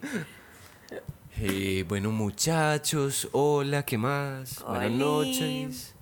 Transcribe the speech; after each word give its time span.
Eh, 1.38 1.84
bueno, 1.86 2.10
muchachos, 2.12 3.28
hola, 3.32 3.84
¿qué 3.84 3.98
más? 3.98 4.64
Buenas 4.66 4.90
noches. 4.90 5.94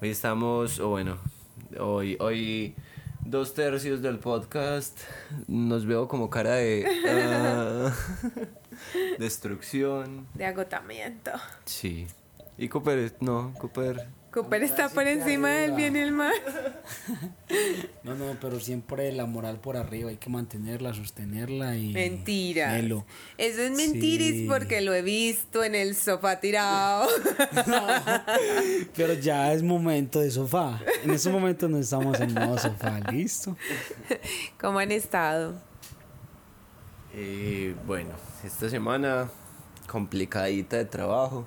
Hoy 0.00 0.10
estamos, 0.10 0.78
o 0.78 0.90
bueno, 0.90 1.18
hoy, 1.80 2.16
hoy 2.20 2.76
dos 3.24 3.54
tercios 3.54 4.02
del 4.02 4.20
podcast 4.20 4.96
nos 5.48 5.84
veo 5.84 6.06
como 6.06 6.30
cara 6.30 6.54
de 6.54 6.86
ah, 7.08 7.92
destrucción. 9.18 10.28
De 10.34 10.46
agotamiento. 10.46 11.32
Sí. 11.64 12.06
Y 12.56 12.68
Cooper, 12.68 13.16
no, 13.18 13.52
Cooper. 13.58 14.06
Cooper 14.32 14.62
está 14.62 14.88
por 14.90 15.06
encima 15.06 15.48
del 15.50 15.72
bien 15.72 15.96
y 15.96 16.00
el 16.00 16.12
mal. 16.12 16.34
No, 18.02 18.14
no, 18.14 18.36
pero 18.40 18.60
siempre 18.60 19.10
la 19.12 19.24
moral 19.26 19.58
por 19.60 19.76
arriba, 19.76 20.10
hay 20.10 20.16
que 20.16 20.30
mantenerla, 20.30 20.94
sostenerla 20.94 21.76
y... 21.76 21.92
Mentira. 21.92 22.72
Melo. 22.72 23.04
Eso 23.36 23.60
es 23.62 23.70
mentiris 23.72 24.32
Sí. 24.32 24.46
porque 24.48 24.80
lo 24.82 24.94
he 24.94 25.02
visto 25.02 25.62
en 25.64 25.74
el 25.74 25.94
sofá 25.94 26.40
tirado. 26.40 27.08
Pero 28.96 29.12
ya 29.14 29.52
es 29.52 29.62
momento 29.62 30.20
de 30.20 30.30
sofá. 30.30 30.80
En 31.04 31.10
ese 31.10 31.30
momento 31.30 31.68
no 31.68 31.78
estamos 31.78 32.18
en 32.20 32.32
modo 32.34 32.56
sofá, 32.58 33.00
listo. 33.10 33.56
¿Cómo 34.60 34.78
han 34.78 34.92
estado? 34.92 35.54
Eh, 37.14 37.74
bueno, 37.86 38.10
esta 38.44 38.68
semana 38.70 39.30
complicadita 39.86 40.76
de 40.76 40.84
trabajo. 40.84 41.46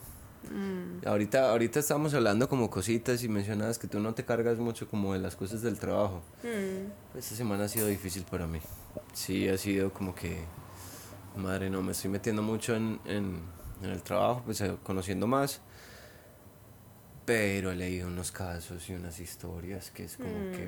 Ahorita, 1.05 1.49
ahorita 1.49 1.79
estamos 1.79 2.13
hablando 2.13 2.49
como 2.49 2.69
cositas 2.69 3.23
y 3.23 3.29
mencionabas 3.29 3.77
que 3.79 3.87
tú 3.87 3.99
no 3.99 4.13
te 4.13 4.25
cargas 4.25 4.57
mucho 4.57 4.87
como 4.87 5.13
de 5.13 5.19
las 5.19 5.35
cosas 5.35 5.61
del 5.61 5.77
trabajo. 5.79 6.21
Esta 7.17 7.35
semana 7.35 7.65
ha 7.65 7.67
sido 7.67 7.87
difícil 7.87 8.23
para 8.29 8.47
mí. 8.47 8.59
Sí, 9.13 9.47
ha 9.47 9.57
sido 9.57 9.93
como 9.93 10.13
que, 10.13 10.37
madre, 11.35 11.69
no, 11.69 11.81
me 11.81 11.91
estoy 11.93 12.09
metiendo 12.11 12.41
mucho 12.41 12.75
en, 12.75 12.99
en, 13.05 13.41
en 13.81 13.89
el 13.89 14.01
trabajo, 14.01 14.41
pues 14.45 14.61
eh, 14.61 14.75
conociendo 14.83 15.27
más. 15.27 15.61
Pero 17.25 17.71
he 17.71 17.75
leído 17.75 18.07
unos 18.07 18.31
casos 18.31 18.89
y 18.89 18.93
unas 18.93 19.19
historias 19.19 19.91
que 19.91 20.05
es 20.05 20.17
como 20.17 20.51
que, 20.51 20.67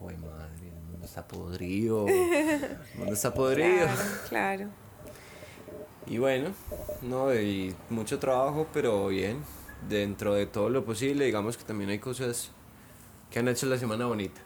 joder, 0.00 0.18
madre, 0.18 0.68
el 0.68 0.82
mundo 0.90 1.04
está 1.04 1.28
podrido. 1.28 2.08
El 2.08 2.98
mundo 2.98 3.12
está 3.12 3.32
podrido. 3.32 3.86
Claro, 3.86 4.02
claro. 4.28 4.89
Y 6.10 6.18
bueno, 6.18 6.52
no, 7.02 7.32
y 7.32 7.72
mucho 7.88 8.18
trabajo, 8.18 8.66
pero 8.72 9.06
bien. 9.06 9.44
Dentro 9.88 10.34
de 10.34 10.44
todo 10.44 10.68
lo 10.68 10.84
posible, 10.84 11.24
digamos 11.24 11.56
que 11.56 11.62
también 11.62 11.88
hay 11.88 12.00
cosas 12.00 12.50
que 13.30 13.38
han 13.38 13.46
hecho 13.46 13.66
la 13.66 13.78
semana 13.78 14.06
bonita. 14.06 14.40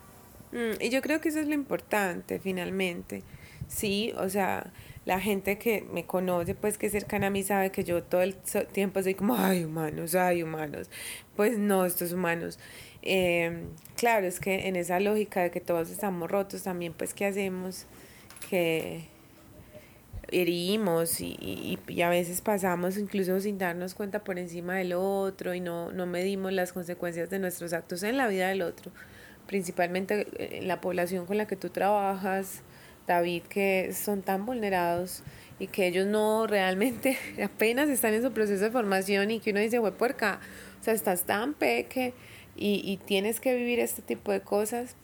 Mm, 0.53 0.81
y 0.81 0.91
yo 0.91 1.01
creo 1.01 1.23
que 1.23 1.31
eso 1.31 1.41
es 1.41 1.49
lo 1.49 1.55
importante, 1.55 2.39
finalmente. 2.39 3.23
Sí, 3.67 4.13
o 4.19 4.29
sea, 4.29 4.75
la 5.07 5.19
gente 5.21 5.57
que 5.57 5.81
me 5.91 6.05
conoce, 6.05 6.55
pues 6.55 6.77
que 6.77 6.87
es 6.87 6.93
cercana 6.93 7.29
a 7.29 7.31
mí, 7.31 7.43
sabe 7.43 7.73
que 7.73 7.83
yo 7.83 8.03
todo 8.03 8.21
el 8.21 8.37
tiempo 8.71 9.03
soy 9.03 9.15
como, 9.15 9.35
ay, 9.35 9.65
humanos, 9.65 10.15
ay, 10.15 10.43
humanos. 10.43 10.91
Pues 11.35 11.59
no, 11.59 11.87
estos 11.87 12.13
humanos. 12.13 12.59
Eh, 13.01 13.65
claro, 13.97 14.27
es 14.27 14.39
que 14.39 14.69
en 14.69 14.77
esa 14.77 15.01
lógica 15.01 15.41
de 15.41 15.51
que 15.51 15.61
todos 15.61 15.91
estamos 15.91 16.31
rotos, 16.31 16.63
también, 16.63 16.93
pues, 16.93 17.15
¿qué 17.15 17.25
hacemos? 17.25 17.87
Que 18.51 19.14
herimos 20.35 21.21
y, 21.21 21.37
y, 21.41 21.79
y 21.87 22.03
a 22.03 22.09
veces 22.09 22.41
pasamos 22.41 22.99
incluso 22.99 23.39
sin 23.41 23.59
darnos 23.59 23.95
cuenta 23.95 24.25
por 24.25 24.39
encima 24.39 24.77
del 24.77 24.93
otro 24.95 25.55
y 25.55 25.61
no, 25.61 25.93
no 25.93 26.07
medimos 26.07 26.53
las 26.53 26.73
consecuencias 26.73 27.31
de 27.31 27.39
nuestros 27.39 27.73
actos 27.73 28.03
en 28.03 28.17
la 28.17 28.27
vida 28.27 28.49
del 28.49 28.63
otro, 28.63 28.91
principalmente 29.47 30.27
eh, 30.37 30.59
en 30.61 30.69
la 30.69 30.81
población 30.81 31.27
con 31.27 31.37
la 31.37 31.47
que 31.47 31.57
tú 31.57 31.71
trabajas, 31.71 32.63
David, 33.07 33.43
que 33.43 33.93
son 33.93 34.23
tan 34.23 34.45
vulnerados 34.45 35.23
y 35.59 35.69
que 35.69 35.87
ellos 35.87 36.07
no 36.07 36.47
realmente 36.49 37.17
apenas 37.43 37.89
están 37.89 38.15
en 38.15 38.23
su 38.23 38.33
proceso 38.33 38.65
de 38.65 38.71
formación 38.71 39.31
y 39.31 39.41
que 39.41 39.53
uno 39.53 39.61
dice, 39.61 39.79
güey, 39.79 39.93
puerca, 39.93 40.41
o 40.81 40.85
sea, 40.85 40.95
estás 40.95 41.25
tan 41.25 41.55
peque 41.55 42.13
y, 42.57 42.83
y 42.85 42.97
tienes 42.97 43.41
que 43.41 43.55
vivir 43.55 43.79
este 43.79 44.03
tipo 44.03 44.33
de 44.33 44.41
cosas. 44.41 44.97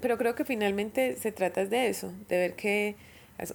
Pero 0.00 0.16
creo 0.16 0.34
que 0.34 0.46
finalmente 0.46 1.16
se 1.16 1.30
trata 1.30 1.66
de 1.66 1.88
eso, 1.88 2.14
de 2.28 2.38
ver 2.38 2.54
que, 2.54 2.96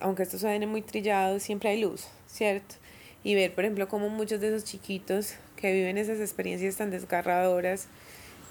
aunque 0.01 0.23
esto 0.23 0.37
suene 0.37 0.67
muy 0.67 0.81
trillado, 0.81 1.39
siempre 1.39 1.69
hay 1.69 1.81
luz, 1.81 2.07
¿cierto? 2.27 2.75
Y 3.23 3.35
ver, 3.35 3.53
por 3.53 3.63
ejemplo, 3.63 3.87
cómo 3.87 4.09
muchos 4.09 4.39
de 4.39 4.49
esos 4.49 4.63
chiquitos 4.63 5.35
que 5.55 5.71
viven 5.71 5.97
esas 5.97 6.19
experiencias 6.19 6.75
tan 6.75 6.91
desgarradoras, 6.91 7.87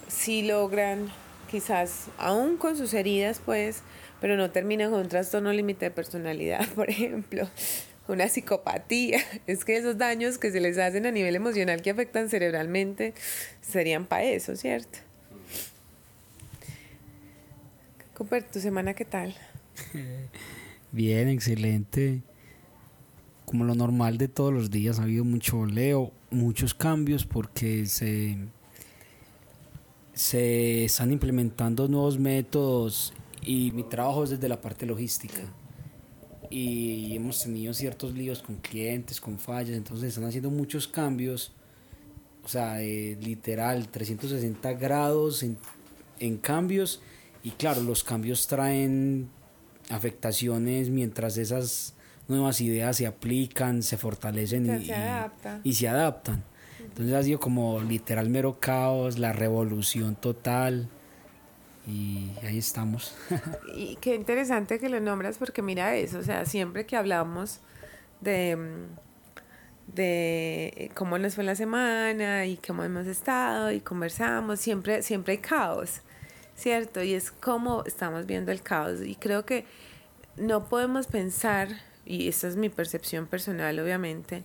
sí 0.08 0.42
logran, 0.42 1.12
quizás, 1.50 2.06
aún 2.18 2.56
con 2.56 2.76
sus 2.76 2.92
heridas, 2.94 3.40
pues, 3.44 3.82
pero 4.20 4.36
no 4.36 4.50
terminan 4.50 4.90
con 4.90 5.00
un 5.00 5.08
trastorno 5.08 5.52
límite 5.52 5.86
de 5.86 5.90
personalidad, 5.90 6.66
por 6.74 6.90
ejemplo, 6.90 7.48
una 8.08 8.28
psicopatía. 8.28 9.20
Es 9.46 9.64
que 9.64 9.76
esos 9.76 9.98
daños 9.98 10.38
que 10.38 10.50
se 10.50 10.60
les 10.60 10.78
hacen 10.78 11.06
a 11.06 11.10
nivel 11.10 11.36
emocional 11.36 11.82
que 11.82 11.90
afectan 11.90 12.28
cerebralmente 12.28 13.14
serían 13.60 14.06
para 14.06 14.24
eso, 14.24 14.56
¿cierto? 14.56 14.98
Cooper, 18.14 18.44
¿tu 18.44 18.60
semana 18.60 18.94
qué 18.94 19.04
tal? 19.04 19.34
Bien, 20.94 21.26
excelente. 21.26 22.22
Como 23.46 23.64
lo 23.64 23.74
normal 23.74 24.16
de 24.16 24.28
todos 24.28 24.52
los 24.52 24.70
días, 24.70 25.00
ha 25.00 25.02
habido 25.02 25.24
mucho 25.24 25.66
leo, 25.66 26.12
muchos 26.30 26.72
cambios 26.72 27.26
porque 27.26 27.86
se, 27.86 28.38
se 30.12 30.84
están 30.84 31.10
implementando 31.10 31.88
nuevos 31.88 32.20
métodos 32.20 33.12
y 33.42 33.72
mi 33.72 33.82
trabajo 33.82 34.22
es 34.22 34.30
desde 34.30 34.48
la 34.48 34.60
parte 34.60 34.86
logística. 34.86 35.42
Y 36.48 37.16
hemos 37.16 37.42
tenido 37.42 37.74
ciertos 37.74 38.14
líos 38.14 38.40
con 38.40 38.58
clientes, 38.58 39.20
con 39.20 39.40
fallas, 39.40 39.76
entonces 39.76 40.10
están 40.10 40.26
haciendo 40.26 40.52
muchos 40.52 40.86
cambios, 40.86 41.50
o 42.44 42.48
sea, 42.48 42.80
eh, 42.80 43.18
literal, 43.20 43.88
360 43.88 44.74
grados 44.74 45.42
en, 45.42 45.58
en 46.20 46.36
cambios. 46.36 47.02
Y 47.42 47.50
claro, 47.50 47.82
los 47.82 48.04
cambios 48.04 48.46
traen 48.46 49.28
afectaciones 49.90 50.90
mientras 50.90 51.36
esas 51.36 51.94
nuevas 52.28 52.60
ideas 52.60 52.96
se 52.96 53.06
aplican, 53.06 53.82
se 53.82 53.96
fortalecen 53.96 54.80
y, 54.80 54.86
se 54.86 54.94
adapta. 54.94 55.60
y 55.62 55.74
se 55.74 55.88
adaptan. 55.88 56.42
Entonces 56.80 57.14
ha 57.14 57.22
sido 57.22 57.40
como 57.40 57.80
literal 57.80 58.30
mero 58.30 58.58
caos, 58.60 59.18
la 59.18 59.32
revolución 59.32 60.14
total 60.14 60.88
y 61.86 62.30
ahí 62.42 62.58
estamos. 62.58 63.14
Y 63.74 63.96
qué 63.96 64.14
interesante 64.14 64.78
que 64.78 64.88
lo 64.88 65.00
nombras 65.00 65.38
porque 65.38 65.62
mira 65.62 65.96
eso, 65.96 66.18
o 66.18 66.22
sea, 66.22 66.44
siempre 66.44 66.86
que 66.86 66.96
hablamos 66.96 67.60
de, 68.20 68.56
de 69.88 70.90
cómo 70.94 71.18
nos 71.18 71.34
fue 71.34 71.44
la 71.44 71.54
semana 71.54 72.46
y 72.46 72.56
cómo 72.56 72.84
hemos 72.84 73.06
estado 73.06 73.72
y 73.72 73.80
conversamos, 73.80 74.60
siempre, 74.60 75.02
siempre 75.02 75.32
hay 75.32 75.38
caos, 75.38 76.00
¿cierto? 76.56 77.02
Y 77.02 77.14
es 77.14 77.30
como 77.30 77.84
estamos 77.84 78.26
viendo 78.26 78.52
el 78.52 78.62
caos 78.62 79.00
y 79.02 79.14
creo 79.16 79.44
que 79.44 79.64
no 80.36 80.68
podemos 80.68 81.06
pensar, 81.06 81.68
y 82.04 82.28
esta 82.28 82.48
es 82.48 82.56
mi 82.56 82.68
percepción 82.68 83.26
personal 83.26 83.78
obviamente, 83.78 84.44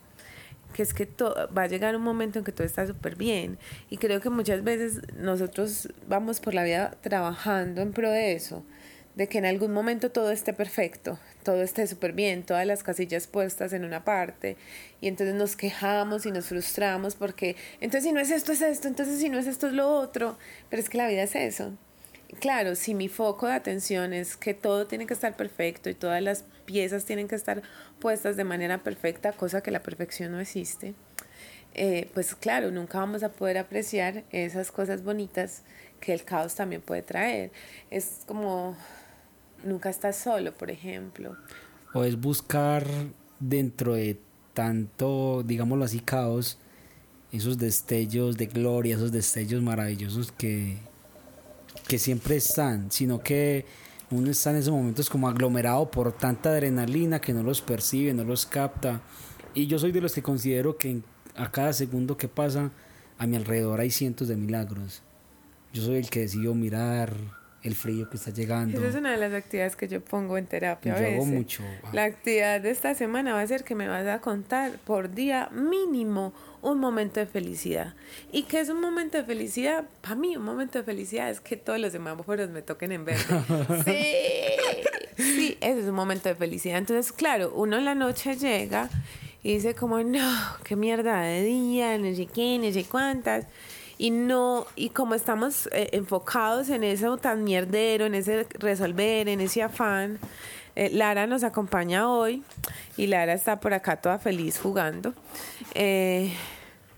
que 0.74 0.84
es 0.84 0.94
que 0.94 1.06
to- 1.08 1.36
va 1.56 1.64
a 1.64 1.68
llegar 1.68 1.96
un 1.96 2.03
momento 2.03 2.40
en 2.40 2.46
que 2.46 2.52
todo 2.52 2.66
está 2.66 2.86
súper 2.86 3.16
bien. 3.16 3.58
Y 3.90 3.97
creo 3.97 4.22
que 4.22 4.30
muchas 4.30 4.64
veces 4.64 5.02
nosotros 5.18 5.90
vamos 6.08 6.40
por 6.40 6.53
la 6.53 6.64
vida 6.64 6.92
trabajando 7.02 7.81
en 7.81 7.92
pro 7.92 8.12
de 8.12 8.34
eso, 8.34 8.64
de 9.16 9.28
que 9.28 9.40
en 9.40 9.46
algún 9.46 9.74
momento 9.74 10.12
todo 10.12 10.30
esté 10.31 10.53
perfecto, 10.53 11.18
todo 11.44 11.64
esté 11.64 11.88
súper 11.88 12.14
bien, 12.14 12.44
todas 12.44 12.68
las 12.68 12.84
casillas 12.84 13.26
puestas 13.26 13.74
en 13.74 13.84
una 13.84 14.06
parte. 14.06 14.58
Y 15.02 15.08
entonces 15.08 15.36
nos 15.36 15.56
quejamos 15.56 16.28
y 16.28 16.31
nos 16.31 16.46
frustramos 16.46 17.16
porque, 17.16 17.56
entonces 17.81 18.03
si 18.03 18.12
no 18.14 18.20
es 18.20 18.30
esto, 18.30 18.52
es 18.52 18.62
esto, 18.62 18.88
entonces 18.88 19.20
si 19.20 19.30
no 19.30 19.40
es 19.40 19.47
esto, 19.47 19.68
es 19.68 19.74
lo 19.74 19.90
otro. 19.90 20.38
Pero 20.70 20.81
es 20.81 20.88
que 20.90 21.00
la 21.00 21.08
vida 21.08 21.24
es 21.24 21.36
eso. 21.36 21.74
Claro, 22.40 22.75
si 22.75 22.94
mi 22.94 23.09
foco 23.09 23.47
de 23.47 23.53
atención 23.53 24.13
es 24.13 24.38
que 24.38 24.53
todo 24.53 24.85
tiene 24.85 25.07
que 25.07 25.13
estar 25.13 25.35
perfecto 25.35 25.90
y 25.90 25.95
todas 25.95 26.22
las 26.22 26.45
piezas 26.66 27.06
tienen 27.06 27.28
que 27.28 27.35
estar 27.35 27.63
puestas 28.00 28.38
de 28.38 28.44
manera 28.44 28.84
perfecta, 28.84 29.31
cosa 29.34 29.62
que 29.62 29.72
la 29.72 29.81
perfección 29.81 30.31
no 30.31 30.40
existe, 30.40 30.93
eh, 31.73 32.09
pues 32.14 32.35
claro, 32.35 32.72
nunca 32.72 32.99
vamos 32.99 33.23
a 33.23 33.29
poder 33.29 33.58
apreciar 33.58 34.23
esas 34.31 34.72
cosas 34.72 35.03
bonitas 35.03 35.64
que 35.99 36.14
el 36.14 36.23
caos 36.23 36.55
también 36.55 36.81
puede 36.81 37.02
traer. 37.02 37.52
Es 37.90 38.22
como, 38.28 38.78
nunca 39.64 39.90
estás 39.90 40.16
solo, 40.16 40.53
por 40.53 40.72
ejemplo. 40.72 41.35
o 41.93 42.03
es 42.03 42.20
buscar 42.20 42.85
dentro 43.40 43.93
de 43.96 44.20
tanto, 44.53 45.43
digámoslo 45.43 45.85
así, 45.85 45.99
caos, 45.99 46.58
esos 47.31 47.58
destellos 47.58 48.37
de 48.37 48.47
gloria, 48.47 48.96
esos 48.96 49.11
destellos 49.11 49.61
maravillosos 49.61 50.31
que, 50.31 50.78
que 51.90 51.97
siempre 51.97 52.36
están, 52.36 52.91
sino 52.91 53.20
que 53.20 53.66
uno 54.12 54.30
está 54.30 54.52
en 54.52 54.58
esos 54.58 54.72
momentos 54.72 55.09
como 55.09 55.28
aglomerado 55.28 55.90
por 55.90 56.12
tanta 56.12 56.52
adrenalina 56.52 57.20
que 57.20 57.34
no 57.34 57.41
los 57.41 57.64
percibe, 57.64 58.14
no 58.14 58.24
los 58.24 58.46
capta. 58.46 59.02
Y 59.56 59.66
yo 59.66 59.80
soy 59.80 59.91
de 59.91 60.00
los 60.00 60.14
que 60.14 60.22
considero 60.22 60.78
que 60.78 61.02
a 61.36 61.50
cada 61.50 61.74
segundo 61.74 62.16
que 62.16 62.28
pasa 62.28 62.72
a 63.18 63.26
mi 63.26 63.38
alrededor 63.38 63.80
hay 63.80 63.90
cientos 63.90 64.28
de 64.28 64.36
milagros. 64.36 65.02
Yo 65.74 65.82
soy 65.84 65.96
el 65.96 66.12
que 66.12 66.20
decidió 66.20 66.53
mirar 66.53 67.16
el 67.64 67.76
frío 67.76 68.09
que 68.09 68.17
está 68.17 68.32
llegando. 68.32 68.78
Esa 68.79 68.88
es 68.90 68.96
una 68.96 69.11
de 69.11 69.17
las 69.17 69.34
actividades 69.34 69.76
que 69.76 69.88
yo 69.88 70.02
pongo 70.02 70.38
en 70.38 70.46
terapia. 70.46 70.94
a 70.94 71.00
Yo 71.00 71.08
hago 71.08 71.17
veces. 71.17 71.34
mucho. 71.34 71.64
La 71.91 72.06
actividad 72.06 72.61
de 72.61 72.72
esta 72.72 72.96
semana 72.96 73.34
va 73.34 73.41
a 73.41 73.47
ser 73.47 73.64
que 73.64 73.76
me 73.76 73.88
vas 73.88 74.08
a 74.08 74.20
contar 74.22 74.72
por 74.85 75.14
día 75.14 75.50
mínimo 75.52 76.34
un 76.61 76.79
momento 76.79 77.20
de 77.20 77.26
felicidad. 77.26 77.96
¿Y 78.32 78.44
qué 78.44 78.59
es 78.61 78.70
un 78.70 78.82
momento 78.82 79.17
de 79.17 79.23
felicidad? 79.23 79.85
Para 80.02 80.16
mí, 80.16 80.35
un 80.38 80.44
momento 80.44 80.78
de 80.79 80.84
felicidad 80.84 81.29
es 81.29 81.40
que 81.41 81.58
todos 81.58 81.79
los 81.79 81.91
semáforos 81.91 82.50
me 82.50 82.61
toquen 82.61 82.91
en 82.91 83.06
verde. 83.06 83.23
sí, 83.85 85.23
sí, 85.23 85.58
eso 85.62 85.79
es 85.79 85.85
un 85.85 85.96
momento 85.96 86.29
de 86.29 86.35
felicidad. 86.35 86.78
Entonces, 86.78 87.12
claro, 87.12 87.52
uno 87.55 87.78
en 87.78 87.85
la 87.85 87.96
noche 87.96 88.35
llega 88.35 88.90
y 89.44 89.53
dice 89.53 89.73
como, 89.73 90.03
no, 90.03 90.38
qué 90.64 90.76
mierda 90.76 91.22
de 91.22 91.44
día, 91.44 91.97
no 91.97 92.14
sé 92.16 92.26
qué, 92.26 92.58
no 92.58 92.72
sé 92.72 92.84
cuántas. 92.85 93.46
Y 94.01 94.11
no, 94.11 94.66
y 94.78 94.91
como 94.91 95.13
estamos 95.13 95.67
eh, 95.73 95.90
enfocados 95.91 96.69
en 96.69 96.85
eso 96.85 97.17
tan 97.17 97.43
mierdero, 97.43 98.05
en 98.05 98.16
ese 98.16 98.47
resolver, 98.57 99.28
en 99.28 99.41
ese 99.41 99.61
afán, 99.61 100.19
eh, 100.78 100.90
Lara 100.93 101.28
nos 101.28 101.43
acompaña 101.43 102.09
hoy 102.09 102.41
y 102.96 103.07
Lara 103.07 103.34
está 103.34 103.59
por 103.59 103.73
acá 103.73 103.97
toda 103.97 104.17
feliz 104.17 104.57
jugando. 104.57 105.13
Eh, 105.75 106.31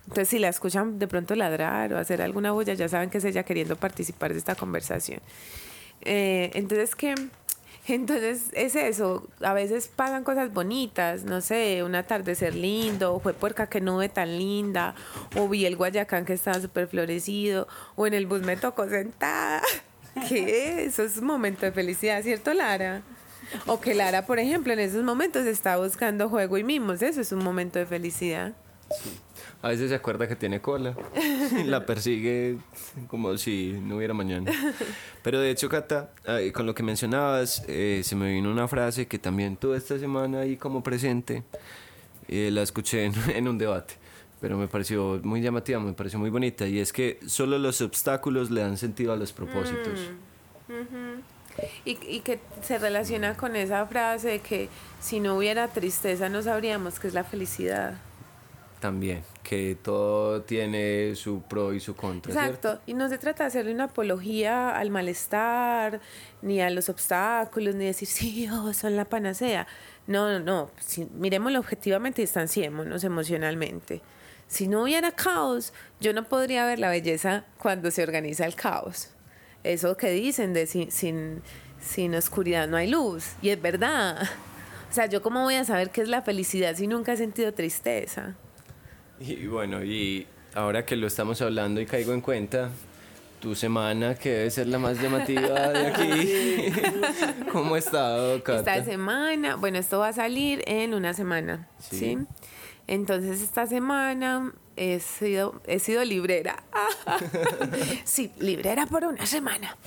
entonces, 0.04 0.30
si 0.30 0.38
la 0.38 0.50
escuchan 0.50 1.00
de 1.00 1.08
pronto 1.08 1.34
ladrar 1.34 1.92
o 1.92 1.98
hacer 1.98 2.22
alguna 2.22 2.52
bulla, 2.52 2.76
ya 2.76 2.88
saben 2.88 3.10
que 3.10 3.18
es 3.18 3.26
ella 3.26 3.42
queriendo 3.42 3.76
participar 3.76 4.32
de 4.32 4.38
esta 4.38 4.54
conversación. 4.54 5.22
Entonces, 6.02 6.96
¿qué? 6.96 7.16
Entonces 7.94 8.50
es 8.54 8.76
eso, 8.76 9.28
a 9.42 9.54
veces 9.54 9.90
pasan 9.94 10.24
cosas 10.24 10.54
bonitas, 10.54 11.26
no 11.26 11.42
sé, 11.42 11.84
un 11.84 11.96
atardecer 11.96 12.56
lindo, 12.56 13.20
fue 13.20 13.34
puerca 13.34 13.68
que 13.68 13.82
nube 13.82 14.08
tan 14.08 14.38
linda, 14.38 14.96
o 15.36 15.50
vi 15.50 15.66
el 15.66 15.76
Guayacán 15.76 16.24
que 16.24 16.34
estaba 16.34 16.60
súper 16.62 16.88
florecido, 16.88 17.68
o 17.96 18.08
en 18.08 18.14
el 18.14 18.28
bus 18.28 18.42
me 18.44 18.56
tocó 18.56 18.88
sentada. 18.88 19.62
¿Qué? 20.30 20.86
Eso 20.86 21.04
es 21.04 21.18
un 21.18 21.26
momento 21.26 21.66
de 21.66 21.74
felicidad, 21.74 22.22
¿cierto, 22.24 22.54
Lara? 22.54 23.02
O 23.66 23.82
que 23.82 23.94
Lara, 23.94 24.26
por 24.26 24.40
ejemplo, 24.40 24.72
en 24.72 24.80
esos 24.80 25.04
momentos 25.04 25.46
está 25.46 25.76
buscando 25.78 26.30
juego 26.30 26.58
y 26.58 26.64
mimos, 26.64 27.02
eso 27.02 27.20
es 27.20 27.32
un 27.34 27.44
momento 27.44 27.78
de 27.78 27.86
felicidad. 27.86 28.54
A 29.64 29.68
veces 29.70 29.90
se 29.90 29.96
acuerda 29.96 30.28
que 30.28 30.36
tiene 30.36 30.60
cola 30.60 30.96
y 31.60 31.64
la 31.66 31.86
persigue 31.86 32.58
como 33.08 33.38
si 33.38 33.74
no 33.84 33.98
hubiera 33.98 34.14
mañana. 34.14 34.52
Pero 35.22 35.40
de 35.40 35.52
hecho, 35.52 35.70
Cata, 35.70 36.10
con 36.54 36.66
lo 36.66 36.74
que 36.74 36.82
mencionabas, 36.84 37.64
eh, 37.68 38.02
se 38.04 38.16
me 38.16 38.32
vino 38.32 38.50
una 38.52 38.68
frase 38.68 39.08
que 39.08 39.20
también 39.20 39.58
tuve 39.58 39.78
esta 39.78 40.00
semana 40.00 40.40
ahí 40.42 40.58
como 40.58 40.82
presente. 40.82 41.44
eh, 42.28 42.50
la 42.52 42.62
escuché 42.64 43.06
en, 43.06 43.14
en 43.36 43.48
un 43.48 43.58
debate, 43.60 43.96
pero 44.40 44.58
me 44.58 44.68
pareció 44.68 45.20
muy 45.24 45.42
llamativa, 45.42 45.80
me 45.80 45.94
pareció 45.94 46.18
muy 46.18 46.30
bonita. 46.32 46.66
Y 46.66 46.80
es 46.80 46.92
que 46.92 47.20
solo 47.28 47.60
los 47.60 47.82
obstáculos 47.82 48.50
le 48.50 48.62
dan 48.62 48.78
sentido 48.78 49.14
a 49.14 49.16
los 49.16 49.32
propósitos. 49.32 50.00
Y, 51.86 51.98
y 52.08 52.22
que 52.22 52.40
se 52.64 52.80
relaciona 52.80 53.36
con 53.36 53.56
esa 53.56 53.86
frase 53.86 54.30
de 54.30 54.40
que 54.40 54.70
si 55.02 55.20
no 55.20 55.36
hubiera 55.36 55.68
tristeza 55.68 56.30
no 56.30 56.42
sabríamos 56.42 57.00
qué 57.00 57.08
es 57.10 57.14
la 57.14 57.26
felicidad. 57.26 57.96
También, 58.80 59.22
que 59.44 59.78
todo 59.82 60.44
tiene 60.44 61.16
su 61.16 61.42
pro 61.42 61.74
y 61.74 61.80
su 61.80 61.96
contra. 61.96 62.32
Exacto, 62.32 62.80
y 62.86 62.94
no 62.94 63.10
se 63.10 63.18
trata 63.18 63.44
de 63.44 63.48
hacerle 63.48 63.74
una 63.74 63.86
apología 63.86 64.78
al 64.78 64.90
malestar, 64.92 66.00
ni 66.42 66.62
a 66.62 66.70
los 66.70 66.90
obstáculos, 66.90 67.76
ni 67.76 67.86
decir, 67.86 68.08
sí, 68.08 68.48
oh, 68.52 68.74
son 68.74 68.96
la 68.96 69.06
panacea. 69.06 69.68
No, 70.08 70.30
no, 70.32 70.40
no, 70.40 70.72
miremoslo 71.14 71.60
objetivamente 71.60 72.22
y 72.22 72.26
distanciémonos 72.26 73.04
emocionalmente. 73.04 74.02
Si 74.48 74.68
no 74.68 74.84
hubiera 74.84 75.12
caos, 75.12 75.74
yo 76.02 76.14
no 76.14 76.26
podría 76.26 76.66
ver 76.66 76.80
la 76.80 76.90
belleza 76.90 77.46
cuando 77.58 77.90
se 77.90 78.04
organiza 78.04 78.46
el 78.46 78.56
caos. 78.56 79.10
Eso 79.64 79.96
que 79.96 80.10
dicen 80.12 80.54
de 80.54 80.66
sin, 80.66 80.92
sin, 80.92 81.42
sin 81.80 82.16
oscuridad 82.16 82.68
no 82.68 82.78
hay 82.78 82.90
luz, 82.90 83.34
y 83.42 83.50
es 83.50 83.62
verdad. 83.62 84.28
O 84.90 84.94
sea, 84.94 85.06
yo 85.06 85.22
cómo 85.22 85.44
voy 85.44 85.56
a 85.56 85.64
saber 85.64 85.90
qué 85.90 86.02
es 86.02 86.10
la 86.10 86.22
felicidad 86.22 86.76
si 86.76 86.86
nunca 86.86 87.14
he 87.14 87.16
sentido 87.16 87.54
tristeza. 87.54 88.36
Y 89.22 89.48
bueno, 89.48 89.84
y 89.84 90.26
ahora 90.56 90.86
que 90.86 90.96
lo 90.96 91.08
estamos 91.08 91.42
hablando 91.42 91.80
y 91.82 91.86
caigo 91.86 92.14
en 92.14 92.22
cuenta, 92.22 92.70
tu 93.40 93.56
semana 93.56 94.16
que 94.16 94.30
debe 94.30 94.52
ser 94.52 94.68
la 94.68 94.80
más 94.80 95.00
llamativa 95.02 95.70
de 95.70 95.88
aquí. 95.88 96.74
¿Cómo 97.52 97.76
ha 97.76 97.80
estado, 97.80 98.44
Cata? 98.44 98.78
Esta 98.78 98.92
semana, 98.92 99.56
bueno, 99.56 99.78
esto 99.78 100.00
va 100.00 100.10
a 100.10 100.14
salir 100.14 100.64
en 100.68 100.94
una 100.94 101.14
semana, 101.14 101.68
Sí. 101.80 101.98
¿sí? 101.98 102.18
Entonces 102.88 103.42
esta 103.42 103.68
semana 103.68 104.54
he 104.76 105.00
sido, 105.00 105.62
he 105.68 105.80
sido 105.80 106.04
librera. 106.04 106.64
sí, 108.04 108.32
librera 108.40 108.86
por 108.88 109.06
una 109.06 109.26
semana. 109.26 109.78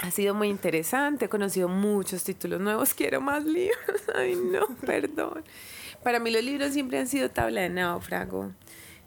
Ha 0.00 0.10
sido 0.10 0.34
muy 0.34 0.48
interesante, 0.48 1.26
he 1.26 1.28
conocido 1.28 1.68
muchos 1.68 2.24
títulos 2.24 2.60
nuevos, 2.60 2.94
quiero 2.94 3.20
más 3.20 3.44
libros. 3.44 4.02
Ay, 4.14 4.34
no, 4.36 4.66
perdón. 4.84 5.44
Para 6.02 6.18
mí 6.18 6.30
los 6.30 6.42
libros 6.42 6.72
siempre 6.72 6.98
han 6.98 7.06
sido 7.06 7.30
tabla 7.30 7.60
de 7.62 7.68
náufrago, 7.68 8.52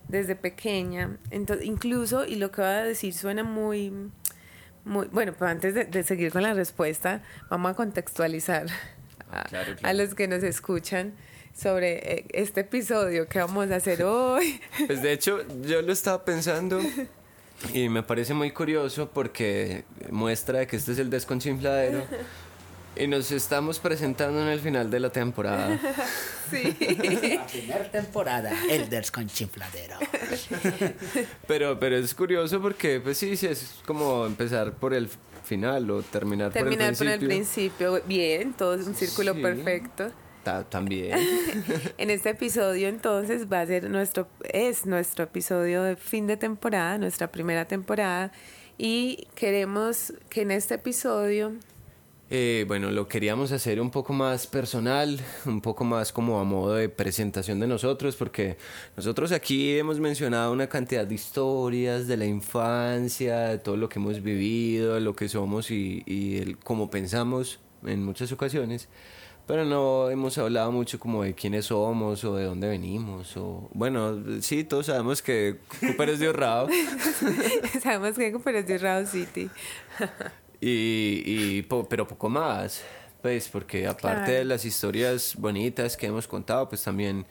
desde 0.07 0.35
pequeña. 0.35 1.17
Entonces, 1.31 1.65
incluso, 1.65 2.25
y 2.25 2.35
lo 2.35 2.51
que 2.51 2.61
voy 2.61 2.69
a 2.69 2.83
decir 2.83 3.13
suena 3.13 3.43
muy... 3.43 3.91
Muy, 4.85 5.07
bueno, 5.07 5.33
pero 5.37 5.49
antes 5.49 5.73
de, 5.73 5.85
de 5.85 6.03
seguir 6.03 6.31
con 6.31 6.41
la 6.43 6.53
respuesta, 6.53 7.21
vamos 7.49 7.71
a 7.71 7.73
contextualizar 7.75 8.65
a, 9.31 9.43
Claro, 9.43 9.71
a 9.71 9.75
claro. 9.75 9.97
los 9.97 10.13
que 10.13 10.27
nos 10.27 10.43
escuchan 10.43 11.13
sobre 11.55 11.93
eh, 12.17 12.25
este 12.33 12.61
episodio 12.61 13.27
que 13.29 13.39
vamos 13.39 13.71
a 13.71 13.77
hacer 13.77 14.03
hoy. 14.03 14.59
Pues 14.87 15.01
de 15.01 15.13
hecho, 15.13 15.39
yo 15.61 15.81
lo 15.81 15.93
estaba 15.93 16.25
pensando 16.25 16.81
y 17.73 17.87
me 17.87 18.03
parece 18.03 18.33
muy 18.33 18.51
curioso 18.51 19.09
porque 19.13 19.85
muestra 20.11 20.65
que 20.65 20.75
este 20.75 20.91
es 20.91 20.99
el 20.99 21.09
desconchinfladero 21.09 22.03
y 22.95 23.07
nos 23.07 23.31
estamos 23.31 23.79
presentando 23.79 24.41
en 24.41 24.47
el 24.49 24.59
final 24.59 24.89
de 24.91 24.99
la 24.99 25.09
temporada. 25.11 25.79
Sí. 26.51 26.75
La 27.35 27.47
primera 27.47 27.89
temporada, 27.91 28.51
el 28.69 28.87
desconchinfladero. 28.87 29.95
Pero, 31.47 31.79
pero 31.79 31.97
es 31.97 32.13
curioso 32.13 32.61
porque, 32.61 32.99
pues 32.99 33.17
sí, 33.17 33.35
sí, 33.37 33.47
es 33.47 33.79
como 33.87 34.25
empezar 34.27 34.73
por 34.73 34.93
el 34.93 35.09
final 35.43 35.89
o 35.89 36.03
terminar, 36.03 36.51
Terminar 36.51 36.95
por 36.95 37.07
el 37.07 37.19
principio. 37.19 37.89
principio. 37.97 38.03
Bien, 38.05 38.53
todo 38.53 38.75
es 38.75 38.85
un 38.85 38.93
círculo 38.93 39.33
Sí. 39.33 39.41
perfecto. 39.41 40.11
Ta- 40.43 40.63
también. 40.69 41.17
En 41.97 42.09
este 42.11 42.29
episodio 42.31 42.87
entonces 42.87 43.51
va 43.51 43.61
a 43.61 43.65
ser 43.65 43.89
nuestro, 43.89 44.27
es 44.43 44.85
nuestro 44.85 45.23
episodio 45.23 45.81
de 45.81 45.95
fin 45.95 46.27
de 46.27 46.37
temporada, 46.37 46.99
nuestra 46.99 47.31
primera 47.31 47.65
temporada. 47.65 48.31
Y 48.77 49.27
queremos 49.33 50.13
que 50.29 50.41
en 50.41 50.51
este 50.51 50.75
episodio 50.75 51.53
Eh, 52.29 52.65
bueno, 52.67 52.89
lo 52.89 53.07
queríamos 53.07 53.51
hacer 53.51 53.79
un 53.79 53.91
poco 53.91 54.13
más 54.13 54.47
personal, 54.47 55.19
un 55.45 55.61
poco 55.61 55.83
más 55.83 56.11
como 56.11 56.39
a 56.39 56.43
modo 56.43 56.73
de 56.75 56.89
presentación 56.89 57.59
de 57.59 57.67
nosotros, 57.67 58.15
porque 58.15 58.57
nosotros 58.95 59.31
aquí 59.31 59.77
hemos 59.77 59.99
mencionado 59.99 60.51
una 60.51 60.67
cantidad 60.67 61.05
de 61.05 61.15
historias 61.15 62.07
de 62.07 62.17
la 62.17 62.25
infancia, 62.25 63.39
de 63.41 63.57
todo 63.59 63.77
lo 63.77 63.89
que 63.89 63.99
hemos 63.99 64.23
vivido, 64.23 64.95
de 64.95 65.01
lo 65.01 65.15
que 65.15 65.29
somos 65.29 65.69
y, 65.69 66.01
y 66.05 66.37
el, 66.37 66.57
cómo 66.57 66.89
pensamos 66.89 67.59
en 67.85 68.03
muchas 68.03 68.31
ocasiones, 68.31 68.87
pero 69.45 69.65
no 69.65 70.09
hemos 70.09 70.37
hablado 70.37 70.71
mucho 70.71 70.99
como 70.99 71.23
de 71.23 71.35
quiénes 71.35 71.65
somos 71.65 72.23
o 72.23 72.35
de 72.35 72.45
dónde 72.45 72.69
venimos, 72.69 73.35
o 73.35 73.69
bueno, 73.73 74.41
sí, 74.41 74.63
todos 74.63 74.85
sabemos 74.85 75.21
que 75.21 75.57
Cooper 75.81 76.09
es 76.09 76.19
de 76.19 76.29
Orrao. 76.29 76.67
sabemos 77.83 78.17
que 78.17 78.33
pero 78.43 78.59
es 78.59 78.67
de 78.67 78.77
Rao 78.77 79.05
City. 79.05 79.49
Y, 80.65 81.23
y 81.25 81.61
po- 81.63 81.85
pero 81.89 82.07
poco 82.07 82.29
más, 82.29 82.81
pues, 83.21 83.49
porque 83.49 83.85
aparte 83.85 84.23
Claro. 84.23 84.33
de 84.39 84.45
las 84.45 84.63
historias 84.63 85.35
bonitas 85.37 85.97
que 85.97 86.05
hemos 86.07 86.25
contado, 86.27 86.69
pues 86.69 86.81
también 86.83 87.25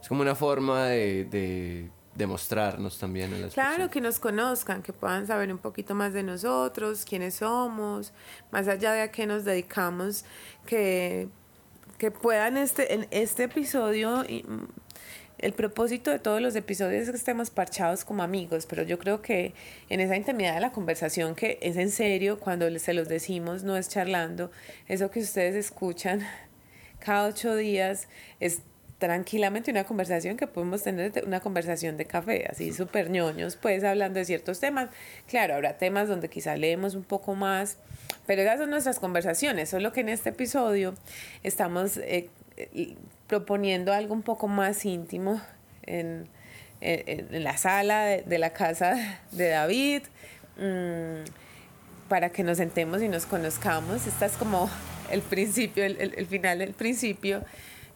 es 0.00 0.08
como 0.08 0.20
una 0.22 0.34
forma 0.34 0.86
de, 0.86 1.24
de, 1.26 1.90
de 2.16 2.26
mostrarnos 2.26 2.98
también 2.98 3.32
a 3.34 3.38
las 3.38 3.54
Claro, 3.54 3.68
personas. 3.70 3.90
que 3.92 4.00
nos 4.00 4.18
conozcan, 4.18 4.82
que 4.82 4.92
puedan 4.92 5.28
saber 5.28 5.52
un 5.52 5.58
poquito 5.58 5.94
más 5.94 6.12
de 6.12 6.24
nosotros, 6.24 7.04
quiénes 7.04 7.34
somos, 7.36 8.12
más 8.50 8.66
allá 8.66 8.92
de 8.94 9.02
a 9.02 9.12
qué 9.12 9.26
nos 9.28 9.44
dedicamos, 9.44 10.24
que, 10.66 11.28
que 11.98 12.10
puedan 12.10 12.56
este, 12.56 12.94
en 12.94 13.06
este 13.12 13.44
episodio, 13.44 14.24
el 15.42 15.52
propósito 15.52 16.10
de 16.10 16.20
todos 16.20 16.40
los 16.40 16.54
episodios 16.54 17.02
es 17.02 17.10
que 17.10 17.16
estemos 17.16 17.50
parchados 17.50 18.04
como 18.04 18.22
amigos, 18.22 18.66
pero 18.66 18.84
yo 18.84 18.98
creo 18.98 19.22
que 19.22 19.52
en 19.88 20.00
esa 20.00 20.16
intimidad 20.16 20.54
de 20.54 20.60
la 20.60 20.70
conversación, 20.70 21.34
que 21.34 21.58
es 21.60 21.76
en 21.76 21.90
serio, 21.90 22.38
cuando 22.38 22.78
se 22.78 22.94
los 22.94 23.08
decimos, 23.08 23.64
no 23.64 23.76
es 23.76 23.88
charlando, 23.88 24.52
eso 24.88 25.10
que 25.10 25.20
ustedes 25.20 25.56
escuchan 25.56 26.20
cada 27.00 27.28
ocho 27.28 27.56
días 27.56 28.08
es 28.38 28.62
tranquilamente 28.98 29.72
una 29.72 29.82
conversación 29.82 30.36
que 30.36 30.46
podemos 30.46 30.84
tener, 30.84 31.24
una 31.26 31.40
conversación 31.40 31.96
de 31.96 32.04
café, 32.04 32.46
así 32.48 32.72
súper 32.72 33.10
ñoños, 33.10 33.56
pues 33.56 33.82
hablando 33.82 34.20
de 34.20 34.24
ciertos 34.24 34.60
temas. 34.60 34.90
Claro, 35.26 35.56
habrá 35.56 35.76
temas 35.76 36.06
donde 36.06 36.28
quizá 36.28 36.54
leemos 36.56 36.94
un 36.94 37.02
poco 37.02 37.34
más, 37.34 37.78
pero 38.26 38.42
esas 38.42 38.60
son 38.60 38.70
nuestras 38.70 39.00
conversaciones, 39.00 39.70
solo 39.70 39.92
que 39.92 40.02
en 40.02 40.08
este 40.08 40.28
episodio 40.30 40.94
estamos 41.42 41.96
eh, 41.96 42.28
eh, 42.56 42.94
proponiendo 43.36 43.94
algo 43.94 44.12
un 44.12 44.20
poco 44.20 44.46
más 44.46 44.84
íntimo 44.84 45.40
en, 45.84 46.28
en- 46.82 47.34
en 47.34 47.44
la 47.44 47.56
sala 47.56 48.04
de, 48.04 48.22
de 48.24 48.38
la 48.38 48.52
casa 48.52 49.20
de 49.30 49.48
David. 49.48 50.02
mm, 50.58 51.24
para 52.10 52.28
que 52.28 52.42
nos 52.42 52.58
sentemos 52.58 53.00
y 53.00 53.08
nos 53.08 53.24
conozcamos. 53.24 54.06
Esta 54.06 54.26
es 54.26 54.32
como 54.32 54.68
el 55.10 55.22
principio, 55.22 55.82
el, 55.82 55.98
el, 55.98 56.12
el 56.18 56.26
final 56.26 56.58
del 56.58 56.74
principio. 56.74 57.42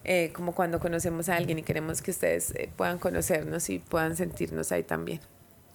Eh, 0.04 0.30
como 0.32 0.54
cuando 0.54 0.80
conocemos 0.80 1.28
a 1.28 1.36
alguien 1.36 1.58
y 1.58 1.62
queremos 1.62 2.00
que 2.00 2.12
ustedes 2.12 2.52
eh, 2.52 2.70
puedan 2.76 2.98
conocernos 2.98 3.68
y 3.68 3.78
puedan 3.78 4.16
sentirnos 4.16 4.72
ahí 4.72 4.84
también. 4.84 5.20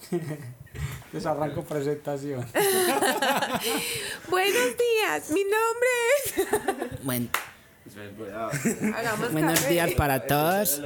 Les 1.14 1.24
arranco 1.28 1.64
presentación. 1.64 2.44
Buenos 4.30 4.76
días, 4.78 5.30
mi 5.30 5.44
nombre 5.44 5.90
es. 6.26 7.04
Bueno, 7.04 7.28
buenos 9.32 9.60
café. 9.60 9.70
días 9.70 9.92
para 9.92 10.26
todos. 10.26 10.82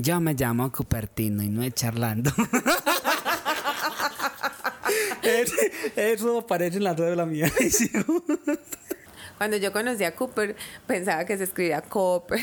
Yo 0.00 0.20
me 0.20 0.34
llamo 0.34 0.70
Cupertino 0.70 1.42
y 1.42 1.48
no 1.48 1.62
es 1.62 1.74
charlando. 1.74 2.30
Eso 5.96 6.46
parece 6.46 6.80
la 6.80 6.94
de 6.94 7.16
la 7.16 7.26
mía. 7.26 7.50
Cuando 9.38 9.56
yo 9.56 9.72
conocí 9.72 10.04
a 10.04 10.14
Cooper, 10.14 10.54
pensaba 10.86 11.24
que 11.24 11.36
se 11.36 11.44
escribía 11.44 11.80
Cooper. 11.82 12.40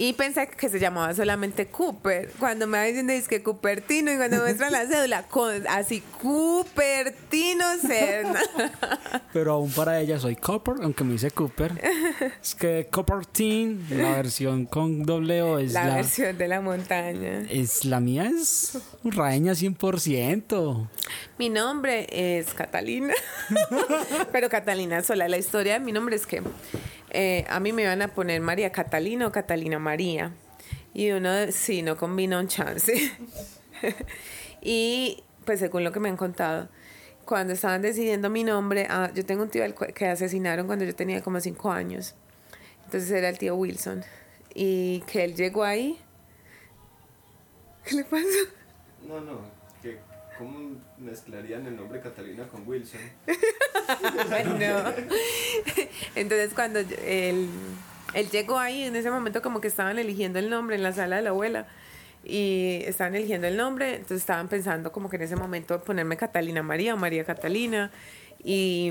Y 0.00 0.14
pensé 0.14 0.48
que 0.48 0.70
se 0.70 0.80
llamaba 0.80 1.14
solamente 1.14 1.66
Cooper. 1.66 2.32
Cuando 2.38 2.66
me 2.66 2.78
va 2.78 2.84
diciendo 2.84 3.12
es 3.12 3.28
que 3.28 3.42
Cupertino 3.42 4.10
y 4.10 4.16
cuando 4.16 4.38
me 4.38 4.44
muestra 4.44 4.70
la 4.70 4.86
cédula, 4.86 5.24
con, 5.24 5.66
así 5.68 6.02
Cupertino 6.22 7.66
Serna. 7.76 8.40
Pero 9.34 9.52
aún 9.52 9.70
para 9.70 10.00
ella 10.00 10.18
soy 10.18 10.36
Copper, 10.36 10.76
aunque 10.80 11.04
me 11.04 11.12
dice 11.12 11.30
Cooper. 11.30 11.78
Es 12.42 12.54
que 12.54 12.88
Copper 12.90 13.26
Teen, 13.26 13.84
la 13.90 14.12
versión 14.12 14.64
con 14.64 15.02
doble 15.02 15.42
O, 15.42 15.58
es 15.58 15.74
La 15.74 15.84
la, 15.84 15.96
versión 15.96 16.38
de 16.38 16.48
la 16.48 16.62
montaña. 16.62 17.42
es 17.50 17.84
la 17.84 18.00
mía 18.00 18.30
es 18.34 18.78
raeña 19.04 19.52
100%. 19.52 20.88
Mi 21.36 21.50
nombre 21.50 22.06
es 22.10 22.54
Catalina. 22.54 23.12
Pero 24.32 24.48
Catalina 24.48 25.02
sola. 25.02 25.28
La 25.28 25.36
historia 25.36 25.74
de 25.74 25.80
mi 25.80 25.92
nombre 25.92 26.16
es 26.16 26.26
que 26.26 26.42
eh, 27.10 27.44
a 27.48 27.60
mí 27.60 27.72
me 27.72 27.82
iban 27.82 28.02
a 28.02 28.08
poner 28.08 28.40
María 28.40 28.70
Catalina 28.72 29.26
o 29.26 29.32
Catalina 29.32 29.78
María. 29.78 30.32
Y 30.92 31.10
uno, 31.10 31.30
sí, 31.50 31.82
no 31.82 31.96
combina 31.96 32.38
un 32.38 32.48
chance. 32.48 33.12
y 34.62 35.22
pues 35.44 35.60
según 35.60 35.84
lo 35.84 35.92
que 35.92 36.00
me 36.00 36.08
han 36.08 36.16
contado, 36.16 36.68
cuando 37.24 37.52
estaban 37.52 37.82
decidiendo 37.82 38.28
mi 38.30 38.44
nombre, 38.44 38.86
ah, 38.90 39.10
yo 39.14 39.24
tengo 39.24 39.42
un 39.42 39.50
tío 39.50 39.62
que 39.94 40.06
asesinaron 40.06 40.66
cuando 40.66 40.84
yo 40.84 40.94
tenía 40.94 41.22
como 41.22 41.40
cinco 41.40 41.70
años. 41.70 42.14
Entonces 42.84 43.10
era 43.10 43.28
el 43.28 43.38
tío 43.38 43.54
Wilson. 43.54 44.04
Y 44.54 45.00
que 45.06 45.24
él 45.24 45.36
llegó 45.36 45.62
ahí. 45.62 45.98
¿Qué 47.84 47.94
le 47.96 48.04
pasó? 48.04 48.24
No, 49.06 49.20
no, 49.20 49.40
¿cómo 50.40 50.80
mezclarían 50.96 51.66
el 51.66 51.76
nombre 51.76 52.00
Catalina 52.00 52.48
con 52.48 52.66
Wilson? 52.66 53.00
no. 54.58 54.92
Entonces 56.14 56.54
cuando 56.54 56.78
él, 56.78 57.50
él 58.14 58.30
llegó 58.30 58.58
ahí, 58.58 58.84
en 58.84 58.96
ese 58.96 59.10
momento 59.10 59.42
como 59.42 59.60
que 59.60 59.68
estaban 59.68 59.98
eligiendo 59.98 60.38
el 60.38 60.48
nombre 60.48 60.76
en 60.76 60.82
la 60.82 60.92
sala 60.92 61.16
de 61.16 61.22
la 61.22 61.30
abuela 61.30 61.66
y 62.24 62.80
estaban 62.86 63.14
eligiendo 63.14 63.48
el 63.48 63.58
nombre, 63.58 63.96
entonces 63.96 64.20
estaban 64.20 64.48
pensando 64.48 64.92
como 64.92 65.10
que 65.10 65.16
en 65.16 65.22
ese 65.22 65.36
momento 65.36 65.84
ponerme 65.84 66.16
Catalina 66.16 66.62
María 66.62 66.94
o 66.94 66.96
María 66.96 67.24
Catalina 67.24 67.90
y, 68.42 68.90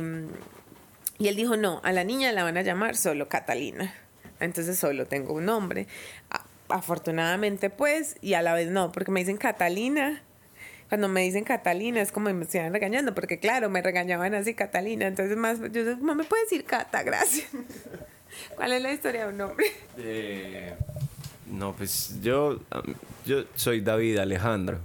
y 1.17 1.27
él 1.29 1.35
dijo, 1.35 1.57
no, 1.57 1.81
a 1.83 1.91
la 1.91 2.03
niña 2.03 2.31
la 2.31 2.43
van 2.43 2.57
a 2.57 2.61
llamar 2.61 2.95
solo 2.95 3.27
Catalina, 3.27 3.91
entonces 4.39 4.77
solo 4.77 5.07
tengo 5.07 5.33
un 5.33 5.45
nombre. 5.45 5.87
Afortunadamente 6.69 7.71
pues, 7.71 8.17
y 8.21 8.35
a 8.35 8.43
la 8.43 8.53
vez 8.53 8.69
no, 8.69 8.91
porque 8.91 9.09
me 9.09 9.21
dicen 9.21 9.37
Catalina 9.37 10.21
cuando 10.89 11.07
me 11.07 11.21
dicen 11.21 11.43
Catalina 11.43 12.01
es 12.01 12.11
como 12.11 12.33
me 12.33 12.43
estuvieran 12.43 12.73
regañando, 12.73 13.13
porque 13.15 13.39
claro, 13.39 13.69
me 13.69 13.81
regañaban 13.81 14.33
así 14.33 14.53
Catalina, 14.55 15.07
entonces 15.07 15.37
más, 15.37 15.59
yo 15.71 15.85
"Mamá, 15.97 16.15
me 16.15 16.23
puedes 16.23 16.49
decir 16.49 16.65
Cata, 16.65 17.03
gracias. 17.03 17.47
¿Cuál 18.55 18.73
es 18.73 18.81
la 18.81 18.91
historia 18.93 19.23
de 19.25 19.29
un 19.31 19.37
nombre? 19.37 19.65
Eh, 19.97 20.73
no, 21.51 21.73
pues 21.73 22.19
yo, 22.21 22.59
yo 23.25 23.43
soy 23.55 23.81
David 23.81 24.17
Alejandro. 24.17 24.79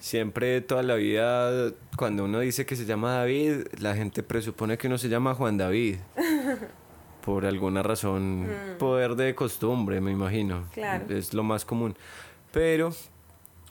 Siempre, 0.00 0.60
toda 0.60 0.82
la 0.82 0.96
vida, 0.96 1.72
cuando 1.96 2.24
uno 2.24 2.40
dice 2.40 2.66
que 2.66 2.76
se 2.76 2.84
llama 2.84 3.14
David, 3.14 3.66
la 3.80 3.94
gente 3.94 4.22
presupone 4.22 4.76
que 4.76 4.86
uno 4.86 4.98
se 4.98 5.08
llama 5.08 5.34
Juan 5.34 5.56
David. 5.56 5.96
Por 7.24 7.46
alguna 7.46 7.82
razón, 7.82 8.46
poder 8.78 9.14
de 9.14 9.34
costumbre, 9.34 10.00
me 10.02 10.10
imagino. 10.12 10.68
Claro. 10.74 11.06
Es 11.08 11.32
lo 11.32 11.42
más 11.42 11.64
común. 11.64 11.96
Pero 12.52 12.94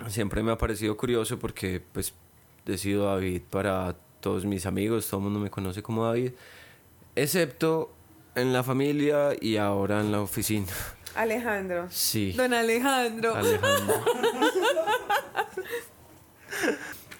siempre 0.08 0.44
me 0.44 0.52
ha 0.52 0.58
parecido 0.58 0.96
curioso 0.98 1.40
porque, 1.40 1.82
pues, 1.92 2.14
he 2.66 2.78
sido 2.78 3.06
David 3.06 3.42
para 3.50 3.96
todos 4.20 4.46
mis 4.46 4.66
amigos, 4.66 5.08
todo 5.08 5.20
el 5.20 5.24
mundo 5.26 5.40
me 5.40 5.50
conoce 5.50 5.84
como 5.84 6.06
David, 6.06 6.32
excepto 7.16 7.92
en 8.36 8.54
la 8.54 8.64
familia 8.64 9.32
y 9.40 9.58
ahora 9.58 10.02
en 10.02 10.12
la 10.12 10.22
oficina. 10.22 10.68
Alejandro. 11.16 11.88
Sí. 11.90 12.32
Don 12.34 12.54
Alejandro. 12.54 13.36
Alejandro. 13.36 13.94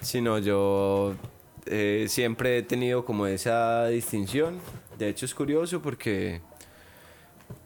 Sí, 0.00 0.20
no, 0.20 0.38
yo 0.38 1.14
eh, 1.64 2.06
siempre 2.08 2.58
he 2.58 2.62
tenido 2.62 3.06
como 3.06 3.26
esa 3.26 3.86
distinción. 3.86 4.60
De 4.98 5.08
hecho 5.08 5.24
es 5.24 5.34
curioso 5.34 5.80
porque 5.80 6.42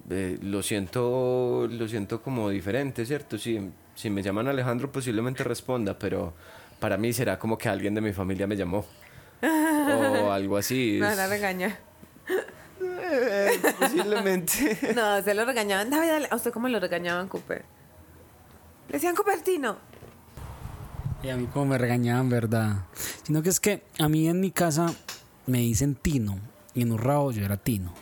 eh, 0.09 0.38
lo 0.41 0.62
siento 0.62 1.69
lo 1.69 1.88
siento 1.88 2.23
como 2.23 2.49
diferente, 2.49 3.05
¿cierto? 3.05 3.38
Si, 3.38 3.59
si 3.99 4.11
me 4.11 4.23
llaman 4.23 4.47
Alejandro 4.47 4.93
posiblemente 4.93 5.43
responda, 5.43 5.99
pero 5.99 6.33
para 6.78 6.97
mí 6.97 7.12
será 7.12 7.37
como 7.38 7.59
que 7.59 7.69
alguien 7.69 7.95
de 7.97 8.00
mi 8.00 8.12
familia 8.12 8.47
me 8.47 8.55
llamó. 8.57 8.87
o 9.43 10.31
algo 10.31 10.57
así. 10.57 10.99
Me 11.00 11.09
es- 11.11 11.17
van 11.17 11.26
a 11.26 11.28
regañar. 11.28 11.78
Eh, 12.81 13.59
posiblemente. 13.81 14.78
No, 14.95 15.21
se 15.23 15.35
lo 15.35 15.45
regañaban. 15.45 15.90
David, 15.90 16.26
¿a 16.31 16.37
usted 16.37 16.52
cómo 16.52 16.69
lo 16.69 16.78
regañaban, 16.78 17.26
Cooper? 17.28 17.64
Le 18.88 18.93
decían 18.93 19.17
Cupertino. 19.17 19.76
Y 21.25 21.31
a 21.31 21.37
mí 21.37 21.47
como 21.47 21.67
me 21.67 21.78
regañaban, 21.78 22.28
¿verdad? 22.31 22.85
Sino 23.25 23.43
que 23.43 23.49
es 23.49 23.59
que 23.59 23.83
a 23.99 24.09
mí 24.09 24.28
en 24.28 24.38
mi 24.40 24.52
casa 24.52 24.93
me 25.47 25.59
dicen 25.59 25.97
Tino 25.97 26.38
y 26.75 26.83
en 26.83 26.93
Urrao 26.93 27.33
yo 27.33 27.45
era 27.45 27.57
Tino. 27.57 27.93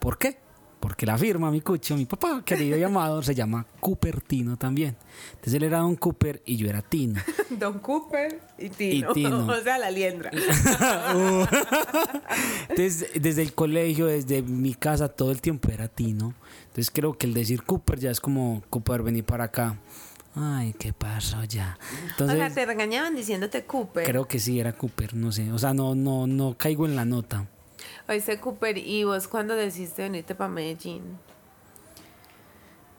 ¿Por 0.00 0.16
qué? 0.16 0.38
Porque 0.84 1.06
la 1.06 1.16
firma, 1.16 1.50
mi 1.50 1.62
cucho, 1.62 1.96
mi 1.96 2.04
papá, 2.04 2.42
querido 2.44 2.76
y 2.76 2.82
amado, 2.82 3.22
se 3.22 3.34
llama 3.34 3.64
Cupertino 3.80 4.58
también. 4.58 4.94
Entonces 5.30 5.54
él 5.54 5.62
era 5.62 5.78
Don 5.78 5.96
Cooper 5.96 6.42
y 6.44 6.56
yo 6.56 6.68
era 6.68 6.82
Tino. 6.82 7.22
Don 7.58 7.78
Cooper 7.78 8.38
y 8.58 8.68
Tino. 8.68 9.10
Y 9.10 9.14
Tino. 9.14 9.46
o 9.46 9.60
sea, 9.62 9.78
la 9.78 9.90
liendra. 9.90 10.30
Entonces, 12.68 13.06
desde 13.18 13.40
el 13.40 13.54
colegio, 13.54 14.04
desde 14.04 14.42
mi 14.42 14.74
casa, 14.74 15.08
todo 15.08 15.30
el 15.30 15.40
tiempo 15.40 15.70
era 15.72 15.88
Tino. 15.88 16.34
Entonces 16.66 16.90
creo 16.90 17.16
que 17.16 17.28
el 17.28 17.32
decir 17.32 17.62
Cooper 17.62 17.98
ya 17.98 18.10
es 18.10 18.20
como 18.20 18.62
Cooper, 18.68 19.02
vení 19.02 19.22
para 19.22 19.44
acá. 19.44 19.78
Ay, 20.34 20.74
¿qué 20.78 20.92
pasó 20.92 21.42
ya? 21.44 21.78
o 21.80 21.86
sea, 21.86 22.08
Entonces, 22.10 22.54
te 22.54 22.66
regañaban 22.66 23.16
diciéndote 23.16 23.64
Cooper. 23.64 24.04
creo 24.04 24.28
que 24.28 24.38
sí 24.38 24.60
era 24.60 24.74
Cooper, 24.74 25.14
no 25.14 25.32
sé. 25.32 25.50
O 25.50 25.58
sea, 25.58 25.72
no, 25.72 25.94
no, 25.94 26.26
no 26.26 26.58
caigo 26.58 26.84
en 26.84 26.94
la 26.94 27.06
nota. 27.06 27.48
Oíste, 28.08 28.38
Cooper, 28.40 28.78
¿y 28.78 29.04
vos 29.04 29.28
cuándo 29.28 29.54
decidiste 29.54 30.02
venirte 30.02 30.34
para 30.34 30.48
Medellín? 30.50 31.02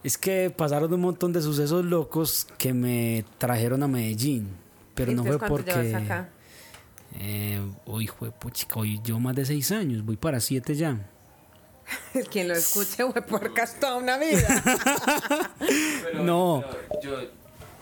Es 0.03 0.17
que 0.17 0.51
pasaron 0.51 0.93
un 0.93 1.01
montón 1.01 1.33
de 1.33 1.41
sucesos 1.41 1.83
locos 1.83 2.47
que 2.57 2.73
me 2.73 3.25
trajeron 3.37 3.81
a 3.83 3.87
Medellín. 3.87 4.49
Pero 4.93 5.11
no 5.13 5.23
fue 5.23 5.33
Entonces, 5.33 5.49
¿cuánto 5.49 5.73
porque. 5.73 5.95
acá? 5.95 6.29
Eh, 7.17 7.61
hoy 7.85 8.07
fue 8.07 8.31
puchica, 8.31 8.79
hoy 8.79 8.99
yo 9.03 9.19
más 9.19 9.35
de 9.35 9.45
seis 9.45 9.71
años, 9.71 10.03
voy 10.05 10.17
para 10.17 10.39
siete 10.39 10.75
ya. 10.75 11.09
Quien 12.31 12.47
lo 12.47 12.53
escuche, 12.55 13.03
güey, 13.03 13.25
porcas 13.25 13.79
toda 13.79 13.95
una 13.97 14.17
vida. 14.17 14.63
Pero, 16.03 16.23
No. 16.23 16.63
pero 16.67 17.01
yo, 17.01 17.29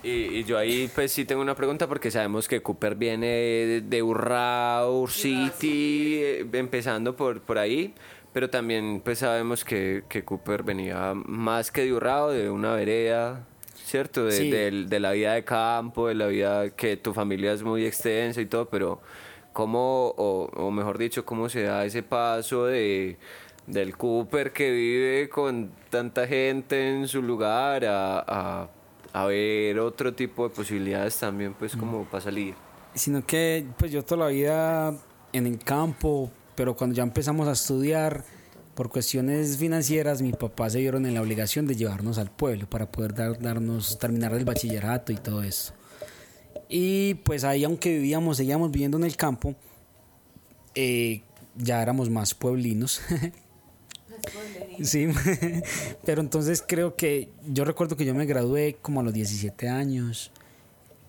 y, 0.03 0.09
y 0.09 0.43
yo 0.43 0.57
ahí 0.57 0.89
pues 0.93 1.11
sí 1.11 1.25
tengo 1.25 1.41
una 1.41 1.55
pregunta 1.55 1.87
porque 1.87 2.11
sabemos 2.11 2.47
que 2.47 2.61
Cooper 2.61 2.95
viene 2.95 3.81
de, 3.81 4.03
Urrao 4.03 5.07
City, 5.07 6.19
eh, 6.21 6.45
empezando 6.53 7.15
por, 7.15 7.41
por 7.41 7.57
ahí, 7.57 7.93
pero 8.33 8.49
también 8.49 9.01
pues 9.03 9.19
sabemos 9.19 9.63
que, 9.63 10.03
que 10.09 10.23
Cooper 10.23 10.63
venía 10.63 11.13
más 11.13 11.71
que 11.71 11.81
de 11.85 11.93
Urrao, 11.93 12.31
de 12.31 12.49
una 12.49 12.73
vereda, 12.75 13.45
¿cierto? 13.85 14.25
De, 14.25 14.31
Sí. 14.33 14.51
de 14.51 14.99
la 14.99 15.11
vida 15.11 15.33
de 15.33 15.43
campo, 15.43 16.07
de 16.09 16.15
la 16.15 16.27
vida 16.27 16.69
que 16.71 16.97
tu 16.97 17.13
familia 17.13 17.53
es 17.53 17.63
muy 17.63 17.85
extensa 17.85 18.41
y 18.41 18.45
todo, 18.45 18.67
pero 18.69 19.01
¿cómo, 19.53 20.13
o, 20.17 20.49
o 20.53 20.71
mejor 20.71 20.97
dicho, 20.97 21.25
cómo 21.25 21.47
se 21.49 21.63
da 21.63 21.85
ese 21.85 22.03
paso 22.03 22.65
de 22.65 23.17
del 23.67 23.95
Cooper 23.95 24.51
que 24.51 24.71
vive 24.71 25.29
con 25.29 25.71
tanta 25.89 26.27
gente 26.27 26.89
en 26.89 27.07
su 27.07 27.21
lugar 27.21 27.85
a, 27.85 28.19
a, 28.27 28.69
a 29.13 29.25
ver 29.25 29.79
otro 29.79 30.13
tipo 30.13 30.49
de 30.49 30.55
posibilidades 30.55 31.17
también 31.17 31.53
pues 31.53 31.75
como 31.75 32.03
para 32.05 32.23
salir. 32.23 32.55
Sino 32.95 33.25
que 33.25 33.65
pues 33.77 33.91
yo 33.91 34.03
toda 34.03 34.25
la 34.25 34.31
vida 34.31 34.97
en 35.31 35.47
el 35.47 35.59
campo, 35.59 36.29
pero 36.55 36.75
cuando 36.75 36.95
ya 36.95 37.03
empezamos 37.03 37.47
a 37.47 37.53
estudiar, 37.53 38.23
por 38.75 38.89
cuestiones 38.89 39.57
financieras, 39.57 40.21
mi 40.23 40.31
papá 40.33 40.67
se 40.69 40.79
vieron 40.79 41.05
en 41.05 41.13
la 41.13 41.21
obligación 41.21 41.67
de 41.67 41.75
llevarnos 41.75 42.17
al 42.17 42.31
pueblo 42.31 42.67
para 42.67 42.91
poder 42.91 43.13
dar- 43.13 43.39
darnos, 43.39 43.99
terminar 43.99 44.33
el 44.33 44.45
bachillerato 44.45 45.11
y 45.11 45.15
todo 45.17 45.43
eso. 45.43 45.73
Y 46.69 47.13
pues 47.15 47.43
ahí, 47.43 47.63
aunque 47.63 47.93
vivíamos, 47.93 48.37
seguíamos 48.37 48.71
viviendo 48.71 48.97
en 48.97 49.03
el 49.03 49.15
campo, 49.15 49.53
eh, 50.73 51.21
ya 51.55 51.83
éramos 51.83 52.09
más 52.09 52.33
pueblinos. 52.33 52.99
sí, 54.83 55.07
pero 56.05 56.21
entonces 56.21 56.63
creo 56.65 56.95
que 56.95 57.29
yo 57.47 57.65
recuerdo 57.65 57.95
que 57.97 58.05
yo 58.05 58.13
me 58.13 58.25
gradué 58.25 58.77
como 58.81 58.99
a 58.99 59.03
los 59.03 59.13
17 59.13 59.69
años 59.69 60.31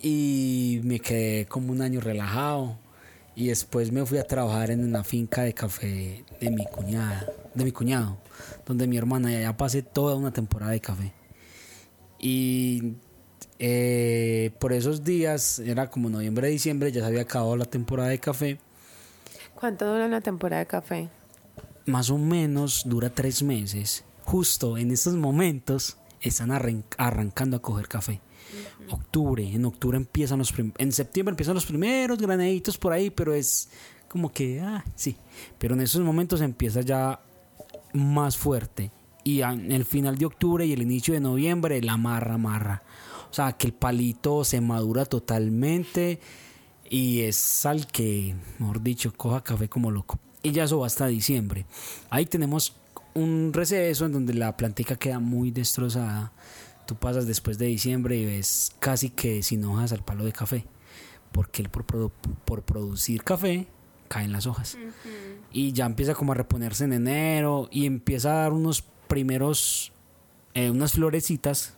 y 0.01 0.81
me 0.85 1.01
quedé 1.01 1.47
como 1.47 1.73
un 1.73 1.83
año 1.83 2.01
relajado 2.01 2.79
y 3.37 3.49
después 3.49 3.91
me 3.91 4.05
fui 4.07 4.19
a 4.19 4.25
trabajar 4.25 4.71
en 4.71 4.85
una 4.85 5.03
finca 5.03 5.43
de 5.43 5.53
café 5.55 6.25
de 6.41 6.51
mi 6.51 6.65
cuñada, 6.67 7.27
de 7.55 7.65
mi 7.65 7.73
cuñado, 7.73 8.19
donde 8.67 8.87
mi 8.87 8.97
hermana 8.97 9.33
y 9.33 9.37
allá 9.37 9.57
pasé 9.57 9.83
toda 9.83 10.15
una 10.15 10.33
temporada 10.33 10.73
de 10.73 10.81
café. 10.81 11.13
Y 12.19 12.95
eh, 13.59 14.51
por 14.59 14.73
esos 14.73 15.05
días, 15.05 15.59
era 15.59 15.91
como 15.91 16.11
noviembre, 16.11 16.49
diciembre, 16.49 16.93
ya 16.93 17.01
se 17.01 17.07
había 17.07 17.23
acabado 17.23 17.57
la 17.57 17.65
temporada 17.65 18.11
de 18.11 18.19
café. 18.19 18.59
¿Cuánto 19.55 19.87
dura 19.87 20.07
una 20.07 20.21
temporada 20.21 20.61
de 20.61 20.67
café? 20.67 21.09
Más 21.87 22.11
o 22.11 22.19
menos 22.19 22.83
dura 22.87 23.11
tres 23.11 23.43
meses. 23.43 24.05
Justo 24.25 24.79
en 24.79 24.91
estos 24.91 25.15
momentos 25.15 25.99
están 26.21 26.51
arrancando 26.51 27.57
a 27.57 27.63
coger 27.63 27.89
café. 27.89 28.21
Octubre, 28.91 29.47
en 29.47 29.65
octubre 29.65 29.97
empiezan 29.97 30.39
los 30.39 30.53
en 30.79 30.93
septiembre 30.93 31.33
empiezan 31.33 31.55
los 31.55 31.67
primeros 31.67 32.19
granaditos 32.19 32.79
por 32.79 32.93
ahí, 32.93 33.11
pero 33.11 33.35
es 33.35 33.69
como 34.09 34.33
que, 34.33 34.61
ah, 34.61 34.85
sí. 34.95 35.17
Pero 35.59 35.75
en 35.75 35.81
esos 35.81 36.03
momentos 36.03 36.41
empieza 36.41 36.81
ya 36.81 37.21
más 37.93 38.37
fuerte. 38.37 38.91
Y 39.25 39.41
en 39.41 39.73
el 39.73 39.85
final 39.85 40.17
de 40.19 40.27
octubre 40.27 40.65
y 40.67 40.73
el 40.73 40.83
inicio 40.83 41.15
de 41.15 41.21
noviembre, 41.21 41.83
la 41.83 41.97
marra, 41.97 42.39
marra. 42.39 42.83
O 43.31 43.35
sea, 43.35 43.53
que 43.55 43.67
el 43.67 43.73
palito 43.73 44.45
se 44.45 44.61
madura 44.61 45.05
totalmente 45.07 46.21
y 46.89 47.23
es 47.23 47.67
al 47.67 47.87
que, 47.87 48.37
mejor 48.59 48.83
dicho, 48.83 49.13
coja 49.17 49.43
café 49.43 49.69
como 49.69 49.91
loco. 49.91 50.19
Y 50.45 50.53
ya 50.53 50.65
eso 50.65 50.79
va 50.79 50.87
hasta 50.87 51.09
diciembre. 51.09 51.67
Ahí 52.11 52.27
tenemos 52.27 52.77
un 53.15 53.53
receso 53.53 54.07
en 54.07 54.13
donde 54.13 54.35
la 54.35 54.57
plantica 54.57 54.95
queda 54.95 55.19
muy 55.19 55.51
destrozada. 55.51 56.33
Tú 56.87 56.95
pasas 56.95 57.27
después 57.27 57.59
de 57.59 57.67
diciembre 57.67 58.17
y 58.17 58.25
ves 58.25 58.73
casi 58.79 59.11
que 59.11 59.43
sin 59.43 59.65
hojas 59.65 59.91
al 59.91 60.05
palo 60.05 60.25
de 60.25 60.33
café. 60.33 60.67
Porque 61.33 61.63
él 61.63 61.71
por, 61.71 61.85
por 62.13 62.63
producir 62.63 63.25
café 63.25 63.67
caen 64.07 64.31
las 64.31 64.47
hojas. 64.47 64.79
Y 65.51 65.73
ya 65.73 65.87
empieza 65.87 66.15
como 66.15 66.31
a 66.31 66.35
reponerse 66.37 66.85
en 66.85 66.93
enero 66.93 67.69
y 67.73 67.87
empieza 67.87 68.31
a 68.31 68.43
dar 68.43 68.53
unos 68.53 68.85
primeros, 69.09 69.93
eh, 70.55 70.71
unas 70.71 70.93
florecitas 70.93 71.75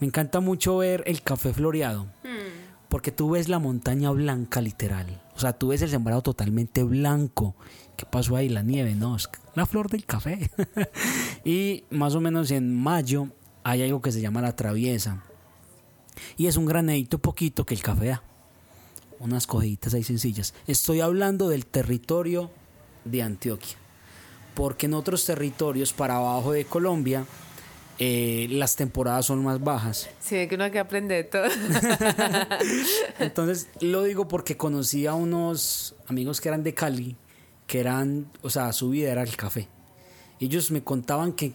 me 0.00 0.06
encanta 0.06 0.40
mucho 0.40 0.78
ver 0.78 1.02
el 1.06 1.22
café 1.22 1.52
floreado. 1.52 2.04
Hmm. 2.24 2.88
Porque 2.88 3.12
tú 3.12 3.30
ves 3.30 3.48
la 3.48 3.58
montaña 3.58 4.10
blanca 4.10 4.62
literal. 4.62 5.22
O 5.40 5.42
sea, 5.42 5.54
tú 5.54 5.68
ves 5.68 5.80
el 5.80 5.88
sembrado 5.88 6.20
totalmente 6.20 6.82
blanco. 6.82 7.54
¿Qué 7.96 8.04
pasó 8.04 8.36
ahí? 8.36 8.50
La 8.50 8.62
nieve, 8.62 8.94
no, 8.94 9.16
la 9.54 9.64
flor 9.64 9.88
del 9.88 10.04
café. 10.04 10.50
y 11.46 11.84
más 11.88 12.14
o 12.14 12.20
menos 12.20 12.50
en 12.50 12.76
mayo 12.76 13.28
hay 13.64 13.82
algo 13.82 14.02
que 14.02 14.12
se 14.12 14.20
llama 14.20 14.42
la 14.42 14.54
traviesa. 14.54 15.24
Y 16.36 16.46
es 16.46 16.58
un 16.58 16.66
granedito 16.66 17.20
poquito 17.20 17.64
que 17.64 17.72
el 17.72 17.80
café 17.80 18.08
da. 18.08 18.22
Unas 19.18 19.46
cogiditas 19.46 19.94
ahí 19.94 20.02
sencillas. 20.02 20.52
Estoy 20.66 21.00
hablando 21.00 21.48
del 21.48 21.64
territorio 21.64 22.50
de 23.06 23.22
Antioquia. 23.22 23.78
Porque 24.54 24.84
en 24.84 24.92
otros 24.92 25.24
territorios 25.24 25.94
para 25.94 26.16
abajo 26.16 26.52
de 26.52 26.66
Colombia 26.66 27.24
eh, 28.02 28.46
las 28.48 28.76
temporadas 28.76 29.26
son 29.26 29.44
más 29.44 29.62
bajas. 29.62 30.08
Sí, 30.20 30.48
que 30.48 30.54
uno 30.54 30.64
hay 30.64 30.70
que 30.70 30.78
aprender 30.78 31.28
todo. 31.28 31.44
Entonces, 33.18 33.68
lo 33.80 34.04
digo 34.04 34.26
porque 34.26 34.56
conocí 34.56 35.06
a 35.06 35.12
unos 35.12 35.94
amigos 36.06 36.40
que 36.40 36.48
eran 36.48 36.62
de 36.62 36.72
Cali, 36.72 37.14
que 37.66 37.78
eran, 37.78 38.32
o 38.40 38.48
sea, 38.48 38.72
su 38.72 38.88
vida 38.88 39.12
era 39.12 39.22
el 39.22 39.36
café. 39.36 39.68
Ellos 40.40 40.70
me 40.70 40.82
contaban 40.82 41.34
que... 41.34 41.52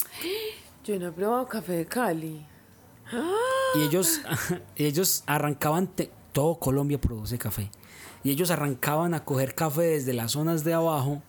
Yo 0.84 1.00
no 1.00 1.08
he 1.08 1.12
probado 1.12 1.48
café 1.48 1.74
de 1.74 1.86
Cali. 1.88 2.46
Y 3.74 3.82
ellos, 3.82 4.22
ellos 4.76 5.24
arrancaban, 5.26 5.90
todo 6.32 6.60
Colombia 6.60 7.02
produce 7.02 7.40
café. 7.40 7.72
Y 8.24 8.30
ellos 8.30 8.52
arrancaban 8.52 9.16
a 9.16 9.26
coger 9.26 9.56
café 9.56 9.82
desde 9.82 10.14
las 10.14 10.34
zonas 10.34 10.64
de 10.64 10.76
abajo 10.76 11.24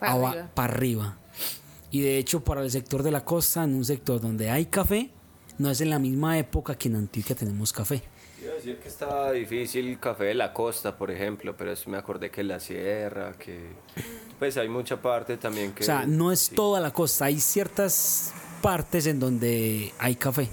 para 0.00 0.48
arriba. 0.56 1.18
Y 1.90 2.00
de 2.00 2.18
hecho 2.18 2.42
para 2.42 2.62
el 2.62 2.70
sector 2.70 3.02
de 3.02 3.10
la 3.10 3.24
costa, 3.24 3.64
en 3.64 3.74
un 3.74 3.84
sector 3.84 4.20
donde 4.20 4.50
hay 4.50 4.66
café, 4.66 5.10
no 5.58 5.70
es 5.70 5.80
en 5.80 5.90
la 5.90 5.98
misma 5.98 6.38
época 6.38 6.76
que 6.76 6.88
en 6.88 6.96
Antioquia 6.96 7.36
tenemos 7.36 7.72
café. 7.72 8.02
Iba 8.42 8.52
a 8.52 8.56
decir 8.56 8.78
que 8.78 8.88
estaba 8.88 9.32
difícil 9.32 9.88
el 9.88 9.98
café 9.98 10.24
de 10.24 10.34
la 10.34 10.52
costa, 10.52 10.96
por 10.96 11.10
ejemplo, 11.10 11.56
pero 11.56 11.72
me 11.86 11.96
acordé 11.96 12.30
que 12.30 12.44
la 12.44 12.60
sierra, 12.60 13.32
que 13.32 13.60
pues 14.38 14.56
hay 14.56 14.68
mucha 14.68 15.00
parte 15.00 15.36
también 15.36 15.72
que... 15.72 15.82
O 15.82 15.86
sea, 15.86 16.06
no 16.06 16.30
es 16.30 16.50
toda 16.50 16.80
la 16.80 16.92
costa, 16.92 17.24
hay 17.24 17.40
ciertas 17.40 18.32
partes 18.60 19.06
en 19.06 19.18
donde 19.18 19.92
hay 19.98 20.16
café. 20.16 20.48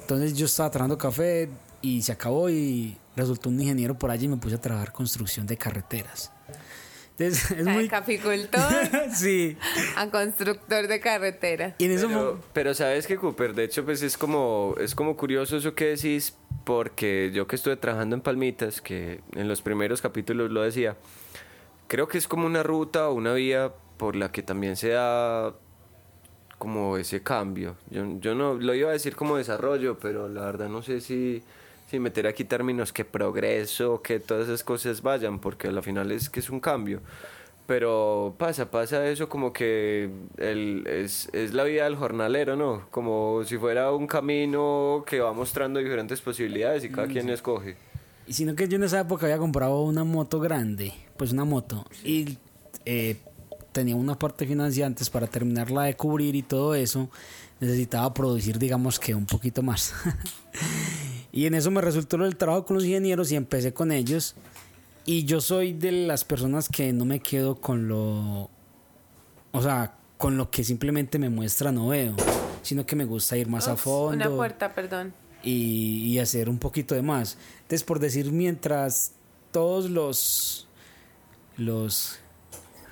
Entonces 0.00 0.34
yo 0.34 0.46
estaba 0.46 0.70
trabajando 0.70 0.96
café 0.96 1.48
y 1.82 2.02
se 2.02 2.12
acabó 2.12 2.48
y 2.48 2.96
resultó 3.16 3.48
un 3.48 3.60
ingeniero 3.60 3.98
por 3.98 4.10
allí 4.10 4.26
y 4.26 4.28
me 4.28 4.36
puse 4.36 4.54
a 4.54 4.60
trabajar 4.60 4.92
construcción 4.92 5.46
de 5.46 5.56
carreteras. 5.56 6.30
Entonces, 7.18 7.50
es 7.58 7.66
muy... 7.66 7.88
caficultor 7.88 8.62
sí. 9.14 9.56
a 9.96 10.10
constructor 10.10 10.86
de 10.86 11.00
carretera. 11.00 11.74
pero, 12.52 12.74
sabes 12.74 13.06
que 13.06 13.16
Cooper, 13.16 13.54
de 13.54 13.64
hecho, 13.64 13.84
pues 13.84 14.02
es 14.02 14.16
como, 14.16 14.74
es 14.80 14.94
como 14.94 15.16
curioso 15.16 15.56
eso 15.56 15.74
que 15.74 15.86
decís, 15.86 16.36
porque 16.64 17.30
yo 17.32 17.46
que 17.46 17.56
estuve 17.56 17.76
trabajando 17.76 18.16
en 18.16 18.22
Palmitas, 18.22 18.80
que 18.80 19.20
en 19.34 19.48
los 19.48 19.62
primeros 19.62 20.02
capítulos 20.02 20.50
lo 20.50 20.62
decía, 20.62 20.96
creo 21.88 22.06
que 22.08 22.18
es 22.18 22.28
como 22.28 22.46
una 22.46 22.62
ruta 22.62 23.08
o 23.08 23.14
una 23.14 23.32
vía 23.32 23.72
por 23.96 24.14
la 24.14 24.30
que 24.30 24.42
también 24.42 24.76
se 24.76 24.90
da 24.90 25.54
como 26.58 26.96
ese 26.98 27.22
cambio. 27.22 27.76
Yo, 27.90 28.04
yo 28.20 28.34
no 28.34 28.54
lo 28.54 28.74
iba 28.74 28.90
a 28.90 28.92
decir 28.92 29.16
como 29.16 29.36
desarrollo, 29.36 29.98
pero 29.98 30.28
la 30.28 30.44
verdad 30.44 30.68
no 30.68 30.82
sé 30.82 31.00
si 31.00 31.42
sin 31.96 32.02
meter 32.02 32.26
aquí 32.26 32.44
términos 32.44 32.92
que 32.92 33.06
progreso, 33.06 34.02
que 34.02 34.20
todas 34.20 34.48
esas 34.48 34.62
cosas 34.62 35.00
vayan, 35.00 35.38
porque 35.38 35.68
al 35.68 35.82
final 35.82 36.12
es 36.12 36.28
que 36.28 36.40
es 36.40 36.50
un 36.50 36.60
cambio. 36.60 37.00
Pero 37.66 38.34
pasa, 38.36 38.70
pasa 38.70 39.08
eso 39.08 39.30
como 39.30 39.50
que 39.50 40.10
el, 40.36 40.86
es, 40.86 41.30
es 41.32 41.54
la 41.54 41.64
vida 41.64 41.84
del 41.84 41.96
jornalero, 41.96 42.54
¿no? 42.54 42.86
Como 42.90 43.44
si 43.44 43.56
fuera 43.56 43.92
un 43.92 44.06
camino 44.06 45.04
que 45.06 45.20
va 45.20 45.32
mostrando 45.32 45.80
diferentes 45.80 46.20
posibilidades 46.20 46.84
y 46.84 46.90
cada 46.90 47.06
mm, 47.06 47.10
quien 47.10 47.30
escoge. 47.30 47.76
Y 48.26 48.34
sino 48.34 48.54
que 48.54 48.68
yo 48.68 48.76
en 48.76 48.84
esa 48.84 49.00
época 49.00 49.24
había 49.24 49.38
comprado 49.38 49.80
una 49.80 50.04
moto 50.04 50.38
grande, 50.38 50.92
pues 51.16 51.32
una 51.32 51.46
moto, 51.46 51.86
y 52.04 52.36
eh, 52.84 53.16
tenía 53.72 53.96
una 53.96 54.18
parte 54.18 54.46
financiante 54.46 55.02
para 55.10 55.28
terminarla 55.28 55.84
de 55.84 55.94
cubrir 55.94 56.36
y 56.36 56.42
todo 56.42 56.74
eso, 56.74 57.08
necesitaba 57.58 58.12
producir, 58.12 58.58
digamos 58.58 59.00
que 59.00 59.14
un 59.14 59.24
poquito 59.24 59.62
más. 59.62 59.94
Y 61.36 61.44
en 61.44 61.52
eso 61.52 61.70
me 61.70 61.82
resultó 61.82 62.16
el 62.24 62.34
trabajo 62.34 62.64
con 62.64 62.76
los 62.76 62.86
ingenieros 62.86 63.30
y 63.30 63.36
empecé 63.36 63.74
con 63.74 63.92
ellos. 63.92 64.34
Y 65.04 65.26
yo 65.26 65.42
soy 65.42 65.74
de 65.74 65.92
las 65.92 66.24
personas 66.24 66.66
que 66.66 66.94
no 66.94 67.04
me 67.04 67.20
quedo 67.20 67.60
con 67.60 67.88
lo. 67.88 68.48
O 69.52 69.62
sea, 69.62 69.98
con 70.16 70.38
lo 70.38 70.50
que 70.50 70.64
simplemente 70.64 71.18
me 71.18 71.28
muestra 71.28 71.72
no 71.72 71.88
veo. 71.88 72.16
Sino 72.62 72.86
que 72.86 72.96
me 72.96 73.04
gusta 73.04 73.36
ir 73.36 73.48
más 73.48 73.68
a 73.68 73.76
fondo. 73.76 74.14
Una 74.14 74.34
puerta, 74.34 74.74
perdón. 74.74 75.12
Y, 75.42 76.06
y 76.06 76.18
hacer 76.20 76.48
un 76.48 76.58
poquito 76.58 76.94
de 76.94 77.02
más. 77.02 77.36
Entonces, 77.56 77.84
por 77.84 77.98
decir, 77.98 78.32
mientras 78.32 79.12
todos 79.52 79.90
los. 79.90 80.66
Los. 81.58 82.18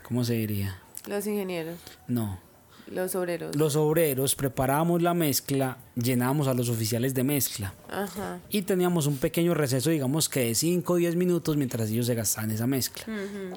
¿Cómo 0.06 0.22
se 0.22 0.34
diría? 0.34 0.82
Los 1.06 1.26
ingenieros. 1.26 1.78
No. 2.08 2.38
Los 2.86 3.14
obreros. 3.14 3.56
Los 3.56 3.76
obreros 3.76 4.34
preparábamos 4.34 5.00
la 5.00 5.14
mezcla, 5.14 5.78
llenábamos 5.94 6.48
a 6.48 6.54
los 6.54 6.68
oficiales 6.68 7.14
de 7.14 7.24
mezcla. 7.24 7.72
Ajá. 7.90 8.40
Y 8.50 8.62
teníamos 8.62 9.06
un 9.06 9.16
pequeño 9.16 9.54
receso, 9.54 9.90
digamos 9.90 10.28
que 10.28 10.40
de 10.40 10.54
5 10.54 10.92
o 10.92 10.96
10 10.96 11.16
minutos 11.16 11.56
mientras 11.56 11.90
ellos 11.90 12.06
se 12.06 12.14
gastaban 12.14 12.50
esa 12.50 12.66
mezcla. 12.66 13.04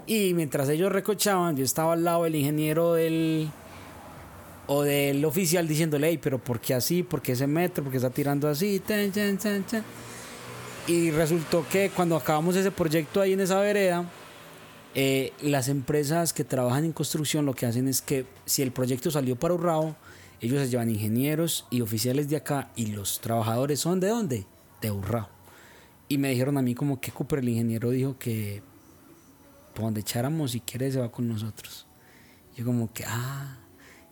Y 0.06 0.34
mientras 0.34 0.70
ellos 0.70 0.92
recochaban, 0.92 1.58
yo 1.58 1.66
estaba 1.66 1.94
al 1.94 2.04
lado 2.04 2.24
del 2.24 2.36
ingeniero 2.36 2.94
del 2.94 3.50
o 4.68 4.84
del 4.84 5.24
oficial 5.24 5.68
diciéndole, 5.68 6.10
hey, 6.10 6.20
pero 6.22 6.40
¿por 6.40 6.60
qué 6.60 6.74
así? 6.74 7.04
¿Por 7.04 7.22
qué 7.22 7.34
ese 7.34 7.48
metro? 7.48 7.84
¿Por 7.84 7.92
qué 7.92 7.98
está 7.98 8.10
tirando 8.10 8.50
así? 8.50 8.82
y 10.88 11.12
resultó 11.12 11.66
que 11.70 11.92
cuando 11.94 12.16
acabamos 12.16 12.56
ese 12.56 12.72
proyecto 12.72 13.20
ahí 13.22 13.34
en 13.34 13.42
esa 13.42 13.60
vereda, 13.60 14.06
eh, 15.00 15.32
las 15.44 15.68
empresas 15.70 16.34
que 16.34 16.44
trabajan 16.44 16.84
en 16.84 16.92
construcción 16.92 17.46
lo 17.46 17.54
que 17.54 17.68
hacen 17.68 17.88
es 17.88 18.02
que 18.02 18.26
si 18.46 18.64
el 18.64 18.72
proyecto 18.72 19.12
salió 19.12 19.36
para 19.36 19.54
Urrao, 19.54 19.96
ellos 20.42 20.60
se 20.60 20.70
llevan 20.70 20.90
ingenieros 20.90 21.68
y 21.70 21.82
oficiales 21.82 22.30
de 22.30 22.38
acá 22.38 22.72
y 22.76 22.88
los 22.88 23.22
trabajadores 23.22 23.80
son 23.80 24.00
de 24.00 24.08
dónde? 24.08 24.48
De 24.82 24.90
Urrao. 24.90 25.30
Y 26.10 26.18
me 26.18 26.32
dijeron 26.32 26.58
a 26.58 26.64
mí 26.64 26.74
como 26.74 27.00
que 27.00 27.12
Cooper, 27.12 27.38
el 27.38 27.50
ingeniero, 27.50 27.92
dijo 27.92 28.18
que 28.18 28.64
por 29.76 29.86
donde 29.86 30.02
echáramos, 30.02 30.54
si 30.54 30.62
quiere, 30.62 30.92
se 30.92 31.00
va 31.00 31.12
con 31.12 31.28
nosotros. 31.28 31.86
Yo 32.56 32.66
como 32.66 32.92
que, 32.92 33.04
ah, 33.06 33.56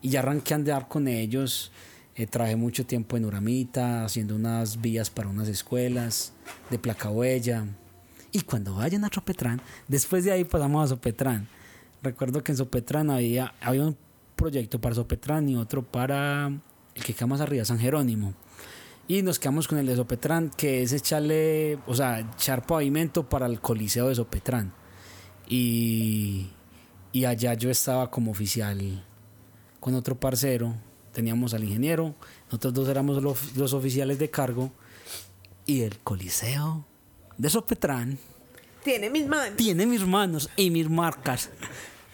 y 0.04 0.10
ya 0.10 0.19
arranqué 0.19 0.54
a 0.54 0.58
andar 0.58 0.88
con 0.88 1.08
ellos. 1.08 1.71
Eh, 2.13 2.28
trabajé 2.28 2.58
mucho 2.58 2.86
tiempo 2.86 3.17
en 3.17 3.26
Uramita, 3.26 4.06
haciendo 4.06 4.36
unas 4.36 4.80
vías 4.82 5.10
para 5.10 5.30
unas 5.30 5.48
escuelas 5.48 6.34
de 6.69 6.78
placa 6.78 7.10
huella. 7.10 7.65
Y 8.36 8.41
cuando 8.41 8.76
vayan 8.76 9.06
a 9.06 9.10
Sopetrán, 9.10 9.62
después 9.88 10.26
de 10.26 10.34
ahí 10.34 10.43
pasamos 10.43 10.84
a 10.84 10.88
Sopetrán. 10.89 11.48
Recuerdo 12.04 12.43
que 12.43 12.52
en 12.52 12.58
Sopetrán 12.58 13.10
había, 13.10 13.56
había 13.62 13.84
un 13.84 13.95
proyecto 14.36 14.82
para 14.82 14.93
Sopetrán 14.93 15.48
y 15.48 15.56
otro 15.56 15.84
para 15.84 16.48
el 16.48 17.04
que 17.06 17.13
queda 17.13 17.28
más 17.28 17.39
arriba, 17.39 17.63
San 17.63 17.80
Jerónimo. 17.80 18.34
Y 19.08 19.21
nos 19.21 19.39
quedamos 19.39 19.69
con 19.69 19.78
el 19.78 19.86
de 19.86 19.95
Sopetrán, 19.95 20.50
que 20.50 20.84
es 20.84 20.91
echarle, 20.91 21.80
o 21.88 21.95
sea, 21.95 22.19
echar 22.19 22.65
pavimento 22.65 23.30
para 23.30 23.45
el 23.45 23.62
Coliseo 23.62 24.10
de 24.10 24.15
Sopetrán. 24.15 24.74
Y, 25.48 26.50
y 27.13 27.24
allá 27.24 27.54
yo 27.54 27.69
estaba 27.69 28.12
como 28.12 28.32
oficial 28.32 29.06
con 29.80 29.95
otro 29.95 30.19
parcero, 30.19 30.76
teníamos 31.13 31.54
al 31.54 31.63
ingeniero, 31.63 32.13
nosotros 32.48 32.74
dos 32.74 32.89
éramos 32.89 33.24
los, 33.24 33.56
los 33.56 33.71
oficiales 33.71 34.19
de 34.19 34.30
cargo, 34.30 34.74
y 35.65 35.84
el 35.84 36.00
Coliseo 36.00 36.86
de 37.38 37.50
Sopetrán 37.50 38.17
Tiene 38.84 39.10
mis 39.10 39.28
manos. 39.28 39.58
tiene 39.58 39.86
mis 39.86 40.06
manos 40.06 40.50
y 40.56 40.69
mis 40.71 40.89
marcas. 40.89 41.50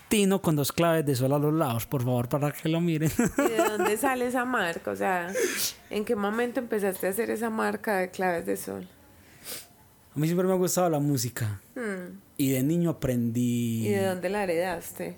Tino 0.10 0.42
con 0.42 0.58
dos 0.58 0.72
claves 0.74 1.06
de 1.06 1.16
sol 1.16 1.32
a 1.32 1.40
los 1.40 1.54
lados, 1.54 1.86
por 1.86 2.04
favor, 2.04 2.28
para 2.28 2.52
que 2.52 2.68
lo 2.68 2.82
miren. 2.82 3.12
¿Y 3.38 3.50
de 3.50 3.58
dónde 3.70 3.96
sale 3.98 4.28
esa 4.28 4.44
marca? 4.44 4.92
O 4.92 4.96
sea, 4.96 5.32
¿en 5.90 6.04
qué 6.04 6.16
momento 6.18 6.60
empezaste 6.60 7.08
a 7.08 7.12
hacer 7.12 7.30
esa 7.30 7.50
marca 7.50 7.98
de 7.98 8.12
claves 8.12 8.46
de 8.46 8.58
sol? 8.58 8.88
A 10.14 10.20
mí 10.20 10.28
siempre 10.28 10.46
me 10.46 10.52
ha 10.52 10.58
gustado 10.58 10.90
la 10.90 11.00
música. 11.00 11.62
Hmm. 11.76 12.20
Y 12.36 12.52
de 12.52 12.62
niño 12.64 12.90
aprendí. 12.90 13.88
¿Y 13.88 13.92
de 13.92 14.06
dónde 14.06 14.28
la 14.28 14.44
heredaste? 14.44 15.18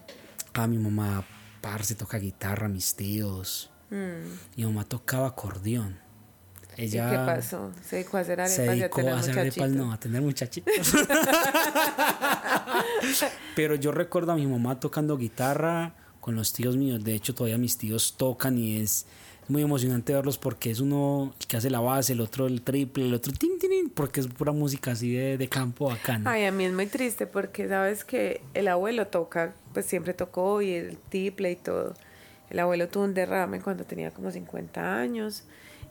A 0.53 0.67
mi 0.67 0.77
mamá, 0.77 1.25
parce, 1.61 1.95
toca 1.95 2.19
guitarra, 2.19 2.67
mis 2.67 2.95
tíos. 2.95 3.71
Hmm. 3.89 4.37
Mi 4.55 4.65
mamá 4.65 4.83
tocaba 4.83 5.27
acordeón. 5.29 5.97
Ella 6.77 7.07
¿Y 7.07 7.11
qué 7.11 7.17
pasó? 7.17 7.71
¿Se 7.83 7.97
dedicó 7.97 8.17
a 8.17 8.21
hacer 8.21 8.41
arepas 8.41 8.55
se 8.55 8.65
y 8.65 8.69
a 8.69 8.71
dedicó 8.73 8.97
tener 8.97 9.13
a 9.13 9.19
hacer 9.19 9.39
arepas, 9.39 9.69
no, 9.71 9.93
a 9.93 9.99
tener 9.99 10.21
muchachitos. 10.21 10.73
Pero 13.55 13.75
yo 13.75 13.91
recuerdo 13.91 14.31
a 14.31 14.35
mi 14.35 14.47
mamá 14.47 14.79
tocando 14.79 15.17
guitarra 15.17 15.93
con 16.19 16.35
los 16.35 16.53
tíos 16.53 16.77
míos. 16.77 17.03
De 17.03 17.13
hecho, 17.13 17.35
todavía 17.35 17.57
mis 17.57 17.77
tíos 17.77 18.15
tocan 18.17 18.57
y 18.57 18.77
es 18.77 19.05
muy 19.47 19.61
emocionante 19.61 20.13
verlos 20.13 20.37
porque 20.37 20.71
es 20.71 20.79
uno 20.79 21.33
el 21.39 21.47
que 21.47 21.57
hace 21.57 21.69
la 21.69 21.79
base, 21.79 22.13
el 22.13 22.21
otro 22.21 22.47
el 22.47 22.61
triple, 22.61 23.05
el 23.05 23.13
otro 23.13 23.33
tin, 23.33 23.59
tin, 23.59 23.69
tin, 23.69 23.89
porque 23.89 24.21
es 24.21 24.27
pura 24.27 24.51
música 24.51 24.91
así 24.91 25.13
de, 25.13 25.37
de 25.37 25.47
campo 25.49 25.89
bacana. 25.89 26.31
Ay, 26.31 26.45
a 26.45 26.51
mí 26.51 26.65
es 26.65 26.73
muy 26.73 26.87
triste 26.87 27.27
porque 27.27 27.67
sabes 27.67 28.05
que 28.05 28.41
el 28.53 28.67
abuelo 28.67 29.07
toca, 29.07 29.53
pues 29.73 29.85
siempre 29.85 30.13
tocó 30.13 30.61
y 30.61 30.71
el 30.71 30.97
tiple 30.97 31.51
y 31.51 31.55
todo. 31.55 31.93
El 32.49 32.59
abuelo 32.59 32.87
tuvo 32.87 33.03
un 33.03 33.13
derrame 33.13 33.59
cuando 33.61 33.83
tenía 33.83 34.11
como 34.11 34.31
50 34.31 34.99
años. 34.99 35.43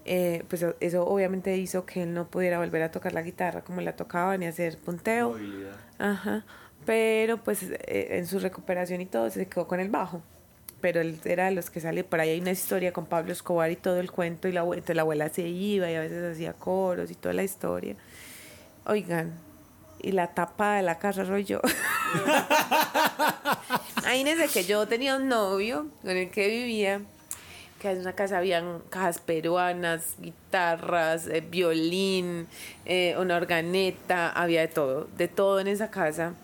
Eh, 0.04 0.42
pues 0.48 0.64
eso 0.80 1.06
obviamente 1.06 1.56
hizo 1.56 1.86
que 1.86 2.02
él 2.02 2.12
no 2.12 2.26
pudiera 2.26 2.58
volver 2.58 2.82
a 2.82 2.90
tocar 2.90 3.12
la 3.12 3.22
guitarra 3.22 3.60
como 3.62 3.80
la 3.80 3.94
tocaba 3.94 4.36
ni 4.36 4.46
hacer 4.46 4.76
punteo. 4.78 5.36
Ajá. 5.98 6.44
Pero 6.84 7.36
pues 7.38 7.62
eh, 7.62 8.08
en 8.18 8.26
su 8.26 8.40
recuperación 8.40 9.00
y 9.00 9.06
todo 9.06 9.30
se 9.30 9.46
quedó 9.46 9.68
con 9.68 9.78
el 9.78 9.88
bajo. 9.88 10.20
Pero 10.80 11.00
él 11.00 11.20
era 11.24 11.44
de 11.44 11.52
los 11.52 11.70
que 11.70 11.80
sale 11.80 12.02
por 12.02 12.18
ahí 12.18 12.30
hay 12.30 12.40
una 12.40 12.50
historia 12.50 12.92
con 12.92 13.06
Pablo 13.06 13.32
Escobar 13.32 13.70
y 13.70 13.76
todo 13.76 14.00
el 14.00 14.10
cuento 14.10 14.48
y 14.48 14.52
la, 14.52 14.62
abue- 14.64 14.74
entonces 14.74 14.96
la 14.96 15.02
abuela 15.02 15.28
se 15.28 15.42
iba 15.42 15.88
y 15.88 15.94
a 15.94 16.00
veces 16.00 16.32
hacía 16.34 16.54
coros 16.54 17.08
y 17.12 17.14
toda 17.14 17.32
la 17.34 17.44
historia. 17.44 17.94
Oigan, 18.86 19.32
y 20.00 20.10
la 20.10 20.34
tapa 20.34 20.74
de 20.74 20.82
la 20.82 20.98
casa 20.98 21.24
soy 21.24 21.44
yo. 21.44 21.60
Ahí 24.04 24.24
desde 24.24 24.48
que 24.48 24.64
yo 24.64 24.86
tenía 24.88 25.16
un 25.16 25.28
novio 25.28 25.86
con 26.02 26.10
el 26.16 26.30
que 26.30 26.48
vivía, 26.48 27.00
que 27.82 27.90
en 27.90 27.98
una 27.98 28.12
casa 28.12 28.38
habían 28.38 28.78
cajas 28.90 29.18
peruanas, 29.18 30.14
guitarras, 30.20 31.26
eh, 31.26 31.40
violín, 31.40 32.46
eh, 32.84 33.16
una 33.18 33.36
organeta, 33.36 34.30
había 34.30 34.60
de 34.60 34.68
todo, 34.68 35.08
de 35.18 35.26
todo 35.26 35.58
en 35.58 35.66
esa 35.66 35.90
casa. 35.90 36.34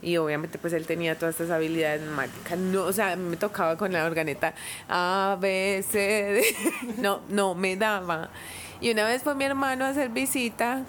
Y 0.00 0.16
obviamente 0.16 0.56
pues 0.58 0.72
él 0.72 0.86
tenía 0.86 1.18
todas 1.18 1.34
estas 1.34 1.50
habilidades 1.50 2.00
mágicas. 2.00 2.58
No, 2.58 2.84
o 2.84 2.92
sea, 2.94 3.14
me 3.14 3.36
tocaba 3.36 3.76
con 3.76 3.92
la 3.92 4.06
organeta 4.06 4.54
A, 4.88 5.36
B, 5.38 5.84
C, 5.86 5.98
D. 5.98 6.44
No, 6.98 7.20
no, 7.28 7.54
me 7.54 7.76
daba. 7.76 8.30
Y 8.80 8.90
una 8.90 9.04
vez 9.04 9.22
fue 9.22 9.34
mi 9.34 9.44
hermano 9.44 9.84
a 9.84 9.88
hacer 9.88 10.08
visita 10.08 10.82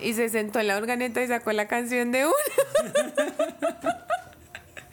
y 0.00 0.14
se 0.14 0.28
sentó 0.30 0.58
en 0.58 0.66
la 0.66 0.76
organeta 0.76 1.22
y 1.22 1.28
sacó 1.28 1.52
la 1.52 1.68
canción 1.68 2.10
de 2.10 2.26
una. 2.26 2.34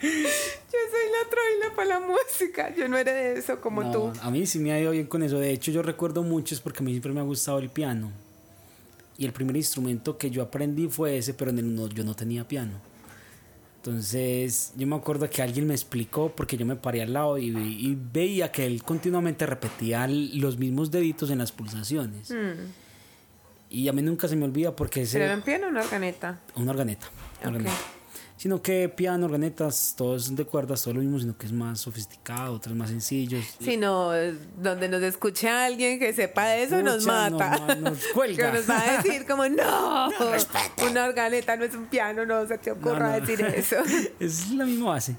Yo 0.06 0.80
soy 0.92 1.12
la 1.12 1.30
troila 1.30 1.76
para 1.76 2.00
la 2.00 2.00
música. 2.00 2.74
Yo 2.76 2.88
no 2.88 2.98
era 2.98 3.12
de 3.14 3.38
eso 3.40 3.60
como 3.62 3.84
No, 3.84 3.92
tú. 3.92 4.14
A 4.22 4.30
mí 4.32 4.46
sí 4.46 4.60
me 4.60 4.72
ha 4.74 4.80
ido 4.80 4.92
bien 4.92 5.08
con 5.08 5.24
eso. 5.24 5.38
De 5.40 5.52
hecho, 5.52 5.72
yo 5.72 5.82
recuerdo 5.82 6.24
mucho 6.24 6.54
es 6.56 6.62
porque 6.62 6.80
a 6.80 6.84
mí 6.84 6.92
siempre 6.92 7.12
me 7.14 7.20
ha 7.20 7.24
gustado 7.24 7.60
el 7.60 7.70
piano. 7.70 8.12
Y 9.18 9.26
el 9.26 9.32
primer 9.34 9.56
instrumento 9.56 10.18
que 10.18 10.30
yo 10.30 10.44
aprendí 10.44 10.88
fue 10.88 11.18
ese, 11.18 11.34
pero 11.34 11.52
en 11.52 11.60
el 11.60 11.74
no- 11.76 11.88
yo 11.90 12.04
no 12.04 12.16
tenía 12.16 12.48
piano. 12.48 12.74
Entonces, 13.78 14.74
yo 14.76 14.88
me 14.88 14.96
acuerdo 14.96 15.30
que 15.30 15.44
alguien 15.44 15.68
me 15.68 15.74
explicó 15.76 16.30
porque 16.36 16.58
yo 16.58 16.66
me 16.66 16.76
paré 16.76 17.04
al 17.04 17.14
lado 17.14 17.38
y, 17.38 17.96
veía 18.12 18.52
que 18.52 18.66
él 18.66 18.82
continuamente 18.84 19.46
repetía 19.46 20.08
los 20.08 20.58
mismos 20.58 20.90
deditos 20.90 21.30
en 21.30 21.38
las 21.38 21.52
pulsaciones. 21.52 22.34
Y 23.70 23.88
a 23.88 23.94
mí 23.94 24.02
nunca 24.02 24.28
se 24.28 24.36
me 24.36 24.46
olvida 24.46 24.76
porque 24.76 25.04
ese 25.04 25.14
¿Pero 25.14 25.26
era 25.26 25.34
en 25.36 25.42
piano 25.44 25.68
o 25.68 25.70
una 25.70 25.82
organeta? 25.82 26.40
una 26.56 26.72
organeta. 26.72 27.08
una 27.42 27.50
organeta. 27.58 27.76
Sino 28.38 28.62
que 28.62 28.90
piano, 28.90 29.28
organetas, 29.28 29.94
todos 29.98 30.36
de 30.36 30.44
cuerdas, 30.44 30.82
todo 30.82 30.96
lo 30.96 31.00
mismo, 31.00 31.20
sino 31.20 31.38
que 31.38 31.46
es 31.46 31.54
más 31.54 31.80
sofisticado, 31.80 32.54
otros 32.56 32.76
más 32.76 32.90
sencillos. 32.90 33.46
Si 33.62 33.78
no, 33.78 34.14
eh, 34.14 34.38
donde 34.62 34.90
nos 34.90 35.02
escuche 35.04 35.48
alguien 35.48 36.00
que 36.00 36.12
sepa 36.14 36.48
de 36.48 36.64
eso, 36.64 36.82
nos 36.82 37.06
mata. 37.06 37.76
nos 37.76 38.06
cuelga. 38.14 38.52
Que 38.52 38.58
nos 38.58 38.70
va 38.70 38.82
a 38.82 39.02
decir 39.02 39.26
como, 39.26 39.48
no, 39.48 40.10
una 40.90 41.06
organeta 41.06 41.56
no 41.56 41.64
es 41.64 41.74
un 41.76 41.86
piano, 41.86 42.26
no 42.26 42.46
se 42.46 42.58
te 42.58 42.72
ocurra 42.72 43.00
No, 43.00 43.20
no. 43.20 43.26
decir 43.26 43.42
eso. 43.46 43.78
es 44.20 44.52
la 44.52 44.66
misma 44.66 44.90
base. 44.90 45.16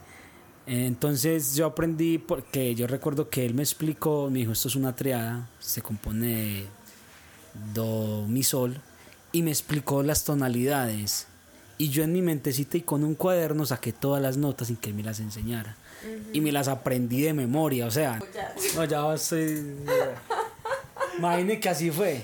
Entonces 0.67 1.55
yo 1.55 1.67
aprendí 1.67 2.19
porque 2.19 2.75
yo 2.75 2.87
recuerdo 2.87 3.31
que 3.31 3.47
él 3.47 3.55
me 3.55 3.63
explicó, 3.63 4.29
me 4.31 4.41
dijo, 4.41 4.53
esto 4.53 4.69
es 4.69 4.75
una 4.75 4.95
triada, 4.97 5.49
se 5.61 5.81
compone 5.81 6.27
de 6.27 6.67
do, 7.73 8.27
mi, 8.27 8.43
sol, 8.43 8.81
y 9.33 9.43
me 9.43 9.51
explicó 9.51 10.03
las 10.03 10.25
tonalidades. 10.25 11.29
Y 11.79 11.91
yo 11.91 12.05
en 12.05 12.13
mi 12.13 12.23
mentecita 12.23 12.77
y 12.79 12.83
con 12.83 13.05
un 13.05 13.15
cuaderno 13.15 13.67
saqué 13.67 13.93
todas 13.93 14.23
las 14.23 14.37
notas 14.37 14.69
sin 14.69 14.77
que 14.77 14.91
él 14.91 14.95
me 14.95 15.03
las 15.03 15.21
enseñara. 15.21 15.77
Y 16.33 16.41
me 16.41 16.53
las 16.53 16.69
aprendí 16.69 17.21
de 17.21 17.35
memoria, 17.35 17.87
o 17.87 17.91
sea, 17.91 18.21
no, 18.75 18.85
ya 18.85 19.15
estoy... 19.15 19.77
Imagine 21.19 21.61
que 21.61 21.69
así 21.69 21.91
fue. 21.91 22.23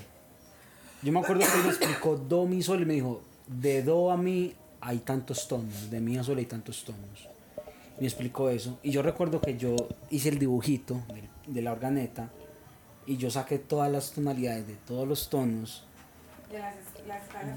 Yo 1.03 1.13
me 1.13 1.21
acuerdo 1.21 1.43
que 1.43 1.59
él 1.59 1.65
me 1.65 1.71
explicó 1.71 2.17
do, 2.17 2.47
mi, 2.47 2.63
sol 2.63 2.83
y 2.83 2.85
me 2.85 2.95
dijo, 2.95 3.23
de 3.47 3.83
do 3.83 4.11
a 4.11 4.17
mi 4.17 4.55
hay 4.81 4.99
tantos 4.99 5.49
tonos, 5.49 5.91
de 5.91 6.01
mi 6.01 6.17
a 6.17 6.25
sol 6.25 6.39
hay 6.39 6.47
tantos 6.47 6.85
tonos. 6.85 7.29
Me 7.99 8.07
explicó 8.07 8.51
eso. 8.51 8.79
Y 8.83 8.91
yo 8.91 9.03
recuerdo 9.03 9.41
que 9.41 9.57
yo 9.57 9.75
hice 10.11 10.29
el 10.29 10.39
dibujito 10.39 11.03
de, 11.09 11.53
de 11.53 11.63
la 11.63 11.73
organeta 11.73 12.31
y 13.07 13.17
yo 13.17 13.31
saqué 13.31 13.59
todas 13.59 13.91
las 13.91 14.13
tonalidades 14.13 14.67
de 14.67 14.75
todos 14.75 15.09
los 15.09 15.29
tonos 15.29 15.85
De 16.51 16.59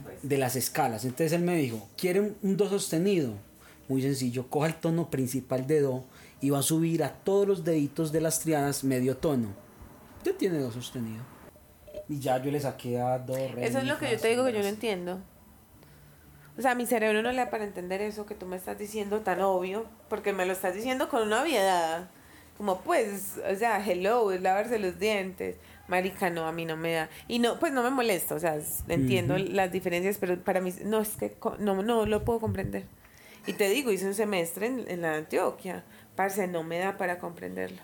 pues. 0.04 0.18
de 0.22 0.38
las 0.38 0.56
escalas. 0.56 1.06
Entonces 1.06 1.34
él 1.34 1.42
me 1.42 1.56
dijo, 1.56 1.88
¿quiere 1.98 2.22
un, 2.22 2.38
un 2.42 2.58
do 2.58 2.70
sostenido? 2.70 3.34
Muy 3.88 4.02
sencillo, 4.02 4.50
coja 4.50 4.68
el 4.68 4.76
tono 4.76 5.10
principal 5.10 5.68
de 5.68 5.82
do 5.82 6.04
y 6.42 6.50
va 6.50 6.60
a 6.60 6.64
subir 6.64 7.04
a 7.04 7.10
todos 7.10 7.48
los 7.48 7.64
deditos 7.64 8.12
de 8.12 8.22
las 8.22 8.40
triadas 8.40 8.84
medio 8.84 9.18
tono. 9.18 9.50
Ya 10.24 10.36
tiene 10.38 10.58
do 10.60 10.72
sostenido. 10.72 11.24
Y 12.08 12.20
ya 12.20 12.42
yo 12.42 12.52
le 12.52 12.60
saqué 12.60 13.00
a 13.00 13.18
do, 13.20 13.36
re, 13.36 13.66
Eso 13.66 13.80
es 13.80 13.86
lo 13.86 13.98
que 13.98 14.12
yo 14.12 14.20
te 14.20 14.28
digo 14.28 14.46
que 14.46 14.54
yo 14.54 14.60
no 14.60 14.68
entiendo. 14.68 15.20
O 16.58 16.62
sea, 16.62 16.74
mi 16.74 16.86
cerebro 16.86 17.22
no 17.22 17.32
le 17.32 17.38
da 17.38 17.50
para 17.50 17.66
entender 17.66 18.02
eso 18.02 18.26
que 18.26 18.36
tú 18.36 18.46
me 18.46 18.56
estás 18.56 18.78
diciendo 18.78 19.22
tan 19.22 19.42
obvio, 19.42 19.86
porque 20.08 20.32
me 20.32 20.46
lo 20.46 20.54
estás 20.54 20.74
diciendo 20.74 21.10
con 21.10 21.24
una 21.24 21.44
obviedad. 21.44 22.10
Como 22.58 22.80
pues, 22.82 23.40
o 23.52 23.56
sea, 23.56 23.84
hello, 23.86 24.32
es 24.32 24.42
lavarse 24.42 24.80
los 24.80 24.98
dientes. 24.98 25.58
Marica, 25.88 26.30
no, 26.30 26.48
a 26.48 26.52
mí 26.52 26.66
no 26.66 26.78
me 26.78 26.94
da. 26.94 27.10
Y 27.28 27.40
no, 27.40 27.60
pues 27.60 27.72
no 27.72 27.84
me 27.84 27.90
molesta, 27.90 28.36
o 28.36 28.40
sea, 28.40 28.58
entiendo 28.88 29.38
las 29.38 29.72
diferencias, 29.72 30.18
pero 30.18 30.40
para 30.40 30.62
mí, 30.62 30.74
no, 30.84 31.02
es 31.02 31.10
que 31.10 31.36
no, 31.60 31.84
no 31.84 32.06
lo 32.06 32.24
puedo 32.24 32.40
comprender. 32.40 32.86
Y 33.48 33.54
te 33.54 33.70
digo, 33.70 33.92
hice 33.92 34.08
un 34.08 34.16
semestre 34.16 34.68
en, 34.68 34.86
en 34.90 35.02
la 35.02 35.16
Antioquia. 35.16 35.84
Parce, 36.16 36.48
no 36.48 36.64
me 36.64 36.80
da 36.80 36.98
para 36.98 37.20
comprenderlo. 37.20 37.82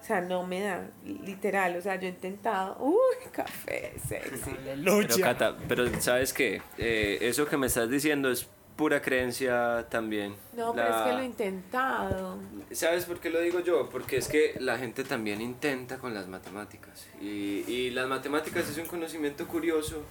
O 0.00 0.04
sea, 0.04 0.20
no 0.20 0.44
me 0.46 0.60
da, 0.60 0.90
literal. 1.04 1.76
O 1.76 1.80
sea, 1.80 1.96
yo 1.96 2.06
he 2.06 2.10
intentado. 2.10 2.76
Uy, 2.80 3.30
café, 3.30 3.92
sexy. 4.08 4.50
Pero 4.64 5.06
Cata, 5.20 5.56
pero 5.68 6.00
sabes 6.00 6.32
qué, 6.32 6.60
Eh, 6.78 7.18
eso 7.20 7.46
que 7.46 7.56
me 7.56 7.68
estás 7.68 7.88
diciendo 7.88 8.30
es 8.30 8.48
pura 8.76 9.00
creencia 9.00 9.86
también. 9.88 10.34
No, 10.56 10.72
pero 10.74 10.88
es 10.88 11.02
que 11.02 11.12
lo 11.12 11.18
he 11.20 11.24
intentado. 11.24 12.38
¿Sabes 12.70 13.04
por 13.04 13.18
qué 13.20 13.30
lo 13.30 13.40
digo 13.40 13.60
yo? 13.60 13.88
Porque 13.88 14.16
es 14.16 14.28
que 14.28 14.56
la 14.58 14.78
gente 14.78 15.04
también 15.04 15.40
intenta 15.40 15.98
con 15.98 16.14
las 16.14 16.28
matemáticas. 16.28 17.06
Y, 17.20 17.64
y 17.70 17.90
las 17.90 18.08
matemáticas 18.08 18.68
es 18.68 18.78
un 18.78 18.86
conocimiento 18.86 19.46
curioso 19.46 20.02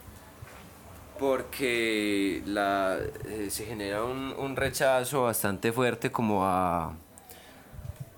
porque 1.20 2.42
la, 2.46 2.98
eh, 3.26 3.48
se 3.52 3.66
genera 3.66 4.04
un, 4.04 4.34
un 4.38 4.56
rechazo 4.56 5.24
bastante 5.24 5.72
fuerte 5.72 6.12
como 6.12 6.46
a, 6.46 6.96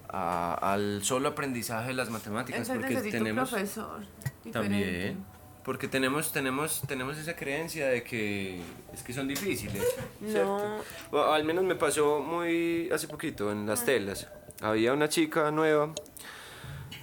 al 0.07 1.03
solo 1.03 1.29
aprendizaje 1.29 1.89
de 1.89 1.93
las 1.95 2.09
matemáticas. 2.09 2.69
porque 2.69 2.95
tenemos... 3.11 3.51
Un 3.51 3.57
profesor 3.57 4.01
También. 4.51 5.32
Porque 5.63 5.87
tenemos, 5.87 6.31
tenemos, 6.33 6.81
tenemos 6.87 7.17
esa 7.17 7.35
creencia 7.35 7.87
de 7.87 8.03
que 8.03 8.59
es 8.93 9.01
que 9.01 9.13
son 9.13 9.27
difíciles. 9.27 9.83
No. 10.19 10.83
al 11.31 11.43
menos 11.45 11.63
me 11.63 11.75
pasó 11.75 12.19
muy 12.19 12.89
hace 12.91 13.07
poquito 13.07 13.51
en 13.51 13.65
las 13.65 13.85
telas. 13.85 14.27
Había 14.61 14.91
una 14.93 15.07
chica 15.07 15.51
nueva, 15.51 15.93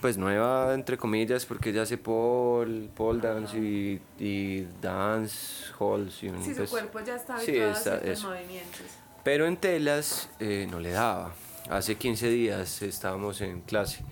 pues 0.03 0.19
nueva 0.19 0.75
entre 0.75 0.99
comillas, 0.99 1.47
porque 1.47 1.71
ella 1.71 1.83
hace 1.83 1.97
pole, 1.97 2.89
pole 2.95 3.21
dance 3.21 3.57
y, 3.57 4.01
y 4.19 4.67
dance 4.81 5.73
halls. 5.79 6.23
Y 6.23 6.29
un, 6.29 6.43
sí, 6.43 6.51
su 6.51 6.59
pues, 6.59 6.71
cuerpo 6.71 7.01
ya 7.01 7.17
está 7.17 7.37
habituado 7.37 7.75
sí, 7.75 7.89
a 7.89 7.97
esos 7.97 8.25
movimientos. 8.25 8.83
Pero 9.25 9.47
en 9.47 9.57
telas 9.57 10.29
eh, 10.39 10.67
no 10.71 10.81
le 10.81 10.91
daba. 10.91 11.33
Hace 11.71 11.97
15 11.97 12.29
días 12.29 12.83
estábamos 12.83 13.41
en 13.41 13.63
clase 13.63 14.05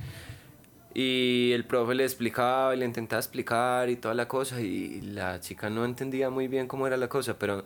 y 1.00 1.52
el 1.52 1.64
profe 1.64 1.94
le 1.94 2.02
explicaba 2.02 2.74
y 2.74 2.78
le 2.78 2.84
intentaba 2.84 3.20
explicar 3.20 3.88
y 3.88 3.94
toda 3.94 4.14
la 4.14 4.26
cosa 4.26 4.60
y 4.60 5.00
la 5.00 5.38
chica 5.38 5.70
no 5.70 5.84
entendía 5.84 6.28
muy 6.28 6.48
bien 6.48 6.66
cómo 6.66 6.88
era 6.88 6.96
la 6.96 7.08
cosa, 7.08 7.38
pero 7.38 7.62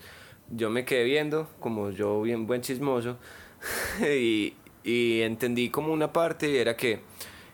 yo 0.51 0.69
me 0.69 0.85
quedé 0.85 1.05
viendo, 1.05 1.49
como 1.59 1.89
yo 1.89 2.21
bien 2.21 2.47
buen 2.47 2.61
chismoso, 2.61 3.17
y, 4.03 4.55
y, 4.85 5.23
entendí 5.23 5.71
como 5.71 5.95
una 5.95 6.13
parte 6.13 6.51
y 6.51 6.59
era 6.59 6.77
que 6.77 7.01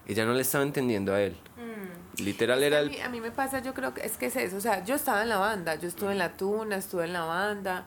ella 0.08 0.24
no 0.24 0.32
le 0.32 0.40
estaba 0.40 0.64
entendiendo 0.64 1.14
a 1.14 1.22
él. 1.22 1.36
Mm. 1.56 2.22
Literal 2.24 2.60
era... 2.64 2.80
A 2.80 2.82
mí, 2.82 3.00
a 3.00 3.08
mí 3.08 3.20
me 3.20 3.30
pasa, 3.30 3.62
yo 3.62 3.72
creo 3.72 3.94
que 3.94 4.00
es 4.04 4.16
que 4.16 4.26
es 4.26 4.34
eso, 4.34 4.56
o 4.56 4.60
sea, 4.60 4.84
yo 4.84 4.96
estaba 4.96 5.22
en 5.22 5.28
la 5.28 5.38
banda, 5.38 5.76
yo 5.76 5.86
estuve 5.86 6.10
en 6.10 6.18
la 6.18 6.36
tuna, 6.36 6.74
estuve 6.74 7.04
en 7.04 7.12
la 7.12 7.24
banda, 7.24 7.86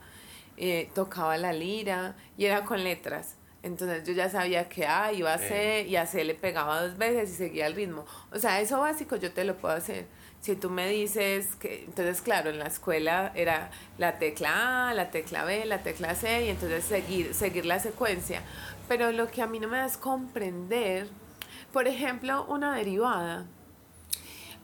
eh, 0.56 0.90
tocaba 0.96 1.36
la 1.36 1.52
lira 1.52 2.16
y 2.38 2.46
era 2.46 2.64
con 2.64 2.86
letras. 2.86 3.36
Entonces 3.64 4.04
yo 4.04 4.14
ya 4.14 4.30
sabía 4.30 4.68
que 4.68 4.88
A 4.88 5.14
iba 5.14 5.34
a 5.34 5.38
C 5.38 5.86
y 5.88 5.96
a 5.96 6.08
C 6.08 6.24
le 6.24 6.34
pegaba 6.34 6.82
dos 6.82 6.98
veces 6.98 7.30
y 7.30 7.34
seguía 7.36 7.68
el 7.68 7.76
ritmo. 7.76 8.06
O 8.32 8.40
sea, 8.40 8.60
eso 8.60 8.80
básico 8.80 9.16
yo 9.18 9.32
te 9.32 9.44
lo 9.44 9.56
puedo 9.56 9.76
hacer. 9.76 10.08
Si 10.40 10.56
tú 10.56 10.72
me 10.72 10.90
dices 10.90 11.56
que, 11.58 11.84
entonces 11.84 12.22
claro, 12.22 12.50
en 12.50 12.58
la 12.58 12.66
escuela 12.66 13.32
era 13.36 13.70
la 14.00 14.18
tecla 14.18 14.90
A, 14.90 14.94
la 14.96 15.12
tecla 15.12 15.44
B, 15.44 15.66
la 15.66 15.84
tecla 15.84 16.16
C 16.16 16.46
y 16.46 16.50
entonces 16.50 16.84
seguir, 16.84 17.36
seguir 17.36 17.68
la 17.68 17.80
secuencia. 17.80 18.42
Pero 18.88 19.12
lo 19.12 19.30
que 19.30 19.44
a 19.44 19.48
mí 19.48 19.60
no 19.60 19.68
me 19.68 19.78
da 19.78 19.86
es 19.86 19.98
comprender, 19.98 21.08
por 21.72 21.88
ejemplo, 21.88 22.46
una 22.46 22.76
derivada. 22.76 23.46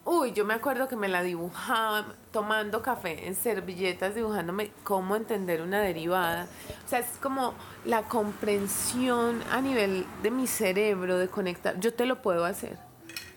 Uy, 0.10 0.32
yo 0.32 0.46
me 0.46 0.54
acuerdo 0.54 0.88
que 0.88 0.96
me 0.96 1.10
la 1.10 1.22
dibujaba 1.22 2.06
tomando 2.32 2.82
café 2.82 3.28
en 3.28 3.36
servilletas, 3.36 4.15
dibujándome 4.15 4.72
cómo 4.86 5.17
entender 5.17 5.62
una 5.62 5.82
derivada. 5.82 6.48
O 6.86 6.88
sea, 6.88 7.00
es 7.00 7.10
como 7.22 7.54
la 7.84 8.04
comprensión 8.04 9.43
a 9.52 9.60
nivel 9.60 10.06
de 10.24 10.32
mi 10.32 10.48
cerebro, 10.48 11.17
de 11.17 11.28
conectar. 11.28 11.78
Yo 11.82 11.93
te 11.93 12.06
lo 12.06 12.22
puedo 12.22 12.46
hacer, 12.46 12.78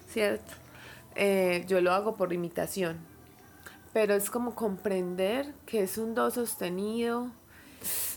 ¿cierto? 0.06 0.52
Eh, 1.16 1.64
yo 1.66 1.80
lo 1.80 1.90
hago 1.90 2.14
por 2.14 2.32
imitación. 2.32 2.98
Pero 3.92 4.14
es 4.14 4.30
como 4.30 4.54
comprender 4.54 5.52
que 5.66 5.82
es 5.82 5.98
un 5.98 6.14
do 6.14 6.30
sostenido. 6.30 7.32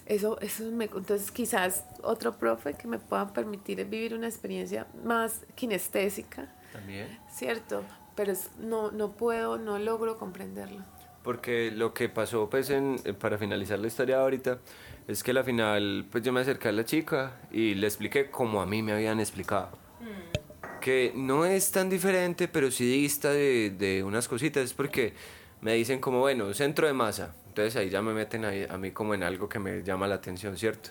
Eso, 0.06 0.40
eso 0.42 0.66
me, 0.66 0.86
entonces 0.86 1.32
quizás 1.32 1.86
otro 2.04 2.38
profe 2.38 2.76
que 2.76 2.88
me 2.88 3.00
pueda 3.00 3.34
permitir 3.34 3.84
vivir 3.86 4.14
una 4.14 4.28
experiencia 4.28 4.86
más 5.04 5.42
kinestésica. 5.56 6.54
También. 6.72 7.20
¿Cierto? 7.32 7.84
Pero 8.16 8.34
no, 8.60 8.92
no 8.92 9.12
puedo, 9.12 9.58
no 9.58 9.80
logro 9.80 10.18
comprenderlo. 10.18 10.84
Porque 11.24 11.72
lo 11.72 11.94
que 11.94 12.10
pasó, 12.10 12.50
pues, 12.50 12.70
en, 12.70 12.98
para 13.20 13.38
finalizar 13.38 13.80
la 13.80 13.88
historia 13.88 14.20
ahorita, 14.20 14.60
es 15.08 15.24
que 15.24 15.32
al 15.32 15.44
final, 15.44 16.06
pues 16.12 16.24
yo 16.24 16.34
me 16.34 16.42
acerqué 16.42 16.70
a 16.70 16.72
la 16.72 16.84
chica 16.84 17.40
y 17.52 17.76
le 17.76 17.88
expliqué 17.88 18.30
como 18.30 18.62
a 18.62 18.66
mí 18.66 18.82
me 18.82 18.92
habían 18.92 19.20
explicado. 19.20 19.70
Mm. 20.02 20.80
Que 20.82 21.14
no 21.16 21.46
es 21.46 21.72
tan 21.72 21.90
diferente, 21.90 22.48
pero 22.48 22.72
sí 22.72 22.86
dista 22.86 23.32
de, 23.32 23.70
de 23.72 24.04
unas 24.04 24.28
cositas, 24.28 24.64
es 24.64 24.74
porque 24.74 25.14
me 25.62 25.74
dicen 25.74 26.00
como, 26.00 26.20
bueno, 26.20 26.54
centro 26.54 26.88
de 26.88 26.94
masa. 26.94 27.34
Entonces 27.48 27.76
ahí 27.78 27.90
ya 27.90 28.02
me 28.02 28.14
meten 28.14 28.46
a 28.46 28.78
mí 28.78 28.92
como 28.92 29.14
en 29.14 29.24
algo 29.24 29.48
que 29.48 29.60
me 29.60 29.84
llama 29.84 30.08
la 30.08 30.16
atención, 30.16 30.58
¿cierto? 30.58 30.90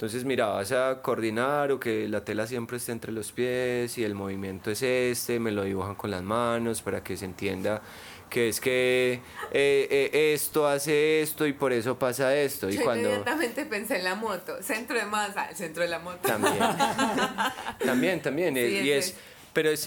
Entonces, 0.00 0.24
mira, 0.24 0.46
vas 0.46 0.72
a 0.72 1.02
coordinar 1.02 1.70
o 1.72 1.78
que 1.78 2.08
la 2.08 2.24
tela 2.24 2.46
siempre 2.46 2.78
esté 2.78 2.90
entre 2.90 3.12
los 3.12 3.32
pies 3.32 3.98
y 3.98 4.02
el 4.02 4.14
movimiento 4.14 4.70
es 4.70 4.80
este, 4.80 5.38
me 5.38 5.50
lo 5.50 5.62
dibujan 5.62 5.94
con 5.94 6.10
las 6.10 6.22
manos 6.22 6.80
para 6.80 7.04
que 7.04 7.18
se 7.18 7.26
entienda 7.26 7.82
que 8.30 8.48
es 8.48 8.62
que 8.62 9.20
eh, 9.52 9.88
eh, 9.90 10.32
esto 10.32 10.66
hace 10.66 11.20
esto 11.20 11.46
y 11.46 11.52
por 11.52 11.74
eso 11.74 11.98
pasa 11.98 12.34
esto. 12.34 12.70
Y 12.70 12.78
Yo 12.78 12.84
cuando... 12.84 13.10
inmediatamente 13.10 13.66
pensé 13.66 13.98
en 13.98 14.04
la 14.04 14.14
moto, 14.14 14.62
centro 14.62 14.96
de 14.96 15.04
masa, 15.04 15.50
el 15.50 15.56
centro 15.56 15.82
de 15.82 15.90
la 15.90 15.98
moto. 15.98 16.20
También, 16.22 16.56
también, 17.84 18.22
también. 18.22 18.56
Eh, 18.56 18.70
y 18.82 18.90
es, 18.92 19.14
pero 19.52 19.68
es, 19.68 19.86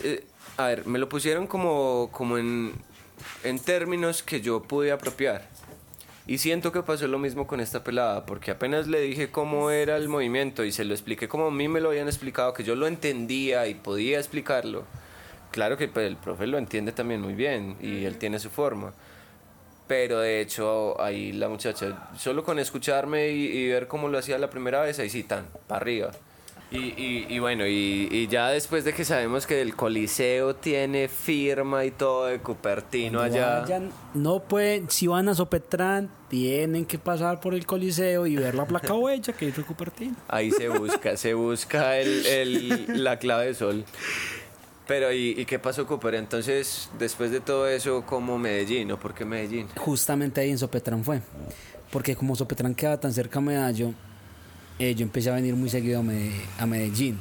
a 0.57 0.67
ver, 0.67 0.85
me 0.85 0.99
lo 0.99 1.09
pusieron 1.09 1.47
como, 1.47 2.09
como 2.11 2.37
en, 2.37 2.71
en 3.43 3.57
términos 3.57 4.21
que 4.21 4.41
yo 4.41 4.61
pude 4.61 4.91
apropiar. 4.91 5.49
Y 6.25 6.37
siento 6.37 6.71
que 6.71 6.83
pasó 6.83 7.07
lo 7.07 7.19
mismo 7.19 7.47
con 7.47 7.59
esta 7.59 7.83
pelada, 7.83 8.25
porque 8.25 8.51
apenas 8.51 8.87
le 8.87 9.01
dije 9.01 9.29
cómo 9.29 9.71
era 9.71 9.97
el 9.97 10.07
movimiento 10.07 10.63
y 10.63 10.71
se 10.71 10.85
lo 10.85 10.93
expliqué 10.93 11.27
como 11.27 11.47
a 11.47 11.51
mí 11.51 11.67
me 11.67 11.81
lo 11.81 11.89
habían 11.89 12.07
explicado, 12.07 12.53
que 12.53 12.63
yo 12.63 12.75
lo 12.75 12.87
entendía 12.87 13.67
y 13.67 13.73
podía 13.73 14.19
explicarlo. 14.19 14.85
Claro 15.51 15.77
que 15.77 15.89
pues, 15.89 16.07
el 16.07 16.15
profe 16.15 16.47
lo 16.47 16.57
entiende 16.57 16.93
también 16.93 17.21
muy 17.21 17.33
bien 17.33 17.75
y 17.81 18.05
él 18.05 18.17
tiene 18.17 18.39
su 18.39 18.49
forma. 18.49 18.93
Pero 19.85 20.19
de 20.19 20.39
hecho, 20.39 20.99
ahí 21.01 21.33
la 21.33 21.49
muchacha, 21.49 22.09
solo 22.17 22.43
con 22.43 22.57
escucharme 22.57 23.29
y, 23.31 23.45
y 23.47 23.67
ver 23.67 23.87
cómo 23.87 24.07
lo 24.07 24.17
hacía 24.17 24.37
la 24.37 24.49
primera 24.49 24.81
vez, 24.81 24.99
ahí 24.99 25.09
sí, 25.09 25.23
tan, 25.23 25.45
para 25.67 25.81
arriba. 25.81 26.11
Y, 26.71 27.27
y, 27.29 27.37
bueno, 27.37 27.67
y, 27.67 28.27
ya 28.31 28.49
después 28.49 28.83
de 28.83 28.93
que 28.93 29.05
sabemos 29.05 29.45
que 29.45 29.61
el 29.61 29.75
Coliseo 29.75 30.55
tiene 30.55 31.07
firma 31.07 31.85
y 31.85 31.91
todo 31.91 32.25
de 32.25 32.39
Cupertino 32.39 33.21
allá. 33.21 33.63
no 34.15 34.39
pueden, 34.39 34.89
si 34.89 35.05
van 35.05 35.29
a 35.29 35.35
Sopetrán, 35.35 36.09
tienen 36.29 36.85
que 36.85 36.97
pasar 36.97 37.39
por 37.39 37.53
el 37.53 37.67
Coliseo 37.67 38.25
y 38.25 38.37
ver 38.37 38.55
la 38.55 38.65
placa 38.65 38.95
huella 38.95 39.33
que 39.33 39.45
dice 39.45 39.61
Cupertino. 39.61 40.15
Ahí 40.27 40.49
se 40.49 40.67
busca, 40.67 41.15
se 41.15 41.35
busca 41.35 41.99
el, 41.99 42.25
el, 42.25 43.03
la 43.03 43.19
clave 43.19 43.45
de 43.45 43.53
sol. 43.53 43.85
Pero, 44.87 45.13
¿y, 45.13 45.45
qué 45.45 45.59
pasó, 45.59 45.85
Cooper? 45.87 46.15
Entonces, 46.15 46.89
después 46.99 47.31
de 47.31 47.39
todo 47.39 47.67
eso, 47.67 48.03
¿cómo 48.05 48.37
Medellín 48.37 48.91
o 48.91 48.99
por 48.99 49.13
qué 49.13 49.23
Medellín? 49.23 49.67
Justamente 49.77 50.41
ahí 50.41 50.49
en 50.49 50.57
Sopetrán 50.57 51.03
fue. 51.03 51.21
Porque 51.91 52.15
como 52.15 52.35
Sopetrán 52.35 52.75
queda 52.75 52.99
tan 52.99 53.13
cerca 53.13 53.39
a 53.39 53.41
Medallo, 53.41 53.93
eh, 54.79 54.95
yo 54.95 55.03
empecé 55.03 55.29
a 55.29 55.35
venir 55.35 55.55
muy 55.55 55.69
seguido 55.69 55.99
a, 55.99 56.65
Medellín. 56.65 57.17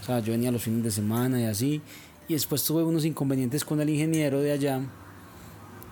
O 0.00 0.04
sea, 0.04 0.20
yo 0.20 0.32
venía 0.32 0.50
los 0.50 0.62
fines 0.62 0.84
de 0.84 0.90
semana 0.90 1.40
y 1.40 1.44
así. 1.44 1.82
Y 2.28 2.34
después 2.34 2.64
tuve 2.64 2.82
unos 2.82 3.04
inconvenientes 3.04 3.64
con 3.64 3.80
el 3.80 3.90
ingeniero 3.90 4.40
de 4.40 4.52
allá. 4.52 4.80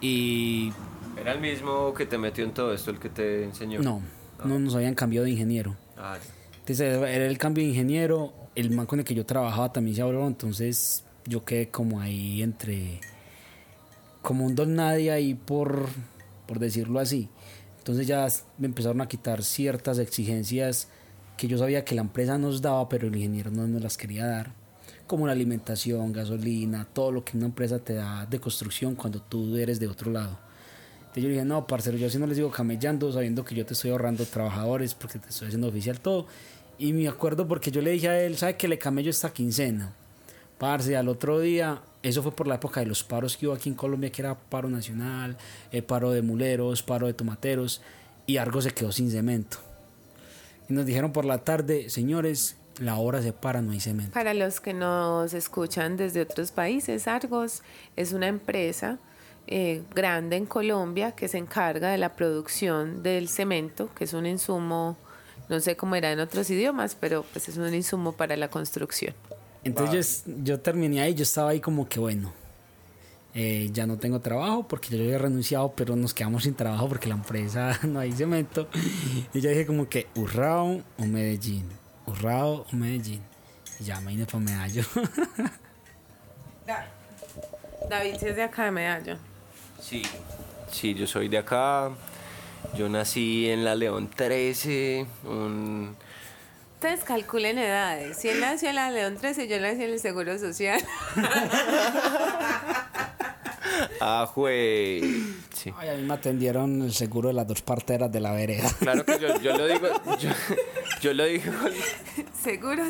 Y. 0.00 0.72
¿Era 1.16 1.32
el 1.32 1.40
mismo 1.40 1.92
que 1.92 2.06
te 2.06 2.16
metió 2.16 2.44
en 2.44 2.52
todo 2.52 2.72
esto, 2.72 2.90
el 2.90 2.98
que 2.98 3.10
te 3.10 3.44
enseñó? 3.44 3.82
No, 3.82 4.00
ah. 4.38 4.44
no, 4.46 4.58
nos 4.58 4.74
habían 4.74 4.94
cambiado 4.94 5.24
de 5.24 5.32
ingeniero. 5.32 5.76
Ah, 5.98 6.16
entonces 6.60 6.80
era 6.80 7.26
el 7.26 7.38
cambio 7.38 7.64
de 7.64 7.70
ingeniero. 7.70 8.32
El 8.54 8.70
man 8.70 8.86
con 8.86 9.00
el 9.00 9.04
que 9.04 9.14
yo 9.14 9.26
trabajaba 9.26 9.72
también 9.72 9.96
se 9.96 10.02
habló. 10.02 10.26
Entonces 10.26 11.04
yo 11.26 11.44
quedé 11.44 11.68
como 11.68 12.00
ahí 12.00 12.42
entre. 12.42 13.00
Como 14.22 14.44
un 14.44 14.54
don 14.54 14.74
nadie 14.74 15.10
ahí 15.10 15.34
por, 15.34 15.88
por 16.46 16.58
decirlo 16.58 17.00
así. 17.00 17.28
Entonces 17.78 18.06
ya 18.06 18.28
me 18.58 18.66
empezaron 18.66 19.00
a 19.00 19.08
quitar 19.08 19.42
ciertas 19.42 19.98
exigencias 19.98 20.88
que 21.40 21.48
yo 21.48 21.56
sabía 21.56 21.86
que 21.86 21.94
la 21.94 22.02
empresa 22.02 22.36
nos 22.36 22.60
daba, 22.60 22.86
pero 22.90 23.08
el 23.08 23.16
ingeniero 23.16 23.50
no 23.50 23.66
nos 23.66 23.80
las 23.80 23.96
quería 23.96 24.26
dar, 24.26 24.52
como 25.06 25.26
la 25.26 25.32
alimentación, 25.32 26.12
gasolina, 26.12 26.86
todo 26.92 27.12
lo 27.12 27.24
que 27.24 27.34
una 27.34 27.46
empresa 27.46 27.78
te 27.78 27.94
da 27.94 28.26
de 28.26 28.38
construcción 28.38 28.94
cuando 28.94 29.22
tú 29.22 29.56
eres 29.56 29.80
de 29.80 29.88
otro 29.88 30.12
lado. 30.12 30.38
Entonces 30.98 31.22
yo 31.22 31.28
dije, 31.30 31.44
no, 31.46 31.66
parcero, 31.66 31.96
yo 31.96 32.08
así 32.08 32.18
no 32.18 32.26
les 32.26 32.36
digo 32.36 32.50
camellando, 32.50 33.10
sabiendo 33.10 33.42
que 33.42 33.54
yo 33.54 33.64
te 33.64 33.72
estoy 33.72 33.90
ahorrando 33.90 34.26
trabajadores 34.26 34.94
porque 34.94 35.18
te 35.18 35.30
estoy 35.30 35.46
haciendo 35.46 35.68
oficial 35.68 35.98
todo. 35.98 36.26
Y 36.78 36.92
me 36.92 37.08
acuerdo 37.08 37.48
porque 37.48 37.70
yo 37.70 37.80
le 37.80 37.92
dije 37.92 38.10
a 38.10 38.22
él, 38.22 38.36
¿sabe 38.36 38.58
que 38.58 38.68
le 38.68 38.76
camello 38.76 39.08
esta 39.08 39.32
quincena? 39.32 39.94
Parce, 40.58 40.94
al 40.94 41.08
otro 41.08 41.40
día, 41.40 41.80
eso 42.02 42.22
fue 42.22 42.32
por 42.32 42.46
la 42.46 42.56
época 42.56 42.80
de 42.80 42.86
los 42.86 43.02
paros 43.02 43.38
que 43.38 43.46
hubo 43.46 43.54
aquí 43.54 43.70
en 43.70 43.76
Colombia, 43.76 44.12
que 44.12 44.20
era 44.20 44.38
paro 44.38 44.68
nacional, 44.68 45.38
eh, 45.72 45.80
paro 45.80 46.10
de 46.10 46.20
muleros, 46.20 46.82
paro 46.82 47.06
de 47.06 47.14
tomateros, 47.14 47.80
y 48.26 48.36
Argo 48.36 48.60
se 48.60 48.72
quedó 48.72 48.92
sin 48.92 49.10
cemento. 49.10 49.69
Y 50.70 50.72
nos 50.72 50.86
dijeron 50.86 51.12
por 51.12 51.24
la 51.24 51.38
tarde, 51.38 51.90
señores, 51.90 52.56
la 52.78 52.96
hora 52.96 53.20
se 53.20 53.32
para, 53.32 53.60
no 53.60 53.72
hay 53.72 53.80
cemento. 53.80 54.12
Para 54.12 54.34
los 54.34 54.60
que 54.60 54.72
nos 54.72 55.34
escuchan 55.34 55.96
desde 55.96 56.22
otros 56.22 56.52
países, 56.52 57.08
Argos 57.08 57.62
es 57.96 58.12
una 58.12 58.28
empresa 58.28 58.98
eh, 59.48 59.82
grande 59.92 60.36
en 60.36 60.46
Colombia 60.46 61.10
que 61.12 61.26
se 61.26 61.38
encarga 61.38 61.90
de 61.90 61.98
la 61.98 62.14
producción 62.14 63.02
del 63.02 63.28
cemento, 63.28 63.92
que 63.96 64.04
es 64.04 64.12
un 64.12 64.26
insumo, 64.26 64.96
no 65.48 65.58
sé 65.58 65.76
cómo 65.76 65.96
era 65.96 66.12
en 66.12 66.20
otros 66.20 66.48
idiomas, 66.50 66.94
pero 66.94 67.24
pues 67.32 67.48
es 67.48 67.56
un 67.56 67.74
insumo 67.74 68.12
para 68.12 68.36
la 68.36 68.48
construcción. 68.48 69.12
Entonces 69.64 70.22
yo, 70.24 70.34
yo 70.44 70.60
terminé 70.60 71.02
ahí, 71.02 71.14
yo 71.14 71.24
estaba 71.24 71.50
ahí 71.50 71.58
como 71.58 71.88
que 71.88 71.98
bueno, 71.98 72.32
eh, 73.34 73.70
ya 73.72 73.86
no 73.86 73.96
tengo 73.96 74.20
trabajo 74.20 74.66
porque 74.66 74.96
yo 74.96 75.02
había 75.02 75.18
renunciado, 75.18 75.72
pero 75.76 75.94
nos 75.94 76.14
quedamos 76.14 76.42
sin 76.42 76.54
trabajo 76.54 76.88
porque 76.88 77.08
la 77.08 77.14
empresa 77.14 77.78
no 77.86 78.00
hay 78.00 78.12
cemento. 78.12 78.68
Y 79.32 79.40
yo 79.40 79.50
dije 79.50 79.66
como 79.66 79.88
que 79.88 80.08
Urrao 80.16 80.82
o 80.98 81.04
Medellín, 81.04 81.68
Urrao 82.06 82.66
o 82.72 82.76
Medellín. 82.76 83.22
Se 83.64 83.84
llama 83.84 84.12
Inés 84.12 84.34
Medallo. 84.34 84.82
David 87.88 88.14
sí 88.20 88.26
es 88.26 88.36
de 88.36 88.42
acá 88.42 88.64
de 88.66 88.70
Medallo. 88.72 89.16
Sí, 89.80 90.02
sí, 90.70 90.94
yo 90.94 91.06
soy 91.06 91.28
de 91.28 91.38
acá. 91.38 91.90
Yo 92.76 92.88
nací 92.88 93.48
en 93.48 93.64
la 93.64 93.74
León 93.74 94.10
13, 94.14 95.06
un... 95.24 95.96
Ustedes 96.80 97.04
calculen 97.04 97.58
edades. 97.58 98.16
Si 98.16 98.30
él 98.30 98.40
nació 98.40 98.70
en 98.70 98.76
la 98.76 98.90
León 98.90 99.18
13, 99.18 99.48
yo 99.48 99.60
nací 99.60 99.84
en 99.84 99.90
el 99.90 100.00
Seguro 100.00 100.38
Social. 100.38 100.82
Ah, 104.00 104.30
güey. 104.34 105.02
Sí. 105.54 105.72
Ay, 105.76 105.90
a 105.90 105.94
mí 105.94 106.02
me 106.02 106.14
atendieron 106.14 106.82
el 106.82 106.92
seguro 106.92 107.28
de 107.28 107.34
las 107.34 107.46
dos 107.46 107.62
parteras 107.62 108.10
de 108.10 108.20
la 108.20 108.32
vereda. 108.32 108.70
Claro 108.78 109.04
que 109.04 109.18
yo, 109.18 109.40
yo 109.40 109.56
lo 109.56 109.66
digo, 109.66 109.88
yo, 110.18 110.30
yo 111.02 111.14
lo 111.14 111.24
digo. 111.26 111.52
Seguro 112.42 112.84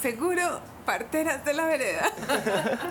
seguro 0.00 0.60
parteras 0.84 1.44
de 1.44 1.54
la 1.54 1.66
vereda. 1.66 2.10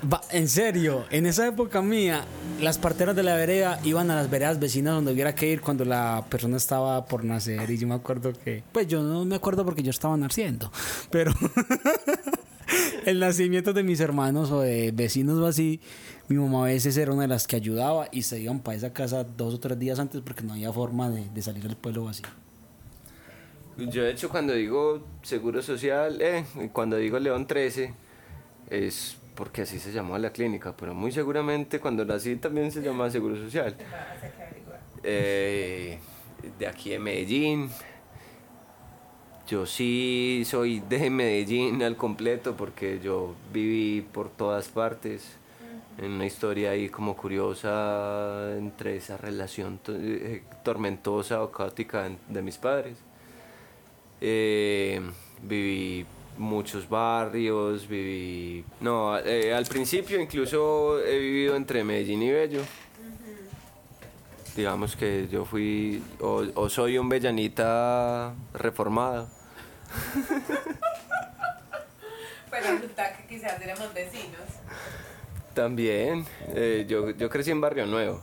Va, 0.12 0.22
en 0.32 0.48
serio, 0.50 1.06
en 1.10 1.26
esa 1.26 1.48
época 1.48 1.82
mía, 1.82 2.26
las 2.60 2.78
parteras 2.78 3.16
de 3.16 3.24
la 3.24 3.36
vereda 3.36 3.80
iban 3.84 4.12
a 4.12 4.16
las 4.16 4.30
veredas 4.30 4.60
vecinas 4.60 4.96
donde 4.96 5.14
hubiera 5.14 5.36
que 5.36 5.48
ir 5.48 5.62
cuando 5.62 5.86
la 5.86 6.26
persona 6.30 6.58
estaba 6.58 7.06
por 7.06 7.24
nacer. 7.24 7.70
Y 7.70 7.78
yo 7.78 7.88
me 7.88 7.96
acuerdo 7.96 8.34
que, 8.34 8.64
pues 8.72 8.88
yo 8.88 9.02
no 9.02 9.24
me 9.26 9.36
acuerdo 9.36 9.64
porque 9.64 9.84
yo 9.84 9.92
estaba 9.92 10.18
naciendo, 10.18 10.72
pero 11.10 11.32
el 13.06 13.20
nacimiento 13.20 13.74
de 13.74 13.84
mis 13.84 14.00
hermanos 14.00 14.52
o 14.52 14.62
de 14.62 14.92
vecinos 14.92 15.40
o 15.40 15.46
así, 15.46 15.80
mi 16.28 16.38
mamá 16.38 16.64
a 16.64 16.66
veces 16.68 16.96
era 16.98 17.12
una 17.12 17.24
de 17.24 17.28
las 17.28 17.48
que 17.48 17.56
ayudaba 17.56 18.08
y 18.12 18.22
se 18.24 18.40
iban 18.40 18.60
para 18.60 18.78
esa 18.78 18.94
casa 18.94 19.24
dos 19.24 19.56
o 19.56 19.60
tres 19.60 19.78
días 19.78 20.00
antes 20.00 20.22
porque 20.22 20.44
no 20.44 20.54
había 20.54 20.72
forma 20.72 21.10
de, 21.10 21.42
salir 21.42 21.64
del 21.64 21.76
pueblo 21.76 22.08
así. 22.08 22.24
Yo 23.78 24.04
de 24.04 24.12
hecho 24.12 24.30
cuando 24.30 24.54
digo 24.54 25.04
Seguro 25.24 25.62
Social, 25.62 26.22
eh, 26.22 26.46
cuando 26.72 26.98
digo 26.98 27.20
León 27.20 27.48
13, 27.48 27.94
es 28.70 29.18
porque 29.36 29.64
así 29.64 29.80
se 29.80 29.92
llamaba 29.92 30.20
la 30.20 30.32
clínica, 30.32 30.76
pero 30.78 30.94
muy 30.94 31.12
seguramente 31.12 31.80
cuando 31.80 32.06
nací 32.06 32.36
también 32.36 32.72
se 32.72 32.82
llamaba 32.82 33.10
Seguro 33.10 33.36
Social. 33.36 33.76
Eh, 35.04 36.00
de 36.58 36.68
aquí 36.68 36.92
de 36.92 37.00
Medellín. 37.00 37.70
Yo 39.48 39.66
sí 39.66 40.44
soy 40.46 40.80
de 40.80 41.10
Medellín 41.10 41.84
al 41.84 41.98
completo 41.98 42.56
porque 42.56 43.00
yo 43.04 43.36
viví 43.52 44.02
por 44.02 44.30
todas 44.30 44.70
partes 44.70 45.38
en 45.98 46.12
una 46.12 46.26
historia 46.26 46.72
ahí 46.72 46.90
como 46.90 47.16
curiosa 47.16 48.56
entre 48.58 48.98
esa 48.98 49.18
relación 49.18 49.80
eh, 49.88 50.44
tormentosa 50.64 51.44
o 51.44 51.52
caótica 51.52 52.10
de 52.28 52.42
mis 52.42 52.58
padres. 52.58 52.98
Eh, 54.22 55.02
viví 55.42 56.06
muchos 56.38 56.90
barrios, 56.90 57.88
viví... 57.88 58.66
No, 58.80 59.18
eh, 59.20 59.54
al 59.54 59.66
principio 59.66 60.20
incluso 60.20 61.00
he 61.00 61.20
vivido 61.20 61.56
entre 61.56 61.84
Medellín 61.84 62.24
y 62.24 62.32
Bello. 62.32 62.62
Digamos 64.56 64.96
que 64.96 65.28
yo 65.32 65.46
fui 65.46 66.02
o, 66.20 66.70
soy 66.70 66.98
un 66.98 67.10
bellanita 67.10 68.34
reformado. 68.54 69.28
Pero 72.52 72.68
resulta 72.68 73.18
que 73.18 73.28
quizás 73.28 73.60
éramos 73.62 73.94
vecinos. 73.94 74.42
También, 75.54 76.26
eh, 76.50 76.86
yo, 76.88 77.12
yo 77.12 77.30
crecí 77.30 77.52
en 77.52 77.62
Barrio 77.62 77.86
Nuevo, 77.86 78.22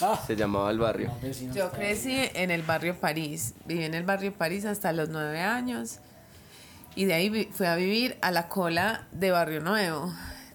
Ah, 0.00 0.20
se 0.26 0.34
llamaba 0.34 0.70
el 0.70 0.78
barrio. 0.78 1.12
Yo 1.54 1.70
crecí 1.70 2.16
en 2.34 2.50
el 2.50 2.62
barrio 2.62 2.96
París. 2.96 3.54
Viví 3.66 3.84
en 3.84 3.94
el 3.94 4.02
barrio 4.02 4.32
París 4.32 4.64
hasta 4.64 4.92
los 4.92 5.08
nueve 5.10 5.40
años. 5.40 6.00
Y 6.96 7.04
de 7.04 7.14
ahí 7.14 7.48
fui 7.52 7.66
a 7.66 7.76
vivir 7.76 8.18
a 8.20 8.30
la 8.30 8.48
cola 8.48 9.06
de 9.12 9.30
Barrio 9.30 9.60
Nuevo, 9.60 10.12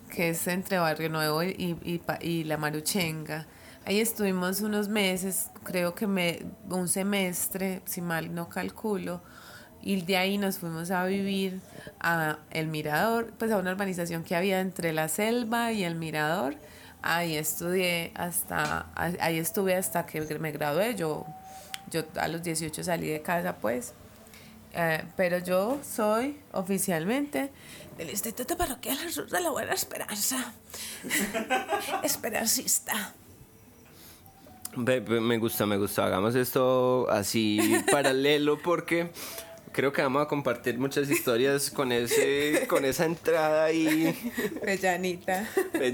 que 0.10 0.30
es 0.30 0.47
entre 0.47 0.80
Barrio 0.80 1.10
Nuevo 1.10 1.43
y, 1.43 1.78
y, 1.84 2.02
y 2.19 2.43
La 2.43 2.58
Maruchenga. 2.58 3.47
Ahí 3.86 4.00
estuvimos 4.00 4.62
unos 4.62 4.89
meses, 4.89 5.50
creo 5.63 5.95
que 5.95 6.08
me, 6.08 6.45
un 6.69 6.88
semestre, 6.88 7.82
si 7.86 8.02
mal 8.02 8.34
no 8.34 8.50
calculo. 8.50 9.21
Y 9.82 10.02
de 10.02 10.17
ahí 10.17 10.38
nos 10.38 10.60
fuimos 10.60 10.91
a 10.91 11.06
vivir 11.06 11.60
a 12.00 12.38
El 12.52 12.67
Mirador, 12.67 13.34
pues 13.38 13.52
a 13.52 13.58
una 13.58 13.72
urbanización 13.72 14.24
que 14.24 14.36
había 14.36 14.60
entre 14.60 14.94
la 14.94 15.08
selva 15.08 15.72
y 15.72 15.84
El 15.84 15.96
Mirador. 15.96 16.56
Ahí 17.02 17.36
estudié 17.36 18.12
hasta, 18.15 18.88
ahí 18.96 19.39
estuve 19.39 19.76
hasta 19.76 20.06
que 20.06 20.22
me 20.39 20.52
gradué. 20.52 20.96
Yo, 20.96 21.26
yo 21.89 22.04
a 22.15 22.28
los 22.28 22.44
18 22.44 22.84
salí 22.84 23.08
de 23.08 23.22
casa, 23.22 23.56
pues. 23.58 23.94
Eh, 24.74 25.04
pero 25.17 25.39
yo 25.39 25.80
soy 25.84 26.39
oficialmente 26.54 27.52
del 27.98 28.10
Instituto 28.10 28.56
Parroquial 28.56 28.98
Jesús 28.98 29.30
de 29.30 29.41
la 29.41 29.50
Buena 29.50 29.74
Esperanza. 29.74 30.54
Esperancista. 32.04 33.13
Me 34.78 35.38
gusta, 35.38 35.65
me 35.65 35.78
gusta. 35.78 36.06
Hagamos 36.06 36.36
esto 36.36 37.10
así 37.10 37.60
paralelo 37.91 38.58
porque 38.60 39.12
creo 39.71 39.93
que 39.93 40.01
vamos 40.01 40.23
a 40.23 40.27
compartir 40.27 40.77
muchas 40.77 41.10
historias 41.10 41.71
con 41.71 41.91
ese, 41.91 42.65
con 42.67 42.86
esa 42.86 43.05
entrada 43.05 43.65
ahí, 43.65 44.15
Bellanita. 44.65 45.47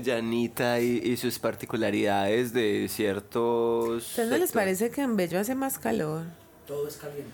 llanita 0.04 0.80
y, 0.80 1.02
y 1.04 1.18
sus 1.18 1.40
particularidades 1.40 2.54
de 2.54 2.88
ciertos. 2.90 4.04
¿A 4.04 4.08
ustedes 4.08 4.30
no 4.30 4.38
les 4.38 4.52
parece 4.52 4.90
que 4.90 5.02
en 5.02 5.16
Bello 5.16 5.40
hace 5.40 5.56
más 5.56 5.80
calor? 5.80 6.24
Todo 6.66 6.88
es 6.88 6.98
caliente. 6.98 7.32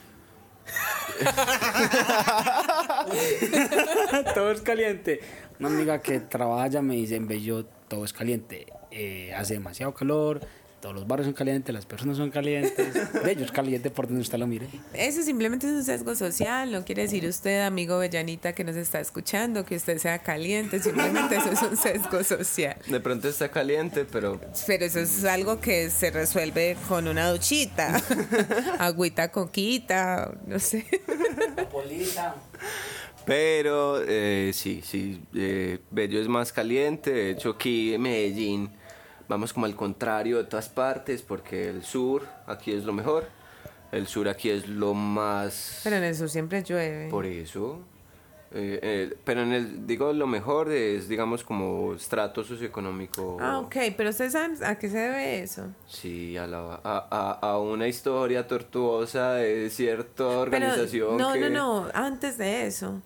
todo 4.34 4.52
es 4.52 4.62
caliente. 4.62 5.20
Una 5.60 5.70
amiga 5.70 6.02
que 6.02 6.20
trabaja 6.20 6.82
me 6.82 6.96
dice, 6.96 7.16
en 7.16 7.28
Bello 7.28 7.66
todo 7.88 8.06
es 8.06 8.14
caliente. 8.14 8.68
Eh, 8.92 9.34
hace 9.36 9.56
demasiado 9.56 9.94
calor, 9.94 10.42
todos 10.84 10.96
los 10.96 11.08
barrios 11.08 11.28
son 11.28 11.34
calientes, 11.34 11.74
las 11.74 11.86
personas 11.86 12.18
son 12.18 12.30
calientes. 12.30 12.94
Bello 13.24 13.46
es 13.46 13.54
caliente 13.54 13.90
por 13.90 14.06
donde 14.06 14.22
usted 14.22 14.38
lo 14.38 14.48
mire. 14.48 14.68
Eso 14.94 15.24
simplemente 15.24 15.66
es 15.66 15.72
un 15.72 15.84
sesgo 15.86 16.14
social, 16.14 16.74
no 16.74 16.84
quiere 16.84 17.04
decir 17.04 17.26
usted, 17.26 17.62
amigo 17.62 18.00
Bellanita, 18.00 18.52
que 18.52 18.66
nos 18.66 18.76
está 18.76 19.00
escuchando, 19.00 19.64
que 19.64 19.78
usted 19.78 19.98
sea 19.98 20.20
caliente, 20.20 20.80
simplemente 20.82 21.38
eso 21.38 21.52
es 21.52 21.62
un 21.62 21.78
sesgo 21.78 22.22
social. 22.26 22.76
De 22.86 23.00
pronto 23.00 23.30
está 23.30 23.50
caliente, 23.50 24.04
pero 24.04 24.42
Pero 24.68 24.84
eso 24.84 25.00
es 25.00 25.24
algo 25.24 25.62
que 25.62 25.90
se 25.90 26.12
resuelve 26.12 26.76
con 26.90 27.08
una 27.08 27.30
duchita, 27.30 28.02
agüita 28.78 29.32
coquita, 29.32 30.34
no 30.46 30.60
sé. 30.60 30.86
Polita. 31.72 32.36
Pero 33.26 34.04
eh, 34.06 34.52
sí, 34.54 34.82
sí, 34.84 35.22
eh, 35.34 35.80
Bello 35.92 36.20
es 36.20 36.28
más 36.28 36.52
caliente. 36.52 37.14
De 37.14 37.30
hecho, 37.32 37.52
aquí 37.52 37.94
en 37.94 38.02
Medellín 38.02 38.83
vamos 39.34 39.52
como 39.54 39.66
al 39.66 39.76
contrario 39.76 40.38
de 40.38 40.44
todas 40.46 40.70
partes, 40.70 41.22
porque 41.22 41.70
el 41.70 41.84
sur 41.84 42.28
aquí 42.48 42.72
es 42.72 42.84
lo 42.86 42.94
mejor. 42.94 43.28
El 43.92 44.08
sur 44.08 44.28
aquí 44.30 44.50
es 44.50 44.68
lo 44.68 44.94
más. 44.94 45.82
Pero 45.84 45.96
en 45.98 46.04
el 46.04 46.16
sur 46.16 46.30
siempre 46.30 46.64
llueve. 46.64 47.10
Por 47.10 47.26
eso. 47.26 47.80
eh, 48.56 48.80
eh, 48.84 49.18
pero 49.24 49.42
en 49.42 49.52
el, 49.54 49.88
digo, 49.88 50.14
lo 50.14 50.28
mejor 50.28 50.72
es, 50.72 51.08
digamos, 51.08 51.44
como 51.44 51.94
estrato 51.96 52.44
socioeconómico. 52.44 53.38
Ah, 53.42 53.58
ok, 53.60 53.76
pero 53.98 54.12
ustedes 54.12 54.34
saben 54.34 54.56
a 54.64 54.78
qué 54.78 54.90
se 54.90 54.98
debe 54.98 55.42
eso. 55.42 55.68
Sí, 55.88 56.38
a, 56.38 56.46
la- 56.46 56.80
a, 56.84 57.08
a, 57.42 57.50
a 57.52 57.60
una 57.60 57.88
historia 57.88 58.46
tortuosa 58.48 59.34
de 59.34 59.70
cierta 59.72 60.24
Pero, 60.24 60.40
organización. 60.42 61.18
no, 61.18 61.34
que... 61.34 61.40
no, 61.50 61.84
no, 61.84 61.90
antes 61.96 62.38
de 62.38 62.68
eso. 62.68 63.02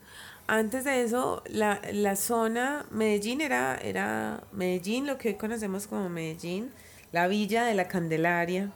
Antes 0.48 0.86
de 0.86 1.04
eso, 1.04 1.44
la, 1.48 1.82
la 1.92 2.16
zona, 2.16 2.86
Medellín 2.90 3.42
era, 3.42 3.78
era 3.78 4.42
Medellín, 4.54 5.06
lo 5.06 5.18
que 5.18 5.30
hoy 5.30 5.36
conocemos 5.36 5.88
como 5.88 6.08
Medellín, 6.08 6.72
la 7.12 7.28
villa 7.28 7.66
de 7.66 7.74
la 7.74 7.88
Candelaria, 7.88 8.72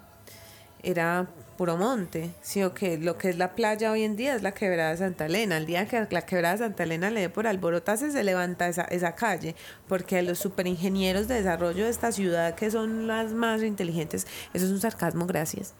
era 0.83 1.27
puro 1.57 1.77
monte, 1.77 2.31
sí 2.41 2.63
o 2.63 2.73
que 2.73 2.97
lo 2.97 3.17
que 3.17 3.29
es 3.29 3.37
la 3.37 3.55
playa 3.55 3.91
hoy 3.91 4.03
en 4.03 4.15
día 4.15 4.35
es 4.35 4.41
la 4.41 4.51
quebrada 4.51 4.91
de 4.91 4.97
Santa 4.97 5.27
Elena. 5.27 5.57
El 5.57 5.65
día 5.65 5.85
que 5.85 6.07
la 6.09 6.23
quebrada 6.23 6.55
de 6.55 6.59
Santa 6.59 6.83
Elena 6.83 7.09
le 7.09 7.21
dé 7.21 7.29
por 7.29 7.47
alborotarse, 7.47 8.11
se 8.11 8.23
levanta 8.23 8.67
esa, 8.67 8.83
esa 8.83 9.15
calle, 9.15 9.55
porque 9.87 10.21
los 10.23 10.39
superingenieros 10.39 11.27
de 11.27 11.35
desarrollo 11.35 11.85
de 11.85 11.91
esta 11.91 12.11
ciudad, 12.11 12.55
que 12.55 12.71
son 12.71 13.07
las 13.07 13.31
más 13.31 13.63
inteligentes, 13.63 14.27
eso 14.53 14.65
es 14.65 14.71
un 14.71 14.81
sarcasmo, 14.81 15.25
gracias 15.25 15.73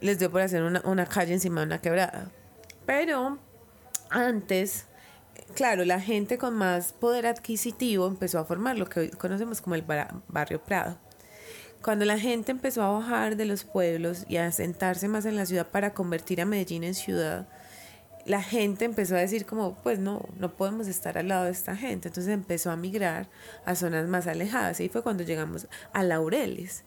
les 0.00 0.18
dio 0.18 0.30
por 0.30 0.40
hacer 0.40 0.62
una, 0.62 0.82
una 0.84 1.06
calle 1.06 1.32
encima 1.34 1.60
de 1.60 1.66
una 1.66 1.80
quebrada. 1.80 2.30
Pero 2.84 3.38
antes, 4.10 4.86
claro, 5.54 5.84
la 5.84 6.00
gente 6.00 6.38
con 6.38 6.54
más 6.54 6.92
poder 6.92 7.26
adquisitivo 7.26 8.06
empezó 8.06 8.38
a 8.38 8.44
formar 8.44 8.76
lo 8.76 8.88
que 8.88 9.00
hoy 9.00 9.10
conocemos 9.10 9.60
como 9.60 9.74
el 9.74 9.82
barrio 9.82 10.62
Prado. 10.62 10.98
Cuando 11.82 12.04
la 12.04 12.18
gente 12.18 12.50
empezó 12.50 12.82
a 12.82 12.90
bajar 12.90 13.36
de 13.36 13.44
los 13.44 13.64
pueblos 13.64 14.24
y 14.28 14.38
a 14.38 14.50
sentarse 14.50 15.08
más 15.08 15.24
en 15.24 15.36
la 15.36 15.46
ciudad 15.46 15.68
para 15.68 15.94
convertir 15.94 16.40
a 16.40 16.46
Medellín 16.46 16.82
en 16.82 16.94
ciudad, 16.94 17.46
la 18.24 18.42
gente 18.42 18.84
empezó 18.84 19.14
a 19.14 19.20
decir 19.20 19.46
como, 19.46 19.76
pues 19.82 20.00
no, 20.00 20.28
no 20.38 20.52
podemos 20.56 20.88
estar 20.88 21.16
al 21.16 21.28
lado 21.28 21.44
de 21.44 21.52
esta 21.52 21.76
gente. 21.76 22.08
Entonces 22.08 22.32
empezó 22.32 22.72
a 22.72 22.76
migrar 22.76 23.28
a 23.64 23.76
zonas 23.76 24.08
más 24.08 24.26
alejadas. 24.26 24.80
Y 24.80 24.88
fue 24.88 25.02
cuando 25.02 25.22
llegamos 25.22 25.68
a 25.92 26.02
Laureles. 26.02 26.82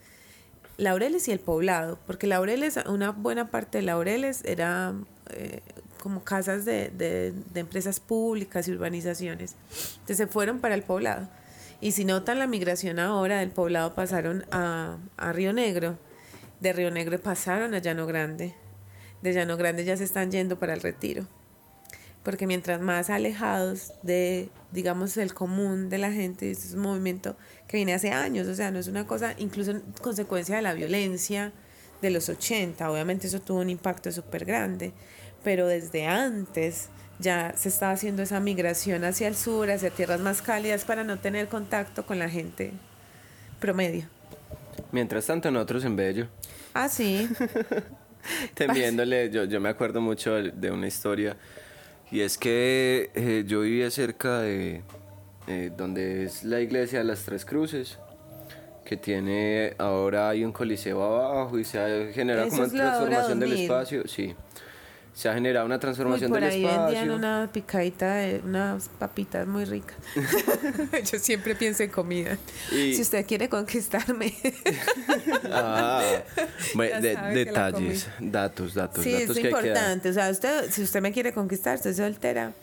Laureles 0.76 1.28
y 1.28 1.32
el 1.32 1.39
poblado, 1.39 1.99
porque 2.05 2.28
Laureles, 2.28 2.78
una 2.88 3.11
buena 3.11 3.49
parte 3.51 3.80
de 3.80 3.82
Laureles 3.84 4.43
era 4.45 4.93
eh, 5.30 5.61
como 6.02 6.24
casas 6.24 6.66
de, 6.66 6.89
de, 6.89 7.34
de 7.54 7.60
empresas 7.60 8.00
públicas 8.00 8.68
y 8.68 8.72
urbanizaciones. 8.72 9.56
Entonces 9.91 10.18
se 10.18 10.28
fueron 10.28 10.60
para 10.60 10.76
el 10.76 10.84
poblado. 10.84 11.28
Y 11.82 11.91
si 11.91 12.04
notan 12.04 12.39
la 12.39 12.47
migración 12.47 13.00
ahora 13.00 13.39
del 13.39 13.52
poblado 13.52 13.95
pasaron 13.95 14.45
a, 14.52 14.97
a 15.18 15.34
Río 15.34 15.54
Negro, 15.54 15.97
de 16.60 16.74
Río 16.74 16.91
Negro 16.91 17.20
pasaron 17.20 17.74
a 17.74 17.80
Llano 17.80 18.06
Grande, 18.06 18.54
de 19.22 19.34
Llano 19.34 19.56
Grande 19.56 19.86
ya 19.86 19.95
se 19.95 20.04
están 20.04 20.32
yendo 20.32 20.60
para 20.60 20.74
el 20.74 20.82
retiro. 20.82 21.26
Porque 22.24 22.47
mientras 22.47 22.82
más 22.82 23.10
alejados 23.10 23.93
de, 24.04 24.50
digamos, 24.72 25.16
el 25.16 25.34
común 25.34 25.89
de 25.89 26.00
la 26.00 26.12
gente, 26.12 26.52
es 26.52 26.74
un 26.74 26.82
movimiento 26.82 27.38
que 27.68 27.78
viene 27.78 27.93
hace 27.93 28.12
años, 28.12 28.47
o 28.47 28.56
sea, 28.56 28.72
no 28.72 28.80
es 28.80 28.88
una 28.88 29.08
cosa, 29.08 29.34
incluso 29.38 29.72
en 29.72 29.82
consecuencia 30.02 30.58
de 30.58 30.62
la 30.62 30.74
violencia 30.74 31.54
de 32.02 32.10
los 32.10 32.28
80, 32.28 32.91
obviamente 32.91 33.28
eso 33.28 33.39
tuvo 33.39 33.60
un 33.60 33.70
impacto 33.70 34.12
súper 34.12 34.43
grande, 34.43 34.91
pero 35.43 35.67
desde 35.67 36.05
antes 36.07 36.89
ya 37.19 37.53
se 37.55 37.69
estaba 37.69 37.91
haciendo 37.91 38.23
esa 38.23 38.39
migración 38.39 39.03
hacia 39.03 39.27
el 39.27 39.35
sur, 39.35 39.69
hacia 39.69 39.89
tierras 39.89 40.21
más 40.21 40.41
cálidas 40.41 40.85
para 40.85 41.03
no 41.03 41.19
tener 41.19 41.47
contacto 41.47 42.05
con 42.05 42.17
la 42.19 42.29
gente 42.29 42.71
promedio. 43.59 44.05
Mientras 44.91 45.25
tanto, 45.25 45.51
nosotros 45.51 45.83
en 45.85 45.95
Bello. 45.95 46.27
Ah, 46.73 46.87
sí. 46.87 47.29
Temiéndole, 48.53 49.29
yo, 49.29 49.43
yo 49.45 49.59
me 49.59 49.69
acuerdo 49.69 50.01
mucho 50.01 50.33
de 50.35 50.71
una 50.71 50.87
historia, 50.87 51.37
y 52.11 52.21
es 52.21 52.37
que 52.37 53.11
eh, 53.13 53.43
yo 53.45 53.61
vivía 53.61 53.91
cerca 53.91 54.39
de 54.39 54.81
eh, 55.47 55.71
donde 55.75 56.25
es 56.25 56.43
la 56.43 56.59
iglesia 56.59 56.99
de 56.99 57.05
las 57.05 57.23
Tres 57.23 57.45
Cruces, 57.45 57.97
que 58.85 58.97
tiene, 58.97 59.73
ahora 59.77 60.29
hay 60.29 60.43
un 60.43 60.51
coliseo 60.51 61.03
abajo 61.03 61.59
y 61.59 61.63
se 61.63 61.79
ha 61.79 62.11
generado 62.13 62.49
como 62.49 62.63
una 62.63 62.71
transformación 62.71 63.39
del 63.39 63.49
2000. 63.49 63.63
espacio, 63.63 64.07
sí. 64.07 64.35
Se 65.20 65.28
ha 65.28 65.34
generado 65.34 65.65
una 65.65 65.76
Uy, 65.76 65.82
transformación 65.82 66.30
por 66.32 66.39
del 66.39 66.49
ahí 66.49 66.63
espacio. 66.63 66.82
vendían 66.86 67.09
una 67.11 67.49
picadita 67.51 68.13
de 68.15 68.39
unas 68.41 68.88
papitas 68.99 69.45
muy 69.45 69.65
ricas. 69.65 69.97
Yo 71.11 71.20
siempre 71.20 71.55
pienso 71.55 71.84
en 71.84 71.89
comida. 71.89 72.38
Y- 72.72 72.93
Si 72.95 73.01
usted 73.01 73.26
quiere 73.26 73.49
conquistarme. 73.49 74.34
Ah, 75.51 76.03
bueno, 76.74 77.01
de- 77.01 77.15
detalles, 77.34 78.07
datos, 78.20 78.74
datos, 78.76 79.03
sí, 79.03 79.11
datos 79.11 79.36
es 79.36 79.41
que 79.41 79.49
importante. 79.49 80.09
O 80.09 80.13
sea, 80.13 80.30
usted, 80.30 80.70
si 80.72 80.84
usted 80.84 81.01
me 81.01 81.11
quiere 81.11 81.34
conquistar, 81.34 81.76
usted 81.76 81.89
es 81.89 81.97
soltera, 81.97 82.53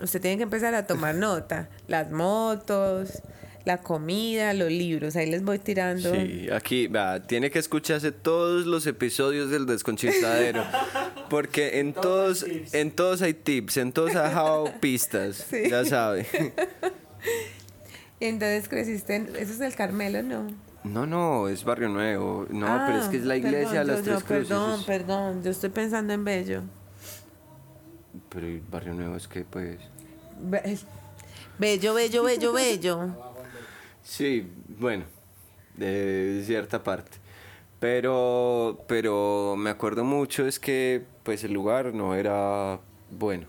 usted 0.00 0.20
tiene 0.20 0.36
que 0.36 0.42
empezar 0.42 0.74
a 0.74 0.86
tomar 0.86 1.14
nota. 1.14 1.68
Las 1.88 2.10
motos, 2.10 3.22
la 3.64 3.78
comida, 3.78 4.52
los 4.54 4.70
libros. 4.70 5.16
Ahí 5.16 5.30
les 5.30 5.42
voy 5.42 5.58
tirando. 5.58 6.14
Sí, 6.14 6.48
aquí, 6.52 6.86
vea, 6.86 7.22
tiene 7.22 7.50
que 7.50 7.58
escucharse 7.58 8.12
todos 8.12 8.66
los 8.66 8.86
episodios 8.86 9.50
del 9.50 9.64
desconchistadero. 9.66 10.64
Porque 11.30 11.80
en 11.80 11.94
todos, 11.94 12.44
en 12.72 12.90
todos 12.90 13.22
hay 13.22 13.32
tips, 13.34 13.78
en 13.78 13.92
todos 13.92 14.14
ha 14.16 14.24
dejado 14.28 14.64
pistas, 14.80 15.46
Sí. 15.48 15.70
ya 15.70 15.84
sabe. 15.84 16.26
Y 18.20 18.24
entonces 18.26 18.68
creciste 18.68 19.16
en... 19.16 19.28
Eso 19.36 19.52
es 19.54 19.60
el 19.60 19.74
Carmelo, 19.74 20.22
¿no? 20.22 20.46
No, 20.84 21.06
no, 21.06 21.48
es 21.48 21.64
Barrio 21.64 21.88
Nuevo. 21.88 22.46
No, 22.50 22.66
pero 22.86 22.98
es 23.00 23.08
que 23.08 23.16
es 23.16 23.24
la 23.24 23.34
Ah, 23.34 23.38
iglesia 23.38 23.84
de 23.84 23.86
perdón, 23.86 23.96
las 23.96 24.04
yo- 24.04 24.26
Tres 24.26 24.48
yo- 24.48 24.66
Cruces. 24.66 24.84
Perdón. 24.84 25.42
Yo 25.42 25.50
estoy 25.50 25.70
pensando 25.70 26.12
en 26.12 26.24
Bello. 26.24 26.62
Pero 28.28 28.46
el 28.46 28.60
Barrio 28.70 28.92
Nuevo 28.92 29.16
es 29.16 29.26
que, 29.26 29.44
pues... 29.44 29.78
Be- 30.38 30.76
Bello, 31.58 31.94
bello, 31.94 32.22
bello, 32.24 32.52
bello. 32.52 33.33
Sí, 34.04 34.46
bueno, 34.68 35.04
de 35.76 36.42
cierta 36.46 36.82
parte. 36.84 37.18
Pero, 37.80 38.84
pero 38.86 39.56
me 39.58 39.70
acuerdo 39.70 40.04
mucho 40.04 40.46
es 40.46 40.58
que, 40.58 41.02
pues 41.22 41.42
el 41.44 41.52
lugar 41.52 41.92
no 41.92 42.14
era 42.14 42.78
bueno. 43.10 43.46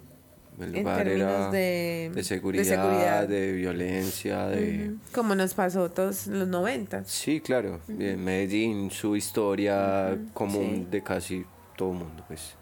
El 0.59 0.73
En 0.75 0.83
lugar 0.83 1.03
términos 1.03 1.29
era 1.29 1.51
de- 1.51 2.09
de 2.09 2.15
de 2.15 2.23
seguridad, 2.23 3.27
de, 3.27 3.51
violencia, 3.51 4.47
de... 4.47 4.91
Como 5.13 5.35
nos 5.35 5.53
pasó 5.53 5.91
todos 5.91 6.27
en 6.27 6.39
los 6.39 6.47
noventas. 6.47 7.09
Sí, 7.11 7.41
claro. 7.41 7.81
En 7.89 8.23
Medellín, 8.23 8.89
su 8.89 9.15
historia 9.17 10.17
común 10.33 10.83
sí. 10.85 10.87
de 10.91 11.03
casi 11.03 11.45
todo 11.75 11.91
el 11.91 11.97
mundo, 11.99 12.23
pues 12.27 12.55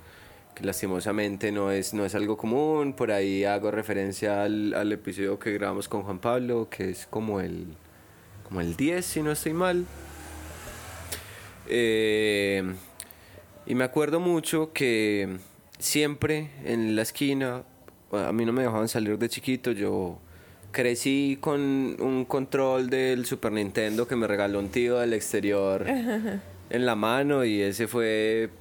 que 0.55 0.63
lastimosamente 0.63 1.51
no 1.51 1.71
es, 1.71 1.93
no 1.93 2.03
es 2.05 2.13
algo 2.15 2.35
común. 2.37 2.93
Por 2.93 3.11
ahí 3.11 3.43
hago 3.45 3.69
referencia 3.71 4.43
al, 4.43 4.73
al 4.75 4.91
episodio 4.91 5.37
que 5.39 5.51
grabamos 5.53 5.87
con 5.87 6.01
Juan 6.03 6.17
Pablo, 6.19 6.67
que 6.69 6.89
es 6.91 7.05
como 7.07 7.41
el, 7.41 7.75
como 8.53 8.61
el 8.61 8.75
10, 8.75 9.03
si 9.03 9.23
no 9.23 9.31
estoy 9.31 9.51
mal. 9.53 9.83
Eh, 11.67 12.61
y 13.65 13.73
me 13.73 13.83
acuerdo 13.83 14.19
mucho 14.19 14.71
que 14.73 15.37
siempre 15.79 16.51
en 16.63 16.95
la 16.95 17.01
esquina, 17.01 17.63
a 18.11 18.31
mí 18.31 18.45
no 18.45 18.53
me 18.53 18.61
dejaban 18.61 18.87
salir 18.87 19.17
de 19.17 19.27
chiquito, 19.27 19.71
yo 19.71 20.19
crecí 20.71 21.39
con 21.41 21.61
un 21.99 22.25
control 22.25 22.91
del 22.91 23.25
Super 23.25 23.51
Nintendo 23.53 24.07
que 24.07 24.15
me 24.15 24.27
regaló 24.27 24.59
un 24.59 24.69
tío 24.69 24.99
del 24.99 25.13
exterior 25.13 25.87
en 26.69 26.85
la 26.85 26.95
mano 26.95 27.43
y 27.45 27.59
ese 27.59 27.87
fue 27.87 28.51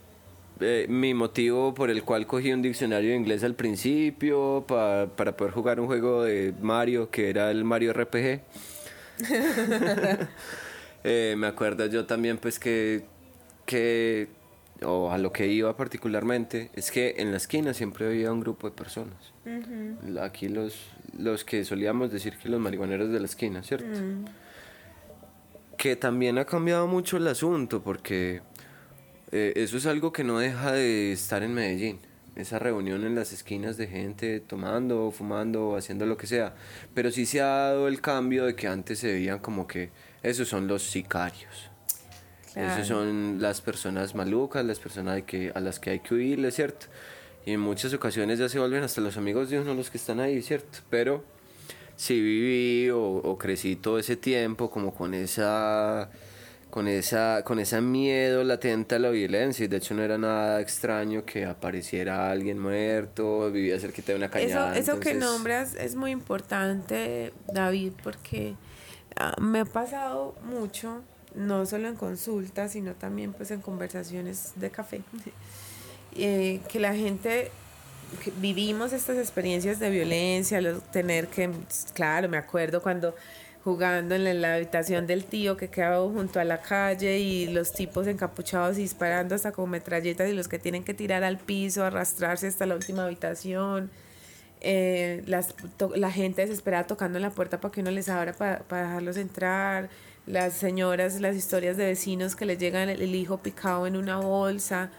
eh, 0.60 0.86
mi 0.88 1.12
motivo 1.12 1.74
por 1.74 1.90
el 1.90 2.02
cual 2.02 2.26
cogí 2.26 2.50
un 2.50 2.62
diccionario 2.62 3.10
de 3.10 3.16
inglés 3.16 3.44
al 3.44 3.54
principio 3.56 4.64
pa- 4.66 5.06
para 5.16 5.36
poder 5.36 5.52
jugar 5.52 5.80
un 5.80 5.86
juego 5.86 6.22
de 6.22 6.54
Mario 6.62 7.10
que 7.10 7.28
era 7.28 7.50
el 7.50 7.62
Mario 7.64 7.92
RPG. 7.92 8.40
Eh, 11.04 11.34
me 11.36 11.48
acuerdo 11.48 11.84
yo 11.86 12.06
también 12.06 12.38
pues 12.38 12.60
que, 12.60 13.02
que, 13.66 14.28
o 14.84 15.10
a 15.10 15.18
lo 15.18 15.32
que 15.32 15.48
iba 15.48 15.76
particularmente, 15.76 16.70
es 16.74 16.92
que 16.92 17.16
en 17.18 17.32
la 17.32 17.38
esquina 17.38 17.74
siempre 17.74 18.06
había 18.06 18.32
un 18.32 18.38
grupo 18.38 18.70
de 18.70 18.76
personas. 18.76 19.32
Aquí 20.20 20.48
los, 20.48 20.76
los 21.18 21.44
que 21.44 21.64
solíamos 21.64 22.12
decir 22.12 22.36
que 22.36 22.48
los 22.48 22.60
marihuaneros 22.60 23.10
de 23.10 23.18
la 23.18 23.26
esquina, 23.26 23.64
¿cierto? 23.64 23.98
Que 25.76 25.96
también 25.96 26.38
ha 26.38 26.44
cambiado 26.44 26.86
mucho 26.86 27.16
el 27.16 27.26
asunto 27.26 27.82
porque 27.82 28.42
eh, 29.32 29.54
eso 29.56 29.78
es 29.78 29.86
algo 29.86 30.12
que 30.12 30.22
no 30.22 30.38
deja 30.38 30.70
de 30.70 31.10
estar 31.12 31.42
en 31.42 31.52
Medellín. 31.54 31.98
Esa 32.34 32.58
reunión 32.58 33.04
en 33.04 33.14
las 33.14 33.32
esquinas 33.32 33.76
de 33.76 33.86
gente 33.86 34.40
tomando, 34.40 35.10
fumando, 35.10 35.76
haciendo 35.76 36.06
lo 36.06 36.16
que 36.16 36.26
sea. 36.26 36.54
Pero 36.94 37.10
sí 37.10 37.26
se 37.26 37.40
ha 37.40 37.46
dado 37.46 37.88
el 37.88 38.00
cambio 38.00 38.46
de 38.46 38.54
que 38.54 38.68
antes 38.68 38.98
se 39.00 39.12
veían 39.12 39.38
como 39.38 39.66
que 39.66 39.90
esos 40.22 40.48
son 40.48 40.66
los 40.66 40.82
sicarios. 40.82 41.70
Claro. 42.54 42.72
Esos 42.72 42.88
son 42.88 43.40
las 43.40 43.60
personas 43.60 44.14
malucas, 44.14 44.64
las 44.64 44.78
personas 44.78 45.22
que, 45.22 45.52
a 45.54 45.60
las 45.60 45.78
que 45.78 45.90
hay 45.90 46.00
que 46.00 46.14
huirle, 46.14 46.50
¿cierto? 46.50 46.86
Y 47.44 47.52
en 47.52 47.60
muchas 47.60 47.92
ocasiones 47.92 48.38
ya 48.38 48.48
se 48.48 48.58
vuelven 48.58 48.82
hasta 48.82 49.00
los 49.00 49.16
amigos 49.16 49.50
de 49.50 49.60
uno 49.60 49.74
los 49.74 49.90
que 49.90 49.98
están 49.98 50.20
ahí, 50.20 50.40
¿cierto? 50.42 50.78
Pero 50.88 51.24
sí 51.96 52.20
viví 52.20 52.90
o, 52.90 53.00
o 53.00 53.38
crecí 53.38 53.76
todo 53.76 53.98
ese 53.98 54.16
tiempo 54.16 54.70
como 54.70 54.94
con 54.94 55.12
esa 55.14 56.10
con 56.72 56.88
esa 56.88 57.42
con 57.44 57.58
ese 57.58 57.82
miedo 57.82 58.42
latente 58.44 58.94
a 58.94 58.98
la 58.98 59.10
violencia 59.10 59.62
y 59.62 59.68
de 59.68 59.76
hecho 59.76 59.92
no 59.92 60.02
era 60.02 60.16
nada 60.16 60.58
extraño 60.58 61.22
que 61.26 61.44
apareciera 61.44 62.30
alguien 62.30 62.58
muerto 62.58 63.52
vivía 63.52 63.78
cerquita 63.78 64.12
de 64.12 64.16
una 64.16 64.26
Eso, 64.26 64.32
cañada 64.32 64.78
eso 64.78 64.98
que 64.98 65.10
entonces- 65.10 65.18
nombras 65.18 65.74
es 65.74 65.96
muy 65.96 66.12
importante, 66.12 67.34
David, 67.52 67.92
porque 68.02 68.54
ah, 69.16 69.34
me 69.38 69.60
ha 69.60 69.64
pasado 69.66 70.34
mucho, 70.44 71.02
no 71.34 71.66
solo 71.66 71.88
en 71.88 71.96
consultas, 71.96 72.72
sino 72.72 72.94
también 72.94 73.34
pues 73.34 73.50
en 73.50 73.60
conversaciones 73.60 74.52
de 74.56 74.70
café, 74.70 75.02
eh, 76.16 76.60
que 76.70 76.80
la 76.80 76.94
gente 76.94 77.50
que 78.24 78.32
vivimos 78.40 78.94
estas 78.94 79.18
experiencias 79.18 79.78
de 79.78 79.90
violencia, 79.90 80.62
los, 80.62 80.82
tener 80.90 81.28
que, 81.28 81.50
claro, 81.92 82.30
me 82.30 82.38
acuerdo 82.38 82.80
cuando 82.80 83.14
jugando 83.64 84.14
en 84.16 84.40
la, 84.42 84.54
habitación 84.54 85.06
del 85.06 85.24
tío 85.24 85.56
que 85.56 85.68
quedaba 85.68 86.00
junto 86.08 86.40
a 86.40 86.44
la 86.44 86.60
calle 86.60 87.18
y 87.20 87.46
los 87.46 87.72
tipos 87.72 88.06
encapuchados 88.06 88.76
disparando 88.76 89.34
hasta 89.34 89.52
con 89.52 89.70
metralletas 89.70 90.28
y 90.28 90.32
los 90.32 90.48
que 90.48 90.58
tienen 90.58 90.82
que 90.84 90.94
tirar 90.94 91.22
al 91.24 91.38
piso, 91.38 91.84
arrastrarse 91.84 92.48
hasta 92.48 92.66
la 92.66 92.74
última 92.74 93.04
habitación. 93.04 93.90
Eh, 94.60 95.22
las, 95.26 95.54
to- 95.76 95.92
la 95.96 96.10
gente 96.10 96.42
desesperada 96.42 96.86
tocando 96.86 97.18
en 97.18 97.22
la 97.22 97.30
puerta 97.30 97.60
para 97.60 97.72
que 97.72 97.80
uno 97.80 97.90
les 97.90 98.08
abra 98.08 98.32
para 98.32 98.62
dejarlos 98.88 99.16
entrar. 99.16 99.90
Las 100.26 100.54
señoras, 100.54 101.20
las 101.20 101.34
historias 101.36 101.76
de 101.76 101.86
vecinos 101.86 102.36
que 102.36 102.46
les 102.46 102.58
llegan 102.58 102.88
el, 102.88 103.02
el 103.02 103.14
hijo 103.14 103.38
picado 103.38 103.86
en 103.86 103.96
una 103.96 104.18
bolsa. 104.18 104.90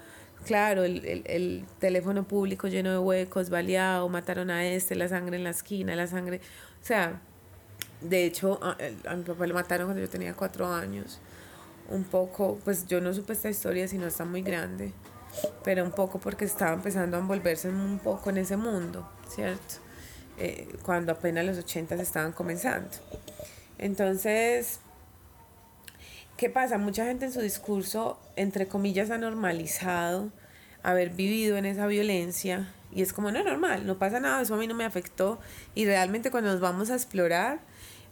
Claro, 0.45 0.83
el, 0.83 1.05
el, 1.05 1.23
el 1.25 1.65
teléfono 1.79 2.27
público 2.27 2.67
lleno 2.67 2.91
de 2.91 2.97
huecos, 2.97 3.49
baleado, 3.49 4.09
mataron 4.09 4.49
a 4.51 4.65
este, 4.67 4.95
la 4.95 5.07
sangre 5.07 5.37
en 5.37 5.45
la 5.45 5.51
esquina, 5.51 5.95
la 5.95 6.07
sangre. 6.07 6.41
O 6.81 6.85
sea, 6.85 7.21
de 8.03 8.25
hecho, 8.25 8.59
a, 8.61 8.77
a 9.07 9.15
mi 9.15 9.23
papá 9.23 9.47
lo 9.47 9.53
mataron 9.53 9.87
cuando 9.87 10.01
yo 10.01 10.09
tenía 10.09 10.33
cuatro 10.33 10.67
años. 10.67 11.19
Un 11.89 12.03
poco, 12.03 12.59
pues 12.63 12.87
yo 12.87 13.01
no 13.01 13.13
supe 13.13 13.33
esta 13.33 13.49
historia, 13.49 13.87
sino 13.87 14.07
está 14.07 14.25
muy 14.25 14.41
grande. 14.41 14.93
Pero 15.63 15.83
un 15.83 15.91
poco 15.91 16.19
porque 16.19 16.45
estaba 16.45 16.73
empezando 16.73 17.17
a 17.17 17.19
envolverse 17.19 17.69
un 17.69 17.99
poco 17.99 18.29
en 18.29 18.37
ese 18.37 18.57
mundo, 18.57 19.09
¿cierto? 19.27 19.75
Eh, 20.37 20.67
cuando 20.83 21.11
apenas 21.11 21.45
los 21.45 21.57
ochentas 21.57 21.99
estaban 21.99 22.31
comenzando. 22.31 22.89
Entonces, 23.77 24.79
¿qué 26.37 26.49
pasa? 26.49 26.77
Mucha 26.77 27.05
gente 27.05 27.25
en 27.25 27.31
su 27.33 27.41
discurso, 27.41 28.19
entre 28.35 28.67
comillas, 28.67 29.09
ha 29.11 29.17
normalizado 29.17 30.31
haber 30.83 31.11
vivido 31.11 31.57
en 31.57 31.65
esa 31.65 31.87
violencia 31.87 32.73
Y 32.91 33.01
es 33.01 33.13
como, 33.13 33.31
no, 33.31 33.43
normal, 33.43 33.87
no 33.87 33.97
pasa 33.97 34.19
nada, 34.19 34.41
eso 34.41 34.53
a 34.53 34.57
mí 34.57 34.67
no 34.67 34.75
me 34.75 34.85
afectó. 34.85 35.39
Y 35.73 35.85
realmente 35.85 36.29
cuando 36.29 36.51
nos 36.51 36.59
vamos 36.59 36.91
a 36.91 36.95
explorar, 36.95 37.59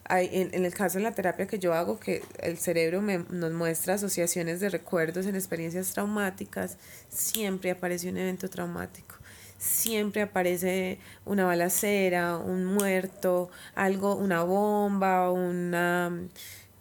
hay, 0.06 0.30
en, 0.32 0.54
en, 0.54 0.66
el 0.66 0.74
caso 0.74 0.98
de 0.98 1.04
la 1.04 1.14
terapia 1.14 1.48
que 1.48 1.60
yo 1.60 1.74
hago, 1.74 2.00
que 2.00 2.24
el 2.40 2.58
cerebro 2.58 3.02
me, 3.02 3.20
nos 3.30 3.52
muestra 3.54 3.96
asociaciones 3.96 4.60
de 4.60 4.70
recuerdos 4.70 5.26
en 5.26 5.36
experiencias 5.36 5.92
traumáticas, 5.92 6.78
siempre 7.10 7.72
aparece 7.72 8.10
un 8.10 8.18
evento 8.18 8.50
traumático. 8.50 9.16
Siempre 9.58 10.24
aparece 10.24 10.98
una 11.24 11.46
balacera, 11.46 12.38
un 12.38 12.66
muerto, 12.66 13.52
algo, 13.76 14.16
una 14.16 14.44
bomba, 14.44 15.32
una 15.32 16.12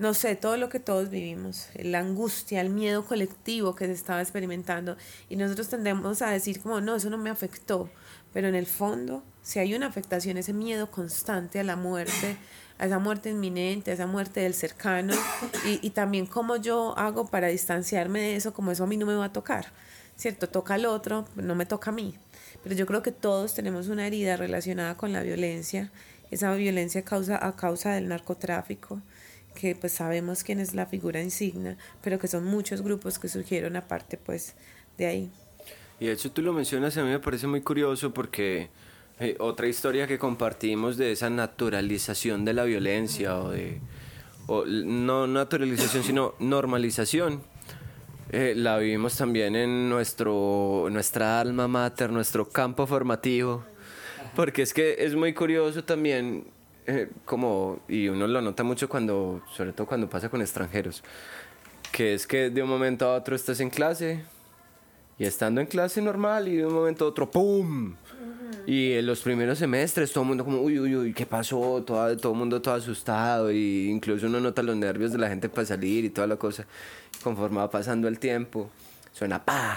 no 0.01 0.14
sé, 0.14 0.35
todo 0.35 0.57
lo 0.57 0.71
que 0.71 0.81
todos 0.81 1.11
vivimos, 1.11 1.68
la 1.75 1.99
angustia, 1.99 2.62
el 2.62 2.71
miedo 2.71 3.05
colectivo 3.05 3.75
que 3.75 3.85
se 3.85 3.93
estaba 3.93 4.23
experimentando. 4.23 4.97
Y 5.29 5.37
nosotros 5.37 5.68
tendemos 5.68 6.23
a 6.23 6.31
decir 6.31 6.62
como, 6.62 6.81
no, 6.81 6.97
eso 6.97 7.11
no 7.11 7.18
me 7.18 7.29
afectó. 7.29 7.91
Pero 8.33 8.49
en 8.49 8.55
el 8.55 8.64
fondo, 8.64 9.23
si 9.43 9.59
hay 9.59 9.75
una 9.75 9.89
afectación, 9.89 10.39
ese 10.39 10.55
miedo 10.55 10.91
constante 10.91 11.61
a 11.61 11.64
la 11.64 11.77
muerte, 11.77 12.39
a 12.81 12.87
esa 12.87 12.99
muerte 12.99 13.28
inminente, 13.31 13.91
a 13.91 13.95
esa 13.95 14.07
muerte 14.07 14.41
del 14.41 14.55
cercano, 14.55 15.14
y, 15.66 15.87
y 15.87 15.91
también 15.91 16.26
cómo 16.26 16.57
yo 16.57 16.99
hago 16.99 17.26
para 17.26 17.49
distanciarme 17.49 18.20
de 18.20 18.37
eso, 18.37 18.55
como 18.55 18.72
eso 18.72 18.85
a 18.85 18.87
mí 18.87 18.97
no 18.97 19.05
me 19.07 19.14
va 19.14 19.26
a 19.26 19.33
tocar, 19.33 19.66
¿cierto? 20.16 20.49
Toca 20.49 20.74
al 20.74 20.87
otro, 20.87 21.26
no 21.37 21.55
me 21.55 21.66
toca 21.66 21.91
a 21.91 21.93
mí. 21.93 22.14
Pero 22.62 22.74
yo 22.74 22.87
creo 22.87 23.03
que 23.03 23.12
todos 23.12 23.55
tenemos 23.55 23.89
una 23.89 24.07
herida 24.07 24.37
relacionada 24.37 24.97
con 24.97 25.12
la 25.12 25.22
violencia, 25.22 25.93
esa 26.31 26.55
violencia 26.55 27.03
causa, 27.03 27.45
a 27.47 27.55
causa 27.55 27.93
del 27.93 28.09
narcotráfico, 28.09 29.03
que 29.55 29.74
pues 29.74 29.93
sabemos 29.93 30.43
quién 30.43 30.59
es 30.59 30.74
la 30.74 30.87
figura 30.87 31.20
insignia, 31.20 31.76
pero 32.03 32.18
que 32.18 32.28
son 32.28 32.45
muchos 32.45 32.83
grupos 32.83 33.18
que 33.18 33.28
surgieron 33.28 33.76
aparte 33.76 34.16
pues 34.16 34.55
de 34.97 35.07
ahí. 35.07 35.31
Y 35.99 36.07
de 36.07 36.12
hecho 36.12 36.33
tú 36.33 36.41
lo 36.41 36.55
mencionas, 36.55 36.97
a 36.97 37.05
mí 37.05 37.11
me 37.11 37.18
parece 37.18 37.47
muy 37.47 37.61
curioso 37.61 38.14
porque 38.14 38.70
eh, 39.21 39.37
otra 39.39 39.68
historia 39.68 40.07
que 40.07 40.18
compartimos 40.18 40.97
de 40.97 41.12
esa 41.12 41.29
naturalización 41.29 42.47
de 42.47 42.55
la 42.55 42.64
violencia 42.64 43.39
o 43.39 43.51
de, 43.51 43.79
no 44.49 45.27
naturalización, 45.27 46.03
sino 46.03 46.35
normalización, 46.39 47.43
eh, 48.33 48.55
la 48.57 48.79
vivimos 48.79 49.16
también 49.16 49.57
en 49.57 49.89
nuestro, 49.91 50.89
nuestra 50.91 51.39
alma 51.39 51.68
mater, 51.68 52.11
nuestro 52.11 52.49
campo 52.49 52.87
formativo, 52.87 53.62
porque 54.35 54.62
es 54.62 54.73
que 54.73 54.97
es 54.99 55.14
muy 55.14 55.35
curioso 55.35 55.85
también 55.85 56.47
eh, 56.87 57.11
como, 57.25 57.81
y 57.89 58.09
uno 58.09 58.27
lo 58.27 58.41
nota 58.41 58.62
mucho 58.62 58.89
cuando, 58.89 59.43
sobre 59.53 59.73
todo 59.75 59.87
cuando 59.87 60.09
pasa 60.09 60.29
con 60.29 60.41
extranjeros, 60.41 61.03
que 61.93 62.14
es 62.14 62.27
que 62.27 62.51
de 62.51 62.62
un 62.62 62.68
momento 62.68 63.07
a 63.07 63.16
otro 63.16 63.37
estás 63.37 63.61
en 63.61 63.68
clase 63.68 64.25
y 65.18 65.25
estando 65.25 65.61
en 65.61 65.66
clase 65.66 66.01
normal 66.01 66.49
y 66.49 66.57
de 66.57 66.66
un 66.66 66.73
momento 66.73 67.05
a 67.05 67.09
otro, 67.09 67.31
¡pum! 67.31 67.97
Y 68.71 68.93
en 68.93 69.05
los 69.05 69.21
primeros 69.23 69.59
semestres 69.59 70.12
todo 70.12 70.23
el 70.23 70.29
mundo 70.29 70.45
como, 70.45 70.61
uy, 70.61 70.79
uy, 70.79 70.95
uy, 70.95 71.12
¿qué 71.12 71.27
pasó? 71.27 71.83
Todo, 71.85 72.16
todo 72.16 72.35
el 72.35 72.39
mundo 72.39 72.62
todo 72.62 72.75
asustado 72.75 73.51
y 73.51 73.89
incluso 73.89 74.29
uno 74.29 74.39
nota 74.39 74.62
los 74.62 74.77
nervios 74.77 75.11
de 75.11 75.18
la 75.18 75.29
gente 75.29 75.49
para 75.49 75.66
salir 75.66 76.05
y 76.05 76.11
toda 76.11 76.29
la 76.29 76.37
cosa. 76.37 76.64
Conforme 77.25 77.57
va 77.57 77.68
pasando 77.68 78.07
el 78.07 78.21
tiempo, 78.21 78.71
suena 79.12 79.45
¡pa! 79.45 79.77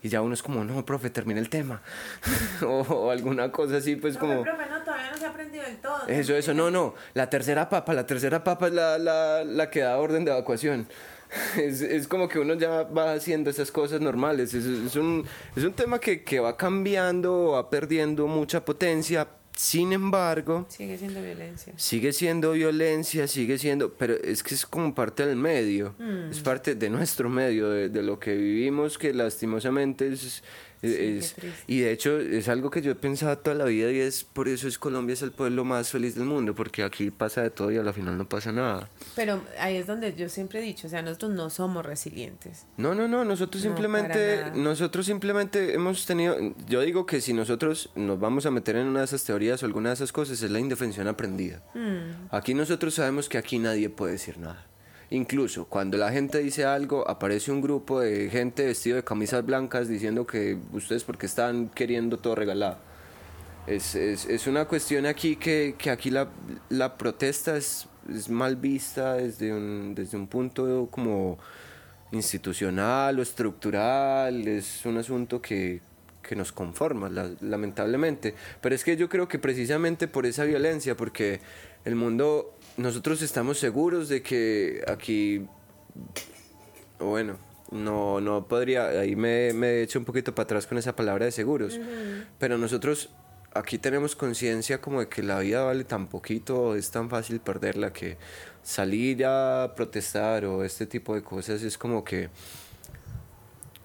Y 0.00 0.10
ya 0.10 0.22
uno 0.22 0.32
es 0.34 0.44
como, 0.44 0.62
no, 0.62 0.86
profe, 0.86 1.10
termina 1.10 1.40
el 1.40 1.48
tema. 1.48 1.82
o, 2.62 2.82
o, 2.82 3.10
alguna 3.10 3.50
cosa 3.50 3.78
así, 3.78 3.96
pues 3.96 4.14
no, 4.14 4.20
como... 4.20 4.42
Profe, 4.44 4.66
no, 4.70 4.80
todavía 4.84 5.10
no 5.10 5.16
se 5.16 5.26
ha 5.26 5.30
aprendido 5.30 5.64
del 5.64 5.78
todo. 5.78 6.06
Eso, 6.06 6.36
eso, 6.36 6.54
no, 6.54 6.70
no. 6.70 6.94
La 7.14 7.28
tercera 7.28 7.68
papa, 7.68 7.94
la 7.94 8.06
tercera 8.06 8.44
papa 8.44 8.68
es 8.68 8.74
la, 8.74 8.96
la, 8.96 9.42
la 9.42 9.70
que 9.70 9.80
da 9.80 9.98
orden 9.98 10.24
de 10.24 10.30
evacuación. 10.30 10.86
Es, 11.56 11.80
es, 11.80 12.08
como 12.08 12.28
que 12.28 12.38
uno 12.38 12.54
ya 12.54 12.82
va 12.82 13.12
haciendo 13.12 13.50
esas 13.50 13.70
cosas 13.70 14.00
normales. 14.00 14.54
Es, 14.54 14.64
es, 14.64 14.96
un, 14.96 15.24
es 15.56 15.64
un 15.64 15.72
tema 15.72 15.98
que, 15.98 16.22
que 16.22 16.40
va 16.40 16.56
cambiando, 16.56 17.52
va 17.52 17.70
perdiendo 17.70 18.26
mucha 18.26 18.64
potencia, 18.64 19.28
sin 19.56 19.92
embargo, 19.92 20.66
sigue 20.68 20.98
siendo 20.98 21.22
violencia. 21.22 21.72
Sigue 21.76 22.12
siendo 22.12 22.52
violencia, 22.52 23.28
sigue 23.28 23.56
siendo, 23.56 23.92
pero 23.94 24.14
es 24.14 24.42
que 24.42 24.54
es 24.54 24.66
como 24.66 24.92
parte 24.94 25.24
del 25.26 25.36
medio, 25.36 25.94
mm. 25.98 26.30
es 26.30 26.40
parte 26.40 26.74
de 26.74 26.90
nuestro 26.90 27.28
medio, 27.28 27.70
de, 27.70 27.88
de, 27.88 28.02
lo 28.02 28.18
que 28.18 28.34
vivimos, 28.34 28.98
que 28.98 29.14
lastimosamente 29.14 30.12
es, 30.12 30.42
es, 30.84 31.34
y 31.66 31.80
de 31.80 31.92
hecho 31.92 32.18
es 32.18 32.48
algo 32.48 32.70
que 32.70 32.82
yo 32.82 32.92
he 32.92 32.94
pensado 32.94 33.36
toda 33.38 33.56
la 33.56 33.64
vida 33.64 33.90
y 33.90 33.98
es 33.98 34.24
por 34.24 34.48
eso 34.48 34.68
es 34.68 34.78
Colombia 34.78 35.14
es 35.14 35.22
el 35.22 35.32
pueblo 35.32 35.64
más 35.64 35.90
feliz 35.90 36.14
del 36.14 36.24
mundo 36.24 36.54
porque 36.54 36.82
aquí 36.82 37.10
pasa 37.10 37.42
de 37.42 37.50
todo 37.50 37.70
y 37.72 37.76
a 37.76 37.82
la 37.82 37.92
final 37.92 38.16
no 38.18 38.28
pasa 38.28 38.52
nada. 38.52 38.88
Pero 39.16 39.42
ahí 39.58 39.76
es 39.76 39.86
donde 39.86 40.14
yo 40.14 40.28
siempre 40.28 40.60
he 40.60 40.62
dicho 40.62 40.86
o 40.86 40.90
sea 40.90 41.02
nosotros 41.02 41.32
no 41.32 41.50
somos 41.50 41.84
resilientes. 41.84 42.66
No 42.76 42.94
no 42.94 43.08
no 43.08 43.24
nosotros 43.24 43.64
no, 43.64 43.70
simplemente 43.70 44.50
nosotros 44.54 45.06
simplemente 45.06 45.74
hemos 45.74 46.06
tenido 46.06 46.36
yo 46.68 46.80
digo 46.82 47.06
que 47.06 47.20
si 47.20 47.32
nosotros 47.32 47.90
nos 47.94 48.18
vamos 48.20 48.46
a 48.46 48.50
meter 48.50 48.76
en 48.76 48.86
una 48.86 49.00
de 49.00 49.06
esas 49.06 49.24
teorías 49.24 49.62
o 49.62 49.66
alguna 49.66 49.90
de 49.90 49.94
esas 49.94 50.12
cosas 50.12 50.42
es 50.42 50.50
la 50.50 50.60
indefensión 50.60 51.08
aprendida. 51.08 51.62
Mm. 51.74 52.28
aquí 52.30 52.54
nosotros 52.54 52.94
sabemos 52.94 53.28
que 53.28 53.38
aquí 53.38 53.58
nadie 53.58 53.90
puede 53.90 54.12
decir 54.12 54.38
nada 54.38 54.66
Incluso 55.10 55.66
cuando 55.66 55.96
la 55.98 56.10
gente 56.10 56.38
dice 56.38 56.64
algo, 56.64 57.08
aparece 57.08 57.52
un 57.52 57.60
grupo 57.60 58.00
de 58.00 58.30
gente 58.30 58.64
vestido 58.64 58.96
de 58.96 59.04
camisas 59.04 59.44
blancas 59.44 59.88
diciendo 59.88 60.26
que 60.26 60.58
ustedes 60.72 61.04
porque 61.04 61.26
están 61.26 61.68
queriendo 61.68 62.18
todo 62.18 62.34
regalado. 62.34 62.78
Es, 63.66 63.94
es, 63.94 64.26
es 64.26 64.46
una 64.46 64.66
cuestión 64.66 65.06
aquí 65.06 65.36
que, 65.36 65.74
que 65.78 65.90
aquí 65.90 66.10
la, 66.10 66.28
la 66.68 66.98
protesta 66.98 67.56
es, 67.56 67.86
es, 68.14 68.28
mal 68.28 68.56
vista 68.56 69.14
desde 69.14 69.54
un, 69.54 69.94
desde 69.94 70.18
un 70.18 70.26
punto 70.26 70.88
como 70.90 71.38
institucional 72.12 73.18
o 73.18 73.22
estructural, 73.22 74.46
es 74.46 74.84
un 74.84 74.98
asunto 74.98 75.40
que, 75.40 75.80
que 76.22 76.36
nos 76.36 76.52
conforma, 76.52 77.08
la, 77.08 77.30
lamentablemente. 77.40 78.34
Pero 78.60 78.74
es 78.74 78.84
que 78.84 78.96
yo 78.96 79.08
creo 79.08 79.28
que 79.28 79.38
precisamente 79.38 80.08
por 80.08 80.26
esa 80.26 80.44
violencia, 80.44 80.96
porque 80.96 81.40
el 81.84 81.94
mundo 81.94 82.54
nosotros 82.76 83.22
estamos 83.22 83.58
seguros 83.58 84.08
de 84.08 84.22
que 84.22 84.82
aquí, 84.86 85.46
bueno, 86.98 87.38
no, 87.70 88.20
no 88.20 88.46
podría, 88.46 88.88
ahí 88.88 89.16
me, 89.16 89.52
me 89.52 89.68
he 89.68 89.82
hecho 89.82 89.98
un 89.98 90.04
poquito 90.04 90.34
para 90.34 90.44
atrás 90.44 90.66
con 90.66 90.78
esa 90.78 90.94
palabra 90.94 91.24
de 91.24 91.32
seguros, 91.32 91.76
uh 91.76 91.80
-huh. 91.80 92.26
pero 92.38 92.58
nosotros 92.58 93.10
aquí 93.54 93.78
tenemos 93.78 94.16
conciencia 94.16 94.80
como 94.80 95.00
de 95.00 95.08
que 95.08 95.22
la 95.22 95.38
vida 95.38 95.62
vale 95.62 95.84
tan 95.84 96.08
poquito, 96.08 96.74
es 96.74 96.90
tan 96.90 97.08
fácil 97.08 97.40
perderla 97.40 97.92
que 97.92 98.16
salir 98.62 99.24
a 99.24 99.72
protestar 99.76 100.44
o 100.44 100.64
este 100.64 100.86
tipo 100.86 101.14
de 101.14 101.22
cosas 101.22 101.62
es 101.62 101.78
como 101.78 102.02
que 102.02 102.28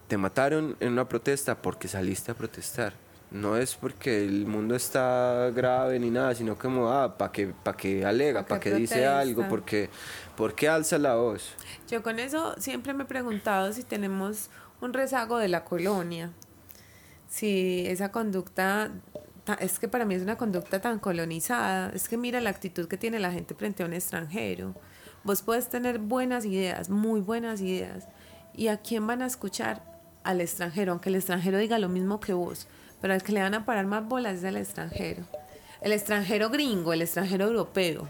te 0.07 0.17
mataron 0.17 0.75
en 0.79 0.93
una 0.93 1.07
protesta 1.07 1.61
porque 1.61 1.87
saliste 1.87 2.31
a 2.31 2.33
protestar 2.33 2.93
no 3.31 3.57
es 3.57 3.75
porque 3.75 4.25
el 4.25 4.45
mundo 4.47 4.75
está 4.75 5.51
grave 5.53 5.99
ni 5.99 6.09
nada, 6.09 6.33
sino 6.33 6.57
como, 6.57 6.89
ah, 6.89 7.17
para 7.17 7.31
que, 7.31 7.47
pa 7.47 7.77
que 7.77 8.05
alega, 8.05 8.45
para 8.45 8.59
que, 8.59 8.71
que 8.71 8.75
dice 8.75 9.05
algo, 9.05 9.47
porque, 9.47 9.89
porque 10.35 10.67
alza 10.67 10.97
la 10.97 11.15
voz. 11.15 11.53
Yo 11.87 12.01
con 12.01 12.19
eso 12.19 12.55
siempre 12.57 12.93
me 12.93 13.03
he 13.03 13.07
preguntado 13.07 13.71
si 13.71 13.83
tenemos 13.83 14.49
un 14.81 14.93
rezago 14.93 15.37
de 15.37 15.47
la 15.47 15.63
colonia, 15.63 16.31
si 17.27 17.85
esa 17.85 18.11
conducta, 18.11 18.91
es 19.59 19.77
que 19.77 19.87
para 19.87 20.05
mí 20.05 20.15
es 20.15 20.23
una 20.23 20.37
conducta 20.37 20.81
tan 20.81 20.97
colonizada, 20.97 21.91
es 21.93 22.09
que 22.09 22.17
mira 22.17 22.41
la 22.41 22.49
actitud 22.49 22.87
que 22.87 22.97
tiene 22.97 23.19
la 23.19 23.31
gente 23.31 23.53
frente 23.53 23.83
a 23.83 23.85
un 23.85 23.93
extranjero. 23.93 24.73
Vos 25.23 25.43
puedes 25.43 25.69
tener 25.69 25.99
buenas 25.99 26.45
ideas, 26.45 26.89
muy 26.89 27.21
buenas 27.21 27.61
ideas, 27.61 28.07
y 28.55 28.69
a 28.69 28.77
quién 28.77 29.05
van 29.05 29.21
a 29.21 29.27
escuchar 29.27 29.83
al 30.23 30.41
extranjero, 30.41 30.93
aunque 30.93 31.09
el 31.09 31.15
extranjero 31.15 31.59
diga 31.59 31.77
lo 31.77 31.89
mismo 31.89 32.19
que 32.19 32.33
vos 32.33 32.67
pero 33.01 33.13
al 33.13 33.23
que 33.23 33.31
le 33.31 33.41
van 33.41 33.53
a 33.53 33.65
parar 33.65 33.85
más 33.85 34.07
bolas 34.07 34.37
es 34.37 34.43
el 34.43 34.57
extranjero. 34.57 35.23
El 35.81 35.93
extranjero 35.93 36.49
gringo, 36.49 36.93
el 36.93 37.01
extranjero 37.01 37.45
europeo. 37.45 38.07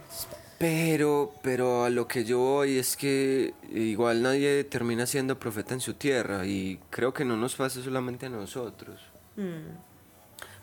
Pero, 0.58 1.34
pero 1.42 1.86
a 1.86 1.90
lo 1.90 2.08
que 2.08 2.26
yo 2.26 2.40
voy 2.40 2.78
es 2.78 2.98
que 2.98 3.54
igual 3.72 4.22
nadie 4.22 4.66
termina 4.66 5.06
siendo 5.06 5.40
profeta 5.40 5.74
en 5.74 5.80
su 5.80 5.94
tierra 5.94 6.46
y 6.46 6.80
creo 6.90 7.14
que 7.14 7.24
no 7.24 7.38
nos 7.38 7.56
pasa 7.56 7.82
solamente 7.82 8.26
a 8.26 8.30
nosotros. 8.30 9.00
Mm. 9.38 9.88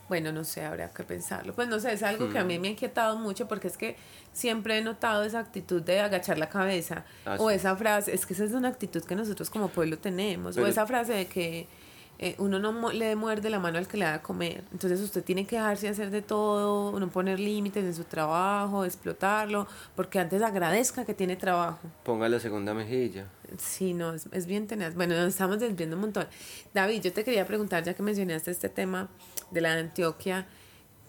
Bueno, 0.09 0.33
no 0.33 0.45
sé, 0.45 0.65
habría 0.65 0.91
que 0.91 1.03
pensarlo. 1.03 1.55
Pues 1.55 1.67
no 1.69 1.81
sé, 1.81 1.93
es 1.93 2.03
algo 2.03 2.27
mm. 2.27 2.33
que 2.33 2.39
a 2.39 2.45
mí 2.45 2.59
me 2.59 2.69
ha 2.69 2.71
inquietado 2.73 3.17
mucho 3.17 3.49
porque 3.49 3.69
es 3.69 3.79
que 3.79 3.97
siempre 4.33 4.79
he 4.79 4.83
notado 4.83 5.25
esa 5.25 5.41
actitud 5.41 5.81
de 5.81 6.01
agachar 6.01 6.37
la 6.37 6.51
cabeza 6.51 7.05
ah, 7.25 7.37
o 7.39 7.49
sí. 7.49 7.57
esa 7.57 7.75
frase, 7.75 8.15
es 8.15 8.27
que 8.27 8.35
esa 8.35 8.45
es 8.45 8.53
una 8.53 8.69
actitud 8.69 9.03
que 9.03 9.17
nosotros 9.17 9.49
como 9.49 9.69
pueblo 9.69 9.99
tenemos, 9.99 10.57
pero, 10.57 10.67
o 10.67 10.71
esa 10.71 10.87
frase 10.87 11.15
de 11.15 11.27
que 11.27 11.67
eh, 12.19 12.35
uno 12.39 12.59
no 12.59 12.93
le 12.93 13.15
muerde 13.17 13.51
la 13.51 13.59
mano 13.59 13.79
al 13.79 13.87
que 13.87 13.97
le 13.97 14.05
da 14.05 14.15
a 14.15 14.23
comer. 14.23 14.65
Entonces 14.73 15.01
usted 15.01 15.23
tiene 15.23 15.47
que 15.47 15.57
dejarse 15.57 15.89
hacer 15.89 16.11
de 16.11 16.23
todo, 16.23 16.99
no 16.99 17.09
poner 17.09 17.39
límites 17.39 17.85
en 17.85 17.95
su 17.95 18.05
trabajo, 18.05 18.85
explotarlo, 18.85 19.67
porque 19.95 20.19
antes 20.19 20.41
agradezca 20.43 21.05
que 21.05 21.15
tiene 21.15 21.37
trabajo. 21.37 21.79
Ponga 22.05 22.29
la 22.29 22.41
segunda 22.41 22.75
mejilla. 22.75 23.27
Sí, 23.59 23.95
no, 23.95 24.15
es, 24.15 24.29
es 24.33 24.47
bien 24.47 24.67
tenaz. 24.67 24.95
Bueno, 24.95 25.15
nos 25.15 25.29
estamos 25.29 25.61
desviando 25.61 25.97
un 25.97 26.03
montón. 26.03 26.27
David, 26.73 27.03
yo 27.03 27.13
te 27.13 27.25
quería 27.25 27.47
preguntar, 27.47 27.85
ya 27.85 27.95
que 27.95 28.03
mencionaste 28.03 28.51
este 28.51 28.69
tema 28.69 29.09
de 29.51 29.61
la 29.61 29.75
de 29.75 29.81
Antioquia, 29.83 30.47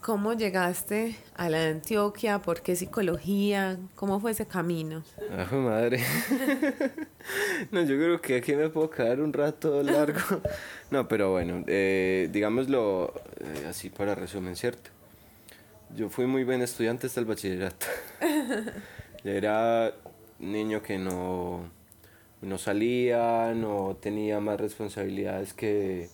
¿Cómo 0.02 0.34
llegaste 0.34 1.16
a 1.36 1.50
la 1.50 1.68
Antioquia? 1.68 2.40
¿Por 2.40 2.62
qué 2.62 2.76
psicología? 2.76 3.78
¿Cómo 3.96 4.20
fue 4.20 4.32
ese 4.32 4.46
camino? 4.46 5.04
Ah, 5.32 5.54
madre. 5.54 6.02
no, 7.72 7.82
yo 7.82 7.96
creo 7.98 8.22
que 8.22 8.38
aquí 8.38 8.56
me 8.56 8.70
puedo 8.70 8.90
quedar 8.90 9.20
un 9.20 9.34
rato 9.34 9.84
largo. 9.84 10.42
no, 10.92 11.08
pero 11.08 11.32
bueno, 11.32 11.64
eh, 11.68 12.30
digámoslo 12.32 13.14
eh, 13.40 13.66
así 13.68 13.90
para 13.90 14.16
resumen, 14.16 14.56
¿cierto? 14.56 14.92
Yo 15.96 16.10
fui 16.10 16.26
muy 16.26 16.44
buen 16.44 16.62
estudiante 16.62 17.08
hasta 17.08 17.20
el 17.20 17.26
bachillerato. 17.26 17.88
yo 19.24 19.32
era 19.32 19.94
niño 20.40 20.82
que 20.82 20.98
no, 21.00 21.70
no 22.42 22.58
salía, 22.58 23.54
no 23.56 23.98
tenía 24.00 24.40
más 24.40 24.60
responsabilidades 24.60 25.54
que 25.54 26.10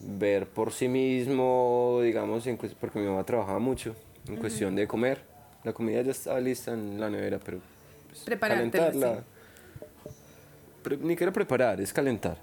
ver 0.00 0.46
por 0.46 0.72
sí 0.72 0.88
mismo, 0.88 2.00
digamos, 2.02 2.48
porque 2.80 2.98
mi 2.98 3.06
mamá 3.06 3.24
trabajaba 3.24 3.58
mucho, 3.58 3.94
en 4.28 4.36
cuestión 4.36 4.74
de 4.74 4.86
comer. 4.86 5.22
La 5.62 5.72
comida 5.72 6.02
ya 6.02 6.10
estaba 6.10 6.40
lista 6.40 6.72
en 6.72 7.00
la 7.00 7.08
nevera, 7.08 7.38
pero 7.42 7.58
pues, 8.08 8.38
calentarla. 8.38 9.24
ni 11.00 11.16
quiero 11.16 11.32
preparar, 11.32 11.80
es 11.80 11.92
calentar. 11.92 12.36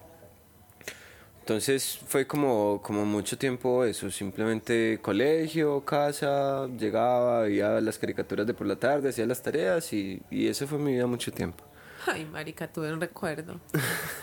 Entonces 1.41 1.99
fue 2.07 2.25
como, 2.27 2.81
como 2.83 3.03
mucho 3.03 3.37
tiempo 3.37 3.83
eso, 3.83 4.09
simplemente 4.11 4.99
colegio, 5.01 5.83
casa, 5.83 6.67
llegaba, 6.77 7.41
veía 7.41 7.81
las 7.81 7.97
caricaturas 7.97 8.45
de 8.45 8.53
por 8.53 8.67
la 8.67 8.75
tarde, 8.75 9.09
hacía 9.09 9.25
las 9.25 9.41
tareas 9.41 9.91
y, 9.91 10.21
y 10.29 10.47
eso 10.47 10.67
fue 10.67 10.77
mi 10.77 10.93
vida 10.93 11.07
mucho 11.07 11.31
tiempo. 11.31 11.63
Ay, 12.07 12.25
marica, 12.25 12.71
tuve 12.71 12.91
un 12.91 12.99
recuerdo. 12.99 13.59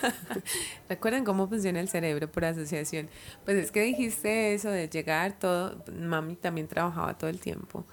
¿Recuerdan 0.89 1.25
cómo 1.25 1.49
funciona 1.49 1.81
el 1.81 1.89
cerebro 1.89 2.31
por 2.31 2.45
asociación? 2.45 3.09
Pues 3.45 3.57
es 3.57 3.71
que 3.71 3.83
dijiste 3.83 4.55
eso 4.55 4.71
de 4.71 4.89
llegar 4.89 5.39
todo, 5.39 5.85
mami 5.93 6.37
también 6.37 6.67
trabajaba 6.67 7.17
todo 7.17 7.31
el 7.31 7.41
tiempo. 7.41 7.85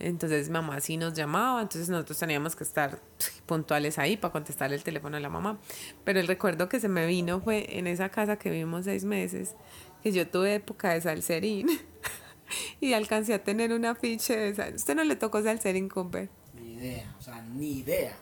Entonces 0.00 0.48
mamá 0.48 0.80
sí 0.80 0.96
nos 0.96 1.14
llamaba, 1.14 1.60
entonces 1.60 1.88
nosotros 1.88 2.18
teníamos 2.18 2.54
que 2.54 2.62
estar 2.62 3.00
puntuales 3.46 3.98
ahí 3.98 4.16
para 4.16 4.32
contestar 4.32 4.72
el 4.72 4.82
teléfono 4.82 5.16
a 5.16 5.20
la 5.20 5.28
mamá. 5.28 5.58
Pero 6.04 6.20
el 6.20 6.28
recuerdo 6.28 6.68
que 6.68 6.78
se 6.78 6.88
me 6.88 7.06
vino 7.06 7.40
fue 7.40 7.78
en 7.78 7.86
esa 7.86 8.08
casa 8.08 8.38
que 8.38 8.50
vivimos 8.50 8.84
seis 8.84 9.04
meses, 9.04 9.56
que 10.02 10.12
yo 10.12 10.28
tuve 10.28 10.54
época 10.54 10.90
de 10.90 11.00
salserín 11.00 11.68
y 12.80 12.92
alcancé 12.92 13.34
a 13.34 13.42
tener 13.42 13.72
un 13.72 13.84
afiche 13.84 14.36
de 14.36 14.54
sal. 14.54 14.74
¿Usted 14.74 14.94
no 14.94 15.02
le 15.02 15.16
tocó 15.16 15.42
salserín, 15.42 15.88
Cooper? 15.88 16.28
Ni 16.54 16.74
idea, 16.74 17.14
o 17.18 17.22
sea, 17.22 17.42
ni 17.42 17.78
idea. 17.78 18.16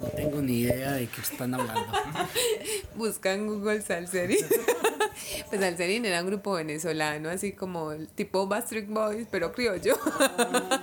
No 0.00 0.08
tengo 0.08 0.42
ni 0.42 0.60
idea 0.60 0.92
de 0.92 1.06
qué 1.06 1.20
están 1.20 1.54
hablando. 1.54 1.86
Buscan 2.96 3.46
Google 3.46 3.82
Salserín. 3.82 4.44
pues 5.48 5.60
Salserín 5.60 6.04
era 6.04 6.20
un 6.20 6.26
grupo 6.26 6.52
venezolano, 6.52 7.30
así 7.30 7.52
como 7.52 7.92
el 7.92 8.08
tipo 8.08 8.46
Bastric 8.48 8.88
Boys, 8.88 9.28
pero 9.30 9.52
criollo. 9.52 9.96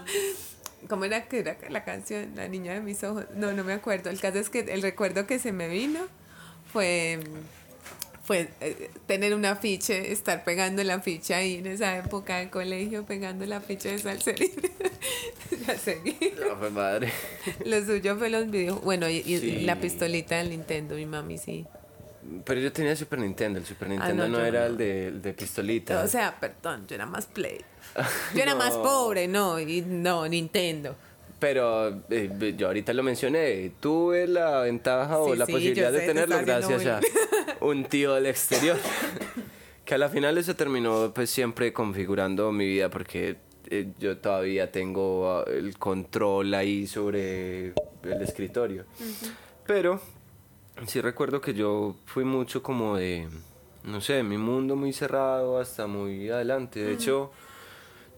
¿Cómo 0.89 1.05
era 1.05 1.27
que 1.27 1.39
era 1.39 1.57
la 1.69 1.83
canción? 1.83 2.31
La 2.35 2.47
niña 2.47 2.73
de 2.73 2.81
mis 2.81 3.03
ojos. 3.03 3.25
No, 3.35 3.51
no 3.51 3.63
me 3.63 3.73
acuerdo. 3.73 4.09
El 4.09 4.19
caso 4.19 4.39
es 4.39 4.49
que 4.49 4.61
el 4.61 4.81
recuerdo 4.81 5.27
que 5.27 5.37
se 5.37 5.51
me 5.51 5.67
vino 5.67 5.99
fue 6.71 7.19
fue 8.29 8.47
eh, 8.61 8.91
tener 9.07 9.33
un 9.33 9.43
afiche, 9.43 10.11
estar 10.11 10.43
pegando 10.43 10.83
la 10.83 10.99
ficha 10.99 11.37
ahí 11.37 11.55
en 11.55 11.65
esa 11.65 11.97
época 11.97 12.37
de 12.37 12.51
colegio, 12.51 13.03
pegando 13.03 13.43
la 13.47 13.59
ficha 13.59 13.89
de 13.89 13.97
Salserín. 13.97 14.51
ya 15.67 15.75
seguí. 15.75 16.15
No, 16.39 16.55
fue 16.57 16.69
madre. 16.69 17.11
Lo 17.65 17.83
suyo 17.83 18.17
fue 18.17 18.29
los 18.29 18.51
videos. 18.51 18.83
Bueno, 18.83 19.09
y, 19.09 19.23
la 19.61 19.79
pistolita 19.79 20.37
del 20.37 20.51
Nintendo, 20.51 20.93
mi 20.93 21.07
mami 21.07 21.39
sí. 21.39 21.65
Pero 22.45 22.59
yo 22.61 22.71
tenía 22.71 22.95
Super 22.95 23.17
Nintendo, 23.17 23.57
el 23.57 23.65
Super 23.65 23.87
ah, 23.87 23.91
Nintendo 23.93 24.27
no, 24.27 24.45
era 24.45 24.67
El, 24.67 24.77
de, 24.77 25.11
de 25.11 25.33
pistolita. 25.33 26.03
O 26.03 26.07
sea, 26.07 26.39
perdón, 26.39 26.85
yo 26.87 26.93
era 26.93 27.07
más 27.07 27.25
Play. 27.25 27.65
Yo 28.35 28.43
era 28.43 28.53
más 28.53 28.73
pobre, 28.73 29.27
no, 29.27 29.59
y 29.59 29.81
no, 29.81 30.27
Nintendo. 30.27 30.95
Pero 31.39 32.01
eh, 32.09 32.53
yo 32.57 32.67
ahorita 32.67 32.93
lo 32.93 33.01
mencioné, 33.01 33.71
tuve 33.79 34.27
la 34.27 34.61
ventaja 34.61 35.19
o 35.19 35.35
la 35.35 35.45
posibilidad 35.45 35.91
de 35.91 36.01
tenerlo 36.01 36.37
gracias 36.41 36.85
a 36.85 36.99
un 37.61 37.85
tío 37.85 38.15
del 38.15 38.25
exterior. 38.25 38.77
que 39.85 39.95
a 39.95 39.97
la 39.97 40.09
final 40.09 40.37
eso 40.37 40.55
terminó 40.55 41.11
pues 41.15 41.29
siempre 41.29 41.73
configurando 41.73 42.51
mi 42.51 42.67
vida 42.67 42.89
porque 42.89 43.37
eh, 43.69 43.91
yo 43.99 44.17
todavía 44.17 44.71
tengo 44.71 45.31
ah, 45.31 45.45
el 45.47 45.77
control 45.77 46.53
ahí 46.53 46.85
sobre 46.87 47.69
el 48.03 48.21
escritorio. 48.21 48.85
Pero 49.65 50.01
sí 50.87 51.01
recuerdo 51.01 51.39
que 51.39 51.53
yo 51.53 51.95
fui 52.05 52.23
mucho 52.23 52.61
como 52.61 52.97
de, 52.97 53.27
no 53.83 54.01
sé, 54.01 54.23
mi 54.23 54.37
mundo 54.37 54.75
muy 54.75 54.91
cerrado 54.91 55.57
hasta 55.57 55.87
muy 55.87 56.29
adelante. 56.29 56.83
De 56.83 56.93
hecho 56.93 57.31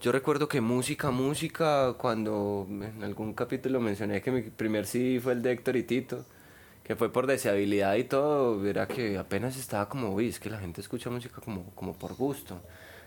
yo 0.02 0.10
recuerdo 0.10 0.48
que 0.48 0.60
música, 0.60 1.12
música, 1.12 1.94
cuando 1.96 2.66
en 2.68 3.04
algún 3.04 3.34
capítulo 3.34 3.80
mencioné 3.80 4.20
que 4.20 4.32
mi 4.32 4.42
primer 4.42 4.84
CD 4.84 5.20
fue 5.20 5.32
el 5.32 5.42
de 5.42 5.52
Héctor 5.52 5.76
y 5.76 5.84
Tito, 5.84 6.24
que 6.82 6.96
fue 6.96 7.12
por 7.12 7.28
deseabilidad 7.28 7.94
y 7.94 8.02
todo, 8.02 8.66
era 8.66 8.88
que 8.88 9.16
apenas 9.16 9.56
estaba 9.56 9.88
como, 9.88 10.12
uy, 10.12 10.26
es 10.26 10.40
que 10.40 10.50
la 10.50 10.58
gente 10.58 10.80
escucha 10.80 11.08
música 11.08 11.40
como, 11.40 11.70
como 11.76 11.92
por 11.92 12.16
gusto. 12.16 12.60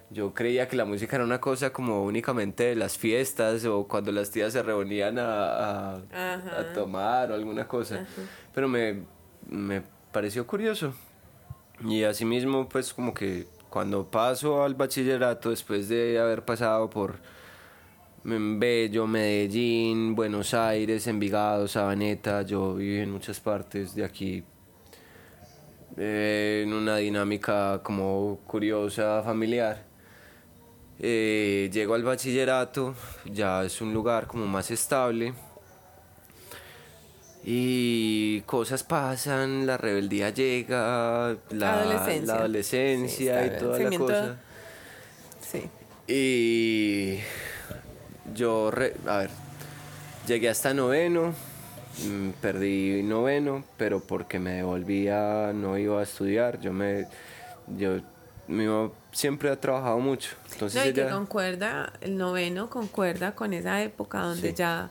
Yo 0.10 0.34
creía 0.34 0.70
que 0.70 0.78
la 0.78 0.86
música 0.86 1.18
era 1.18 1.26
una 1.26 1.42
cosa 1.42 1.74
como 1.74 2.06
únicamente 2.06 2.64
de 2.64 2.76
las 2.76 2.98
fiestas 2.98 3.66
o 3.66 3.86
cuando 3.90 4.14
las 4.14 4.32
tías 4.32 4.54
se 4.54 4.64
reunían 4.64 5.20
a, 5.20 5.96
a, 5.96 6.74
tomar 6.74 7.30
o 7.30 7.36
alguna 7.36 7.68
cosa. 7.68 8.06
Pero 8.54 8.70
me, 8.70 9.02
me 9.50 9.82
pareció 10.14 10.48
curioso. 10.48 10.94
Y 11.84 12.04
asimismo, 12.04 12.70
pues 12.70 12.94
como 12.94 13.14
que 13.14 13.48
cuando 13.76 14.10
paso 14.10 14.64
al 14.64 14.74
bachillerato, 14.74 15.50
después 15.50 15.90
de 15.90 16.18
haber 16.18 16.46
pasado 16.46 16.90
por 16.90 17.18
Bello, 18.24 19.06
Medellín, 19.06 20.16
Buenos 20.16 20.54
Aires, 20.54 21.08
Envigado, 21.08 21.68
Sabaneta, 21.68 22.44
yo 22.44 22.76
viví 22.76 23.00
en 23.00 23.12
muchas 23.12 23.42
partes 23.42 23.94
de 23.94 24.06
aquí 24.06 24.46
eh, 25.98 26.64
en 26.66 26.72
una 26.72 26.96
dinámica 26.96 27.82
como 27.84 28.40
curiosa, 28.48 29.22
familiar. 29.24 29.84
Eh, 30.98 31.70
llego 31.74 31.96
al 31.96 32.04
bachillerato, 32.04 32.96
ya 33.26 33.66
es 33.66 33.82
un 33.82 33.94
lugar 33.94 34.26
como 34.26 34.48
más 34.48 34.72
estable 34.72 35.34
y 37.48 38.42
cosas 38.42 38.84
pasan, 38.84 39.68
la 39.68 39.78
rebeldía 39.78 40.32
llega, 40.32 41.38
la, 41.52 41.82
adolescencia, 42.34 43.46
y 43.46 43.60
toda 43.60 43.80
la 43.80 43.98
cosa. 44.00 44.36
Sí. 45.40 45.70
Y 46.08 47.20
yo, 48.34 48.72
a 49.06 49.18
ver, 49.18 49.30
llegué 50.26 50.50
hasta 50.50 50.74
noveno, 50.74 51.36
mm, 52.04 52.30
perdí 52.42 53.04
noveno, 53.04 53.64
pero 53.78 54.00
porque 54.00 54.40
me 54.40 54.54
devolvía, 54.54 55.52
no 55.54 55.78
iba 55.78 56.00
a 56.00 56.04
estudiar, 56.04 56.60
yo 56.60 56.74
me, 56.74 57.06
yo, 57.78 58.00
mi 58.48 58.66
mamá 58.66 58.92
siempre 59.12 59.52
ha 59.52 59.62
trabajado 59.62 60.00
mucho. 60.00 60.32
Entonces 60.52 60.84
no, 60.84 60.90
y 60.90 60.94
que 60.94 61.08
concuerda, 61.10 61.94
el 62.02 62.18
noveno 62.18 62.72
concuerda 62.72 63.36
con 63.36 63.54
esa 63.54 63.84
época 63.84 64.22
donde 64.22 64.52
ya 64.56 64.90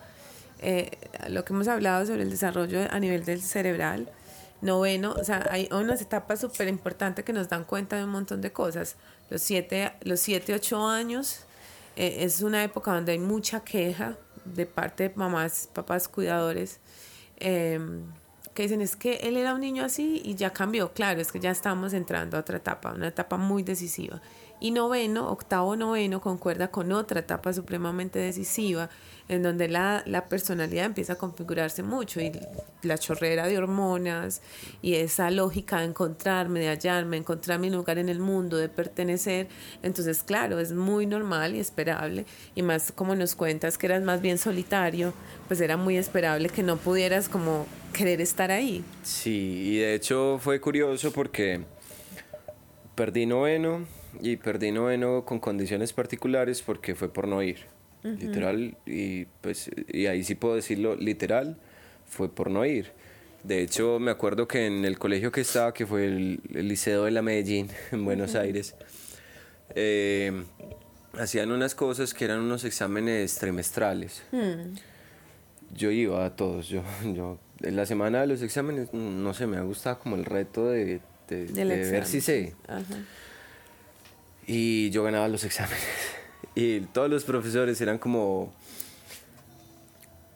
eh, 0.60 0.98
lo 1.28 1.44
que 1.44 1.52
hemos 1.52 1.68
hablado 1.68 2.06
sobre 2.06 2.22
el 2.22 2.30
desarrollo 2.30 2.80
a 2.90 2.98
nivel 3.00 3.24
del 3.24 3.42
cerebral. 3.42 4.08
Noveno, 4.60 5.12
o 5.12 5.24
sea, 5.24 5.46
hay 5.50 5.68
unas 5.72 6.00
etapas 6.00 6.40
súper 6.40 6.68
importantes 6.68 7.24
que 7.24 7.34
nos 7.34 7.50
dan 7.50 7.64
cuenta 7.64 7.96
de 7.96 8.04
un 8.04 8.10
montón 8.10 8.40
de 8.40 8.50
cosas. 8.50 8.96
Los 9.28 9.42
siete, 9.42 9.92
los 10.02 10.20
siete 10.20 10.54
ocho 10.54 10.86
años 10.86 11.40
eh, 11.96 12.18
es 12.20 12.40
una 12.40 12.64
época 12.64 12.94
donde 12.94 13.12
hay 13.12 13.18
mucha 13.18 13.60
queja 13.60 14.16
de 14.44 14.66
parte 14.66 15.08
de 15.08 15.14
mamás, 15.14 15.68
papás, 15.72 16.08
cuidadores, 16.08 16.80
em, 17.36 18.04
que 18.54 18.62
dicen 18.64 18.80
es 18.80 18.96
que 18.96 19.16
él 19.16 19.36
era 19.36 19.54
un 19.54 19.60
niño 19.60 19.84
así 19.84 20.22
y 20.24 20.34
ya 20.34 20.52
cambió. 20.52 20.92
Claro, 20.92 21.20
es 21.20 21.32
que 21.32 21.40
ya 21.40 21.50
estamos 21.50 21.92
entrando 21.92 22.36
a 22.36 22.40
otra 22.40 22.56
etapa, 22.58 22.92
una 22.92 23.08
etapa 23.08 23.36
muy 23.36 23.62
decisiva. 23.62 24.20
Y 24.60 24.70
noveno, 24.70 25.28
octavo, 25.30 25.76
noveno, 25.76 26.20
concuerda 26.20 26.68
con 26.68 26.92
otra 26.92 27.20
etapa 27.20 27.52
supremamente 27.52 28.18
decisiva, 28.18 28.88
en 29.28 29.42
donde 29.42 29.68
la, 29.68 30.02
la, 30.06 30.28
personalidad 30.28 30.84
empieza 30.84 31.14
a 31.14 31.16
configurarse 31.16 31.82
mucho 31.82 32.20
y 32.20 32.32
la 32.82 32.98
chorrera 32.98 33.46
de 33.46 33.56
hormonas 33.56 34.42
y 34.82 34.94
esa 34.94 35.30
lógica 35.30 35.80
de 35.80 35.86
encontrarme, 35.86 36.60
de 36.60 36.68
hallarme, 36.68 37.16
encontrar 37.16 37.58
mi 37.58 37.70
lugar 37.70 37.98
en 37.98 38.08
el 38.08 38.18
mundo, 38.18 38.58
de 38.58 38.68
pertenecer. 38.68 39.48
Entonces, 39.82 40.22
claro, 40.22 40.60
es 40.60 40.72
muy 40.72 41.06
normal 41.06 41.54
y 41.54 41.60
esperable. 41.60 42.26
Y 42.54 42.62
más 42.62 42.92
como 42.92 43.14
nos 43.14 43.34
cuentas 43.34 43.78
que 43.78 43.86
eras 43.86 44.02
más 44.02 44.20
bien 44.20 44.36
solitario, 44.36 45.14
pues 45.48 45.60
era 45.60 45.76
muy 45.76 45.96
esperable 45.96 46.50
que 46.50 46.62
no 46.62 46.76
pudieras 46.76 47.28
como 47.28 47.66
querer 47.94 48.20
estar 48.20 48.50
ahí. 48.50 48.84
Sí, 49.02 49.62
y 49.64 49.78
de 49.78 49.94
hecho 49.94 50.38
fue 50.38 50.60
curioso 50.60 51.12
porque 51.12 51.62
perdí 52.94 53.24
noveno 53.24 53.86
y 54.20 54.36
perdí 54.36 54.70
noveno 54.70 55.24
con 55.24 55.40
condiciones 55.40 55.92
particulares 55.92 56.60
porque 56.60 56.94
fue 56.94 57.12
por 57.12 57.26
no 57.26 57.42
ir 57.42 57.73
literal, 58.04 58.76
y 58.86 59.24
pues 59.40 59.70
y 59.88 60.06
ahí 60.06 60.22
sí 60.24 60.34
puedo 60.34 60.54
decirlo 60.54 60.94
literal, 60.94 61.56
fue 62.06 62.28
por 62.28 62.50
no 62.50 62.64
ir. 62.64 62.92
De 63.42 63.60
hecho, 63.60 63.98
me 63.98 64.10
acuerdo 64.10 64.48
que 64.48 64.66
en 64.66 64.84
el 64.84 64.98
colegio 64.98 65.30
que 65.30 65.42
estaba, 65.42 65.74
que 65.74 65.86
fue 65.86 66.06
el, 66.06 66.40
Liceo 66.50 67.04
de 67.04 67.10
la 67.10 67.22
Medellín, 67.22 67.68
en 67.92 68.04
Buenos 68.04 68.34
Aires, 68.34 68.74
eh, 69.74 70.44
hacían 71.18 71.50
unas 71.50 71.74
cosas 71.74 72.14
que 72.14 72.24
eran 72.24 72.40
unos 72.40 72.64
exámenes 72.64 73.36
trimestrales. 73.36 74.22
Hmm. 74.32 74.76
Yo 75.74 75.90
iba 75.90 76.24
a 76.24 76.36
todos, 76.36 76.68
yo, 76.68 76.82
yo, 77.14 77.38
en 77.60 77.76
la 77.76 77.84
semana 77.84 78.22
de 78.22 78.28
los 78.28 78.42
exámenes, 78.42 78.92
no 78.94 79.34
sé, 79.34 79.46
me 79.46 79.58
ha 79.58 79.62
gustado 79.62 79.98
como 79.98 80.16
el 80.16 80.24
reto 80.24 80.70
de, 80.70 81.00
de, 81.28 81.46
ver 81.54 82.06
si 82.06 82.20
sé. 82.20 82.54
Ajá. 82.66 82.82
Y 84.46 84.90
yo 84.90 85.02
ganaba 85.02 85.28
los 85.28 85.44
exámenes. 85.44 85.84
Y 86.54 86.80
todos 86.80 87.10
los 87.10 87.24
profesores 87.24 87.80
eran 87.80 87.98
como, 87.98 88.52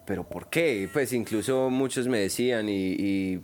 ¿pero 0.06 0.24
por 0.24 0.48
qué? 0.48 0.88
Pues 0.92 1.12
incluso 1.12 1.70
muchos 1.70 2.08
me 2.08 2.18
decían 2.18 2.68
y, 2.68 2.92
y 2.92 3.40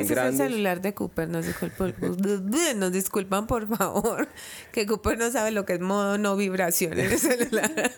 Ese 0.00 0.14
es 0.14 0.18
el 0.18 0.36
celular 0.36 0.80
de 0.80 0.94
Cooper, 0.94 1.28
nos 1.28 1.46
disculpan, 1.46 1.94
nos 2.76 2.92
disculpan 2.92 3.46
por 3.46 3.68
favor, 3.76 4.26
que 4.72 4.86
Cooper 4.86 5.16
no 5.18 5.30
sabe 5.30 5.50
lo 5.52 5.64
que 5.64 5.74
es 5.74 5.80
modo 5.80 6.18
no 6.18 6.34
vibración 6.36 6.94
en 6.98 7.12
el 7.12 7.18
celular. 7.18 7.70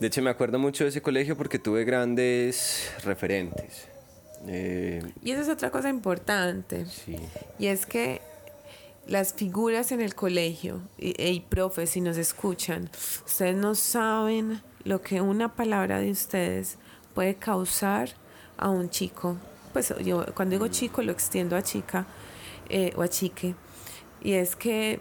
De 0.00 0.08
hecho, 0.08 0.20
me 0.20 0.28
acuerdo 0.28 0.58
mucho 0.58 0.84
de 0.84 0.90
ese 0.90 1.00
colegio 1.00 1.38
porque 1.38 1.58
tuve 1.58 1.84
grandes 1.84 2.90
referentes. 3.02 3.86
Eh, 4.46 5.02
Y 5.22 5.30
esa 5.30 5.40
es 5.42 5.48
otra 5.48 5.70
cosa 5.70 5.88
importante, 5.88 6.84
sí. 6.84 7.16
y 7.58 7.66
es 7.68 7.86
que 7.86 8.20
las 9.06 9.34
figuras 9.34 9.92
en 9.92 10.00
el 10.00 10.14
colegio, 10.14 10.80
y, 10.98 11.20
y 11.22 11.40
profes, 11.40 11.90
si 11.90 12.00
nos 12.00 12.16
escuchan, 12.16 12.90
ustedes 13.24 13.56
no 13.56 13.74
saben 13.74 14.62
lo 14.84 15.02
que 15.02 15.20
una 15.20 15.54
palabra 15.54 15.98
de 15.98 16.10
ustedes 16.10 16.78
puede 17.14 17.34
causar 17.34 18.10
a 18.56 18.68
un 18.68 18.90
chico. 18.90 19.36
Pues 19.72 19.92
yo 20.04 20.24
cuando 20.34 20.54
digo 20.54 20.68
chico 20.68 21.02
lo 21.02 21.12
extiendo 21.12 21.56
a 21.56 21.62
chica 21.62 22.06
eh, 22.68 22.92
o 22.96 23.02
a 23.02 23.08
chique. 23.08 23.54
Y 24.22 24.32
es 24.32 24.56
que 24.56 25.00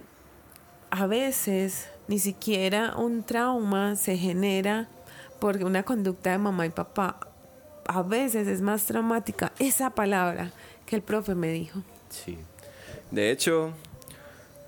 a 0.89 1.07
veces 1.07 1.89
ni 2.07 2.19
siquiera 2.19 2.95
un 2.97 3.23
trauma 3.23 3.95
se 3.95 4.17
genera 4.17 4.87
por 5.39 5.63
una 5.63 5.83
conducta 5.83 6.31
de 6.31 6.37
mamá 6.37 6.65
y 6.65 6.69
papá. 6.69 7.19
A 7.87 8.01
veces 8.01 8.47
es 8.47 8.61
más 8.61 8.85
traumática 8.85 9.51
esa 9.59 9.89
palabra 9.91 10.51
que 10.85 10.95
el 10.95 11.01
profe 11.01 11.35
me 11.35 11.49
dijo. 11.49 11.81
Sí. 12.09 12.37
De 13.11 13.31
hecho, 13.31 13.73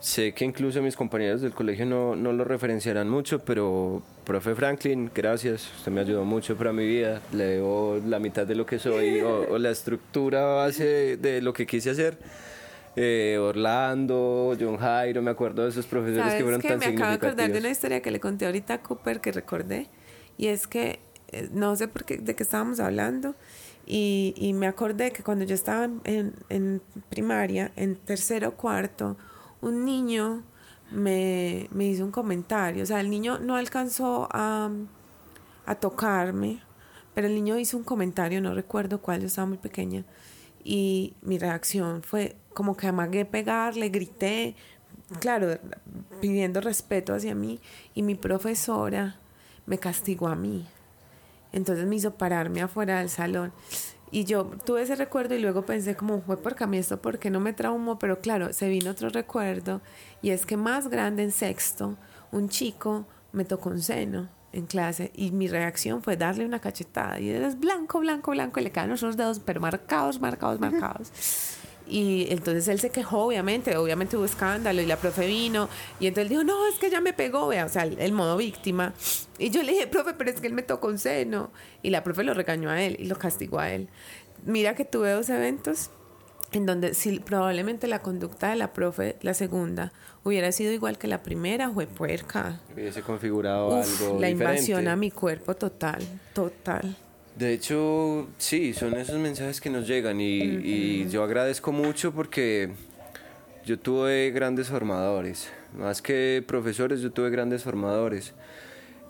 sé 0.08 0.34
que 0.34 0.46
incluso 0.46 0.82
mis 0.82 0.96
compañeros 0.96 1.42
del 1.42 1.54
colegio 1.54 1.86
no, 1.86 2.16
no 2.16 2.32
lo 2.32 2.44
referenciarán 2.46 3.10
mucho, 3.10 3.40
pero 3.40 4.02
profe 4.26 4.56
Franklin, 4.56 5.12
gracias, 5.14 5.70
usted 5.78 5.92
me 5.92 6.02
ayudó 6.02 6.24
mucho 6.24 6.56
para 6.56 6.72
mi 6.72 6.86
vida, 6.88 7.22
le 7.34 7.44
debo 7.46 8.00
la 8.08 8.20
mitad 8.20 8.48
de 8.48 8.56
lo 8.56 8.66
que 8.66 8.80
soy 8.80 9.20
o, 9.22 9.50
o 9.50 9.58
la 9.58 9.70
estructura 9.72 10.44
base 10.46 11.18
de, 11.18 11.42
lo 11.42 11.52
que 11.54 11.66
quise 11.66 11.90
hacer. 11.90 12.18
Eh, 12.96 13.38
Orlando, 13.40 14.56
John 14.60 14.78
Jairo, 14.78 15.22
me 15.22 15.30
acuerdo 15.32 15.64
de 15.64 15.70
esos 15.70 15.86
profesores 15.86 16.20
¿Sabes 16.24 16.36
que 16.36 16.44
fueron 16.44 16.62
qué? 16.62 16.68
tan 16.70 16.80
Me 16.80 16.86
acabo 16.86 17.10
de 17.10 17.16
acordar 17.16 17.36
de 17.36 17.44
una 17.44 17.46
significativos. 17.46 17.78
historia 17.78 18.02
que 18.02 18.12
le 18.12 18.20
conté 18.20 18.46
ahorita 18.48 18.74
a 18.76 18.82
Cooper 18.82 19.20
que 19.22 19.32
recordé. 19.32 19.88
Y 20.38 20.48
es 20.48 20.66
que 20.68 21.00
eh, 21.32 21.50
no 21.54 21.76
sé 21.76 21.88
por 21.88 22.06
qué, 22.06 22.18
de 22.18 22.36
qué 22.36 22.42
estábamos 22.44 22.80
hablando. 22.80 23.36
Y, 23.86 24.34
y 24.36 24.54
me 24.54 24.66
acordé 24.68 25.12
que 25.12 25.22
cuando 25.22 25.46
yo 25.46 25.54
estaba 25.54 25.86
en, 25.86 26.02
en- 26.06 26.34
en 26.50 26.82
primaria, 27.10 27.72
en 27.76 27.96
tercero 27.98 28.50
o 28.50 28.52
cuarto, 28.54 29.16
un 29.62 29.86
niño 29.86 30.44
me, 30.92 31.68
me 31.72 31.86
hizo 31.86 32.04
un 32.04 32.12
comentario. 32.12 32.84
O 32.84 32.86
sea, 32.86 33.00
el 33.00 33.10
niño 33.10 33.40
no 33.40 33.56
alcanzó 33.56 34.28
a, 34.32 34.70
a 35.66 35.76
tocarme, 35.76 36.62
pero 37.14 37.28
el 37.28 37.36
niño 37.36 37.58
hizo 37.58 37.78
un 37.78 37.84
comentario, 37.84 38.42
no 38.42 38.54
recuerdo 38.54 39.02
cuál, 39.02 39.22
yo 39.22 39.28
estaba 39.28 39.48
muy 39.48 39.58
pequeña. 39.58 40.06
Y 40.64 41.16
mi 41.22 41.38
reacción 41.40 42.04
fue 42.04 42.36
como 42.54 42.76
que 42.76 42.88
amagué 42.88 43.26
pegarle, 43.26 43.90
grité, 43.90 44.56
claro, 45.20 45.58
pidiendo 46.22 46.62
respeto 46.62 47.14
hacia 47.14 47.36
mí. 47.36 47.60
Y 47.94 48.04
mi 48.04 48.16
profesora 48.16 49.20
me 49.66 49.78
castigó 49.78 50.28
a 50.28 50.36
mí. 50.36 50.68
Entonces 51.52 51.86
me 51.86 51.96
hizo 51.96 52.16
pararme 52.16 52.62
afuera 52.62 53.00
del 53.00 53.10
salón. 53.10 53.54
Y 54.12 54.24
yo 54.24 54.46
tuve 54.66 54.84
ese 54.84 54.96
recuerdo 54.96 55.36
y 55.36 55.40
luego 55.40 55.66
pensé 55.66 55.96
como 55.96 56.22
fue 56.22 56.38
porque 56.38 56.64
a 56.64 56.68
mí 56.68 56.78
esto 56.78 57.02
porque 57.02 57.30
no 57.30 57.40
me 57.40 57.54
traumó, 57.54 58.00
pero 58.00 58.20
claro, 58.20 58.54
se 58.54 58.70
vino 58.70 58.92
otro 58.92 59.10
recuerdo 59.10 59.82
y 60.22 60.30
es 60.30 60.46
que 60.46 60.56
más 60.56 60.88
grande 60.88 61.24
en 61.24 61.32
sexto, 61.32 61.98
un 62.32 62.48
chico 62.50 63.06
me 63.34 63.44
tocó 63.44 63.70
un 63.70 63.82
seno 63.82 64.30
en 64.54 64.66
clase 64.66 65.12
y 65.14 65.32
mi 65.32 65.48
reacción 65.48 66.02
fue 66.02 66.16
darle 66.16 66.46
una 66.46 66.60
cachetada 66.60 67.20
y 67.20 67.30
él 67.30 67.44
es 67.44 67.60
blanco, 67.60 68.00
blanco, 68.00 68.32
blanco 68.32 68.60
y 68.60 68.64
le 68.64 68.72
caen 68.72 68.90
los 68.90 69.02
dos 69.02 69.18
dedos 69.18 69.40
pero 69.40 69.60
marcados, 69.60 70.22
marcados, 70.22 70.60
marcados. 70.60 71.12
Y 71.90 72.28
entonces 72.30 72.68
él 72.68 72.80
se 72.80 72.90
quejó, 72.90 73.26
obviamente, 73.26 73.78
obviamente 73.78 74.18
hubo 74.18 74.26
escándalo 74.26 74.82
y 74.82 74.86
la 74.86 74.98
profe 74.98 75.26
vino 75.26 75.70
y 76.00 76.08
entonces 76.08 76.24
él 76.24 76.30
dijo, 76.30 76.44
no, 76.44 76.68
es 76.68 76.76
que 76.80 76.90
ya 76.90 77.00
me 77.02 77.14
pegó, 77.14 77.48
vea, 77.48 77.66
o 77.66 77.70
sea, 77.70 77.84
el, 77.84 77.98
el 78.00 78.12
modo 78.12 78.36
víctima. 78.38 78.94
Y 79.38 79.50
yo 79.52 79.64
le 79.64 79.72
dije, 79.72 79.88
profe, 79.88 80.14
pero 80.14 80.30
es 80.30 80.42
que 80.42 80.48
él 80.48 80.54
me 80.54 80.64
tocó 80.64 80.88
un 80.88 80.98
seno. 81.00 81.50
Y 81.84 81.90
la 81.92 82.04
profe 82.04 82.24
lo 82.24 82.34
regañó 82.34 82.70
a 82.70 82.82
él 82.82 82.98
y 83.00 83.06
lo 83.06 83.18
castigó 83.18 83.60
a 83.60 83.72
él. 83.72 83.88
Mira 84.46 84.76
que 84.76 84.84
tuve 84.86 85.12
dos 85.12 85.30
eventos 85.30 85.90
en 86.52 86.66
donde 86.66 86.94
si 86.94 87.20
probablemente 87.20 87.88
la 87.88 88.00
conducta 88.02 88.50
de 88.50 88.56
la 88.56 88.72
profe, 88.74 89.18
la 89.22 89.34
segunda, 89.34 89.92
hubiera 90.24 90.52
sido 90.52 90.72
igual 90.72 90.98
que 90.98 91.08
la 91.08 91.22
primera, 91.24 91.70
fue 91.72 91.88
puerca. 91.88 92.60
Hubiese 92.74 93.02
configurado 93.02 93.68
Uf, 93.68 94.02
algo 94.02 94.20
la 94.20 94.28
diferente. 94.28 94.56
invasión 94.56 94.88
a 94.88 94.96
mi 94.96 95.12
cuerpo 95.12 95.56
total, 95.56 96.02
total. 96.34 96.96
De 97.38 97.54
hecho, 97.54 98.28
sí, 98.38 98.74
son 98.74 98.96
esos 98.96 99.20
mensajes 99.20 99.62
que 99.62 99.70
nos 99.70 99.88
llegan 99.88 100.20
y, 100.20 100.40
y 100.40 101.08
yo 101.10 101.24
agradezco 101.24 101.72
mucho 101.72 102.12
porque 102.12 102.72
yo 103.64 103.78
tuve 103.78 104.32
grandes 104.32 104.70
formadores, 104.70 105.50
más 105.78 106.02
que 106.02 106.44
profesores, 106.48 107.02
yo 107.02 107.12
tuve 107.12 107.30
grandes 107.30 107.64
formadores 107.64 108.34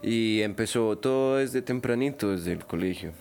y 0.02 0.42
empezó 0.42 0.98
todo 0.98 1.38
desde 1.38 1.62
tempranito, 1.62 2.32
desde 2.32 2.54
el 2.54 2.66
colegio. 2.66 3.12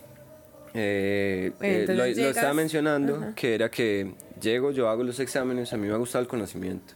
Eh, 0.75 1.53
Bueno, 1.59 1.93
eh, 1.93 1.95
lo, 1.95 2.05
estaba 2.05 2.53
mencionando, 2.53 3.33
que 3.35 3.55
era 3.55 3.71
que 3.71 4.15
llego, 4.41 4.73
yo 4.73 4.89
hago 4.89 5.03
los 5.03 5.21
exámenes, 5.21 5.73
a 5.73 5.77
mí 5.77 5.87
me 5.87 5.95
ha 5.95 5.99
gustado 5.99 6.23
el 6.23 6.29
conocimiento. 6.29 6.95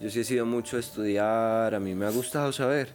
Yo 0.00 0.08
sí 0.10 0.20
he 0.20 0.24
sido 0.24 0.46
mucho 0.46 0.76
a 0.76 0.80
estudiar, 0.80 1.74
a 1.74 1.80
mí 1.80 1.94
me 1.94 2.06
ha 2.06 2.10
gustado 2.10 2.52
saber 2.52 2.90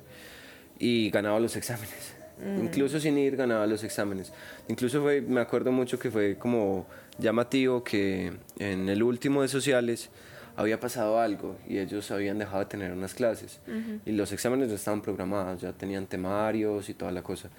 y 0.79 1.09
ganaba 1.09 1.39
los 1.39 1.55
exámenes. 1.55 2.12
Incluso 2.61 2.99
sin 2.99 3.17
ir 3.17 3.35
ganaba 3.35 3.67
los 3.67 3.83
exámenes. 3.83 4.33
Incluso 4.67 5.01
fue, 5.01 5.21
me 5.21 5.41
acuerdo 5.41 5.71
mucho 5.71 5.99
que 5.99 6.11
fue 6.11 6.37
como 6.37 6.85
llamativo 7.17 7.83
que 7.83 8.33
en 8.59 8.89
el 8.89 9.03
último 9.03 9.41
de 9.41 9.47
sociales 9.47 10.09
había 10.55 10.79
pasado 10.79 11.19
algo 11.19 11.57
y 11.67 11.79
ellos 11.79 12.11
habían 12.11 12.37
dejado 12.37 12.59
de 12.59 12.65
tener 12.65 12.91
unas 12.91 13.13
clases 13.13 13.59
y 14.05 14.11
los 14.11 14.31
exámenes 14.31 14.69
ya 14.69 14.75
estaban 14.75 15.01
programados, 15.01 15.61
ya 15.61 15.73
tenían 15.73 16.05
temarios 16.05 16.89
y 16.89 16.93
toda 16.93 17.11
la 17.11 17.23
cosa. 17.23 17.49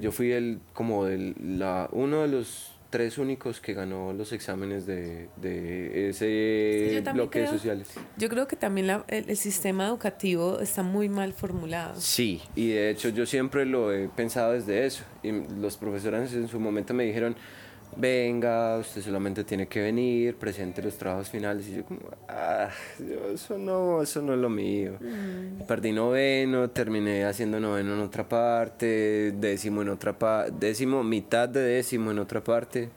Yo 0.00 0.12
fui 0.12 0.32
el 0.32 0.60
como 0.72 1.06
el, 1.06 1.34
la, 1.58 1.88
uno 1.92 2.22
de 2.22 2.28
los 2.28 2.73
tres 2.94 3.18
únicos 3.18 3.60
que 3.60 3.74
ganó 3.74 4.12
los 4.12 4.30
exámenes 4.32 4.86
de, 4.86 5.28
de 5.36 6.10
ese 6.10 7.00
también 7.02 7.24
bloque 7.26 7.40
de 7.40 7.48
sociales. 7.48 7.88
Yo 8.16 8.28
creo 8.28 8.46
que 8.46 8.54
también 8.54 8.86
la- 8.86 9.04
el, 9.08 9.28
el 9.30 9.36
sistema 9.36 9.88
educativo 9.88 10.60
está 10.60 10.84
muy 10.84 11.08
mal 11.08 11.32
formulado. 11.32 12.00
Sí, 12.00 12.40
y 12.54 12.68
de 12.68 12.90
hecho 12.90 13.08
yo 13.08 13.26
siempre 13.26 13.66
lo 13.66 13.92
he 13.92 14.06
pensado 14.08 14.52
desde 14.52 14.86
eso. 14.86 15.02
Y 15.24 15.32
los 15.60 15.76
profesores 15.76 16.32
en 16.34 16.46
su 16.46 16.60
momento 16.60 16.94
me 16.94 17.02
dijeron, 17.02 17.34
venga, 17.96 18.78
usted 18.78 19.02
solamente 19.02 19.44
tiene 19.44 19.66
que 19.66 19.80
venir, 19.80 20.36
presente 20.36 20.82
los 20.82 20.96
trabajos 20.96 21.28
finales. 21.28 21.68
Y 21.68 21.76
yo 21.76 21.84
como, 21.84 22.00
ah, 22.28 22.68
yo, 22.98 23.30
eso 23.32 23.58
no, 23.58 24.02
eso 24.02 24.22
no 24.22 24.34
es 24.34 24.38
lo 24.38 24.48
mío. 24.48 24.98
Perdí 25.66 25.92
noveno, 25.92 26.70
terminé 26.70 27.24
haciendo 27.24 27.60
noveno 27.60 27.94
en 27.94 28.00
otra 28.00 28.28
parte, 28.28 29.32
décimo 29.32 29.82
en 29.82 29.90
otra 29.90 30.18
parte, 30.18 30.52
décimo, 30.58 31.02
mitad 31.02 31.48
de 31.48 31.60
décimo 31.60 32.10
en 32.10 32.18
otra 32.18 32.42
parte. 32.42 32.90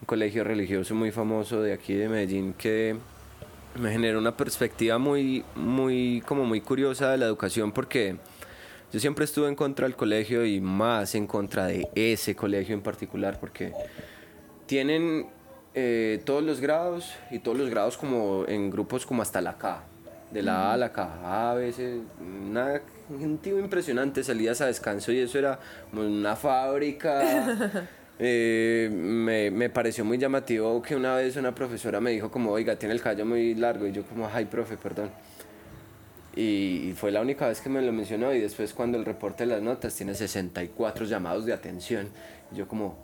Un 0.00 0.06
colegio 0.06 0.44
religioso 0.44 0.94
muy 0.94 1.10
famoso 1.10 1.60
de 1.60 1.72
aquí 1.72 1.94
de 1.94 2.08
Medellín 2.08 2.54
que 2.54 2.96
me 3.78 3.90
generó 3.92 4.18
una 4.18 4.36
perspectiva 4.36 4.98
muy, 4.98 5.44
muy, 5.54 6.22
como 6.26 6.44
muy 6.44 6.60
curiosa 6.60 7.10
de 7.10 7.18
la 7.18 7.26
educación 7.26 7.72
porque 7.72 8.16
yo 8.92 9.00
siempre 9.00 9.24
estuve 9.24 9.48
en 9.48 9.54
contra 9.54 9.86
del 9.86 9.96
colegio 9.96 10.44
y 10.46 10.60
más 10.60 11.14
en 11.14 11.26
contra 11.26 11.66
de 11.66 11.88
ese 11.94 12.34
colegio 12.34 12.74
en 12.74 12.80
particular 12.80 13.38
porque 13.38 13.72
tienen 14.68 15.26
eh, 15.74 16.22
todos 16.24 16.44
los 16.44 16.60
grados 16.60 17.16
y 17.30 17.40
todos 17.40 17.58
los 17.58 17.70
grados 17.70 17.96
como 17.96 18.44
en 18.46 18.70
grupos 18.70 19.04
como 19.04 19.22
hasta 19.22 19.40
la 19.40 19.58
K, 19.58 19.82
de 20.30 20.42
la 20.42 20.70
A 20.70 20.74
a 20.74 20.76
la 20.76 20.92
K, 20.92 21.50
a 21.50 21.54
veces 21.54 22.00
una 22.20 22.80
un 23.08 23.38
tío 23.38 23.58
impresionante, 23.58 24.22
salidas 24.22 24.60
a 24.60 24.66
descanso 24.66 25.10
y 25.12 25.18
eso 25.18 25.38
era 25.38 25.58
como 25.90 26.02
una 26.02 26.36
fábrica. 26.36 27.88
Eh, 28.20 28.90
me, 28.92 29.48
me 29.52 29.70
pareció 29.70 30.04
muy 30.04 30.18
llamativo 30.18 30.82
que 30.82 30.96
una 30.96 31.14
vez 31.14 31.36
una 31.36 31.54
profesora 31.54 32.00
me 32.00 32.10
dijo 32.10 32.32
como, 32.32 32.50
oiga, 32.50 32.74
tiene 32.74 32.92
el 32.92 33.00
cabello 33.00 33.24
muy 33.24 33.54
largo 33.54 33.86
y 33.86 33.92
yo 33.92 34.02
como, 34.02 34.28
ay, 34.34 34.46
profe, 34.46 34.76
perdón. 34.76 35.12
Y, 36.34 36.88
y 36.88 36.94
fue 36.96 37.12
la 37.12 37.20
única 37.20 37.46
vez 37.46 37.60
que 37.60 37.68
me 37.68 37.80
lo 37.80 37.92
mencionó 37.92 38.34
y 38.34 38.40
después 38.40 38.74
cuando 38.74 38.98
el 38.98 39.04
reporte 39.04 39.46
de 39.46 39.52
las 39.52 39.62
notas 39.62 39.94
tiene 39.94 40.16
64 40.16 41.06
llamados 41.06 41.46
de 41.46 41.52
atención. 41.52 42.08
Y 42.50 42.56
yo 42.56 42.66
como, 42.66 42.98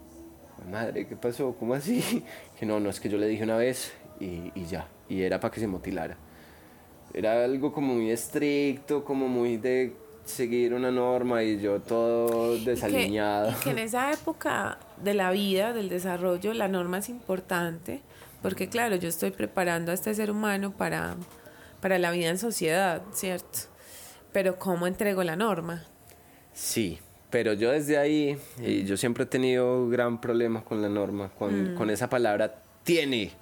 madre, 0.70 1.06
¿qué 1.06 1.16
pasó? 1.16 1.54
¿Cómo 1.58 1.74
así? 1.74 2.24
Que 2.58 2.66
no, 2.66 2.80
no, 2.80 2.90
es 2.90 3.00
que 3.00 3.08
yo 3.08 3.18
le 3.18 3.26
dije 3.26 3.44
una 3.44 3.56
vez 3.56 3.92
y, 4.20 4.52
y 4.54 4.64
ya, 4.66 4.88
y 5.08 5.22
era 5.22 5.40
para 5.40 5.52
que 5.52 5.60
se 5.60 5.66
motilara. 5.66 6.16
era 7.12 7.44
algo 7.44 7.72
como 7.72 7.94
muy 7.94 8.10
estricto, 8.10 9.04
como 9.04 9.28
muy 9.28 9.56
de 9.56 9.94
seguir 10.24 10.74
una 10.74 10.90
norma 10.90 11.42
y 11.42 11.60
yo 11.60 11.80
todo 11.80 12.56
desalineado. 12.58 13.50
Y 13.50 13.54
que, 13.62 13.70
en 13.70 13.78
esa 13.78 14.12
época 14.12 14.78
de 15.02 15.14
la 15.14 15.30
vida, 15.30 15.72
del 15.72 15.88
desarrollo, 15.88 16.54
la 16.54 16.68
norma 16.68 16.98
es 16.98 17.08
importante, 17.08 18.02
porque 18.42 18.68
claro, 18.68 18.96
yo 18.96 19.08
estoy 19.08 19.30
preparando 19.30 19.90
a 19.90 19.94
este 19.94 20.14
ser 20.14 20.30
humano 20.30 20.72
para, 20.72 21.16
para 21.80 21.98
la 21.98 22.10
vida 22.10 22.30
en 22.30 22.38
sociedad, 22.38 23.02
¿cierto? 23.12 23.60
Pero 24.32 24.58
¿cómo 24.58 24.86
entrego 24.86 25.22
la 25.22 25.36
norma? 25.36 25.84
Sí, 26.52 26.98
pero 27.34 27.52
yo 27.52 27.72
desde 27.72 27.98
ahí, 27.98 28.38
y 28.64 28.84
yo 28.84 28.96
siempre 28.96 29.24
he 29.24 29.26
tenido 29.26 29.88
gran 29.88 30.20
problema 30.20 30.62
con 30.62 30.80
la 30.80 30.88
norma, 30.88 31.32
con, 31.36 31.72
mm. 31.72 31.74
con 31.74 31.90
esa 31.90 32.08
palabra 32.08 32.62
tiene. 32.84 33.32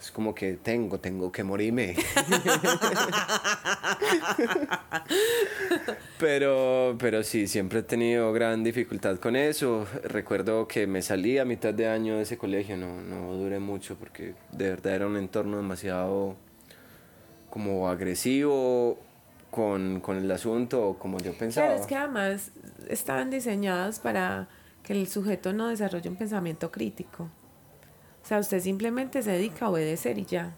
Es 0.00 0.10
como 0.10 0.34
que 0.34 0.54
tengo, 0.54 1.00
tengo 1.00 1.30
que 1.30 1.44
morirme. 1.44 1.96
pero, 6.18 6.96
pero 6.98 7.22
sí, 7.22 7.46
siempre 7.46 7.80
he 7.80 7.82
tenido 7.82 8.32
gran 8.32 8.64
dificultad 8.64 9.18
con 9.18 9.36
eso. 9.36 9.86
Recuerdo 10.02 10.66
que 10.66 10.86
me 10.86 11.02
salí 11.02 11.36
a 11.36 11.44
mitad 11.44 11.74
de 11.74 11.88
año 11.88 12.16
de 12.16 12.22
ese 12.22 12.38
colegio, 12.38 12.78
no, 12.78 13.02
no 13.02 13.34
duré 13.34 13.58
mucho 13.58 13.96
porque 13.96 14.32
de 14.50 14.70
verdad 14.70 14.94
era 14.94 15.06
un 15.06 15.18
entorno 15.18 15.58
demasiado 15.58 16.36
como 17.50 17.86
agresivo 17.86 19.09
con, 19.50 20.00
con 20.00 20.16
el 20.16 20.30
asunto, 20.30 20.96
como 20.98 21.18
yo 21.18 21.32
pensaba. 21.32 21.68
Claro, 21.68 21.80
es 21.80 21.86
que 21.86 21.96
además 21.96 22.52
estaban 22.88 23.30
diseñados 23.30 23.98
para 23.98 24.48
que 24.82 24.92
el 24.92 25.06
sujeto 25.08 25.52
no 25.52 25.68
desarrolle 25.68 26.08
un 26.08 26.16
pensamiento 26.16 26.70
crítico. 26.70 27.24
O 28.22 28.26
sea, 28.26 28.38
usted 28.38 28.60
simplemente 28.60 29.22
se 29.22 29.32
dedica 29.32 29.66
a 29.66 29.70
obedecer 29.70 30.18
y 30.18 30.24
ya. 30.24 30.54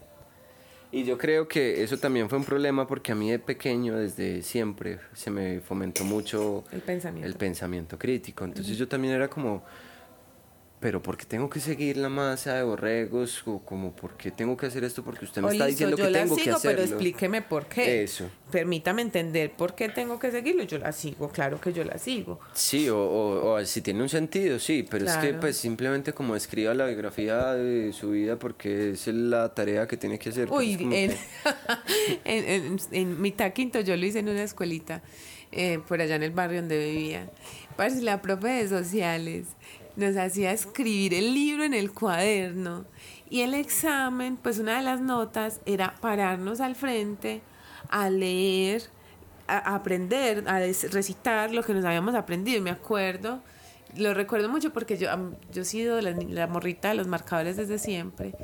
Y 0.91 1.05
yo 1.05 1.17
creo 1.17 1.47
que 1.47 1.81
eso 1.81 1.97
también 1.97 2.29
fue 2.29 2.37
un 2.37 2.43
problema 2.43 2.85
porque 2.85 3.11
a 3.11 3.15
mí 3.15 3.31
de 3.31 3.39
pequeño, 3.39 3.95
desde 3.95 4.43
siempre, 4.43 4.99
se 5.13 5.31
me 5.31 5.59
fomentó 5.59 6.03
mucho 6.03 6.63
el 6.71 6.81
pensamiento, 6.81 7.27
el 7.27 7.33
pensamiento 7.33 7.97
crítico. 7.97 8.45
Entonces 8.45 8.77
yo 8.77 8.87
también 8.87 9.15
era 9.15 9.27
como, 9.27 9.63
pero 10.83 11.01
¿por 11.01 11.15
qué 11.15 11.23
tengo 11.23 11.49
que 11.49 11.61
seguir 11.61 11.95
la 11.95 12.09
masa 12.09 12.55
de 12.55 12.63
borregos? 12.63 13.41
O 13.45 13.59
como, 13.59 13.95
¿por 13.95 14.17
qué 14.17 14.31
tengo 14.31 14.57
que 14.57 14.65
hacer 14.65 14.83
esto? 14.83 15.01
Porque 15.01 15.23
usted 15.23 15.41
me 15.41 15.53
está 15.53 15.65
diciendo 15.65 15.95
que 15.95 16.07
tengo 16.07 16.35
que 16.35 16.51
hacerlo. 16.51 16.59
pero 16.61 16.83
explíqueme 16.83 17.41
por 17.41 17.67
qué. 17.67 18.03
Eso. 18.03 18.29
Permítame 18.51 19.01
entender 19.01 19.53
por 19.53 19.75
qué 19.75 19.87
tengo 19.87 20.19
que 20.19 20.29
seguirlo. 20.29 20.63
Yo 20.63 20.79
la 20.79 20.91
sigo, 20.91 21.29
claro 21.29 21.61
que 21.61 21.71
yo 21.71 21.85
la 21.85 21.97
sigo. 21.97 22.41
Sí, 22.51 22.89
o, 22.89 22.99
o, 22.99 23.65
si 23.65 23.81
tiene 23.81 24.03
un 24.03 24.09
sentido, 24.09 24.59
sí, 24.59 24.85
pero 24.91 25.05
es 25.05 25.15
que 25.15 25.33
pues 25.35 25.55
simplemente 25.55 26.11
como 26.11 26.35
escriba 26.35 26.73
la 26.73 26.85
biografía 26.87 27.53
de 27.53 27.93
su 27.93 28.11
vida 28.11 28.37
porque 28.37 28.91
es 28.91 29.07
la 29.07 29.53
tarea 29.53 29.87
que 29.87 29.95
tiene 29.95 30.19
que 30.19 30.31
hacer. 30.31 30.51
Uy, 30.51 30.73
en, 30.81 31.15
en, 32.25 32.77
en, 32.91 33.21
mi 33.21 33.31
taquinto 33.31 33.79
yo 33.79 33.95
lo 33.95 34.05
hice 34.05 34.19
en 34.19 34.27
una 34.27 34.43
escuelita, 34.43 35.01
eh, 35.53 35.79
por 35.87 36.01
allá 36.01 36.17
en 36.17 36.23
el 36.23 36.31
barrio 36.31 36.59
donde 36.59 36.77
vivía. 36.77 37.29
Parece 37.77 38.01
la 38.01 38.21
profe 38.21 38.49
de 38.49 38.67
sociales 38.67 39.47
nos 39.95 40.17
hacía 40.17 40.51
escribir 40.51 41.13
el 41.13 41.33
libro 41.33 41.63
en 41.63 41.73
el 41.73 41.91
cuaderno 41.91 42.85
y 43.29 43.41
el 43.41 43.53
examen, 43.53 44.37
pues 44.37 44.59
una 44.59 44.77
de 44.77 44.83
las 44.83 45.01
notas 45.01 45.59
era 45.65 45.95
pararnos 46.01 46.61
al 46.61 46.75
frente 46.75 47.41
a 47.89 48.09
leer, 48.09 48.83
a 49.47 49.75
aprender, 49.75 50.47
a 50.47 50.59
recitar 50.59 51.51
lo 51.51 51.63
que 51.63 51.73
nos 51.73 51.85
habíamos 51.85 52.15
aprendido. 52.15 52.61
Me 52.61 52.69
acuerdo, 52.69 53.41
lo 53.97 54.13
recuerdo 54.13 54.49
mucho 54.49 54.73
porque 54.73 54.97
yo, 54.97 55.09
yo 55.51 55.61
he 55.61 55.65
sido 55.65 55.99
la, 56.01 56.47
morrita 56.47 56.89
de 56.89 56.95
los 56.95 57.07
marcadores 57.07 57.57
desde 57.57 57.79
siempre. 57.79 58.35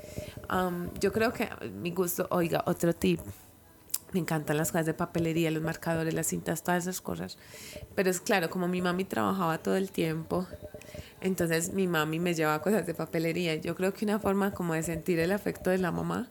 yo 0.99 1.11
creo 1.11 1.33
que 1.33 1.49
mi 1.71 1.91
gusto, 1.91 2.27
oiga, 2.31 2.63
otro 2.65 2.93
tip. 2.93 3.19
Me 4.11 4.19
encantan 4.19 4.57
las 4.57 4.71
cosas 4.71 4.87
de 4.87 4.95
papelería, 4.95 5.51
los 5.51 5.61
marcadores, 5.61 6.15
las 6.15 6.25
cintas, 6.25 6.63
todas 6.63 6.83
esas 6.83 6.99
cosas. 6.99 7.37
Pero 7.93 8.09
es 8.09 8.19
claro, 8.19 8.49
como 8.49 8.67
mi 8.67 8.81
mami 8.81 9.05
trabajaba 9.05 9.59
todo 9.59 9.75
el 9.75 9.91
tiempo, 9.91 10.47
entonces 11.21 11.73
mi 11.73 11.87
mami 11.87 12.19
me 12.19 12.33
llevaba 12.33 12.61
cosas 12.61 12.85
de 12.85 12.93
papelería. 12.93 13.55
Yo 13.55 13.75
creo 13.75 13.93
que 13.93 14.05
una 14.05 14.19
forma 14.19 14.51
como 14.51 14.73
de 14.73 14.83
sentir 14.83 15.19
el 15.19 15.31
afecto 15.31 15.69
de 15.69 15.77
la 15.77 15.91
mamá 15.91 16.29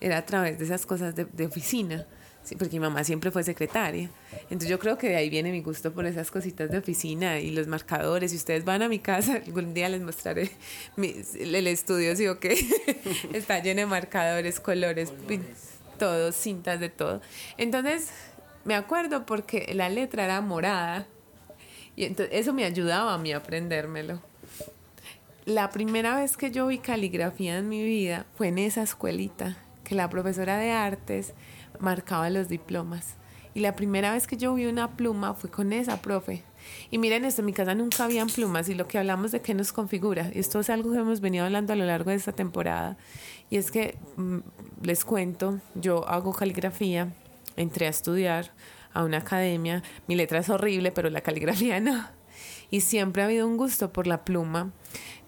era 0.00 0.18
a 0.18 0.26
través 0.26 0.58
de 0.58 0.64
esas 0.64 0.86
cosas 0.86 1.14
de, 1.14 1.24
de 1.24 1.46
oficina. 1.46 2.06
Sí, 2.42 2.56
porque 2.56 2.74
mi 2.74 2.80
mamá 2.80 3.04
siempre 3.04 3.30
fue 3.30 3.44
secretaria. 3.44 4.10
Entonces 4.44 4.68
yo 4.68 4.80
creo 4.80 4.98
que 4.98 5.08
de 5.08 5.16
ahí 5.16 5.30
viene 5.30 5.52
mi 5.52 5.62
gusto 5.62 5.92
por 5.92 6.06
esas 6.06 6.30
cositas 6.30 6.70
de 6.70 6.78
oficina 6.78 7.38
y 7.38 7.52
los 7.52 7.68
marcadores. 7.68 8.32
Si 8.32 8.36
ustedes 8.36 8.64
van 8.64 8.82
a 8.82 8.88
mi 8.88 8.98
casa, 8.98 9.34
algún 9.46 9.74
día 9.74 9.88
les 9.88 10.02
mostraré 10.02 10.50
el 10.96 11.66
estudio, 11.68 12.16
sí 12.16 12.26
o 12.26 12.40
qué. 12.40 12.56
Está 13.32 13.60
lleno 13.60 13.80
de 13.82 13.86
marcadores, 13.86 14.58
colores, 14.58 15.12
todo, 15.98 16.32
cintas 16.32 16.80
de 16.80 16.88
todo. 16.88 17.20
Entonces 17.58 18.08
me 18.64 18.74
acuerdo 18.74 19.24
porque 19.24 19.70
la 19.74 19.88
letra 19.88 20.24
era 20.24 20.40
morada 20.40 21.06
y 21.96 22.04
entonces 22.04 22.34
eso 22.34 22.52
me 22.52 22.64
ayudaba 22.64 23.14
a 23.14 23.18
mí 23.18 23.32
a 23.32 23.38
aprendérmelo. 23.38 24.20
La 25.44 25.70
primera 25.70 26.16
vez 26.16 26.36
que 26.36 26.50
yo 26.50 26.68
vi 26.68 26.78
caligrafía 26.78 27.58
en 27.58 27.68
mi 27.68 27.82
vida 27.82 28.26
fue 28.36 28.48
en 28.48 28.58
esa 28.58 28.82
escuelita, 28.82 29.56
que 29.82 29.94
la 29.94 30.08
profesora 30.08 30.56
de 30.56 30.70
artes 30.70 31.34
marcaba 31.80 32.30
los 32.30 32.48
diplomas. 32.48 33.16
Y 33.54 33.60
la 33.60 33.76
primera 33.76 34.12
vez 34.12 34.26
que 34.26 34.36
yo 34.36 34.54
vi 34.54 34.66
una 34.66 34.96
pluma 34.96 35.34
fue 35.34 35.50
con 35.50 35.72
esa 35.72 36.00
profe. 36.00 36.42
Y 36.90 36.98
miren 36.98 37.24
esto, 37.24 37.42
en 37.42 37.46
mi 37.46 37.52
casa 37.52 37.74
nunca 37.74 38.04
habían 38.04 38.28
plumas 38.28 38.68
y 38.68 38.74
lo 38.74 38.86
que 38.86 38.98
hablamos 38.98 39.32
de 39.32 39.40
qué 39.40 39.52
nos 39.52 39.72
configura. 39.72 40.30
Esto 40.32 40.60
es 40.60 40.70
algo 40.70 40.92
que 40.92 40.98
hemos 40.98 41.20
venido 41.20 41.44
hablando 41.44 41.72
a 41.72 41.76
lo 41.76 41.84
largo 41.84 42.10
de 42.10 42.16
esta 42.16 42.32
temporada. 42.32 42.96
Y 43.50 43.56
es 43.56 43.70
que, 43.70 43.98
mm, 44.16 44.38
les 44.82 45.04
cuento, 45.04 45.60
yo 45.74 46.08
hago 46.08 46.32
caligrafía, 46.32 47.12
entré 47.56 47.86
a 47.86 47.90
estudiar 47.90 48.52
a 48.94 49.04
una 49.04 49.18
academia. 49.18 49.82
Mi 50.06 50.14
letra 50.14 50.38
es 50.40 50.48
horrible, 50.48 50.92
pero 50.92 51.10
la 51.10 51.20
caligrafía 51.20 51.80
no. 51.80 52.06
Y 52.70 52.80
siempre 52.80 53.22
ha 53.22 53.26
habido 53.26 53.46
un 53.46 53.56
gusto 53.56 53.92
por 53.92 54.06
la 54.06 54.24
pluma, 54.24 54.72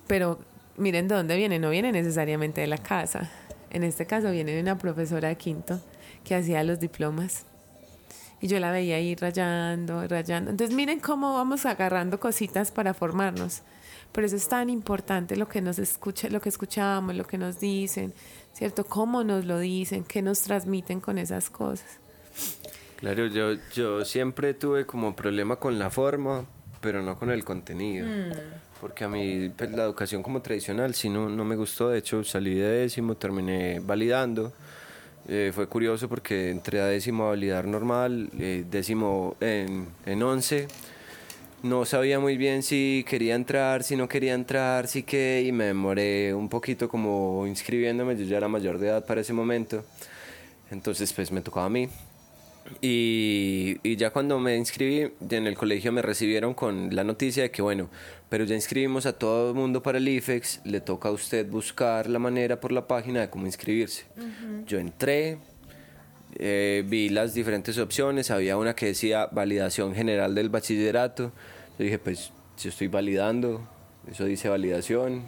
pero 0.06 0.38
miren 0.76 1.08
de 1.08 1.14
dónde 1.14 1.36
viene, 1.36 1.58
no 1.58 1.70
viene 1.70 1.92
necesariamente 1.92 2.60
de 2.60 2.66
la 2.66 2.78
casa. 2.78 3.30
En 3.70 3.84
este 3.84 4.06
caso 4.06 4.30
viene 4.30 4.52
de 4.52 4.60
una 4.60 4.78
profesora 4.78 5.28
de 5.28 5.36
quinto 5.36 5.80
que 6.24 6.34
hacía 6.34 6.64
los 6.64 6.80
diplomas. 6.80 7.44
Y 8.40 8.48
yo 8.48 8.58
la 8.60 8.70
veía 8.70 8.96
ahí 8.96 9.14
rayando, 9.14 10.06
rayando. 10.06 10.50
Entonces 10.50 10.74
miren 10.74 11.00
cómo 11.00 11.34
vamos 11.34 11.66
agarrando 11.66 12.20
cositas 12.20 12.70
para 12.70 12.94
formarnos. 12.94 13.62
Por 14.12 14.22
eso 14.22 14.36
es 14.36 14.48
tan 14.48 14.70
importante 14.70 15.36
lo 15.36 15.48
que 15.48 15.60
nos 15.60 15.78
escucha, 15.78 16.28
lo 16.28 16.40
que 16.40 16.48
escuchamos, 16.48 17.14
lo 17.16 17.26
que 17.26 17.36
nos 17.36 17.58
dicen, 17.58 18.14
¿cierto? 18.52 18.84
Cómo 18.84 19.24
nos 19.24 19.44
lo 19.44 19.58
dicen, 19.58 20.04
qué 20.04 20.22
nos 20.22 20.42
transmiten 20.42 21.00
con 21.00 21.18
esas 21.18 21.50
cosas. 21.50 21.98
Claro, 23.04 23.26
yo, 23.26 23.52
yo 23.74 24.02
siempre 24.02 24.54
tuve 24.54 24.86
como 24.86 25.14
problema 25.14 25.56
con 25.56 25.78
la 25.78 25.90
forma, 25.90 26.46
pero 26.80 27.02
no 27.02 27.18
con 27.18 27.30
el 27.30 27.44
contenido. 27.44 28.06
Mm. 28.06 28.32
Porque 28.80 29.04
a 29.04 29.10
mí 29.10 29.50
pues, 29.54 29.70
la 29.72 29.82
educación 29.82 30.22
como 30.22 30.40
tradicional 30.40 30.94
sí 30.94 31.10
no, 31.10 31.28
no 31.28 31.44
me 31.44 31.54
gustó. 31.54 31.90
De 31.90 31.98
hecho, 31.98 32.24
salí 32.24 32.54
de 32.54 32.66
décimo, 32.66 33.14
terminé 33.14 33.78
validando. 33.80 34.54
Eh, 35.28 35.52
fue 35.54 35.66
curioso 35.66 36.08
porque 36.08 36.48
entré 36.48 36.80
a 36.80 36.86
décimo 36.86 37.24
a 37.24 37.28
validar 37.28 37.66
normal, 37.66 38.30
eh, 38.38 38.64
décimo 38.70 39.36
en, 39.38 39.86
en 40.06 40.22
once. 40.22 40.66
No 41.62 41.84
sabía 41.84 42.18
muy 42.18 42.38
bien 42.38 42.62
si 42.62 43.04
quería 43.06 43.34
entrar, 43.34 43.82
si 43.82 43.96
no 43.96 44.08
quería 44.08 44.32
entrar, 44.32 44.88
sí 44.88 45.02
que, 45.02 45.44
y 45.46 45.52
me 45.52 45.64
demoré 45.64 46.32
un 46.32 46.48
poquito 46.48 46.88
como 46.88 47.46
inscribiéndome. 47.46 48.16
Yo 48.16 48.24
ya 48.24 48.38
era 48.38 48.48
mayor 48.48 48.78
de 48.78 48.88
edad 48.88 49.04
para 49.04 49.20
ese 49.20 49.34
momento. 49.34 49.84
Entonces, 50.70 51.12
pues 51.12 51.30
me 51.30 51.42
tocaba 51.42 51.66
a 51.66 51.68
mí. 51.68 51.90
Y, 52.80 53.76
y, 53.82 53.96
ya 53.96 54.10
cuando 54.10 54.38
me 54.38 54.56
inscribí 54.56 55.12
en 55.30 55.46
el 55.46 55.54
colegio 55.54 55.92
me 55.92 56.00
recibieron 56.00 56.54
con 56.54 56.94
la 56.94 57.04
noticia 57.04 57.42
de 57.42 57.50
que 57.50 57.60
bueno, 57.60 57.90
pero 58.30 58.44
ya 58.44 58.54
inscribimos 58.54 59.04
a 59.06 59.12
todo 59.12 59.50
el 59.50 59.54
mundo 59.54 59.82
para 59.82 59.98
el 59.98 60.08
IFEX, 60.08 60.62
le 60.64 60.80
toca 60.80 61.10
a 61.10 61.12
usted 61.12 61.46
buscar 61.48 62.08
la 62.08 62.18
manera 62.18 62.58
por 62.60 62.72
la 62.72 62.88
página 62.88 63.20
de 63.20 63.30
cómo 63.30 63.46
inscribirse. 63.46 64.06
Yo 64.66 64.78
entré, 64.78 65.38
eh, 66.36 66.82
vi 66.86 67.10
las 67.10 67.34
diferentes 67.34 67.78
opciones, 67.78 68.30
había 68.30 68.56
una 68.56 68.74
que 68.74 68.86
decía 68.86 69.26
validación 69.26 69.94
general 69.94 70.34
del 70.34 70.48
bachillerato. 70.48 71.32
Yo 71.78 71.84
dije, 71.84 71.98
pues 71.98 72.32
si 72.56 72.68
estoy 72.68 72.88
validando, 72.88 73.68
eso 74.10 74.24
dice 74.24 74.48
validación, 74.48 75.22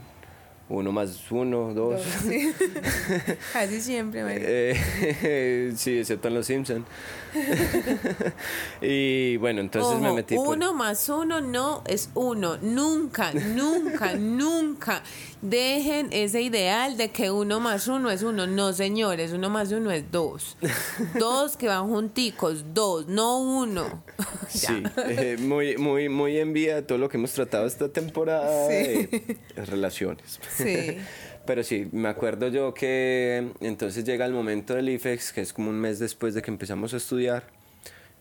uno 0.69 0.91
más 0.91 1.21
uno, 1.31 1.73
dos. 1.75 2.03
Casi 3.53 3.81
siempre, 3.81 4.23
eh, 4.27 5.73
sí, 5.77 5.99
excepto 5.99 6.27
en 6.29 6.35
los 6.35 6.47
Simpsons. 6.47 6.85
y 8.83 9.37
bueno, 9.37 9.61
entonces 9.61 10.01
me 10.01 10.13
metí. 10.13 10.37
Uno 10.37 10.75
más 10.75 11.09
uno 11.09 11.41
no 11.41 11.83
es 11.87 12.11
uno. 12.15 12.57
Nunca, 12.57 13.33
nunca, 13.33 14.15
nunca 14.15 15.03
dejen 15.43 16.09
ese 16.13 16.43
ideal 16.43 16.97
de 16.97 17.11
que 17.11 17.31
uno 17.31 17.61
más 17.61 17.89
uno 17.89 18.11
es 18.11 18.23
uno. 18.23 18.47
No, 18.47 18.73
señores, 18.73 19.33
uno 19.33 19.51
más 19.51 19.71
uno 19.73 19.91
es 19.91 20.11
dos. 20.11 20.57
dos 21.19 21.57
que 21.57 21.69
van 21.69 21.89
junticos, 21.89 22.65
dos, 22.75 23.07
no 23.07 23.39
uno. 23.39 24.03
sí, 24.49 24.83
eh, 25.09 25.37
muy, 25.39 25.77
muy, 25.77 26.09
muy 26.09 26.39
en 26.39 26.53
vía 26.53 26.87
todo 26.87 26.99
lo 26.99 27.09
que 27.09 27.17
hemos 27.17 27.33
tratado 27.33 27.67
esta 27.67 27.89
temporada 27.89 28.69
de 28.69 29.35
relaciones. 29.67 30.41
Sí. 30.57 30.97
Pero 31.47 31.63
sí, 31.63 31.87
me 31.93 32.09
acuerdo 32.09 32.49
yo 32.49 32.75
que 32.75 33.53
entonces 33.61 34.05
llega 34.05 34.27
el 34.27 34.33
momento 34.33 34.75
del 34.75 34.89
IFEX, 34.89 35.33
que 35.33 35.43
es 35.43 35.53
como 35.53 35.71
un 35.71 35.79
mes 35.79 36.01
después 36.01 36.35
de 36.35 36.43
que 36.43 36.51
empezamos 36.51 36.93
a 36.93 36.97
estudiar. 36.97 37.45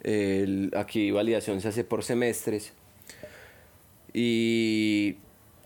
El- 0.03 0.71
aquí 0.77 1.09
validación 1.09 1.59
se 1.59 1.69
hace 1.69 1.83
por 1.83 2.03
semestres. 2.03 2.73
Y 4.13 5.17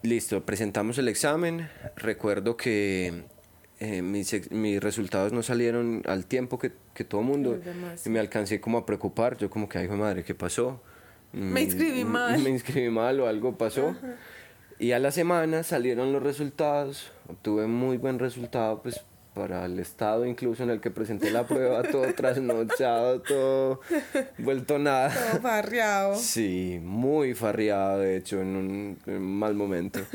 listo, 0.03 0.45
presentamos 0.45 0.97
el 0.97 1.07
examen. 1.07 1.69
Recuerdo 1.95 2.57
que 2.57 3.23
eh, 3.79 4.01
mis, 4.01 4.51
mis 4.51 4.81
resultados 4.81 5.31
no 5.31 5.43
salieron 5.43 6.03
al 6.05 6.25
tiempo 6.25 6.59
que, 6.59 6.71
que 6.93 7.03
todo 7.03 7.21
mundo. 7.21 7.59
Y 8.05 8.09
me 8.09 8.19
alcancé 8.19 8.59
como 8.59 8.77
a 8.77 8.85
preocupar. 8.85 9.37
Yo 9.37 9.49
como 9.49 9.69
que, 9.69 9.77
ay, 9.77 9.87
madre, 9.89 10.23
¿qué 10.23 10.35
pasó? 10.35 10.81
Me 11.31 11.61
inscribí 11.61 12.03
Mm, 12.03 12.07
mal. 12.07 12.39
Me 12.43 12.49
inscribí 12.49 12.89
mal 12.89 13.19
o 13.19 13.27
algo 13.27 13.57
pasó. 13.57 13.95
Y 14.79 14.93
a 14.93 14.99
la 14.99 15.11
semana 15.11 15.63
salieron 15.63 16.13
los 16.13 16.23
resultados. 16.23 17.11
Obtuve 17.27 17.67
muy 17.67 17.97
buen 17.97 18.17
resultado, 18.17 18.81
pues 18.81 19.01
para 19.39 19.63
el 19.63 19.79
estado 19.79 20.25
incluso 20.25 20.63
en 20.63 20.69
el 20.69 20.81
que 20.81 20.91
presenté 20.91 21.31
la 21.31 21.47
prueba, 21.47 21.81
todo 21.83 22.13
trasnochado, 22.13 23.21
todo 23.21 23.79
vuelto 24.37 24.77
nada. 24.77 25.13
Todo 25.31 25.41
barriado. 25.41 26.15
Sí, 26.17 26.77
muy 26.83 27.33
farriado, 27.33 27.99
de 27.99 28.17
hecho, 28.17 28.41
en 28.41 28.47
un, 28.49 28.99
en 29.05 29.15
un 29.15 29.39
mal 29.39 29.55
momento. 29.55 30.01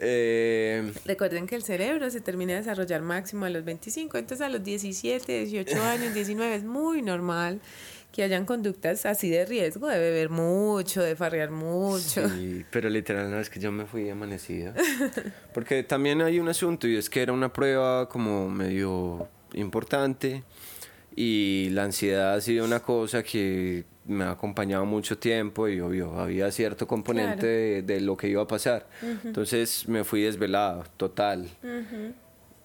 Eh, 0.00 0.92
Recuerden 1.04 1.48
que 1.48 1.56
el 1.56 1.64
cerebro 1.64 2.08
se 2.08 2.20
termina 2.20 2.52
de 2.52 2.60
desarrollar 2.60 3.02
máximo 3.02 3.46
a 3.46 3.50
los 3.50 3.64
25, 3.64 4.16
entonces 4.16 4.46
a 4.46 4.48
los 4.48 4.62
17, 4.62 5.44
18 5.44 5.82
años, 5.82 6.14
19 6.14 6.54
es 6.54 6.62
muy 6.62 7.02
normal 7.02 7.60
que 8.18 8.24
hayan 8.24 8.44
conductas 8.46 9.06
así 9.06 9.30
de 9.30 9.46
riesgo, 9.46 9.86
de 9.86 9.96
beber 9.96 10.28
mucho, 10.28 11.00
de 11.04 11.14
farrear 11.14 11.52
mucho. 11.52 12.28
sí, 12.30 12.64
pero 12.68 12.88
literal, 12.90 13.30
no 13.30 13.38
es 13.38 13.48
que 13.48 13.60
yo 13.60 13.70
me 13.70 13.86
fui 13.86 14.10
amanecido. 14.10 14.72
Porque 15.54 15.84
también 15.84 16.20
hay 16.22 16.40
un 16.40 16.48
asunto 16.48 16.88
y 16.88 16.96
es 16.96 17.08
que 17.08 17.22
era 17.22 17.32
una 17.32 17.52
prueba 17.52 18.08
como 18.08 18.50
medio 18.50 19.28
importante 19.54 20.42
y 21.14 21.68
la 21.70 21.84
ansiedad 21.84 22.34
ha 22.34 22.40
sido 22.40 22.64
una 22.64 22.80
cosa 22.80 23.22
que 23.22 23.84
me 24.06 24.24
ha 24.24 24.32
acompañado 24.32 24.84
mucho 24.84 25.16
tiempo 25.16 25.68
y 25.68 25.78
obvio, 25.80 26.18
había 26.18 26.50
cierto 26.50 26.88
componente 26.88 27.36
Claro. 27.36 27.46
de, 27.46 27.82
de 27.82 28.00
lo 28.00 28.16
que 28.16 28.26
iba 28.28 28.42
a 28.42 28.48
pasar. 28.48 28.88
Entonces 29.24 29.86
me 29.88 30.02
fui 30.02 30.22
desvelado, 30.22 30.84
total. 30.96 31.48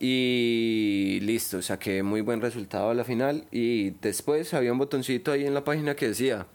Y 0.06 1.20
listo, 1.22 1.62
saqué 1.62 2.04
muy 2.04 2.20
buen 2.20 2.42
resultado 2.42 2.90
a 2.90 2.94
la 2.94 3.06
final. 3.06 3.46
Y 3.52 3.92
después 4.02 4.54
había 4.54 4.74
un 4.74 4.78
botoncito 4.78 5.32
ahí 5.32 5.46
en 5.46 5.54
la 5.54 5.64
página 5.64 5.96
que 5.96 6.10
decía 6.10 6.46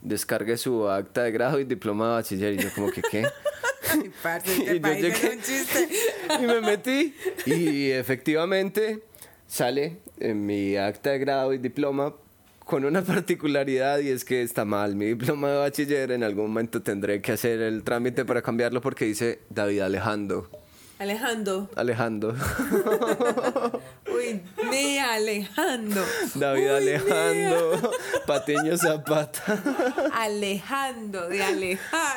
descargue 0.00 0.56
su 0.56 0.88
acta 0.88 1.24
de 1.24 1.32
grado 1.32 1.60
y 1.60 1.64
diploma 1.64 2.06
de 2.08 2.12
bachiller. 2.14 2.54
Y 2.54 2.58
yo 2.62 2.68
como 2.74 2.90
que 2.90 3.02
qué 3.02 3.26
parce, 4.22 4.52
este 4.52 4.70
Y 4.72 4.74
yo 4.76 4.80
país 4.80 5.04
llegué- 5.04 5.32
un 5.36 5.42
chiste. 5.42 5.88
y 6.42 6.46
me 6.46 6.60
metí 6.62 7.14
y 7.44 7.90
efectivamente 7.90 9.00
sale 9.46 9.98
en 10.18 10.46
mi 10.46 10.76
acta 10.76 11.10
de 11.10 11.18
grado 11.18 11.52
y 11.52 11.58
diploma 11.58 12.14
con 12.64 12.84
una 12.86 13.02
particularidad 13.02 13.98
y 14.00 14.08
es 14.08 14.24
que 14.24 14.40
está 14.42 14.64
mal 14.64 14.94
mi 14.96 15.06
diploma 15.06 15.50
de 15.50 15.56
bachiller 15.58 16.10
en 16.12 16.22
algún 16.22 16.48
momento 16.48 16.82
tendré 16.82 17.20
que 17.22 17.32
hacer 17.32 17.60
el 17.60 17.82
trámite 17.82 18.24
para 18.24 18.40
cambiarlo 18.42 18.80
porque 18.80 19.04
dice 19.06 19.40
David 19.50 19.80
Alejandro 19.80 20.50
Alejandro. 20.98 21.68
Alejandro 21.76 22.34
Uy, 24.12 24.42
ni 24.68 24.98
Alejandro. 24.98 26.02
David 26.34 26.62
Uy, 26.62 26.68
Alejandro 26.68 27.92
Patiño 28.26 28.76
Zapata 28.76 29.62
Alejandro, 30.12 31.28
de 31.28 31.42
Alejar. 31.42 32.16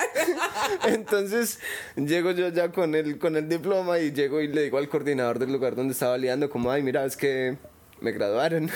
Entonces 0.87 1.59
llego 1.95 2.31
yo 2.31 2.49
ya 2.49 2.71
con 2.71 2.95
el, 2.95 3.19
con 3.19 3.35
el 3.35 3.47
diploma 3.47 3.99
y 3.99 4.11
llego 4.11 4.41
y 4.41 4.47
le 4.47 4.63
digo 4.63 4.79
al 4.79 4.89
coordinador 4.89 5.37
del 5.37 5.51
lugar 5.51 5.75
donde 5.75 5.93
estaba 5.93 6.17
liando 6.17 6.49
como, 6.49 6.71
ay, 6.71 6.81
mira, 6.81 7.05
es 7.05 7.15
que 7.15 7.57
me 8.01 8.11
graduaron. 8.11 8.69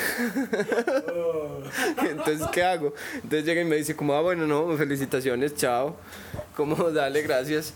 Entonces, 2.09 2.47
¿qué 2.53 2.63
hago? 2.63 2.93
Entonces 3.15 3.43
llega 3.43 3.61
y 3.61 3.65
me 3.65 3.75
dice 3.75 3.95
como, 3.95 4.13
ah, 4.13 4.21
bueno, 4.21 4.45
no, 4.45 4.77
felicitaciones, 4.77 5.55
chao. 5.55 5.97
Como, 6.55 6.91
dale, 6.91 7.23
gracias. 7.23 7.73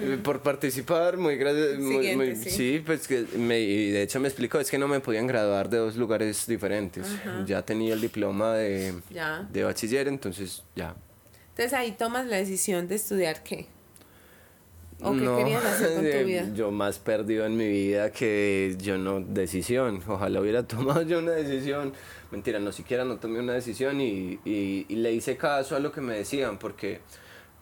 Eh, 0.00 0.18
Por 0.22 0.40
participar, 0.40 1.16
muy 1.16 1.36
gracias. 1.36 1.78
muy- 1.78 2.16
muy- 2.16 2.36
sí. 2.36 2.50
sí, 2.50 2.82
pues 2.84 3.06
que 3.08 3.24
me, 3.36 3.60
y 3.60 3.90
de 3.90 4.02
hecho 4.02 4.20
me 4.20 4.28
explicó, 4.28 4.58
es 4.58 4.70
que 4.70 4.78
no 4.78 4.88
me 4.88 5.00
podían 5.00 5.26
graduar 5.26 5.68
de 5.68 5.78
dos 5.78 5.96
lugares 5.96 6.46
diferentes. 6.46 7.06
Ya 7.46 7.62
tenía 7.62 7.94
el 7.94 8.00
diploma 8.00 8.54
de, 8.54 8.94
Ya. 9.10 9.46
de 9.52 9.64
bachiller, 9.64 10.08
entonces 10.08 10.62
ya, 10.76 10.94
Entonces 11.50 11.72
ahí 11.74 11.92
tomas 11.92 12.26
la 12.26 12.36
decisión 12.36 12.88
de 12.88 12.94
estudiar 12.94 13.42
qué. 13.42 13.66
¿O 15.04 15.12
qué 15.14 15.18
querías 15.36 15.64
hacer 15.64 15.94
con 15.94 16.10
tu 16.10 16.18
vida? 16.26 16.48
Yo 16.54 16.70
más 16.70 16.98
perdido 17.00 17.44
en 17.44 17.56
mi 17.56 17.68
vida 17.68 18.12
que 18.12 18.76
yo 18.80 18.96
no 18.98 19.20
decisión. 19.20 20.00
Ojalá 20.06 20.40
hubiera 20.40 20.62
tomado 20.66 21.02
yo 21.02 21.18
una 21.18 21.32
decisión. 21.32 21.92
Mentira, 22.30 22.58
no 22.60 22.70
siquiera 22.72 23.04
no 23.04 23.16
tomé 23.16 23.40
una 23.40 23.52
decisión 23.52 24.00
y, 24.00 24.38
y- 24.44 24.86
y 24.88 24.94
le 24.96 25.12
hice 25.12 25.36
caso 25.36 25.74
a 25.76 25.80
lo 25.80 25.90
que 25.92 26.00
me 26.00 26.14
decían 26.16 26.56
porque 26.58 27.00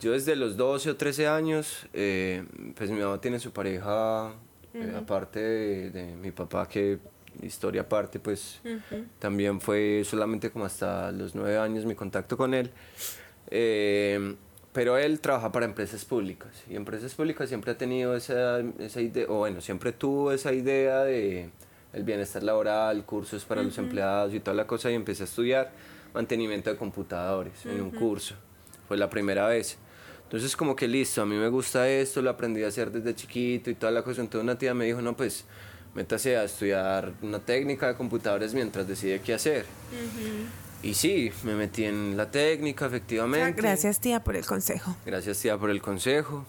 yo 0.01 0.13
desde 0.13 0.37
los 0.37 0.57
12 0.57 0.91
o 0.91 0.97
13 0.97 1.29
años, 1.29 1.87
eh, 1.93 2.45
pues 2.77 2.91
mi 2.91 3.01
mamá 3.01 3.21
tiene 3.21 3.39
su 3.39 3.53
pareja, 3.53 4.33
eh, 4.75 4.95
aparte 4.97 5.41
de, 5.41 5.91
de 5.91 6.17
mi 6.17 6.31
papá 6.31 6.67
que 6.69 6.99
historia 7.43 7.83
aparte, 7.83 8.19
pues 8.19 8.61
también 9.19 9.61
fue 9.61 10.03
solamente 10.05 10.51
como 10.51 10.65
hasta 10.65 11.13
los 11.13 11.35
9 11.35 11.59
años 11.59 11.85
mi 11.85 11.95
contacto 11.95 12.37
con 12.37 12.55
él. 12.55 12.71
Eh, 13.51 14.35
pero 14.73 14.97
él 14.97 15.19
trabaja 15.19 15.51
para 15.51 15.67
empresas 15.67 16.05
públicas 16.05 16.51
y 16.69 16.77
empresas 16.77 17.13
públicas 17.15 17.49
siempre 17.49 17.73
ha 17.73 17.79
tenido 17.79 18.15
esa, 18.15 18.61
esa 18.79 19.01
idea, 19.01 19.27
o 19.29 19.39
bueno, 19.39 19.61
siempre 19.61 19.93
tuvo 19.93 20.31
esa 20.31 20.53
idea 20.53 21.01
de 21.01 21.51
el 21.93 22.05
bienestar 22.05 22.45
laboral, 22.45 23.05
cursos 23.05 23.45
para 23.45 23.65
los 23.65 23.77
empleados 23.79 24.33
y 24.33 24.39
toda 24.39 24.55
la 24.55 24.69
cosa 24.69 24.91
y 24.91 24.95
empecé 24.95 25.25
a 25.25 25.27
estudiar 25.27 25.73
mantenimiento 26.15 26.71
de 26.71 26.77
computadores 26.77 27.67
en 27.67 27.81
un 27.81 27.91
curso. 27.91 28.37
Fue 28.87 28.97
la 28.97 29.11
primera 29.11 29.49
vez. 29.49 29.77
Entonces 30.31 30.55
como 30.55 30.77
que 30.77 30.87
listo, 30.87 31.23
a 31.23 31.27
mí 31.27 31.35
me 31.35 31.49
gusta 31.49 31.89
esto, 31.89 32.23
lo 32.23 32.31
aprendí 32.31 32.63
a 32.63 32.69
hacer 32.69 32.93
desde 32.93 33.17
chiquito 33.17 33.69
y 33.69 33.75
toda 33.75 33.91
la 33.91 34.05
cosa. 34.05 34.21
Entonces 34.21 34.45
una 34.45 34.57
tía 34.57 34.73
me 34.75 34.85
dijo, 34.85 35.03
no, 35.03 35.17
pues 35.17 35.45
métase 35.93 36.37
a 36.37 36.45
estudiar 36.45 37.13
una 37.21 37.41
técnica 37.41 37.89
de 37.89 37.95
computadores 37.97 38.55
mientras 38.55 38.87
decide 38.87 39.21
qué 39.23 39.35
hacer. 39.35 39.67
Y 40.85 40.95
sí, 40.95 41.33
me 41.43 41.57
metí 41.57 41.85
en 41.85 42.17
la 42.17 42.31
técnica, 42.31 42.87
efectivamente. 42.87 43.61
Gracias 43.61 43.99
tía 43.99 44.23
por 44.23 44.37
el 44.37 44.47
consejo. 44.47 44.95
Gracias 45.05 45.41
tía 45.41 45.59
por 45.59 45.69
el 45.69 45.83
consejo. 45.83 46.47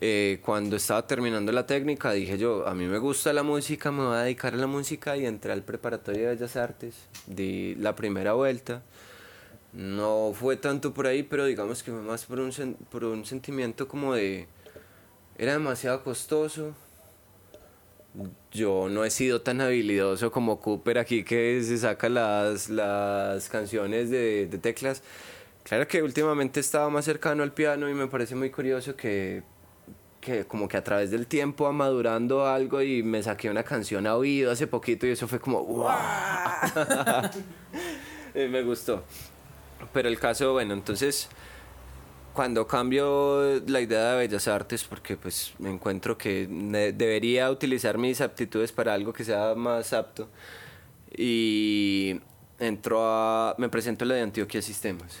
Eh, 0.00 0.38
cuando 0.44 0.76
estaba 0.76 1.04
terminando 1.04 1.50
la 1.50 1.66
técnica 1.66 2.12
dije 2.12 2.38
yo, 2.38 2.68
a 2.68 2.74
mí 2.74 2.86
me 2.86 2.98
gusta 2.98 3.32
la 3.32 3.42
música, 3.42 3.90
me 3.90 4.04
voy 4.04 4.16
a 4.16 4.20
dedicar 4.20 4.54
a 4.54 4.56
la 4.56 4.68
música 4.68 5.16
y 5.16 5.26
entré 5.26 5.50
al 5.50 5.64
preparatorio 5.64 6.28
de 6.28 6.36
Bellas 6.36 6.54
Artes, 6.54 6.94
di 7.26 7.74
la 7.74 7.96
primera 7.96 8.34
vuelta. 8.34 8.84
No 9.72 10.32
fue 10.34 10.56
tanto 10.56 10.94
por 10.94 11.06
ahí, 11.06 11.22
pero 11.22 11.44
digamos 11.44 11.82
que 11.82 11.90
fue 11.92 12.00
más 12.00 12.24
por 12.24 12.40
un, 12.40 12.50
sen- 12.52 12.76
por 12.90 13.04
un 13.04 13.24
sentimiento 13.24 13.86
como 13.86 14.14
de... 14.14 14.48
Era 15.38 15.52
demasiado 15.52 16.02
costoso. 16.04 16.74
Yo 18.50 18.88
no 18.88 19.04
he 19.04 19.10
sido 19.10 19.42
tan 19.42 19.60
habilidoso 19.60 20.32
como 20.32 20.60
Cooper 20.60 20.98
aquí 20.98 21.22
que 21.24 21.62
se 21.62 21.78
saca 21.78 22.08
las, 22.08 22.68
las 22.70 23.48
canciones 23.48 24.10
de, 24.10 24.46
de 24.46 24.58
teclas. 24.58 25.02
Claro 25.64 25.86
que 25.86 26.02
últimamente 26.02 26.60
estaba 26.60 26.88
más 26.90 27.04
cercano 27.04 27.42
al 27.42 27.52
piano 27.52 27.88
y 27.88 27.94
me 27.94 28.06
parece 28.08 28.34
muy 28.34 28.50
curioso 28.50 28.96
que, 28.96 29.42
que 30.20 30.44
como 30.46 30.68
que 30.68 30.76
a 30.78 30.84
través 30.84 31.10
del 31.10 31.26
tiempo 31.26 31.64
va 31.64 31.72
madurando 31.72 32.46
algo 32.46 32.82
y 32.82 33.02
me 33.02 33.22
saqué 33.22 33.50
una 33.50 33.64
canción 33.64 34.06
a 34.06 34.16
oído 34.16 34.50
hace 34.52 34.66
poquito 34.66 35.06
y 35.06 35.10
eso 35.10 35.28
fue 35.28 35.40
como 35.40 35.64
¡wow! 35.64 35.88
Eh, 38.34 38.48
me 38.48 38.62
gustó. 38.62 39.02
Pero 39.92 40.08
el 40.08 40.18
caso, 40.18 40.52
bueno, 40.52 40.74
entonces 40.74 41.28
cuando 42.38 42.68
cambio 42.68 43.60
la 43.66 43.80
idea 43.80 44.12
de 44.12 44.18
Bellas 44.18 44.46
Artes, 44.46 44.84
porque 44.84 45.16
pues 45.16 45.54
me 45.58 45.70
encuentro 45.70 46.16
que 46.16 46.46
debería 46.46 47.50
utilizar 47.50 47.98
mis 47.98 48.20
aptitudes 48.20 48.70
para 48.70 48.94
algo 48.94 49.12
que 49.12 49.24
sea 49.24 49.56
más 49.56 49.92
apto, 49.92 50.28
y 51.16 52.20
entro 52.60 53.00
a, 53.02 53.56
me 53.58 53.68
presento 53.68 54.04
a 54.04 54.06
la 54.08 54.14
de 54.14 54.20
Antioquia 54.22 54.62
Sistemas. 54.62 55.18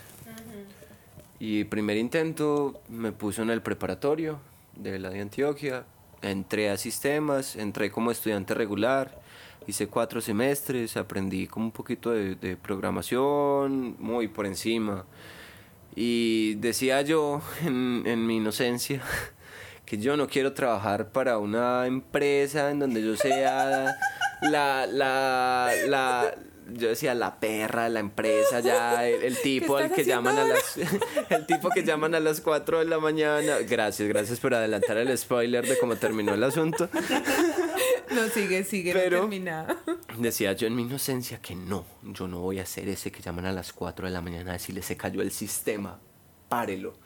Y 1.40 1.64
primer 1.64 1.96
intento 1.96 2.80
me 2.88 3.10
puso 3.10 3.42
en 3.42 3.50
el 3.50 3.62
preparatorio 3.62 4.38
de 4.76 5.00
la 5.00 5.10
de 5.10 5.20
Antioquia, 5.20 5.86
entré 6.22 6.70
a 6.70 6.76
sistemas, 6.76 7.56
entré 7.56 7.90
como 7.90 8.12
estudiante 8.12 8.54
regular, 8.54 9.20
hice 9.68 9.86
cuatro 9.86 10.22
semestres, 10.22 10.96
aprendí 10.96 11.46
como 11.46 11.66
un 11.66 11.72
poquito 11.72 12.10
de, 12.10 12.56
programación, 12.56 13.96
muy 13.98 14.26
por 14.26 14.46
encima. 14.46 15.04
Y 15.94 16.54
decía 16.54 17.02
yo 17.02 17.42
en, 17.64 18.26
mi 18.26 18.38
inocencia 18.38 19.02
que 19.84 19.98
yo 19.98 20.16
no 20.16 20.26
quiero 20.26 20.54
trabajar 20.54 21.12
para 21.12 21.38
una 21.38 21.86
empresa 21.86 22.70
en 22.70 22.78
donde 22.78 23.04
yo 23.04 23.14
sea 23.16 23.94
la, 24.40 24.86
la, 24.86 26.34
yo 26.72 26.88
decía 26.88 27.14
la 27.14 27.40
perra, 27.40 27.88
la 27.88 28.00
empresa, 28.00 28.60
ya 28.60 29.06
el, 29.08 29.36
tipo 29.42 29.76
al 29.76 29.92
que 29.92 30.04
llaman 30.04 30.36
a 30.38 30.44
las 30.44 30.76
el 31.30 31.46
tipo 31.46 31.70
que 31.70 31.82
llaman 31.84 32.14
a 32.14 32.20
las 32.20 32.40
4 32.40 32.80
de 32.80 32.84
la 32.84 32.98
mañana. 32.98 33.58
Gracias, 33.68 34.08
gracias 34.08 34.40
por 34.40 34.54
adelantar 34.54 34.96
el 34.98 35.16
spoiler 35.16 35.66
de 35.66 35.78
cómo 35.78 35.96
terminó 35.96 36.34
el 36.34 36.42
asunto. 36.44 36.88
No, 38.10 38.26
sigue, 38.28 38.64
sigue, 38.64 38.92
Pero- 38.92 39.16
no 39.18 39.22
terminado. 39.24 39.76
Decía 40.18 40.52
yo 40.54 40.66
en 40.66 40.74
mi 40.74 40.82
inocencia 40.82 41.40
que 41.40 41.54
no, 41.54 41.84
yo 42.02 42.26
no 42.26 42.40
voy 42.40 42.58
a 42.58 42.66
ser 42.66 42.88
ese 42.88 43.12
que 43.12 43.20
llaman 43.22 43.46
a 43.46 43.52
las 43.52 43.72
4 43.72 44.06
de 44.06 44.12
la 44.12 44.20
mañana 44.20 44.50
a 44.50 44.54
decirle 44.54 44.82
se 44.82 44.96
cayó 44.96 45.20
el 45.22 45.30
sistema, 45.30 46.00
párelo. 46.48 46.98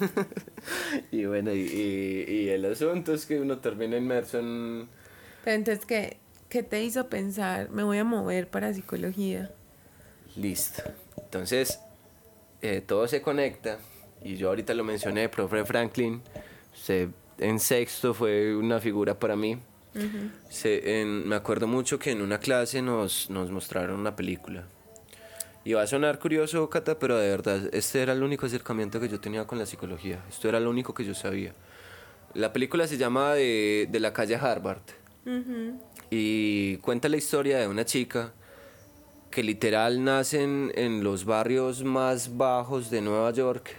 y 1.10 1.24
bueno, 1.24 1.52
y, 1.52 1.60
y- 1.60 2.24
y 2.30 2.48
el 2.48 2.64
asunto 2.64 3.14
es 3.14 3.26
que 3.26 3.40
uno 3.40 3.58
termina 3.58 3.96
inmerso 3.96 4.38
en... 4.38 4.88
Pero 5.44 5.56
entonces, 5.56 5.86
¿qué, 5.86 6.18
¿qué 6.52 6.62
te 6.62 6.84
hizo 6.84 7.08
pensar? 7.08 7.70
Me 7.70 7.82
voy 7.82 7.96
a 7.96 8.04
mover 8.04 8.46
para 8.46 8.74
psicología. 8.74 9.50
Listo. 10.36 10.82
Entonces, 11.16 11.80
eh, 12.60 12.82
todo 12.86 13.08
se 13.08 13.22
conecta. 13.22 13.78
Y 14.22 14.36
yo 14.36 14.50
ahorita 14.50 14.74
lo 14.74 14.84
mencioné, 14.84 15.30
profe 15.30 15.64
Franklin. 15.64 16.20
Se, 16.74 17.08
en 17.38 17.58
sexto 17.58 18.12
fue 18.12 18.54
una 18.54 18.80
figura 18.80 19.18
para 19.18 19.34
mí. 19.34 19.58
Se- 20.50 21.00
en- 21.00 21.26
me 21.26 21.36
acuerdo 21.36 21.66
mucho 21.66 21.98
que 21.98 22.10
en 22.10 22.20
una 22.20 22.38
clase 22.38 22.82
nos, 22.82 23.30
nos 23.30 23.50
mostraron 23.50 23.98
una 23.98 24.14
película. 24.14 24.64
Y 25.64 25.72
va 25.72 25.82
a 25.82 25.86
sonar 25.86 26.18
curioso, 26.18 26.68
Cata, 26.68 26.98
pero 26.98 27.16
de 27.18 27.30
verdad, 27.30 27.62
este 27.72 28.02
era 28.02 28.12
el 28.12 28.22
único 28.22 28.44
acercamiento 28.44 29.00
que 29.00 29.08
yo 29.08 29.20
tenía 29.20 29.46
con 29.46 29.58
la 29.58 29.64
psicología. 29.64 30.22
Esto 30.28 30.50
era 30.50 30.60
lo 30.60 30.68
único 30.68 30.92
que 30.92 31.04
yo 31.04 31.14
sabía. 31.14 31.54
La 32.34 32.52
película 32.52 32.86
se 32.86 32.98
llama 32.98 33.32
de, 33.34 33.88
de 33.90 34.00
la 34.00 34.12
calle 34.12 34.36
Harvard. 34.36 34.82
Y 36.14 36.76
cuenta 36.82 37.08
la 37.08 37.16
historia 37.16 37.56
de 37.58 37.66
una 37.68 37.86
chica 37.86 38.34
que 39.30 39.42
literal 39.42 40.04
nace 40.04 40.42
en, 40.42 41.02
los 41.02 41.24
barrios 41.24 41.82
más 41.84 42.36
bajos 42.36 42.90
de 42.90 43.00
Nueva 43.00 43.30
York, 43.32 43.74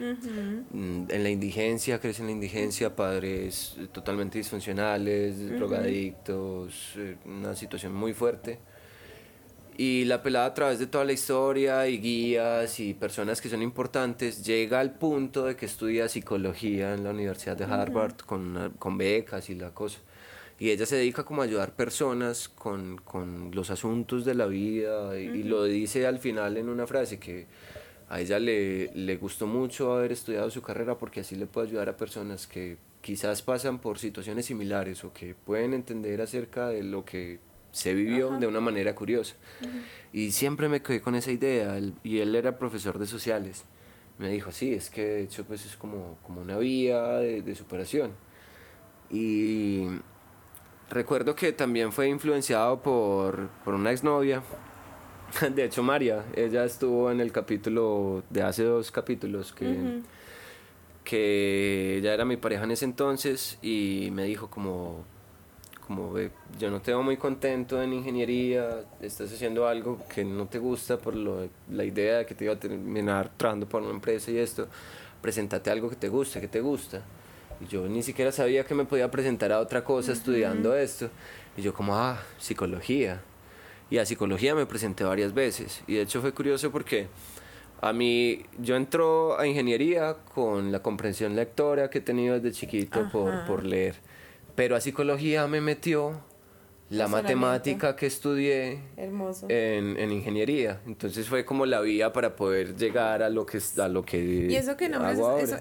Mm, 0.72 1.06
en 1.10 1.24
la 1.24 1.30
indigencia, 1.30 2.00
crece 2.00 2.22
en 2.24 2.26
la 2.30 2.32
indigencia, 2.32 2.96
padres 2.96 3.78
totalmente 3.92 4.40
disfuncionales, 4.40 5.38
drogadictos, 5.60 6.94
eh, 6.98 7.18
una 7.26 7.56
situación 7.56 7.94
muy 7.94 8.14
fuerte. 8.14 8.58
Y 9.78 10.06
la 10.06 10.24
pelada 10.24 10.48
a 10.48 10.54
través 10.56 10.80
de 10.80 10.88
toda 10.88 11.06
la 11.06 11.14
historia 11.14 11.88
y 11.88 12.00
guías 12.00 12.80
y 12.80 12.96
personas 12.96 13.40
que 13.42 13.48
son 13.50 13.62
importantes 13.62 14.44
llega 14.44 14.80
al 14.80 14.96
punto 14.96 15.46
de 15.46 15.56
que 15.56 15.68
estudia 15.68 16.10
psicología 16.10 16.96
en 16.96 17.04
la 17.04 17.12
Universidad 17.12 17.56
de 17.58 17.66
Harvard 17.66 18.16
con, 18.26 18.42
una- 18.42 18.72
con 18.72 18.98
becas 18.98 19.52
y 19.52 19.56
la 19.56 19.70
cosa. 19.72 20.00
Y 20.64 20.72
ella 20.72 20.86
se 20.86 20.96
dedica 20.96 21.26
como 21.26 21.42
a 21.42 21.46
ayudar 21.46 21.76
personas 21.76 22.48
con, 22.48 22.96
con 23.00 23.52
los 23.54 23.70
asuntos 23.70 24.24
de 24.24 24.34
la 24.34 24.46
vida 24.46 25.20
y, 25.20 25.24
y 25.26 25.44
lo 25.44 25.66
dice 25.66 26.08
al 26.08 26.20
final 26.20 26.56
en 26.56 26.70
una 26.70 26.88
frase 26.88 27.20
que 27.20 27.48
a 28.08 28.22
ella 28.22 28.40
le, 28.40 28.90
le 28.96 29.18
gustó 29.18 29.46
mucho 29.46 29.92
haber 29.94 30.14
estudiado 30.14 30.50
su 30.50 30.62
carrera 30.62 30.98
porque 30.98 31.20
así 31.20 31.36
le 31.36 31.48
puede 31.48 31.68
ayudar 31.68 31.90
a 31.90 31.98
personas 31.98 32.48
que 32.48 32.78
quizás 33.02 33.42
pasan 33.42 33.80
por 33.80 34.00
situaciones 34.00 34.46
similares 34.46 35.04
o 35.04 35.12
que 35.12 35.36
pueden 35.36 35.74
entender 35.74 36.22
acerca 36.22 36.70
de 36.70 36.82
lo 36.84 37.04
que 37.04 37.40
se 37.74 37.94
vivió 37.94 38.30
de 38.40 38.48
una 38.48 38.62
manera 38.62 38.96
curiosa. 38.96 39.36
Y 40.14 40.32
siempre 40.32 40.70
me 40.70 40.82
quedé 40.82 41.02
con 41.02 41.16
esa 41.16 41.32
idea, 41.34 41.76
él- 41.78 41.96
y 42.06 42.20
él 42.20 42.34
era 42.36 42.58
profesor 42.58 43.00
de 43.00 43.06
sociales. 43.08 43.66
Me 44.18 44.30
dijo, 44.30 44.54
sí, 44.54 44.74
es 44.74 44.90
que 44.90 45.04
de 45.04 45.24
hecho 45.24 45.44
pues 45.44 45.66
es 45.66 45.76
como, 45.76 46.18
como 46.24 46.40
una 46.40 46.58
vía 46.58 47.18
de, 47.18 47.42
de 47.42 47.54
superación. 47.54 48.12
Y 49.12 49.88
recuerdo 50.94 51.36
que 51.36 51.52
también 51.52 51.92
fue 51.92 52.08
influenciado 52.08 52.82
por, 52.82 53.50
por 53.66 53.74
una 53.74 53.92
exnovia. 53.92 54.42
De 55.56 55.66
hecho, 55.66 55.82
María, 55.84 56.24
ella 56.36 56.64
estuvo 56.64 57.12
en 57.12 57.20
el 57.20 57.32
capítulo 57.32 58.24
de 58.30 58.44
hace 58.44 58.64
dos 58.64 58.92
capítulos 58.92 59.52
que, 59.52 60.02
que 61.04 61.98
ella 61.98 62.14
era 62.14 62.26
mi 62.26 62.38
pareja 62.38 62.64
en 62.64 62.72
ese 62.72 62.86
entonces 62.86 63.58
y 63.62 64.10
me 64.12 64.26
dijo 64.26 64.50
como, 64.50 65.04
como 65.88 66.14
"Ve, 66.14 66.30
yo 66.60 66.70
no 66.70 66.82
te 66.82 66.92
veo 66.92 67.02
muy 67.04 67.18
contento 67.18 67.82
en 67.82 67.94
ingeniería, 67.94 68.82
estás 69.02 69.34
haciendo 69.34 69.68
algo 69.68 70.00
que 70.14 70.24
no 70.24 70.46
te 70.48 70.60
gusta 70.60 70.98
por 70.98 71.16
lo, 71.16 71.50
la 71.72 71.84
idea 71.84 72.20
de 72.20 72.26
que 72.26 72.36
te 72.36 72.46
iba 72.46 72.54
a 72.54 72.60
terminar 72.60 73.32
trabajando 73.36 73.68
por 73.68 73.82
una 73.82 73.92
empresa 73.92 74.32
y 74.32 74.38
esto, 74.38 74.68
presentate 75.22 75.70
algo 75.72 75.90
que 75.90 75.96
te 75.96 76.10
guste, 76.10 76.40
que 76.40 76.48
te 76.48 76.62
gusta. 76.62 77.02
Y 77.64 77.68
yo 77.68 77.88
ni 77.88 78.04
siquiera 78.04 78.32
sabía 78.32 78.66
que 78.66 78.76
me 78.76 78.86
podía 78.86 79.10
presentar 79.10 79.52
a 79.52 79.60
otra 79.60 79.84
cosa 79.84 80.12
estudiando 80.12 80.76
esto. 80.76 81.10
Y 81.56 81.62
yo 81.62 81.74
como, 81.74 81.96
ah, 81.96 82.22
psicología. 82.38 83.22
Y 83.90 84.00
a 84.00 84.06
psicología 84.06 84.56
me 84.56 84.66
presenté 84.66 85.04
varias 85.04 85.34
veces. 85.34 85.82
Y 85.88 85.96
de 85.96 86.02
hecho 86.02 86.22
fue 86.22 86.34
curioso 86.34 86.72
porque 86.72 87.08
a 87.82 87.94
mí, 87.94 88.46
yo 88.60 88.76
entro 88.76 89.40
a 89.40 89.46
ingeniería 89.46 90.16
con 90.34 90.72
la 90.72 90.82
comprensión 90.82 91.36
lectora 91.36 91.90
que 91.90 92.00
he 92.00 92.02
tenido 92.02 92.40
desde 92.40 92.58
chiquito 92.58 93.10
por, 93.12 93.46
por 93.46 93.66
leer. 93.66 93.96
Pero 94.56 94.76
a 94.76 94.82
psicología 94.82 95.48
me 95.48 95.62
metió 95.62 96.22
la 96.90 97.08
matemática 97.08 97.96
que 97.96 98.06
estudié 98.06 98.82
Hermoso. 98.98 99.48
en, 99.50 99.98
en 99.98 100.12
ingeniería. 100.12 100.82
Entonces 100.86 101.28
fue 101.28 101.46
como 101.46 101.66
la 101.66 101.82
vía 101.82 102.14
para 102.14 102.36
poder 102.36 102.76
llegar 102.76 103.24
a 103.24 103.30
lo 103.30 103.46
que, 103.46 103.60
a 103.78 103.88
lo 103.88 104.06
que 104.06 104.48
Y 104.50 104.56
eso 104.56 104.78
que 104.78 104.92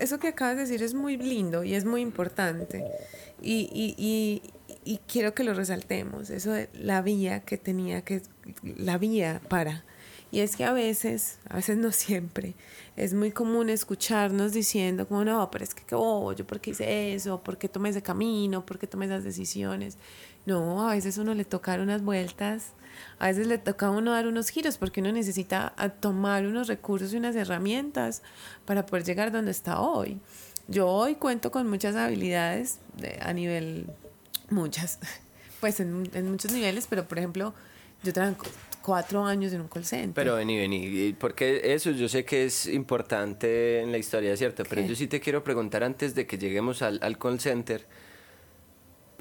eso, 0.00 0.18
que 0.18 0.28
acabas 0.28 0.56
de 0.56 0.62
decir 0.62 0.82
es 0.82 0.94
muy 0.94 1.16
lindo 1.16 1.64
y 1.64 1.74
es 1.74 1.84
muy 1.84 2.00
importante. 2.00 2.84
Y, 3.40 3.68
y, 3.72 3.94
y, 3.98 4.42
y 4.84 4.98
quiero 5.06 5.34
que 5.34 5.44
lo 5.44 5.54
resaltemos, 5.54 6.30
eso 6.30 6.52
de 6.52 6.68
la 6.74 7.02
vía 7.02 7.40
que 7.40 7.58
tenía 7.58 8.02
que, 8.02 8.22
la 8.76 8.98
vía 8.98 9.40
para. 9.48 9.84
Y 10.30 10.40
es 10.40 10.56
que 10.56 10.64
a 10.64 10.72
veces, 10.72 11.38
a 11.48 11.56
veces 11.56 11.76
no 11.76 11.92
siempre, 11.92 12.54
es 12.96 13.12
muy 13.12 13.32
común 13.32 13.68
escucharnos 13.68 14.52
diciendo 14.52 15.06
como 15.06 15.24
no, 15.24 15.50
pero 15.50 15.64
es 15.64 15.74
que 15.74 15.82
qué 15.84 15.94
bobo, 15.94 16.32
yo 16.32 16.46
por 16.46 16.60
qué 16.60 16.70
hice 16.70 17.14
eso, 17.14 17.42
por 17.42 17.58
qué 17.58 17.68
tomé 17.68 17.90
ese 17.90 18.02
camino, 18.02 18.64
por 18.64 18.78
qué 18.78 18.86
tomé 18.86 19.06
esas 19.06 19.24
decisiones. 19.24 19.98
No, 20.46 20.88
a 20.88 20.94
veces 20.94 21.18
uno 21.18 21.34
le 21.34 21.44
toca 21.44 21.70
dar 21.72 21.80
unas 21.80 22.02
vueltas, 22.02 22.72
a 23.18 23.28
veces 23.28 23.46
le 23.46 23.58
toca 23.58 23.86
a 23.86 23.90
uno 23.90 24.10
dar 24.12 24.26
unos 24.26 24.48
giros 24.48 24.76
porque 24.76 25.00
uno 25.00 25.12
necesita 25.12 25.72
a 25.76 25.88
tomar 25.90 26.46
unos 26.46 26.66
recursos 26.68 27.12
y 27.12 27.16
unas 27.16 27.36
herramientas 27.36 28.22
para 28.64 28.84
poder 28.84 29.04
llegar 29.04 29.30
donde 29.30 29.50
está 29.52 29.80
hoy. 29.80 30.18
Yo 30.68 30.88
hoy 30.88 31.14
cuento 31.16 31.50
con 31.50 31.68
muchas 31.70 31.94
habilidades 31.96 32.78
de- 32.96 33.18
a 33.20 33.32
nivel, 33.32 33.86
muchas, 34.50 34.98
pues 35.60 35.78
en, 35.80 36.08
en 36.12 36.30
muchos 36.30 36.52
niveles, 36.52 36.86
pero 36.88 37.06
por 37.06 37.18
ejemplo, 37.18 37.54
yo 38.02 38.12
trabajé 38.12 38.36
cu- 38.36 38.46
cuatro 38.82 39.24
años 39.24 39.52
en 39.52 39.60
un 39.60 39.68
call 39.68 39.84
center. 39.84 40.12
Pero 40.24 40.34
vení, 40.36 40.58
vení, 40.58 40.84
y 40.86 41.12
porque 41.12 41.72
eso 41.72 41.92
yo 41.92 42.08
sé 42.08 42.24
que 42.24 42.44
es 42.46 42.66
importante 42.66 43.80
en 43.80 43.92
la 43.92 43.98
historia, 43.98 44.36
¿cierto? 44.36 44.64
Pero 44.68 44.82
yo 44.82 44.96
sí 44.96 45.06
te 45.06 45.20
quiero 45.20 45.44
preguntar 45.44 45.84
antes 45.84 46.16
de 46.16 46.26
que 46.26 46.36
lleguemos 46.36 46.82
al, 46.82 46.98
al 47.02 47.16
call 47.16 47.38
center, 47.38 47.86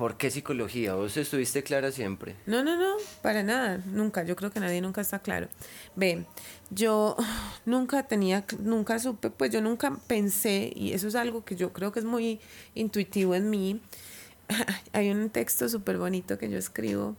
¿por 0.02 0.18
qué 0.18 0.32
psicología? 0.32 0.96
¿Vos 0.96 1.16
estuviste 1.16 1.62
clara 1.62 1.92
siempre? 1.92 2.36
No, 2.48 2.64
no, 2.64 2.76
no, 2.76 2.96
para 3.22 3.44
nada, 3.44 3.84
nunca. 3.86 4.24
Yo 4.24 4.36
creo 4.36 4.50
que 4.50 4.60
nadie 4.60 4.82
nunca 4.82 5.00
está 5.00 5.20
claro. 5.20 5.48
Ve, 5.96 6.26
yo 6.72 7.16
nunca 7.68 8.08
tenía, 8.08 8.44
nunca 8.58 8.98
supe, 8.98 9.30
pues 9.30 9.52
yo 9.52 9.62
nunca 9.62 9.96
pensé, 10.08 10.74
y 10.76 10.94
eso 10.94 11.08
es 11.08 11.14
algo 11.14 11.46
que 11.46 11.56
yo 11.56 11.72
creo 11.72 11.92
que 11.92 12.00
es 12.00 12.06
muy 12.06 12.40
intuitivo 12.74 13.36
en 13.36 13.52
mí. 13.52 13.80
Hay 14.92 15.12
un 15.12 15.30
texto 15.30 15.70
súper 15.70 16.00
bonito 16.00 16.40
que 16.40 16.50
yo 16.50 16.58
escribo. 16.58 17.16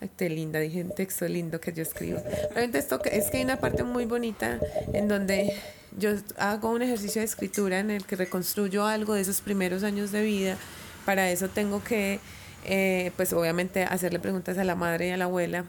Ay, 0.00 0.08
qué 0.16 0.30
linda, 0.30 0.58
dije 0.58 0.82
un 0.82 0.94
texto 0.94 1.28
lindo 1.28 1.60
que 1.60 1.74
yo 1.74 1.82
escribo. 1.82 2.18
Pero 2.54 2.64
un 2.64 2.72
texto 2.72 2.98
que 3.00 3.14
es 3.14 3.30
que 3.30 3.36
hay 3.36 3.44
una 3.44 3.58
parte 3.58 3.84
muy 3.84 4.06
bonita 4.06 4.58
en 4.94 5.06
donde 5.06 5.52
yo 5.98 6.14
hago 6.38 6.70
un 6.70 6.80
ejercicio 6.80 7.20
de 7.20 7.26
escritura 7.26 7.78
en 7.78 7.90
el 7.90 8.06
que 8.06 8.16
reconstruyo 8.16 8.86
algo 8.86 9.12
de 9.12 9.20
esos 9.20 9.42
primeros 9.42 9.82
años 9.82 10.12
de 10.12 10.22
vida. 10.22 10.56
Para 11.04 11.30
eso 11.30 11.48
tengo 11.48 11.82
que, 11.82 12.20
eh, 12.64 13.12
pues 13.16 13.32
obviamente, 13.32 13.84
hacerle 13.84 14.18
preguntas 14.18 14.58
a 14.58 14.64
la 14.64 14.74
madre 14.74 15.08
y 15.08 15.10
a 15.10 15.16
la 15.16 15.24
abuela. 15.24 15.64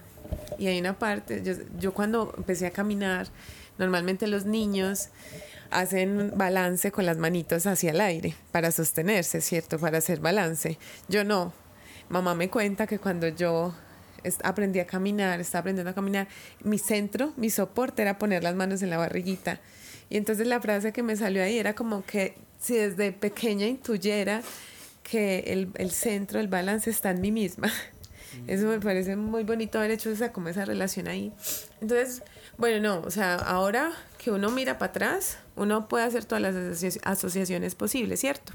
Y 0.58 0.68
hay 0.68 0.80
una 0.80 0.98
parte, 0.98 1.42
yo, 1.44 1.54
yo 1.80 1.94
cuando 1.94 2.34
empecé 2.38 2.68
a 2.68 2.72
caminar, 2.72 3.28
normalmente 3.78 4.28
los 4.28 4.46
niños 4.46 5.10
hacen 5.72 6.32
balance 6.36 6.92
con 6.92 7.06
las 7.06 7.18
manitos 7.18 7.66
hacia 7.66 7.92
el 7.92 8.02
aire 8.02 8.36
para 8.52 8.72
sostenerse, 8.72 9.42
¿cierto? 9.42 9.80
Para 9.80 9.98
hacer 9.98 10.20
balance. 10.20 10.78
Yo 11.10 11.24
no. 11.24 11.54
Mamá 12.10 12.36
me 12.36 12.50
cuenta 12.50 12.86
que 12.86 13.00
cuando 13.00 13.28
yo 13.28 13.74
aprendí 14.44 14.80
a 14.80 14.88
caminar, 14.88 15.40
estaba 15.40 15.62
aprendiendo 15.62 15.92
a 15.92 15.96
caminar, 15.96 16.28
mi 16.64 16.78
centro, 16.78 17.34
mi 17.38 17.50
soporte 17.50 18.02
era 18.02 18.18
poner 18.18 18.44
las 18.44 18.56
manos 18.56 18.82
en 18.82 18.90
la 18.90 18.98
barriguita. 18.98 19.60
Y 20.10 20.18
entonces 20.18 20.48
la 20.48 20.62
frase 20.62 20.94
que 20.94 21.04
me 21.04 21.16
salió 21.16 21.44
ahí 21.44 21.58
era 21.58 21.74
como 21.74 22.06
que 22.06 22.36
si 22.60 22.76
desde 22.76 23.12
pequeña 23.12 23.66
intuyera 23.66 24.42
que 25.04 25.40
el, 25.48 25.70
el 25.76 25.92
centro, 25.92 26.40
el 26.40 26.48
balance 26.48 26.90
está 26.90 27.12
en 27.12 27.22
mí 27.22 27.32
misma. 27.32 27.70
Eso 28.48 28.66
me 28.68 28.80
parece 28.80 29.16
muy 29.16 29.44
bonito 29.44 29.78
haber 29.78 29.92
hecho 29.92 30.10
esa, 30.10 30.32
como 30.34 30.50
esa 30.50 30.66
relación 30.66 31.08
ahí. 31.08 31.32
Entonces, 31.82 32.24
bueno, 32.58 32.80
no, 32.82 33.06
o 33.06 33.12
sea, 33.12 33.36
ahora 33.36 33.92
que 34.18 34.32
uno 34.32 34.50
mira 34.50 34.78
para 34.80 34.90
atrás, 34.90 35.38
uno 35.56 35.88
puede 35.88 36.06
hacer 36.06 36.26
todas 36.26 36.42
las 36.42 36.56
asocia- 36.56 37.02
asociaciones 37.04 37.76
posibles, 37.76 38.20
¿cierto? 38.22 38.54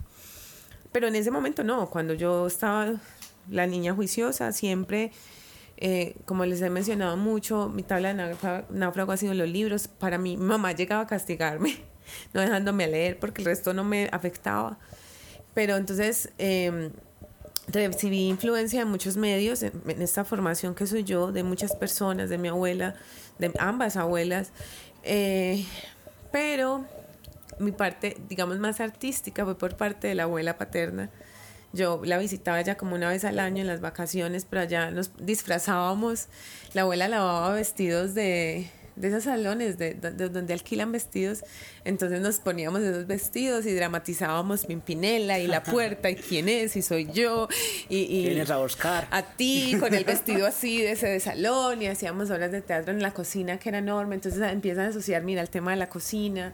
Pero 0.91 1.07
en 1.07 1.15
ese 1.15 1.31
momento 1.31 1.63
no, 1.63 1.91
cuando 1.91 2.15
yo 2.15 2.47
estaba 2.47 2.95
la 3.51 3.67
niña 3.67 3.95
juiciosa, 3.95 4.53
siempre 4.53 5.13
Eh, 5.81 6.17
como 6.25 6.45
les 6.45 6.61
he 6.61 6.71
mencionado 6.71 7.17
mucho, 7.17 7.69
mi 7.69 7.85
tabla 7.85 8.13
de 8.13 8.35
náufrago 8.71 9.13
ha 9.13 9.17
sido 9.17 9.33
los 9.35 9.49
libros. 9.49 9.87
Para 9.87 10.19
mí, 10.19 10.37
mi 10.37 10.45
mamá 10.45 10.73
llegaba 10.73 11.03
a 11.03 11.07
castigarme, 11.07 11.77
no 12.35 12.41
dejándome 12.41 12.89
leer 12.89 13.21
porque 13.21 13.43
el 13.43 13.47
resto 13.47 13.73
no 13.73 13.85
me 13.85 14.09
afectaba. 14.11 14.77
Pero 15.59 15.77
entonces 15.77 16.31
eh, 16.39 16.93
recibí 17.67 18.29
influencia 18.29 18.79
de 18.79 18.85
muchos 18.85 19.17
medios 19.17 19.65
en, 19.65 19.73
esta 20.01 20.25
formación 20.25 20.77
que 20.77 20.87
soy 20.87 21.03
yo, 21.03 21.33
de 21.33 21.43
muchas 21.43 21.75
personas, 21.75 22.31
de 22.31 22.39
mi 22.39 22.47
abuela, 22.47 22.95
de 23.41 23.51
ambas 23.59 23.97
abuelas. 23.97 24.53
Eh, 25.03 25.67
pero 26.31 26.85
mi 27.59 27.73
parte, 27.73 28.17
digamos, 28.29 28.61
más 28.61 28.81
artística 28.81 29.45
fue 29.45 29.59
por 29.59 29.77
parte 29.77 30.07
de 30.07 30.15
la 30.15 30.23
abuela 30.23 30.59
paterna. 30.59 31.11
Yo 31.73 32.01
la 32.05 32.19
visitaba 32.19 32.61
ya 32.61 32.77
como 32.77 32.95
una 32.95 33.09
vez 33.09 33.25
al 33.25 33.41
año 33.41 33.63
en 33.63 33.67
las 33.67 33.81
vacaciones, 33.81 34.47
pero 34.49 34.63
allá 34.63 34.93
nos 34.93 35.11
disfrazábamos. 35.19 36.29
La 36.73 36.83
abuela 36.83 37.09
lavaba 37.09 37.53
vestidos 37.53 38.15
de, 38.15 38.71
de 39.01 39.09
esos 39.09 39.25
salones 39.25 39.79
de, 39.79 39.95
donde 39.95 40.53
alquilan 40.53 40.93
vestidos. 40.93 41.45
Entonces 41.85 42.21
nos 42.21 42.41
poníamos 42.41 42.83
esos 42.83 43.07
vestidos 43.07 43.67
y 43.67 43.75
dramatizábamos 43.75 44.67
Pimpinela 44.67 45.39
y 45.39 45.47
la 45.47 45.63
puerta 45.65 46.11
y 46.11 46.17
quién 46.17 46.49
es 46.49 46.77
y 46.77 46.83
soy 46.83 47.09
yo. 47.13 47.49
Y, 47.89 47.99
y 47.99 48.41
a 48.41 48.57
buscar? 48.59 49.09
A 49.11 49.23
ti 49.23 49.77
con 49.79 49.95
el 49.95 50.05
vestido 50.07 50.47
así 50.47 50.83
de 50.83 50.93
ese 50.93 51.09
de 51.09 51.21
salón 51.21 51.83
y 51.83 51.87
hacíamos 51.87 52.31
obras 52.31 52.53
de 52.53 52.61
teatro 52.61 52.93
en 52.93 53.03
la 53.03 53.13
cocina 53.13 53.59
que 53.59 53.69
era 53.69 53.79
enorme. 53.79 54.15
Entonces 54.15 54.41
empiezan 54.41 54.87
a 54.87 54.89
asociar, 54.89 55.23
mira, 55.23 55.41
el 55.43 55.51
tema 55.51 55.71
de 55.71 55.77
la 55.77 55.89
cocina. 55.89 56.53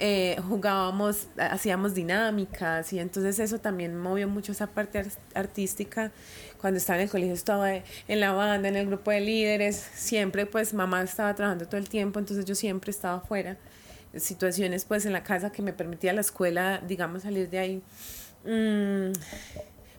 Eh, 0.00 0.36
jugábamos, 0.48 1.26
hacíamos 1.36 1.92
dinámicas 1.92 2.92
y 2.92 3.00
entonces 3.00 3.40
eso 3.40 3.58
también 3.58 3.96
movió 3.98 4.28
mucho 4.28 4.52
esa 4.52 4.68
parte 4.68 5.04
artística. 5.34 6.12
Cuando 6.60 6.78
estaba 6.78 6.98
en 6.98 7.04
el 7.04 7.10
colegio 7.10 7.34
estaba 7.34 7.72
en 7.74 8.20
la 8.20 8.32
banda, 8.32 8.68
en 8.68 8.76
el 8.76 8.86
grupo 8.86 9.10
de 9.10 9.20
líderes, 9.20 9.76
siempre 9.94 10.46
pues 10.46 10.74
mamá 10.74 11.02
estaba 11.02 11.34
trabajando 11.34 11.66
todo 11.66 11.78
el 11.78 11.88
tiempo, 11.88 12.18
entonces 12.18 12.44
yo 12.44 12.54
siempre 12.54 12.90
estaba 12.90 13.18
afuera. 13.18 13.56
Situaciones 14.16 14.84
pues 14.84 15.06
en 15.06 15.12
la 15.12 15.22
casa 15.22 15.52
que 15.52 15.62
me 15.62 15.72
permitía 15.72 16.12
la 16.12 16.22
escuela, 16.22 16.82
digamos, 16.86 17.22
salir 17.22 17.48
de 17.50 17.58
ahí. 17.58 17.82
Mm, 18.44 19.12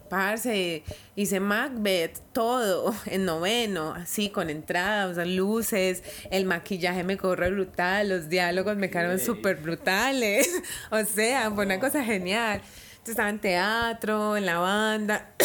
Parce, 0.09 0.83
hice 1.15 1.39
Macbeth, 1.39 2.19
todo 2.33 2.93
en 3.05 3.25
noveno, 3.25 3.93
así 3.93 4.29
con 4.29 4.49
entradas, 4.49 5.25
luces, 5.27 6.03
el 6.31 6.45
maquillaje 6.45 7.03
me 7.03 7.15
corre 7.15 7.51
brutal, 7.51 8.09
los 8.09 8.27
diálogos 8.27 8.75
me 8.75 8.89
quedaron 8.89 9.19
súper 9.19 9.57
brutales. 9.57 10.49
o 10.91 11.03
sea, 11.05 11.51
fue 11.51 11.65
una 11.65 11.79
cosa 11.79 12.03
genial. 12.03 12.61
Estaba 13.09 13.29
en 13.29 13.39
teatro, 13.39 14.37
en 14.37 14.45
la 14.45 14.59
banda, 14.59 15.31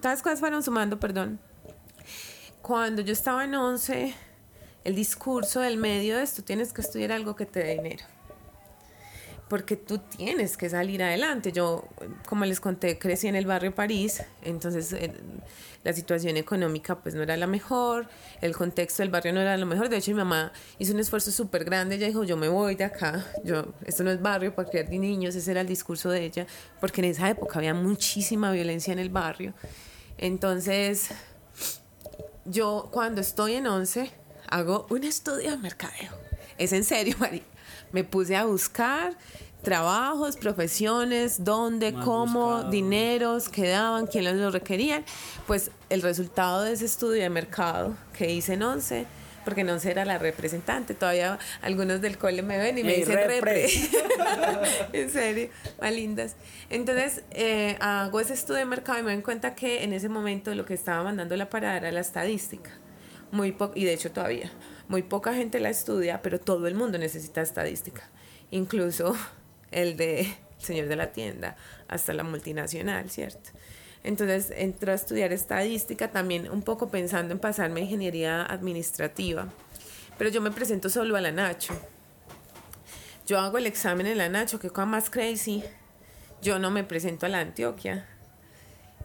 todas 0.00 0.16
las 0.16 0.22
cosas 0.22 0.40
fueron 0.40 0.62
sumando, 0.62 0.98
perdón. 0.98 1.38
Cuando 2.62 3.02
yo 3.02 3.12
estaba 3.12 3.44
en 3.44 3.54
11, 3.54 4.14
el 4.84 4.94
discurso 4.94 5.60
del 5.60 5.76
medio 5.76 6.18
es, 6.18 6.34
tú 6.34 6.42
tienes 6.42 6.72
que 6.72 6.80
estudiar 6.80 7.12
algo 7.12 7.36
que 7.36 7.46
te 7.46 7.60
dé 7.60 7.74
dinero 7.74 8.04
porque 9.52 9.76
tú 9.76 9.98
tienes 9.98 10.56
que 10.56 10.70
salir 10.70 11.02
adelante. 11.02 11.52
Yo, 11.52 11.86
como 12.26 12.46
les 12.46 12.58
conté, 12.58 12.98
crecí 12.98 13.28
en 13.28 13.36
el 13.36 13.44
barrio 13.44 13.74
París, 13.74 14.22
entonces 14.40 14.94
eh, 14.94 15.12
la 15.84 15.92
situación 15.92 16.36
económica 16.36 16.98
pues 17.00 17.14
no 17.14 17.22
era 17.22 17.36
la 17.36 17.46
mejor, 17.46 18.08
el 18.40 18.56
contexto 18.56 19.02
del 19.02 19.10
barrio 19.10 19.32
no 19.32 19.40
era 19.40 19.56
lo 19.56 19.66
mejor. 19.66 19.88
De 19.88 19.96
hecho, 19.96 20.10
mi 20.12 20.18
mamá 20.18 20.52
hizo 20.78 20.92
un 20.92 21.00
esfuerzo 21.00 21.30
súper 21.30 21.64
grande, 21.64 21.96
ella 21.96 22.06
dijo, 22.06 22.24
yo 22.24 22.36
me 22.36 22.48
voy 22.48 22.74
de 22.74 22.84
acá, 22.84 23.24
yo, 23.44 23.72
esto 23.84 24.04
no 24.04 24.10
es 24.10 24.20
barrio 24.20 24.54
para 24.54 24.68
criar 24.68 24.88
niños, 24.90 25.34
ese 25.34 25.50
era 25.50 25.60
el 25.60 25.66
discurso 25.66 26.10
de 26.10 26.24
ella, 26.24 26.46
porque 26.80 27.00
en 27.00 27.06
esa 27.06 27.28
época 27.28 27.58
había 27.58 27.74
muchísima 27.74 28.52
violencia 28.52 28.92
en 28.92 28.98
el 28.98 29.10
barrio. 29.10 29.54
Entonces, 30.18 31.10
yo 32.44 32.88
cuando 32.92 33.20
estoy 33.20 33.54
en 33.54 33.66
11, 33.66 34.10
hago 34.48 34.86
un 34.90 35.04
estudio 35.04 35.50
de 35.50 35.56
mercadeo. 35.58 36.12
Es 36.58 36.72
en 36.72 36.84
serio, 36.84 37.16
María 37.20 37.42
me 37.92 38.04
puse 38.04 38.34
a 38.36 38.44
buscar 38.44 39.16
trabajos, 39.62 40.36
profesiones, 40.36 41.44
dónde, 41.44 41.94
cómo, 41.94 42.64
dineros, 42.64 43.48
qué 43.48 43.68
daban, 43.68 44.06
quiénes 44.06 44.34
los 44.36 44.52
requerían. 44.52 45.04
Pues 45.46 45.70
el 45.88 46.02
resultado 46.02 46.62
de 46.62 46.72
ese 46.72 46.84
estudio 46.84 47.22
de 47.22 47.30
mercado 47.30 47.96
que 48.16 48.30
hice 48.30 48.54
en 48.54 48.62
11, 48.62 49.06
porque 49.44 49.62
en 49.62 49.70
11 49.70 49.90
era 49.90 50.04
la 50.04 50.18
representante, 50.18 50.94
todavía 50.94 51.38
algunos 51.62 52.00
del 52.00 52.18
cole 52.18 52.42
me 52.42 52.58
ven 52.58 52.78
y 52.78 52.84
me 52.84 52.94
dicen 52.94 53.16
repre. 53.16 53.66
en 54.92 55.10
serio, 55.10 55.48
más 55.80 55.92
lindas. 55.92 56.36
Entonces 56.70 57.22
eh, 57.30 57.76
hago 57.80 58.20
ese 58.20 58.34
estudio 58.34 58.58
de 58.58 58.66
mercado 58.66 58.98
y 58.98 59.02
me 59.02 59.12
doy 59.12 59.22
cuenta 59.22 59.54
que 59.54 59.84
en 59.84 59.92
ese 59.92 60.08
momento 60.08 60.54
lo 60.54 60.64
que 60.64 60.74
estaba 60.74 61.02
mandando 61.04 61.36
la 61.36 61.50
parada 61.50 61.76
era 61.76 61.92
la 61.92 62.00
estadística. 62.00 62.70
Muy 63.30 63.52
poco, 63.52 63.72
y 63.76 63.84
de 63.84 63.94
hecho 63.94 64.12
todavía, 64.12 64.52
muy 64.88 65.02
poca 65.02 65.32
gente 65.32 65.58
la 65.58 65.70
estudia, 65.70 66.20
pero 66.20 66.38
todo 66.38 66.66
el 66.66 66.74
mundo 66.74 66.98
necesita 66.98 67.40
estadística. 67.40 68.02
Incluso 68.50 69.16
el 69.72 69.96
de 69.96 70.32
señor 70.58 70.86
de 70.86 70.96
la 70.96 71.12
tienda, 71.12 71.56
hasta 71.88 72.12
la 72.12 72.22
multinacional, 72.22 73.10
¿cierto? 73.10 73.50
Entonces 74.04 74.52
entró 74.56 74.92
a 74.92 74.94
estudiar 74.94 75.32
estadística 75.32 76.10
también 76.10 76.50
un 76.50 76.62
poco 76.62 76.88
pensando 76.88 77.32
en 77.32 77.38
pasarme 77.38 77.80
a 77.80 77.84
ingeniería 77.84 78.44
administrativa, 78.44 79.48
pero 80.18 80.30
yo 80.30 80.40
me 80.40 80.50
presento 80.50 80.88
solo 80.88 81.16
a 81.16 81.20
la 81.20 81.32
Nacho. 81.32 81.74
Yo 83.26 83.38
hago 83.38 83.58
el 83.58 83.66
examen 83.66 84.06
en 84.06 84.18
la 84.18 84.28
Nacho, 84.28 84.58
que 84.58 84.70
cosa 84.70 84.86
más 84.86 85.08
crazy. 85.08 85.62
Yo 86.42 86.58
no 86.58 86.70
me 86.70 86.82
presento 86.82 87.26
a 87.26 87.28
la 87.28 87.38
Antioquia. 87.38 88.06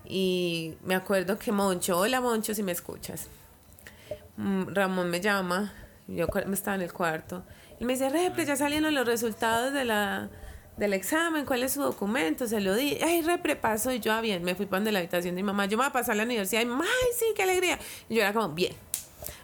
Y 0.06 0.76
me 0.84 0.96
acuerdo 0.96 1.38
que 1.38 1.52
Moncho, 1.52 2.00
hola 2.00 2.20
Moncho, 2.20 2.54
si 2.54 2.64
me 2.64 2.72
escuchas. 2.72 3.28
Mm, 4.38 4.74
Ramón 4.74 5.10
me 5.10 5.22
llama, 5.22 5.74
yo 6.08 6.28
estaba 6.52 6.76
en 6.76 6.82
el 6.82 6.94
cuarto, 6.94 7.44
y 7.80 7.86
me 7.86 7.94
dice, 7.94 8.10
Repre, 8.10 8.46
ya 8.46 8.56
salieron 8.56 8.94
los 8.96 9.06
resultados 9.06 9.74
de 9.74 9.86
la, 9.86 10.30
del 10.78 10.94
examen, 10.94 11.46
¿cuál 11.46 11.64
es 11.64 11.74
su 11.74 11.82
documento? 11.82 12.48
Se 12.48 12.62
lo 12.62 12.76
di, 12.76 12.98
ay, 13.04 13.22
repre, 13.24 13.56
paso, 13.56 13.92
y 13.92 14.00
yo, 14.00 14.14
ah, 14.14 14.22
bien, 14.22 14.44
me 14.44 14.56
fui 14.56 14.66
para 14.66 14.84
de 14.84 14.92
la 14.92 15.00
habitación 15.00 15.36
de 15.36 15.42
mi 15.42 15.46
mamá, 15.46 15.66
yo 15.66 15.78
me 15.78 15.84
voy 15.84 15.90
a 15.90 15.94
pasar 15.94 16.14
a 16.14 16.18
la 16.18 16.24
universidad, 16.24 16.62
y 16.62 16.66
ay, 16.66 17.10
sí, 17.18 17.26
qué 17.36 17.44
alegría. 17.44 17.80
Y 18.10 18.16
yo 18.16 18.22
era 18.22 18.34
como, 18.34 18.50
bien. 18.50 18.74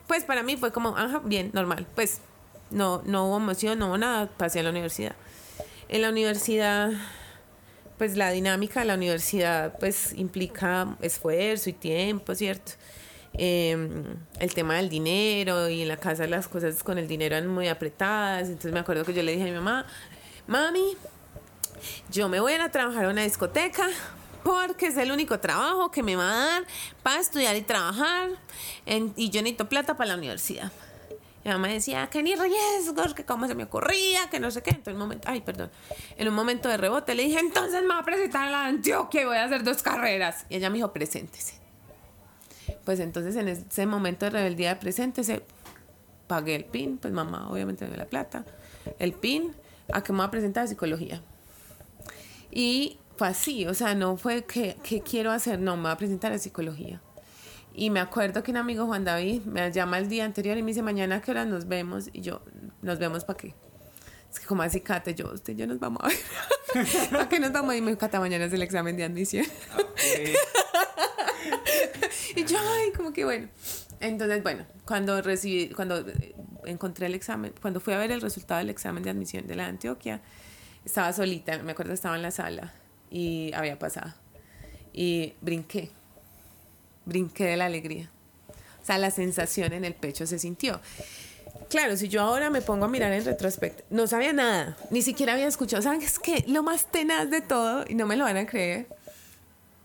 Pues 0.08 0.24
para 0.24 0.44
mí 0.44 0.58
fue 0.58 0.72
como, 0.72 0.96
ajá, 0.96 1.22
bien, 1.24 1.50
normal, 1.54 1.88
pues 1.96 2.22
no, 2.70 3.02
no 3.06 3.28
hubo 3.28 3.38
emoción, 3.38 3.80
no 3.80 3.88
hubo 3.88 3.98
nada, 3.98 4.28
pasé 4.28 4.60
a 4.60 4.64
la 4.64 4.70
universidad. 4.70 5.16
En 5.90 6.02
la 6.02 6.10
universidad, 6.10 6.92
pues 7.98 8.16
la 8.16 8.32
dinámica 8.32 8.82
de 8.82 8.86
la 8.86 8.96
universidad, 8.96 9.78
pues 9.80 10.14
implica 10.14 10.98
esfuerzo 11.02 11.70
y 11.70 11.74
tiempo, 11.74 12.36
¿cierto? 12.36 12.74
Em, 13.36 14.04
el 14.40 14.54
tema 14.54 14.76
del 14.76 14.90
dinero 14.90 15.68
y 15.68 15.82
en 15.82 15.88
la 15.88 15.98
casa 15.98 16.28
las 16.28 16.48
cosas 16.48 16.84
con 16.84 17.00
el 17.00 17.08
dinero 17.08 17.36
eran 17.36 17.48
muy 17.50 17.68
apretadas. 17.68 18.48
Entonces 18.48 18.72
me 18.72 18.80
acuerdo 18.80 19.06
que 19.06 19.14
yo 19.14 19.24
le 19.24 19.32
dije 19.32 19.44
a 19.44 19.48
mi 19.48 19.54
mamá, 19.54 19.86
mami, 20.48 20.96
yo 22.10 22.30
me 22.30 22.40
voy 22.40 22.54
a 22.54 22.70
trabajar 22.70 23.06
a 23.06 23.10
una 23.10 23.24
discoteca 23.24 23.88
porque 24.44 24.88
es 24.88 24.98
el 24.98 25.12
único 25.12 25.40
trabajo 25.40 25.90
que 25.92 26.04
me 26.04 26.16
va 26.16 26.30
a 26.30 26.36
dar 26.36 26.64
para 27.02 27.20
estudiar 27.20 27.56
y 27.56 27.62
trabajar 27.62 28.30
y 28.86 29.30
yo 29.30 29.42
necesito 29.42 29.70
plata 29.70 29.96
para 29.96 30.10
la 30.10 30.16
universidad. 30.18 30.72
Mi 31.44 31.52
mamá 31.52 31.68
decía 31.68 32.10
que 32.10 32.24
ni 32.24 32.36
riesgos, 32.36 33.14
que 33.14 33.26
cómo 33.26 33.48
se 33.48 33.56
me 33.56 33.66
ocurría, 33.66 34.30
que 34.30 34.40
no 34.40 34.50
sé 34.50 34.62
qué. 34.64 34.80
En 34.86 36.28
un 36.28 36.34
momento 36.34 36.70
de 36.70 36.78
rebote 36.78 37.16
le 37.16 37.24
dije, 37.24 37.40
entonces 37.40 37.82
me 37.82 37.90
voy 37.90 37.98
a 38.00 38.04
presentar 38.04 38.50
la 38.50 38.66
Antioquia 38.66 39.24
y 39.24 39.26
voy 39.26 39.38
a 39.38 39.44
hacer 39.44 39.64
dos 39.64 39.84
carreras. 39.84 40.46
Y 40.50 40.56
ella 40.56 40.70
me 40.70 40.78
dijo, 40.78 40.94
preséntese. 40.94 41.56
Pues 42.86 43.00
entonces 43.02 43.36
en 43.36 43.50
ese 43.50 43.86
momento 43.86 44.26
de 44.26 44.32
rebeldía 44.32 44.80
presente 44.80 45.24
se 45.26 45.44
pagué 46.28 46.56
el 46.56 46.66
PIN, 46.66 46.98
pues 46.98 47.14
mamá 47.14 47.50
obviamente 47.50 47.84
me 47.86 47.92
dio 47.92 47.98
la 47.98 48.06
plata, 48.06 48.46
el 49.00 49.12
PIN, 49.12 49.54
a 49.92 50.02
que 50.02 50.14
me 50.14 50.20
voy 50.20 50.28
a 50.28 50.32
presentar 50.32 50.64
a 50.64 50.68
psicología. 50.68 51.22
Y 52.56 53.00
fue 53.18 53.30
así, 53.30 53.66
o 53.66 53.74
sea, 53.74 53.96
no 53.96 54.16
fue 54.16 54.44
que, 54.44 54.78
¿qué 54.84 55.02
quiero 55.02 55.32
hacer? 55.32 55.60
No, 55.60 55.76
me 55.76 55.82
voy 55.84 55.92
a 55.92 55.98
presentar 55.98 56.32
a 56.34 56.38
psicología. 56.38 57.02
Y 57.74 57.90
me 57.90 58.00
acuerdo 58.00 58.44
que 58.44 58.52
un 58.52 58.58
amigo 58.58 58.86
Juan 58.86 59.04
David 59.04 59.42
me 59.46 59.72
llama 59.72 59.98
el 59.98 60.08
día 60.08 60.26
anterior 60.26 60.56
y 60.58 60.62
me 60.62 60.68
dice, 60.68 60.84
mañana 60.84 61.16
a 61.16 61.22
qué 61.22 61.32
hora 61.32 61.46
nos 61.46 61.68
vemos. 61.68 62.12
Y 62.14 62.22
yo, 62.22 62.44
¿nos 62.84 63.00
vemos 63.00 63.26
para 63.26 63.38
qué? 63.38 63.56
Es 64.32 64.40
que 64.40 64.46
como 64.46 64.62
así, 64.62 64.82
Cate, 64.82 65.16
yo, 65.16 65.34
usted 65.34 65.54
y 65.54 65.56
yo 65.56 65.66
nos 65.66 65.80
vamos 65.80 66.04
a 66.04 66.10
ver. 66.10 66.20
¿Para 67.12 67.28
qué 67.28 67.40
nos 67.40 67.52
vamos? 67.52 67.74
Y 67.76 67.82
me 67.82 67.88
dijo, 67.88 68.00
Cata, 68.00 68.20
mañana 68.20 68.46
es 68.46 68.54
el 68.54 68.62
examen 68.62 68.96
de 68.98 69.04
admisión. 69.04 69.46
y 72.36 72.46
yo, 72.46 72.60
ay, 72.60 72.92
como 72.96 73.14
que 73.14 73.26
bueno. 73.26 73.50
Entonces, 74.00 74.44
bueno, 74.44 74.68
cuando 74.86 75.24
recibí, 75.24 75.70
cuando 75.70 76.00
eh, 76.00 76.36
encontré 76.66 77.08
el 77.08 77.16
examen, 77.16 77.52
cuando 77.60 77.80
fui 77.80 77.94
a 77.94 77.98
ver 77.98 78.12
el 78.12 78.22
resultado 78.22 78.60
del 78.60 78.70
examen 78.70 79.02
de 79.02 79.10
admisión 79.10 79.48
de 79.48 79.56
la 79.56 79.66
Antioquia, 79.66 80.22
estaba 80.86 81.14
solita, 81.14 81.58
me 81.60 81.72
acuerdo 81.72 81.94
estaba 81.94 82.16
en 82.16 82.22
la 82.22 82.32
sala 82.32 82.74
y 83.10 83.52
había 83.54 83.78
pasado. 83.80 84.14
Y 84.92 85.34
brinqué, 85.42 85.90
brinqué 87.06 87.46
de 87.46 87.58
la 87.58 87.66
alegría. 87.66 88.10
O 88.82 88.86
sea, 88.86 88.98
la 88.98 89.12
sensación 89.12 89.74
en 89.74 89.86
el 89.86 89.94
pecho 89.94 90.28
se 90.28 90.40
sintió. 90.40 90.82
Claro, 91.70 91.96
si 91.96 92.10
yo 92.10 92.22
ahora 92.22 92.50
me 92.50 92.62
pongo 92.62 92.86
a 92.86 92.88
mirar 92.88 93.14
en 93.14 93.24
retrospecto, 93.24 93.84
no 93.90 94.08
sabía 94.08 94.34
nada, 94.34 94.78
ni 94.92 95.02
siquiera 95.02 95.34
había 95.34 95.48
escuchado. 95.48 95.82
¿Saben? 95.82 96.02
Es 96.02 96.20
que 96.20 96.44
lo 96.48 96.64
más 96.64 96.92
tenaz 96.92 97.30
de 97.30 97.42
todo, 97.42 97.86
y 97.88 97.96
no 97.96 98.06
me 98.06 98.16
lo 98.16 98.26
van 98.26 98.38
a 98.38 98.46
creer, 98.46 98.88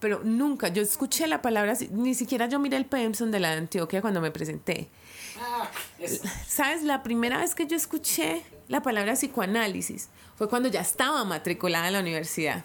pero 0.01 0.21
nunca, 0.25 0.69
yo 0.69 0.83
escuché 0.83 1.27
la 1.27 1.43
palabra, 1.43 1.75
ni 1.91 2.15
siquiera 2.15 2.47
yo 2.47 2.59
miré 2.59 2.77
el 2.77 2.87
PEMSON 2.87 3.31
de 3.31 3.41
la 3.41 3.53
Antioquia 3.53 4.01
cuando 4.01 4.21
me 4.21 4.31
presenté. 4.31 4.89
Ah, 5.41 5.69
¿Sabes? 6.47 6.83
La 6.83 7.03
primera 7.03 7.39
vez 7.39 7.55
que 7.55 7.67
yo 7.67 7.77
escuché 7.77 8.43
la 8.69 8.83
palabra 8.83 9.15
psicoanálisis 9.15 10.09
fue 10.37 10.49
cuando 10.49 10.69
ya 10.69 10.81
estaba 10.81 11.25
matriculada 11.25 11.89
en 11.89 11.95
la 11.95 12.01
universidad. 12.01 12.65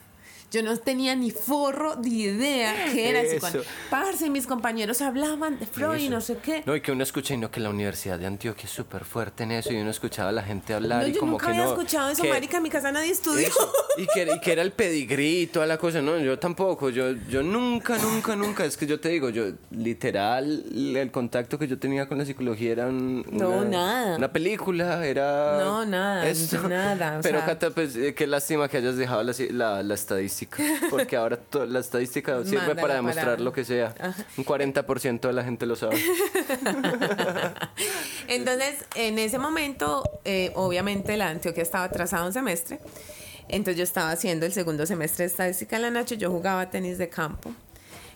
Yo 0.54 0.62
no 0.62 0.78
tenía 0.78 1.16
ni 1.16 1.32
forro 1.32 1.96
de 1.96 2.10
idea 2.10 2.86
que 2.94 3.10
era 3.10 3.22
eso. 3.22 3.64
Parce, 3.90 4.30
mis 4.30 4.46
compañeros 4.46 5.02
hablaban 5.02 5.58
de 5.58 5.66
Freud 5.66 5.98
y 5.98 6.10
no 6.10 6.22
sé 6.22 6.38
qué. 6.38 6.62
No, 6.68 6.76
y 6.76 6.82
que 6.82 6.92
uno 6.92 7.02
escucha 7.02 7.34
y 7.34 7.38
no 7.38 7.50
que 7.50 7.60
la 7.60 7.72
Universidad 7.72 8.20
de 8.20 8.28
Antioquia 8.28 8.66
es 8.66 8.72
súper 8.72 9.04
fuerte 9.04 9.44
en 9.46 9.52
eso 9.54 9.74
y 9.74 9.78
uno 9.78 9.90
escuchaba 9.90 10.30
a 10.30 10.32
la 10.32 10.44
gente 10.44 10.76
hablar 10.76 11.02
no, 11.02 11.08
y 11.08 11.12
yo 11.14 11.20
como 11.22 11.32
nunca 11.34 11.48
que 11.48 11.52
había 11.54 11.64
no. 11.66 11.72
escuchado 11.72 12.10
eso, 12.12 12.24
marica, 12.26 12.58
en 12.58 12.64
mi 12.64 12.70
casa 12.70 12.92
nadie 12.92 13.10
estudió. 13.12 13.48
y, 13.98 14.06
que, 14.14 14.30
y 14.32 14.40
que 14.42 14.52
era 14.52 14.62
el 14.62 14.72
pedigrí 14.74 15.42
y 15.42 15.48
toda 15.48 15.66
la 15.66 15.80
cosa, 15.80 16.04
no, 16.04 16.20
yo 16.20 16.38
tampoco, 16.38 16.92
yo, 16.92 17.14
yo 17.30 17.42
nunca, 17.42 17.98
nunca, 17.98 18.36
nunca, 18.36 18.64
es 18.66 18.78
que 18.78 18.86
yo 18.86 19.00
te 19.00 19.10
digo, 19.10 19.30
yo 19.30 19.46
literal, 19.72 20.66
el 20.96 21.12
contacto 21.12 21.58
que 21.58 21.68
yo 21.68 21.80
tenía 21.80 22.08
con 22.08 22.18
la 22.18 22.26
psicología 22.26 22.72
era 22.74 22.88
un, 22.88 23.26
No, 23.32 23.64
nada. 23.66 24.18
una 24.18 24.32
película, 24.32 25.06
era... 25.06 25.58
No, 25.64 25.86
nada, 25.86 26.28
Eso. 26.28 26.68
nada, 26.68 27.20
Pero 27.24 27.40
sea- 27.40 27.46
Cata, 27.48 27.70
pues 27.72 27.96
eh, 27.96 28.14
qué 28.14 28.28
lástima 28.28 28.68
que 28.68 28.78
hayas 28.78 28.98
dejado 28.98 29.24
la, 29.24 29.34
la, 29.52 29.84
la 29.84 29.94
estadística, 29.94 30.43
porque 30.90 31.16
ahora 31.16 31.40
la 31.68 31.80
estadística 31.80 32.44
sirve 32.44 32.76
para 32.76 32.96
demostrar 32.96 33.26
para- 33.26 33.40
lo 33.44 33.54
que 33.54 33.64
sea. 33.66 33.94
Un 34.38 34.46
40% 34.46 35.22
de 35.22 35.34
la 35.34 35.44
gente 35.44 35.66
lo 35.66 35.76
sabe. 35.76 35.98
Entonces, 38.28 38.86
en 38.96 39.20
ese 39.20 39.38
momento, 39.40 40.04
eh, 40.26 40.52
obviamente 40.56 41.18
la 41.18 41.30
Antioquia 41.30 41.64
estaba 41.64 41.86
atrasada 41.86 42.26
un 42.26 42.34
semestre. 42.34 42.80
Entonces 43.50 43.78
yo 43.78 43.84
estaba 43.84 44.12
haciendo 44.12 44.46
el 44.46 44.54
segundo 44.54 44.86
semestre 44.86 45.26
de 45.26 45.32
estadística 45.32 45.76
en 45.76 45.82
la 45.82 45.92
noche, 45.92 46.18
yo 46.18 46.32
jugaba 46.32 46.70
tenis 46.70 46.98
de 46.98 47.10
campo. 47.10 47.52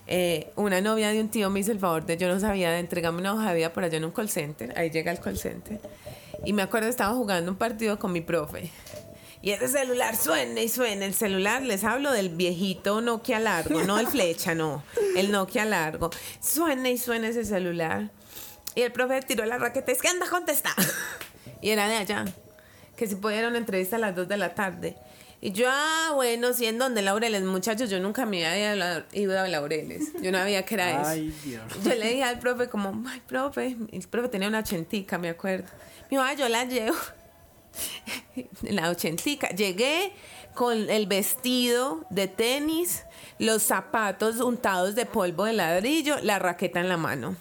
Eh, 0.06 0.50
una 0.56 0.80
novia 0.80 1.10
de 1.10 1.20
un 1.20 1.28
tío 1.28 1.50
me 1.50 1.60
hizo 1.60 1.70
el 1.70 1.78
favor 1.78 2.06
de, 2.06 2.16
yo 2.16 2.28
no 2.32 2.40
sabía, 2.40 2.70
de 2.70 2.78
entregarme 2.78 3.20
una 3.20 3.34
hoja 3.34 3.50
de 3.50 3.56
vida 3.56 3.72
por 3.74 3.84
allá 3.84 3.98
en 3.98 4.06
un 4.06 4.10
call 4.10 4.30
center. 4.30 4.72
Ahí 4.78 4.88
llega 4.90 5.12
el 5.12 5.20
call 5.20 5.38
center. 5.38 5.78
Y 6.46 6.54
me 6.54 6.62
acuerdo, 6.62 6.88
estaba 6.88 7.14
jugando 7.14 7.50
un 7.52 7.58
partido 7.58 7.98
con 7.98 8.12
mi 8.12 8.22
profe. 8.22 8.70
Y 9.48 9.52
ese 9.52 9.66
celular 9.68 10.14
suena 10.14 10.60
y 10.60 10.68
suena. 10.68 11.06
El 11.06 11.14
celular, 11.14 11.62
les 11.62 11.82
hablo 11.82 12.12
del 12.12 12.28
viejito 12.28 13.00
Nokia 13.00 13.40
largo, 13.40 13.82
no 13.82 13.98
el 13.98 14.06
flecha, 14.14 14.54
no. 14.54 14.84
El 15.16 15.32
Nokia 15.32 15.64
largo. 15.64 16.10
Suena 16.38 16.90
y 16.90 16.98
suena 16.98 17.28
ese 17.28 17.46
celular. 17.46 18.10
Y 18.74 18.82
el 18.82 18.92
profe 18.92 19.22
tiró 19.22 19.46
la 19.46 19.56
raqueta. 19.56 19.90
Es 19.90 20.02
que 20.02 20.08
anda, 20.08 20.28
contesta. 20.28 20.74
Y 21.62 21.70
era 21.70 21.88
de 21.88 21.96
allá. 21.96 22.26
Que 22.94 23.06
si 23.06 23.14
una 23.14 23.56
entrevista 23.56 23.96
a 23.96 23.98
las 23.98 24.14
2 24.14 24.28
de 24.28 24.36
la 24.36 24.54
tarde. 24.54 24.96
Y 25.40 25.52
yo, 25.52 25.66
ah, 25.70 26.12
bueno, 26.14 26.52
sí, 26.52 26.66
¿en 26.66 26.76
dónde? 26.76 27.00
Laureles. 27.00 27.42
Muchachos, 27.42 27.88
yo 27.88 28.00
nunca 28.00 28.26
me 28.26 28.46
había 28.46 29.02
ido 29.12 29.40
a 29.40 29.48
Laureles. 29.48 30.12
Yo 30.20 30.30
no 30.30 30.36
sabía 30.36 30.66
que 30.66 30.74
era 30.74 31.00
eso. 31.00 31.08
Ay, 31.08 31.34
Dios. 31.42 31.62
Yo 31.82 31.94
le 31.94 32.10
dije 32.10 32.22
al 32.22 32.38
profe 32.38 32.68
como, 32.68 33.02
ay, 33.08 33.22
profe, 33.26 33.78
el 33.92 34.08
profe 34.08 34.28
tenía 34.28 34.48
una 34.48 34.58
ochentica, 34.58 35.16
me 35.16 35.30
acuerdo. 35.30 35.68
Me 36.02 36.18
dijo, 36.18 36.22
ah, 36.22 36.34
yo 36.34 36.50
la 36.50 36.66
llevo. 36.66 36.98
la 38.62 38.90
ochentica. 38.90 39.48
Llegué 39.50 40.12
con 40.54 40.90
el 40.90 41.06
vestido 41.06 42.04
de 42.10 42.26
tenis, 42.26 43.04
los 43.38 43.62
zapatos 43.62 44.40
untados 44.40 44.94
de 44.94 45.06
polvo 45.06 45.44
de 45.44 45.52
ladrillo, 45.52 46.16
la 46.22 46.38
raqueta 46.38 46.80
en 46.80 46.88
la 46.88 46.96
mano. 46.96 47.36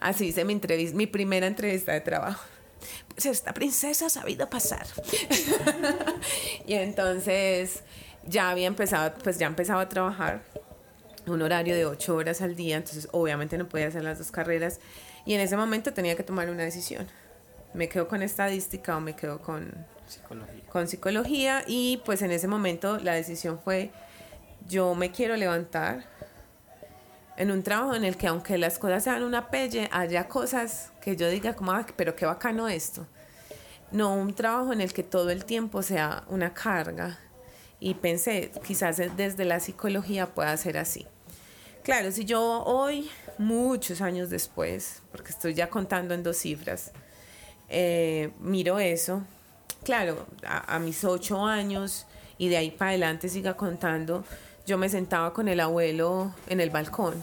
Así 0.00 0.26
hice 0.26 0.44
mi 0.44 0.52
entrevista, 0.52 0.96
mi 0.96 1.06
primera 1.06 1.46
entrevista 1.46 1.92
de 1.92 2.00
trabajo. 2.00 2.44
Pues 3.14 3.26
esta 3.26 3.54
princesa 3.54 4.06
ha 4.06 4.10
sabido 4.10 4.50
pasar. 4.50 4.86
y 6.66 6.74
entonces 6.74 7.84
ya 8.26 8.50
había 8.50 8.66
empezado, 8.66 9.14
pues 9.22 9.38
ya 9.38 9.46
empezaba 9.46 9.82
a 9.82 9.88
trabajar 9.88 10.42
un 11.26 11.40
horario 11.42 11.74
de 11.76 11.86
ocho 11.86 12.16
horas 12.16 12.42
al 12.42 12.56
día, 12.56 12.76
entonces 12.76 13.08
obviamente 13.12 13.56
no 13.56 13.68
podía 13.68 13.86
hacer 13.86 14.02
las 14.02 14.18
dos 14.18 14.32
carreras 14.32 14.80
y 15.24 15.34
en 15.34 15.40
ese 15.40 15.56
momento 15.56 15.92
tenía 15.92 16.16
que 16.16 16.24
tomar 16.24 16.50
una 16.50 16.64
decisión. 16.64 17.06
Me 17.74 17.88
quedo 17.88 18.06
con 18.08 18.22
estadística 18.22 18.96
o 18.96 19.00
me 19.00 19.14
quedo 19.16 19.40
con, 19.40 19.72
Psicología. 20.06 20.62
con 20.70 20.88
psicología 20.88 21.64
y 21.66 22.02
pues 22.04 22.20
en 22.22 22.30
ese 22.32 22.46
momento 22.48 22.98
la 22.98 23.14
decisión 23.14 23.58
fue 23.58 23.90
yo 24.68 24.94
me 24.94 25.10
quiero 25.10 25.36
levantar 25.36 26.04
en 27.36 27.50
un 27.50 27.62
trabajo 27.62 27.94
en 27.94 28.04
el 28.04 28.16
que 28.16 28.26
aunque 28.26 28.58
las 28.58 28.78
cosas 28.78 29.04
sean 29.04 29.22
una 29.22 29.48
pelle, 29.50 29.88
haya 29.90 30.28
cosas 30.28 30.92
que 31.00 31.16
yo 31.16 31.28
diga 31.30 31.54
como, 31.54 31.72
"Ah, 31.72 31.86
pero 31.96 32.14
qué 32.14 32.26
bacano 32.26 32.68
esto. 32.68 33.06
No 33.90 34.14
un 34.14 34.34
trabajo 34.34 34.72
en 34.72 34.80
el 34.82 34.92
que 34.92 35.02
todo 35.02 35.30
el 35.30 35.44
tiempo 35.44 35.82
sea 35.82 36.24
una 36.28 36.52
carga. 36.54 37.18
Y 37.80 37.94
pensé, 37.94 38.52
quizás 38.64 38.98
desde 39.16 39.44
la 39.44 39.60
psicología 39.60 40.26
pueda 40.34 40.56
ser 40.56 40.78
así. 40.78 41.06
Claro, 41.82 42.12
si 42.12 42.24
yo 42.24 42.62
hoy, 42.64 43.10
muchos 43.38 44.00
años 44.02 44.30
después, 44.30 45.02
porque 45.10 45.30
estoy 45.30 45.54
ya 45.54 45.68
contando 45.68 46.14
en 46.14 46.22
dos 46.22 46.36
cifras, 46.36 46.92
eh, 47.72 48.30
miro 48.40 48.78
eso, 48.78 49.22
claro, 49.82 50.26
a, 50.46 50.76
a 50.76 50.78
mis 50.78 51.04
ocho 51.04 51.44
años 51.44 52.06
y 52.38 52.48
de 52.48 52.58
ahí 52.58 52.70
para 52.70 52.90
adelante 52.90 53.28
siga 53.28 53.54
contando, 53.54 54.24
yo 54.66 54.78
me 54.78 54.88
sentaba 54.88 55.32
con 55.32 55.48
el 55.48 55.58
abuelo 55.58 56.32
en 56.46 56.60
el 56.60 56.70
balcón 56.70 57.14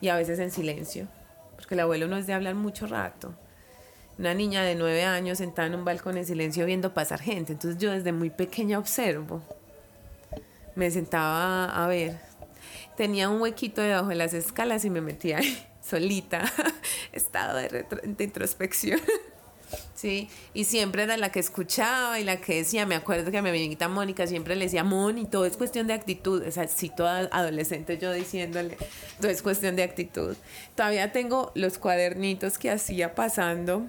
y 0.00 0.08
a 0.08 0.16
veces 0.16 0.38
en 0.38 0.50
silencio, 0.50 1.08
porque 1.56 1.74
el 1.74 1.80
abuelo 1.80 2.06
no 2.06 2.16
es 2.16 2.26
de 2.26 2.34
hablar 2.34 2.54
mucho 2.54 2.86
rato. 2.86 3.34
Una 4.18 4.34
niña 4.34 4.62
de 4.62 4.74
nueve 4.74 5.04
años 5.04 5.38
sentada 5.38 5.68
en 5.68 5.74
un 5.74 5.84
balcón 5.84 6.18
en 6.18 6.26
silencio 6.26 6.66
viendo 6.66 6.92
pasar 6.92 7.20
gente, 7.20 7.52
entonces 7.52 7.80
yo 7.80 7.90
desde 7.90 8.12
muy 8.12 8.30
pequeña 8.30 8.78
observo. 8.78 9.42
Me 10.74 10.90
sentaba 10.90 11.64
a 11.64 11.86
ver. 11.86 12.18
Tenía 12.96 13.28
un 13.28 13.40
huequito 13.40 13.80
debajo 13.80 14.08
de 14.08 14.14
las 14.16 14.34
escalas 14.34 14.84
y 14.84 14.90
me 14.90 15.00
metía 15.00 15.38
ahí 15.38 15.66
solita, 15.82 16.44
estado 17.12 17.56
de, 17.58 17.86
de 18.02 18.24
introspección. 18.24 19.00
Sí, 19.94 20.28
y 20.52 20.64
siempre 20.64 21.04
era 21.04 21.16
la 21.16 21.30
que 21.30 21.38
escuchaba 21.40 22.18
y 22.18 22.24
la 22.24 22.40
que 22.40 22.56
decía, 22.56 22.86
me 22.86 22.94
acuerdo 22.96 23.30
que 23.30 23.38
a 23.38 23.42
mi 23.42 23.50
amiguita 23.50 23.88
Mónica 23.88 24.26
siempre 24.26 24.56
le 24.56 24.64
decía, 24.64 24.82
Moni, 24.84 25.26
todo 25.26 25.46
es 25.46 25.56
cuestión 25.56 25.86
de 25.86 25.94
actitud, 25.94 26.42
o 26.46 26.50
sea, 26.50 26.66
sí, 26.66 26.90
toda 26.94 27.28
adolescente 27.30 27.98
yo 27.98 28.12
diciéndole, 28.12 28.76
todo 29.20 29.30
es 29.30 29.42
cuestión 29.42 29.76
de 29.76 29.84
actitud. 29.84 30.36
Todavía 30.74 31.12
tengo 31.12 31.52
los 31.54 31.78
cuadernitos 31.78 32.58
que 32.58 32.70
hacía 32.70 33.14
pasando 33.14 33.86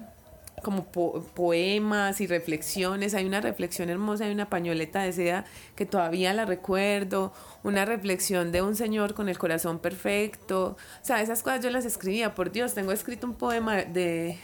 como 0.62 0.84
po- 0.84 1.22
poemas 1.34 2.20
y 2.20 2.26
reflexiones. 2.26 3.12
Hay 3.14 3.26
una 3.26 3.40
reflexión 3.40 3.90
hermosa, 3.90 4.24
hay 4.24 4.32
una 4.32 4.48
pañoleta 4.48 5.02
de 5.02 5.12
seda 5.12 5.44
que 5.76 5.84
todavía 5.84 6.32
la 6.32 6.46
recuerdo, 6.46 7.34
una 7.64 7.84
reflexión 7.84 8.50
de 8.50 8.62
un 8.62 8.74
señor 8.74 9.12
con 9.14 9.28
el 9.28 9.36
corazón 9.36 9.78
perfecto. 9.78 10.76
O 11.02 11.04
sea, 11.04 11.20
esas 11.20 11.42
cosas 11.42 11.62
yo 11.62 11.70
las 11.70 11.84
escribía, 11.84 12.34
por 12.34 12.50
Dios, 12.50 12.72
tengo 12.74 12.92
escrito 12.92 13.26
un 13.26 13.34
poema 13.34 13.76
de... 13.82 14.38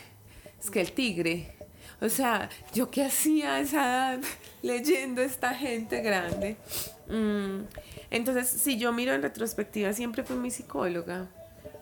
Es 0.61 0.70
que 0.70 0.81
el 0.81 0.93
tigre. 0.93 1.53
O 2.01 2.09
sea, 2.09 2.49
yo 2.73 2.91
qué 2.91 3.05
hacía 3.05 3.55
a 3.57 3.61
esa 3.61 4.15
edad 4.15 4.20
leyendo 4.62 5.23
esta 5.23 5.55
gente 5.55 6.01
grande. 6.01 6.57
Mm, 7.09 7.65
Entonces, 8.11 8.49
si 8.49 8.78
yo 8.78 8.93
miro 8.93 9.12
en 9.15 9.23
retrospectiva, 9.23 9.93
siempre 9.93 10.23
fue 10.23 10.37
mi 10.37 10.51
psicóloga. 10.51 11.27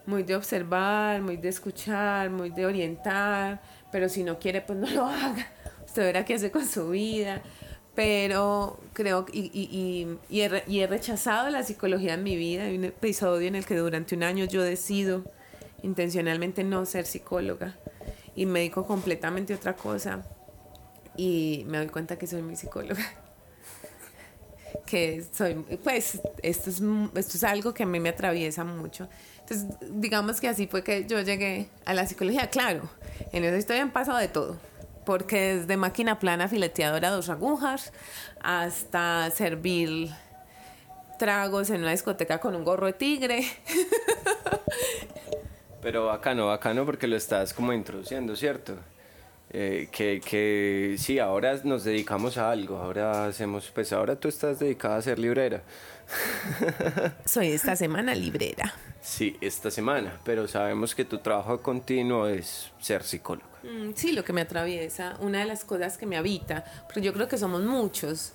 Muy 0.06 0.22
de 0.22 0.36
observar, 0.36 1.20
muy 1.20 1.36
de 1.36 1.48
escuchar, 1.48 2.30
muy 2.30 2.50
de 2.50 2.66
orientar. 2.66 3.60
Pero 3.92 4.08
si 4.08 4.24
no 4.24 4.38
quiere, 4.38 4.60
pues 4.60 4.78
no 4.82 4.90
lo 4.90 5.06
haga. 5.06 5.46
Usted 5.86 6.02
verá 6.02 6.24
qué 6.24 6.34
hace 6.34 6.50
con 6.50 6.66
su 6.66 6.90
vida. 6.90 7.42
Pero 7.94 8.78
creo 8.92 9.26
y, 9.32 9.50
y, 9.52 10.16
y, 10.30 10.40
he, 10.40 10.62
y 10.68 10.80
he 10.80 10.86
rechazado 10.86 11.50
la 11.50 11.64
psicología 11.64 12.14
en 12.14 12.22
mi 12.22 12.36
vida. 12.36 12.64
Hay 12.64 12.76
un 12.76 12.84
episodio 12.84 13.48
en 13.48 13.56
el 13.56 13.66
que 13.66 13.76
durante 13.76 14.14
un 14.14 14.22
año 14.22 14.44
yo 14.44 14.62
decido 14.62 15.24
intencionalmente 15.82 16.62
no 16.64 16.84
ser 16.86 17.06
psicóloga 17.06 17.76
y 18.38 18.46
me 18.46 18.60
dedico 18.60 18.86
completamente 18.86 19.52
a 19.52 19.56
otra 19.56 19.74
cosa 19.74 20.24
y 21.16 21.64
me 21.66 21.78
doy 21.78 21.88
cuenta 21.88 22.16
que 22.16 22.28
soy 22.28 22.40
mi 22.40 22.54
psicóloga. 22.54 23.02
Que 24.86 25.24
soy, 25.32 25.54
pues, 25.82 26.20
esto 26.42 26.70
es, 26.70 26.80
esto 27.14 27.36
es 27.36 27.44
algo 27.44 27.74
que 27.74 27.82
a 27.82 27.86
mí 27.86 28.00
me 28.00 28.10
atraviesa 28.10 28.64
mucho. 28.64 29.08
Entonces, 29.40 29.66
digamos 29.90 30.40
que 30.40 30.48
así 30.48 30.66
fue 30.66 30.84
que 30.84 31.06
yo 31.06 31.20
llegué 31.20 31.68
a 31.84 31.94
la 31.94 32.06
psicología. 32.06 32.48
Claro, 32.48 32.88
en 33.32 33.44
esa 33.44 33.56
historia 33.56 33.82
han 33.82 33.92
pasado 33.92 34.18
de 34.18 34.28
todo. 34.28 34.58
Porque 35.04 35.56
desde 35.56 35.76
máquina 35.76 36.18
plana 36.18 36.48
fileteadora 36.48 37.10
dos 37.10 37.30
agujas 37.30 37.92
hasta 38.40 39.30
servir 39.30 40.10
tragos 41.18 41.70
en 41.70 41.80
una 41.80 41.90
discoteca 41.90 42.38
con 42.38 42.54
un 42.54 42.64
gorro 42.64 42.86
de 42.86 42.92
tigre. 42.92 43.44
Pero 45.80 46.06
bacano, 46.06 46.46
bacano 46.46 46.84
porque 46.84 47.06
lo 47.06 47.16
estás 47.16 47.54
como 47.54 47.72
introduciendo, 47.72 48.34
¿cierto? 48.34 48.76
Eh, 49.50 49.88
que, 49.90 50.20
que 50.20 50.96
sí, 50.98 51.18
ahora 51.18 51.58
nos 51.64 51.84
dedicamos 51.84 52.36
a 52.36 52.50
algo, 52.50 52.76
ahora 52.76 53.26
hacemos, 53.26 53.70
pues 53.72 53.92
ahora 53.92 54.16
tú 54.16 54.28
estás 54.28 54.58
dedicada 54.58 54.96
a 54.96 55.02
ser 55.02 55.18
librera. 55.18 55.62
Soy 57.24 57.48
esta 57.48 57.74
semana 57.76 58.14
librera. 58.14 58.74
Sí, 59.08 59.38
esta 59.40 59.70
semana, 59.70 60.20
pero 60.22 60.46
sabemos 60.46 60.94
que 60.94 61.02
tu 61.02 61.16
trabajo 61.16 61.62
continuo 61.62 62.26
es 62.26 62.70
ser 62.78 63.02
psicólogo. 63.02 63.48
Mm, 63.62 63.92
sí, 63.94 64.12
lo 64.12 64.22
que 64.22 64.34
me 64.34 64.42
atraviesa, 64.42 65.16
una 65.20 65.40
de 65.40 65.46
las 65.46 65.64
cosas 65.64 65.96
que 65.96 66.04
me 66.04 66.18
habita, 66.18 66.64
porque 66.84 67.00
yo 67.00 67.14
creo 67.14 67.26
que 67.26 67.38
somos 67.38 67.62
muchos, 67.62 68.34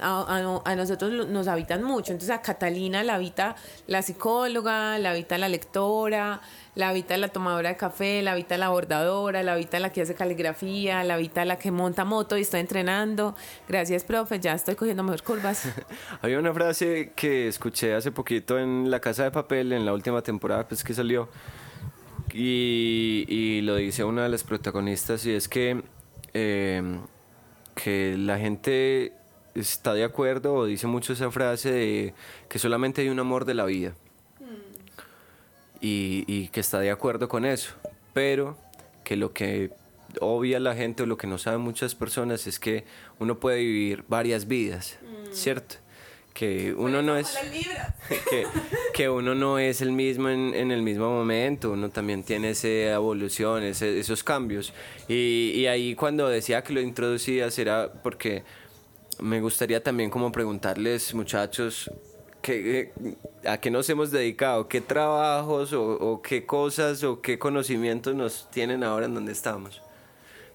a, 0.00 0.60
a, 0.64 0.76
nosotros 0.76 1.28
nos 1.28 1.46
habitan 1.46 1.84
mucho, 1.84 2.12
entonces 2.12 2.36
a 2.36 2.42
Catalina 2.42 3.04
la 3.04 3.14
habita 3.14 3.54
la 3.86 4.02
psicóloga, 4.02 4.98
la 4.98 5.10
habita 5.10 5.38
la 5.38 5.48
lectora, 5.48 6.42
la 6.78 6.90
habita 6.90 7.16
la 7.16 7.28
tomadora 7.28 7.70
de 7.70 7.76
café, 7.76 8.22
la 8.22 8.32
habita 8.32 8.56
la 8.56 8.68
bordadora, 8.68 9.42
la 9.42 9.54
habita 9.54 9.80
la 9.80 9.90
que 9.90 10.02
hace 10.02 10.14
caligrafía, 10.14 11.02
la 11.02 11.14
habita 11.14 11.44
la 11.44 11.58
que 11.58 11.72
monta 11.72 12.04
moto 12.04 12.36
y 12.38 12.42
está 12.42 12.60
entrenando. 12.60 13.34
Gracias, 13.68 14.04
profe, 14.04 14.38
ya 14.38 14.52
estoy 14.52 14.76
cogiendo 14.76 15.02
mejor 15.02 15.22
curvas. 15.24 15.68
Había 16.22 16.38
una 16.38 16.54
frase 16.54 17.12
que 17.16 17.48
escuché 17.48 17.94
hace 17.94 18.12
poquito 18.12 18.60
en 18.60 18.90
La 18.92 19.00
Casa 19.00 19.24
de 19.24 19.32
Papel, 19.32 19.72
en 19.72 19.84
la 19.84 19.92
última 19.92 20.07
temporada 20.22 20.66
pues, 20.66 20.82
que 20.84 20.94
salió, 20.94 21.28
y, 22.32 23.24
y 23.28 23.60
lo 23.62 23.76
dice 23.76 24.04
una 24.04 24.24
de 24.24 24.28
las 24.28 24.44
protagonistas, 24.44 25.24
y 25.26 25.32
es 25.32 25.48
que, 25.48 25.82
eh, 26.34 26.98
que 27.74 28.16
la 28.18 28.38
gente 28.38 29.12
está 29.54 29.94
de 29.94 30.04
acuerdo 30.04 30.54
o 30.54 30.66
dice 30.66 30.86
mucho 30.86 31.12
esa 31.12 31.30
frase 31.30 31.72
de 31.72 32.14
que 32.48 32.58
solamente 32.58 33.02
hay 33.02 33.08
un 33.08 33.18
amor 33.18 33.44
de 33.44 33.54
la 33.54 33.64
vida. 33.64 33.94
Y, 35.80 36.24
y, 36.26 36.48
que 36.48 36.58
está 36.58 36.80
de 36.80 36.90
acuerdo 36.90 37.28
con 37.28 37.44
eso, 37.44 37.72
pero 38.12 38.58
que 39.04 39.14
lo 39.14 39.32
que 39.32 39.70
obvia 40.20 40.58
la 40.58 40.74
gente 40.74 41.04
o 41.04 41.06
lo 41.06 41.16
que 41.16 41.28
no 41.28 41.38
saben 41.38 41.60
muchas 41.60 41.94
personas 41.94 42.48
es 42.48 42.58
que 42.58 42.84
uno 43.20 43.38
puede 43.38 43.58
vivir 43.58 44.04
varias 44.08 44.48
vidas, 44.48 44.98
¿cierto? 45.30 45.76
Que 46.34 46.72
uno 46.72 47.02
no 47.02 47.16
es 47.16 47.36
que, 48.30 48.46
que, 48.94 49.08
uno 49.08 49.34
no 49.34 49.58
es 49.58 49.80
el 49.80 49.92
mismo 49.92 50.28
en, 50.28 50.54
en, 50.54 50.70
el 50.70 50.82
mismo 50.82 51.10
momento 51.10 51.72
uno 51.72 51.90
también 51.90 52.22
tiene 52.22 52.50
esa 52.50 52.68
evolución 52.68 53.64
ese, 53.64 53.98
esos 53.98 54.22
cambios. 54.22 54.72
Y, 55.08 55.52
y, 55.54 55.66
ahí 55.66 55.94
cuando 55.94 56.28
decía 56.28 56.62
que 56.62 56.72
lo 56.72 56.80
introducías 56.80 57.58
era 57.58 57.92
porque 58.02 58.44
me 59.20 59.40
gustaría 59.40 59.82
también 59.82 60.10
como 60.10 60.30
preguntarles 60.30 61.12
muchachos 61.14 61.90
¿qué, 62.40 62.92
a 63.44 63.58
qué 63.58 63.70
nos 63.70 63.88
hemos 63.90 64.10
dedicado 64.10 64.68
qué 64.68 64.80
trabajos 64.80 65.72
o, 65.72 65.84
o 65.84 66.22
qué 66.22 66.46
cosas 66.46 67.02
o 67.02 67.20
qué 67.20 67.38
conocimientos 67.38 68.14
nos 68.14 68.48
tienen 68.50 68.84
ahora 68.84 69.06
en 69.06 69.14
donde 69.14 69.32
estamos 69.32 69.82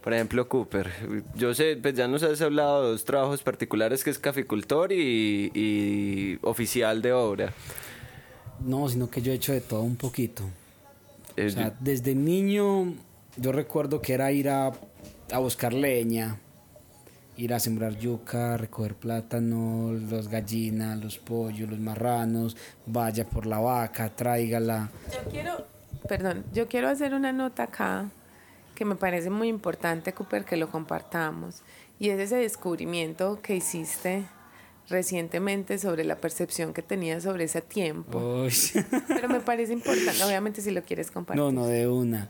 por 0.04 0.14
ejemplo, 0.14 0.50
Cooper. 0.50 0.92
Yo 1.34 1.54
sé, 1.54 1.78
pues 1.82 1.94
ya 1.96 2.10
nos 2.10 2.24
has 2.24 2.42
hablado 2.42 2.84
de 2.84 2.90
dos 2.90 3.06
trabajos 3.06 3.42
particulares 3.42 4.04
que 4.04 4.10
es 4.10 4.20
caficultor 4.20 4.92
y, 4.92 5.50
y 5.54 6.40
oficial 6.42 7.02
de 7.02 7.14
obra. 7.14 7.54
No, 8.60 8.90
sino 8.90 9.10
que 9.10 9.22
yo 9.22 9.32
he 9.32 9.36
hecho 9.36 9.54
de 9.54 9.62
todo 9.62 9.82
un 9.82 9.96
poquito. 9.96 10.44
o 11.38 11.50
sea, 11.50 11.74
desde 11.80 12.16
niño 12.16 12.96
yo 13.38 13.52
recuerdo 13.54 14.02
que 14.02 14.14
era 14.14 14.30
ir 14.34 14.50
a, 14.50 14.74
a 15.32 15.38
buscar 15.40 15.72
leña, 15.72 16.38
ir 17.38 17.54
a 17.54 17.60
sembrar 17.62 17.98
yuca, 17.98 18.58
recoger 18.58 18.96
plátano, 18.96 19.94
las 20.12 20.28
gallinas, 20.28 21.02
los 21.02 21.18
pollos, 21.18 21.70
los 21.70 21.80
marranos, 21.80 22.58
vaya 22.86 23.26
por 23.26 23.46
la 23.46 23.60
vaca, 23.60 24.10
tráigala. 24.14 24.92
Yo 25.14 25.32
quiero, 25.32 25.66
perdón, 26.10 26.44
yo 26.54 26.68
quiero 26.68 26.90
hacer 26.90 27.14
una 27.14 27.32
nota 27.32 27.64
acá 27.64 28.12
que 28.76 28.86
me 28.86 28.96
parece 28.96 29.30
muy 29.30 29.48
importante, 29.48 30.14
Cooper, 30.14 30.46
que 30.46 30.58
lo 30.58 30.70
compartamos. 30.70 31.62
Y 32.00 32.10
es 32.10 32.20
ese 32.20 32.38
descubrimiento 32.38 33.40
que 33.42 33.56
hiciste 33.56 34.26
recientemente 34.90 35.78
sobre 35.78 36.04
la 36.04 36.18
percepción 36.18 36.74
que 36.74 36.82
tenías 36.82 37.24
sobre 37.24 37.46
ese 37.46 37.62
tiempo. 37.62 38.48
Pero 39.08 39.30
me 39.30 39.40
parece 39.40 39.74
importante, 39.74 40.24
obviamente 40.24 40.62
si 40.62 40.72
lo 40.72 40.84
quieres 40.84 41.12
compartir. 41.12 41.42
No, 41.42 41.52
no, 41.52 41.68
de 41.68 41.88
una. 41.88 42.28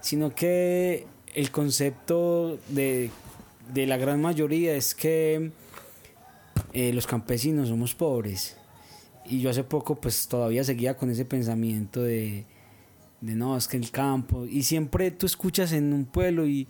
Sino 0.00 0.34
que 0.34 1.06
el 1.34 1.50
concepto 1.50 2.58
de, 2.68 3.10
de 3.72 3.86
la 3.86 3.96
gran 3.96 4.20
mayoría 4.20 4.74
es 4.74 4.94
que 4.94 5.50
eh, 6.72 6.92
los 6.92 7.06
campesinos 7.06 7.68
somos 7.68 7.94
pobres. 7.94 8.56
Y 9.24 9.40
yo 9.40 9.50
hace 9.50 9.64
poco 9.64 9.96
pues 9.96 10.28
todavía 10.28 10.62
seguía 10.62 10.96
con 10.96 11.10
ese 11.10 11.24
pensamiento 11.24 12.02
de 12.02 12.44
de 13.20 13.34
no, 13.34 13.56
es 13.56 13.68
que 13.68 13.76
el 13.76 13.90
campo, 13.90 14.46
y 14.46 14.62
siempre 14.62 15.10
tú 15.10 15.26
escuchas 15.26 15.72
en 15.72 15.92
un 15.92 16.04
pueblo 16.04 16.46
y, 16.46 16.68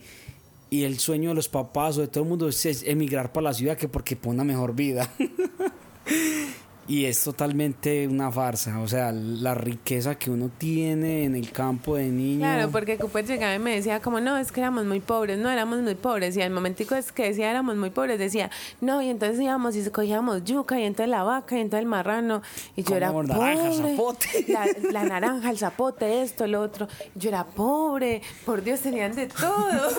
y 0.71 0.85
el 0.85 0.99
sueño 0.99 1.31
de 1.31 1.35
los 1.35 1.49
papás 1.49 1.99
o 1.99 2.03
de 2.03 2.09
todo 2.09 2.25
el 2.25 2.31
mundo 2.31 2.49
es 2.49 2.83
emigrar 2.85 3.33
para 3.33 3.45
la 3.45 3.55
ciudad 3.55 3.77
que 3.77 3.89
porque 3.89 4.17
pone 4.17 4.35
una 4.37 4.45
mejor 4.45 4.75
vida. 4.75 5.11
y 6.89 7.07
es 7.07 7.23
totalmente 7.25 8.07
una 8.07 8.31
farsa, 8.31 8.79
o 8.81 8.87
sea, 8.87 9.11
la 9.13 9.55
riqueza 9.55 10.15
que 10.17 10.31
uno 10.31 10.51
tiene 10.57 11.25
en 11.25 11.35
el 11.35 11.51
campo 11.51 11.97
de 11.97 12.07
niño. 12.07 12.41
Claro, 12.41 12.71
porque 12.71 12.97
Cooper 12.97 13.27
llegaba 13.27 13.55
y 13.55 13.59
me 13.59 13.75
decía 13.75 14.01
como, 14.01 14.21
no, 14.21 14.39
es 14.39 14.53
que 14.53 14.61
éramos 14.61 14.85
muy 14.85 15.01
pobres, 15.01 15.39
no 15.39 15.51
éramos 15.51 15.81
muy 15.81 15.97
pobres, 15.97 16.37
y 16.37 16.43
al 16.43 16.51
momentico 16.51 16.95
es 16.95 17.11
que 17.11 17.25
decía 17.25 17.51
éramos 17.51 17.77
muy 17.77 17.91
pobres, 17.91 18.19
decía, 18.19 18.51
no, 18.81 19.03
y 19.03 19.09
entonces 19.09 19.41
íbamos 19.41 19.75
y 19.75 19.89
cogíamos 19.91 20.45
yuca, 20.45 20.79
y 20.79 20.85
entonces 20.85 21.11
la 21.11 21.25
vaca, 21.25 21.57
y 21.57 21.61
entonces 21.61 21.83
el 21.83 21.89
marrano, 21.89 22.43
y 22.77 22.85
yo 22.85 22.97
era 22.97 23.11
pobre, 23.11 23.29
naranja, 23.29 23.73
zapote. 23.73 24.47
La, 24.49 24.67
la, 24.93 25.05
naranja, 25.05 25.51
el 25.51 25.59
zapote, 25.59 26.23
esto, 26.23 26.47
lo 26.47 26.61
otro, 26.61 26.89
yo 27.15 27.31
era 27.31 27.45
pobre, 27.45 28.23
por 28.45 28.63
Dios, 28.63 28.81
tenían 28.81 29.15
de 29.15 29.27
todo. 29.27 29.91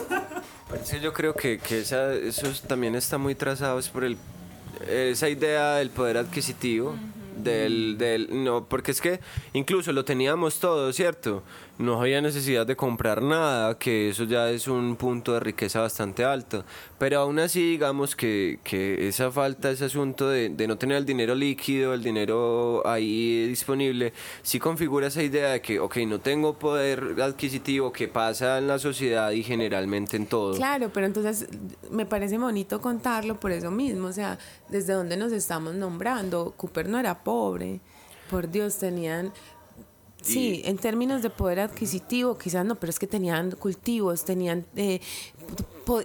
yo 1.01 1.13
creo 1.13 1.33
que, 1.33 1.59
que 1.59 1.81
esa, 1.81 2.13
eso 2.13 2.47
también 2.65 2.95
está 2.95 3.17
muy 3.17 3.35
trazado 3.35 3.77
es 3.79 3.89
por 3.89 4.03
el 4.03 4.17
esa 4.89 5.29
idea 5.29 5.75
del 5.75 5.89
poder 5.89 6.17
adquisitivo, 6.17 6.95
del, 7.37 7.97
del, 7.97 8.43
no, 8.43 8.65
porque 8.65 8.91
es 8.91 9.01
que 9.01 9.19
incluso 9.53 9.91
lo 9.93 10.03
teníamos 10.05 10.59
todo, 10.59 10.91
¿cierto? 10.93 11.43
No 11.77 12.01
había 12.01 12.21
necesidad 12.21 12.65
de 12.65 12.75
comprar 12.75 13.21
nada, 13.21 13.77
que 13.77 14.09
eso 14.09 14.23
ya 14.23 14.49
es 14.49 14.67
un 14.67 14.95
punto 14.95 15.33
de 15.33 15.39
riqueza 15.39 15.81
bastante 15.81 16.23
alto. 16.23 16.65
Pero 16.97 17.19
aún 17.19 17.39
así, 17.39 17.71
digamos 17.71 18.15
que, 18.15 18.59
que 18.63 19.07
esa 19.07 19.31
falta, 19.31 19.69
ese 19.69 19.85
asunto 19.85 20.29
de, 20.29 20.49
de, 20.49 20.67
no 20.67 20.77
tener 20.77 20.97
el 20.97 21.05
dinero 21.05 21.35
líquido, 21.35 21.93
el 21.93 22.03
dinero 22.03 22.85
ahí 22.85 23.47
disponible, 23.47 24.13
sí 24.41 24.59
configura 24.59 25.07
esa 25.07 25.21
idea 25.21 25.51
de 25.51 25.61
que, 25.61 25.79
ok, 25.79 25.97
no 26.07 26.19
tengo 26.19 26.57
poder 26.57 27.21
adquisitivo 27.21 27.91
que 27.91 28.07
pasa 28.07 28.57
en 28.57 28.67
la 28.67 28.79
sociedad 28.79 29.31
y 29.31 29.43
generalmente 29.43 30.17
en 30.17 30.25
todo. 30.25 30.55
Claro, 30.55 30.89
pero 30.91 31.05
entonces 31.05 31.47
me 31.91 32.05
parece 32.05 32.37
bonito 32.37 32.81
contarlo 32.81 33.39
por 33.39 33.51
eso 33.51 33.69
mismo, 33.69 34.07
o 34.07 34.13
sea, 34.13 34.39
desde 34.69 34.93
donde 34.93 35.15
nos 35.17 35.31
estamos 35.31 35.75
nombrando, 35.75 36.53
Cooper 36.57 36.89
no 36.89 36.99
era 36.99 37.23
pobre, 37.23 37.81
por 38.29 38.49
Dios, 38.49 38.77
tenían 38.77 39.31
Sí, 40.27 40.61
en 40.65 40.77
términos 40.77 41.21
de 41.21 41.29
poder 41.29 41.61
adquisitivo, 41.61 42.37
quizás 42.37 42.65
no, 42.65 42.75
pero 42.75 42.89
es 42.89 42.99
que 42.99 43.07
tenían 43.07 43.51
cultivos, 43.51 44.25
tenían... 44.25 44.65
Eh, 44.75 44.99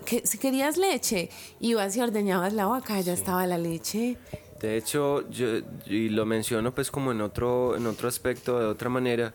que, 0.04 0.24
si 0.24 0.38
querías 0.38 0.76
leche, 0.76 1.28
ibas 1.60 1.96
y 1.96 2.00
ordeñabas 2.00 2.52
la 2.52 2.66
vaca, 2.66 3.00
ya 3.00 3.12
estaba 3.12 3.46
la 3.46 3.58
leche. 3.58 4.16
De 4.60 4.76
hecho, 4.76 5.28
yo 5.28 5.58
y 5.86 6.08
lo 6.08 6.24
menciono 6.24 6.72
pues 6.72 6.90
como 6.90 7.10
en 7.10 7.20
otro, 7.20 7.76
en 7.76 7.86
otro 7.88 8.06
aspecto, 8.08 8.60
de 8.60 8.66
otra 8.66 8.88
manera, 8.88 9.34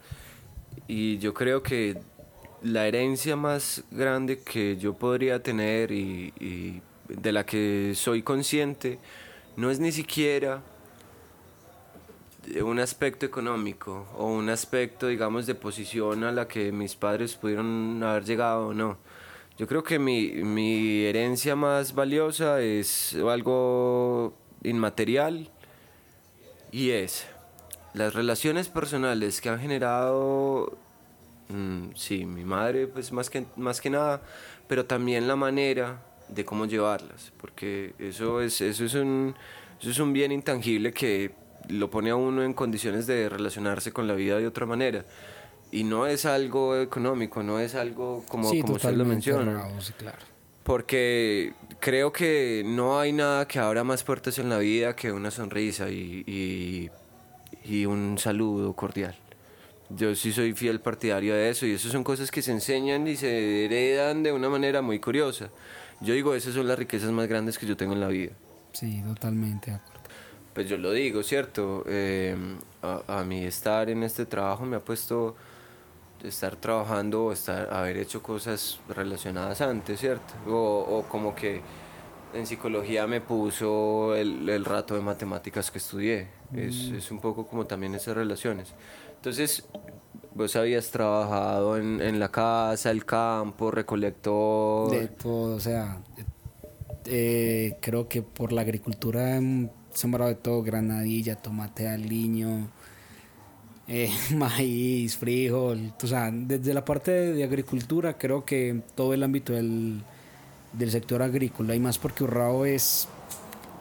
y 0.87 1.17
yo 1.17 1.33
creo 1.33 1.61
que 1.61 1.97
la 2.63 2.87
herencia 2.87 3.35
más 3.35 3.83
grande 3.91 4.39
que 4.39 4.77
yo 4.77 4.93
podría 4.93 5.43
tener 5.43 5.91
y, 5.91 6.33
y 6.39 6.81
de 7.09 7.31
la 7.33 7.45
que 7.45 7.91
soy 7.93 8.23
consciente 8.23 8.99
no 9.57 9.69
es 9.69 9.79
ni 9.79 9.91
siquiera 9.91 10.63
un 12.63 12.79
aspecto 12.79 13.25
económico 13.25 14.07
o 14.17 14.27
un 14.27 14.49
aspecto, 14.49 15.07
digamos, 15.07 15.45
de 15.45 15.55
posición 15.55 16.23
a 16.23 16.31
la 16.31 16.47
que 16.47 16.71
mis 16.71 16.95
padres 16.95 17.35
pudieron 17.35 18.01
haber 18.03 18.25
llegado 18.25 18.67
o 18.67 18.73
no. 18.73 18.97
Yo 19.57 19.67
creo 19.67 19.83
que 19.83 19.97
mi, 19.97 20.29
mi 20.43 21.03
herencia 21.05 21.55
más 21.55 21.95
valiosa 21.95 22.61
es 22.61 23.15
algo 23.15 24.33
inmaterial 24.63 25.49
y 26.71 26.91
es 26.91 27.25
las 27.93 28.13
relaciones 28.13 28.69
personales 28.69 29.41
que 29.41 29.49
han 29.49 29.59
generado, 29.59 30.77
mm, 31.49 31.95
sí, 31.95 32.25
mi 32.25 32.43
madre, 32.43 32.87
pues 32.87 33.11
más 33.11 33.29
que, 33.29 33.45
más 33.55 33.81
que 33.81 33.89
nada, 33.89 34.21
pero 34.67 34.85
también 34.85 35.27
la 35.27 35.35
manera 35.35 36.03
de 36.27 36.45
cómo 36.45 36.65
llevarlas, 36.65 37.31
porque 37.41 37.93
eso 37.97 38.41
es, 38.41 38.61
eso 38.61 38.85
es, 38.85 38.93
un, 38.93 39.35
eso 39.79 39.89
es 39.89 39.99
un 39.99 40.13
bien 40.13 40.31
intangible 40.31 40.93
que 40.93 41.31
lo 41.69 41.89
pone 41.89 42.09
a 42.09 42.15
uno 42.15 42.43
en 42.43 42.53
condiciones 42.53 43.07
de 43.07 43.29
relacionarse 43.29 43.91
con 43.91 44.07
la 44.07 44.13
vida 44.13 44.37
de 44.37 44.47
otra 44.47 44.65
manera. 44.65 45.05
Y 45.71 45.83
no 45.83 46.07
es 46.07 46.25
algo 46.25 46.77
económico, 46.77 47.43
no 47.43 47.59
es 47.59 47.75
algo 47.75 48.23
como, 48.27 48.49
como 48.49 48.73
usted 48.73 48.93
lo 48.93 49.05
menciona. 49.05 49.67
claro. 49.97 50.17
Porque 50.63 51.53
creo 51.79 52.11
que 52.11 52.63
no 52.65 52.99
hay 52.99 53.13
nada 53.13 53.47
que 53.47 53.59
abra 53.59 53.83
más 53.83 54.03
puertas 54.03 54.37
en 54.39 54.49
la 54.49 54.57
vida 54.57 54.95
que 54.95 55.11
una 55.11 55.31
sonrisa 55.31 55.89
y, 55.89 56.23
y, 56.27 56.89
y 57.63 57.85
un 57.85 58.17
saludo 58.17 58.73
cordial. 58.73 59.15
Yo 59.89 60.13
sí 60.15 60.33
soy 60.33 60.53
fiel 60.53 60.81
partidario 60.81 61.33
de 61.33 61.49
eso 61.49 61.65
y 61.65 61.71
eso 61.71 61.89
son 61.89 62.03
cosas 62.03 62.31
que 62.31 62.41
se 62.41 62.51
enseñan 62.51 63.07
y 63.07 63.15
se 63.15 63.65
heredan 63.65 64.23
de 64.23 64.33
una 64.33 64.49
manera 64.49 64.81
muy 64.81 64.99
curiosa. 64.99 65.49
Yo 66.01 66.13
digo, 66.13 66.35
esas 66.35 66.53
son 66.53 66.67
las 66.67 66.77
riquezas 66.77 67.11
más 67.11 67.27
grandes 67.27 67.57
que 67.57 67.65
yo 67.65 67.77
tengo 67.77 67.93
en 67.93 68.01
la 68.01 68.07
vida. 68.09 68.33
Sí, 68.73 69.01
totalmente 69.05 69.79
pues 70.57 70.67
yo 70.67 70.77
lo 70.77 70.91
digo, 70.91 71.21
¿cierto? 71.21 71.83
Eh, 71.85 72.35
a, 72.81 73.19
a 73.19 73.23
mí 73.23 73.45
estar 73.45 73.91
en 73.91 74.01
este 74.01 74.25
trabajo 74.25 74.65
me 74.65 74.77
ha 74.77 74.79
puesto 74.79 75.35
estar 76.23 76.55
trabajando 76.55 77.25
o 77.25 77.31
estar, 77.31 77.71
haber 77.71 77.97
hecho 77.97 78.23
cosas 78.23 78.79
relacionadas 78.89 79.61
antes, 79.61 79.99
¿cierto? 79.99 80.33
O, 80.47 80.97
o 80.97 81.03
como 81.03 81.35
que 81.35 81.61
en 82.33 82.47
psicología 82.47 83.05
me 83.05 83.21
puso 83.21 84.15
el, 84.15 84.49
el 84.49 84.65
rato 84.65 84.95
de 84.95 85.01
matemáticas 85.01 85.69
que 85.69 85.77
estudié. 85.77 86.27
Es, 86.51 86.85
es, 86.85 87.11
un 87.11 87.19
poco 87.19 87.45
como 87.45 87.67
también 87.67 87.93
esas 87.93 88.15
relaciones. 88.15 88.73
Entonces, 89.15 89.63
vos 90.33 90.55
habías 90.55 90.89
trabajado 90.89 91.77
en, 91.77 92.01
en 92.01 92.19
la 92.19 92.31
casa, 92.31 92.89
el 92.89 93.05
campo, 93.05 93.69
recolector. 93.69 94.89
De 94.89 95.07
todo, 95.07 95.57
o 95.57 95.59
sea, 95.59 96.01
eh, 97.05 97.77
creo 97.79 98.07
que 98.09 98.23
por 98.23 98.51
la 98.51 98.61
agricultura 98.61 99.37
he 99.37 99.69
sembrado 99.97 100.29
de 100.29 100.35
todo, 100.35 100.61
granadilla, 100.61 101.35
tomate 101.35 101.87
aliño, 101.87 102.67
eh, 103.87 104.11
maíz, 104.35 105.17
frijol, 105.17 105.91
o 106.01 106.07
sea, 106.07 106.29
desde 106.31 106.73
la 106.73 106.85
parte 106.85 107.11
de, 107.11 107.43
agricultura 107.43 108.15
creo 108.15 108.45
que 108.45 108.83
todo 108.93 109.15
el 109.15 109.23
ámbito 109.23 109.53
del, 109.53 110.03
del 110.73 110.91
sector 110.91 111.23
agrícola 111.23 111.73
y 111.73 111.79
más 111.79 111.97
porque 111.97 112.23
Urrao 112.23 112.65
es 112.65 113.07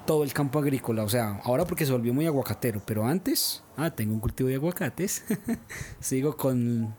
todo 0.06 0.24
el 0.24 0.32
campo 0.32 0.58
agrícola, 0.58 1.02
o 1.02 1.08
sea, 1.08 1.38
ahora 1.44 1.66
porque 1.66 1.84
se 1.84 1.92
volvió 1.92 2.14
muy 2.14 2.24
aguacatero, 2.26 2.80
pero 2.86 3.04
antes, 3.04 3.62
ah, 3.76 3.90
tengo 3.90 4.14
un 4.14 4.20
cultivo 4.20 4.48
de 4.48 4.54
aguacates, 4.54 5.22
sigo 6.00 6.34
con 6.34 6.94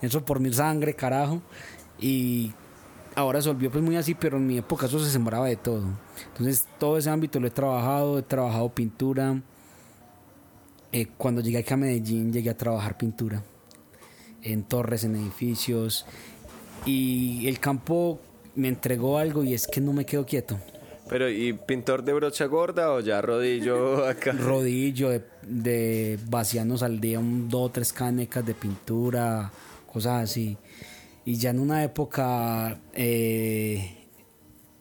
eso 0.00 0.24
por 0.24 0.40
mi 0.40 0.50
sangre, 0.50 0.94
carajo, 0.94 1.42
y 2.00 2.52
ahora 3.16 3.42
se 3.42 3.48
volvió 3.48 3.70
pues 3.70 3.82
muy 3.82 3.96
así, 3.96 4.14
pero 4.14 4.36
en 4.36 4.46
mi 4.46 4.58
época 4.58 4.86
eso 4.86 5.02
se 5.02 5.10
sembraba 5.10 5.46
de 5.46 5.56
todo. 5.56 5.82
Entonces 6.28 6.66
todo 6.78 6.98
ese 6.98 7.10
ámbito 7.10 7.40
lo 7.40 7.48
he 7.48 7.50
trabajado, 7.50 8.18
he 8.20 8.22
trabajado 8.22 8.68
pintura. 8.68 9.42
Eh, 10.92 11.08
cuando 11.16 11.40
llegué 11.40 11.58
aquí 11.58 11.74
a 11.74 11.76
Medellín 11.76 12.32
llegué 12.32 12.50
a 12.50 12.56
trabajar 12.56 12.96
pintura 12.96 13.42
en 14.42 14.62
torres, 14.62 15.02
en 15.02 15.16
edificios 15.16 16.06
y 16.84 17.48
el 17.48 17.58
campo 17.58 18.20
me 18.54 18.68
entregó 18.68 19.18
algo 19.18 19.42
y 19.42 19.54
es 19.54 19.66
que 19.66 19.80
no 19.80 19.92
me 19.92 20.04
quedo 20.04 20.24
quieto. 20.24 20.58
Pero, 21.08 21.30
¿y 21.30 21.52
pintor 21.52 22.02
de 22.02 22.12
brocha 22.12 22.46
gorda 22.46 22.92
o 22.92 23.00
ya 23.00 23.20
rodillo 23.20 24.06
acá? 24.08 24.32
rodillo, 24.32 25.10
de, 25.10 25.24
de 25.42 26.18
vaciarnos 26.28 26.82
al 26.82 27.00
día 27.00 27.18
un, 27.18 27.48
dos 27.48 27.62
o 27.62 27.70
tres 27.70 27.92
canecas 27.92 28.44
de 28.44 28.54
pintura, 28.54 29.50
cosas 29.92 30.24
así. 30.24 30.56
Y 31.26 31.38
ya 31.38 31.50
en 31.50 31.58
una 31.58 31.82
época, 31.82 32.80
eh, 32.94 34.06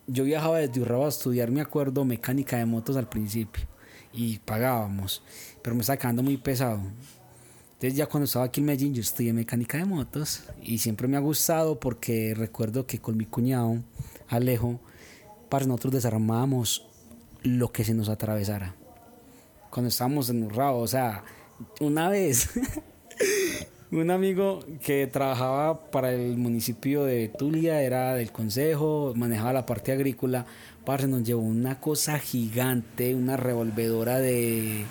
yo 0.06 0.24
viajaba 0.24 0.60
desde 0.60 0.80
Urrao 0.80 1.06
a 1.06 1.10
estudiar, 1.10 1.50
me 1.50 1.60
acuerdo, 1.60 2.06
mecánica 2.06 2.58
de 2.58 2.68
motos 2.68 2.98
al 2.98 3.10
principio. 3.10 3.66
Y 4.14 4.38
pagábamos, 4.38 5.24
pero 5.64 5.76
me 5.76 5.82
estaba 5.82 5.98
quedando 5.98 6.22
muy 6.22 6.38
pesado. 6.38 6.82
Entonces 7.74 7.96
ya 7.96 8.06
cuando 8.06 8.26
estaba 8.26 8.46
aquí 8.46 8.62
en 8.62 8.68
Medellín 8.68 8.94
yo 8.94 9.02
estudié 9.02 9.34
mecánica 9.34 9.80
de 9.80 9.86
motos 9.86 10.44
y 10.62 10.78
siempre 10.78 11.08
me 11.08 11.18
ha 11.18 11.20
gustado 11.20 11.80
porque 11.80 12.34
recuerdo 12.36 12.86
que 12.86 13.00
con 13.00 13.18
mi 13.18 13.26
cuñado 13.26 13.84
Alejo, 14.28 14.80
para 15.50 15.66
nosotros 15.66 15.94
desarmábamos 15.94 16.88
lo 17.42 17.72
que 17.72 17.84
se 17.84 17.96
nos 17.96 18.08
atravesara. 18.08 18.76
Cuando 19.72 19.90
estábamos 19.90 20.30
en 20.30 20.44
Urrao, 20.44 20.78
o 20.78 20.88
sea, 20.88 21.24
una 21.82 22.08
vez 22.08 22.52
un 24.02 24.12
amigo 24.12 24.60
que 24.84 25.08
trabajaba 25.08 25.90
para 25.92 26.12
el 26.12 26.38
municipio 26.38 27.04
de 27.06 27.30
Tulia, 27.30 27.82
era 27.82 28.16
del 28.16 28.32
consejo, 28.32 29.14
manejaba 29.16 29.54
la 29.54 29.66
parte 29.66 29.92
agrícola, 29.92 30.46
parce, 30.84 31.08
nos 31.08 31.24
llevó 31.24 31.42
una 31.42 31.80
cosa 31.80 32.20
gigante, 32.20 33.16
una 33.16 33.38
revolvedora 33.38 34.20
de, 34.20 34.86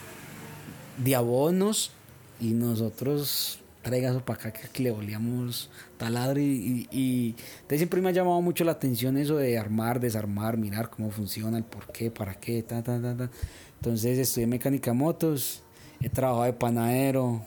de 0.99 1.15
abonos 1.15 1.93
y 2.41 2.53
nosotros 2.53 3.61
traiga 3.83 4.19
para 4.21 4.49
acá 4.49 4.69
que 4.73 4.83
le 4.83 4.91
volvíamos 4.91 5.71
taladro 5.99 6.41
y, 6.41 6.89
y, 6.91 7.37
y 7.71 7.77
siempre 7.77 8.01
me 8.01 8.09
ha 8.09 8.13
llamado 8.13 8.41
mucho 8.41 8.65
la 8.65 8.73
atención 8.73 9.19
eso 9.19 9.37
de 9.37 9.59
armar, 9.59 10.01
desarmar, 10.01 10.57
mirar 10.57 10.89
cómo 10.89 11.11
funciona, 11.11 11.59
el 11.59 11.65
por 11.65 11.93
qué, 11.93 12.11
para 12.11 12.35
qué, 12.35 12.63
ta, 12.63 12.83
ta, 12.83 13.01
ta, 13.01 13.15
ta. 13.15 13.31
Entonces 13.77 14.19
estudié 14.19 14.47
mecánica 14.47 14.95
motos, 14.95 15.63
he 16.01 16.09
trabajado 16.09 16.45
de 16.45 16.55
panadero, 16.55 17.43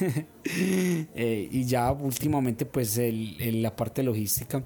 eh, 0.50 1.48
y 1.50 1.64
ya 1.64 1.90
últimamente 1.92 2.66
pues 2.66 2.98
el, 2.98 3.40
el, 3.40 3.62
la 3.62 3.74
parte 3.74 4.02
logística. 4.02 4.64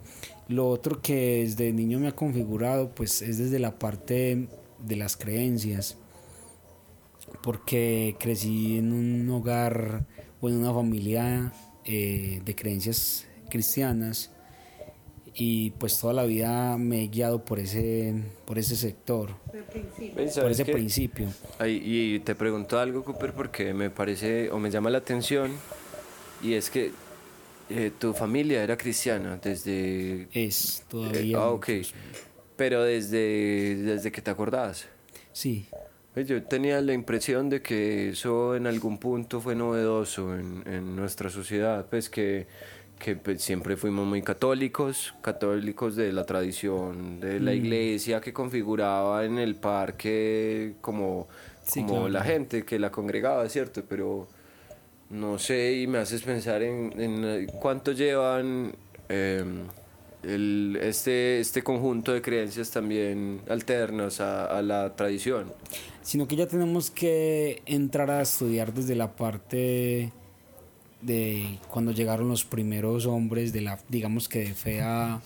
Lo 0.48 0.68
otro 0.68 1.00
que 1.00 1.44
desde 1.44 1.72
niño 1.72 1.98
me 1.98 2.08
ha 2.08 2.16
configurado 2.16 2.94
pues 2.94 3.22
es 3.22 3.38
desde 3.38 3.58
la 3.58 3.78
parte 3.78 4.48
de 4.78 4.96
las 4.96 5.16
creencias. 5.16 5.96
Porque 7.42 8.16
crecí 8.18 8.78
en 8.78 8.92
un 8.92 9.30
hogar 9.30 10.06
o 10.40 10.48
en 10.48 10.56
una 10.56 10.72
familia 10.72 11.52
eh, 11.84 12.40
de 12.44 12.54
creencias 12.54 13.26
cristianas 13.48 14.31
y 15.34 15.70
pues 15.72 15.98
toda 15.98 16.12
la 16.12 16.24
vida 16.24 16.76
me 16.76 17.04
he 17.04 17.08
guiado 17.08 17.44
por 17.44 17.58
ese 17.58 18.14
por 18.44 18.58
ese 18.58 18.76
sector 18.76 19.30
por 20.40 20.50
ese 20.50 20.64
principio. 20.64 21.28
Y 21.66 22.18
te 22.20 22.34
pregunto 22.34 22.78
algo 22.78 23.04
Cooper 23.04 23.32
porque 23.32 23.72
me 23.72 23.90
parece 23.90 24.50
o 24.50 24.58
me 24.58 24.70
llama 24.70 24.90
la 24.90 24.98
atención 24.98 25.52
y 26.42 26.54
es 26.54 26.68
que 26.70 26.90
eh, 27.70 27.90
tu 27.98 28.12
familia 28.12 28.62
era 28.62 28.76
cristiana 28.76 29.38
desde 29.42 30.28
es 30.32 30.84
todavía 30.88 31.38
eh, 31.38 31.40
ah, 31.40 31.50
ok. 31.50 31.68
pero 32.56 32.82
desde 32.82 33.76
desde 33.76 34.12
que 34.12 34.20
te 34.20 34.30
acordabas 34.30 34.88
sí. 35.32 35.66
Pues 36.12 36.28
yo 36.28 36.42
tenía 36.42 36.78
la 36.82 36.92
impresión 36.92 37.48
de 37.48 37.62
que 37.62 38.10
eso 38.10 38.54
en 38.54 38.66
algún 38.66 38.98
punto 38.98 39.40
fue 39.40 39.54
novedoso 39.54 40.34
en, 40.34 40.62
en 40.66 40.94
nuestra 40.94 41.30
sociedad 41.30 41.86
pues 41.88 42.10
que 42.10 42.46
que 43.02 43.16
pues, 43.16 43.42
siempre 43.42 43.76
fuimos 43.76 44.06
muy 44.06 44.22
católicos, 44.22 45.12
católicos 45.22 45.96
de 45.96 46.12
la 46.12 46.24
tradición 46.24 47.18
de 47.18 47.40
la 47.40 47.52
iglesia 47.52 48.20
que 48.20 48.32
configuraba 48.32 49.24
en 49.24 49.38
el 49.40 49.56
parque 49.56 50.74
como, 50.80 51.26
como 51.74 52.08
la 52.08 52.22
gente 52.22 52.64
que 52.64 52.78
la 52.78 52.92
congregaba, 52.92 53.48
¿cierto? 53.48 53.82
Pero 53.88 54.28
no 55.10 55.36
sé, 55.40 55.72
y 55.72 55.88
me 55.88 55.98
haces 55.98 56.22
pensar 56.22 56.62
en, 56.62 56.92
en 57.00 57.46
cuánto 57.60 57.90
llevan 57.90 58.72
eh, 59.08 59.44
el, 60.22 60.78
este, 60.80 61.40
este 61.40 61.64
conjunto 61.64 62.12
de 62.12 62.22
creencias 62.22 62.70
también 62.70 63.40
alternas 63.48 64.20
a, 64.20 64.46
a 64.46 64.62
la 64.62 64.94
tradición. 64.94 65.52
Sino 66.02 66.28
que 66.28 66.36
ya 66.36 66.46
tenemos 66.46 66.92
que 66.92 67.62
entrar 67.66 68.12
a 68.12 68.22
estudiar 68.22 68.72
desde 68.72 68.94
la 68.94 69.10
parte 69.16 70.12
de 71.02 71.58
cuando 71.68 71.92
llegaron 71.92 72.28
los 72.28 72.44
primeros 72.44 73.06
hombres 73.06 73.52
de 73.52 73.60
la, 73.60 73.78
digamos 73.88 74.28
que 74.28 74.40
de 74.40 74.54
fe 74.54 74.80
a, 74.80 75.20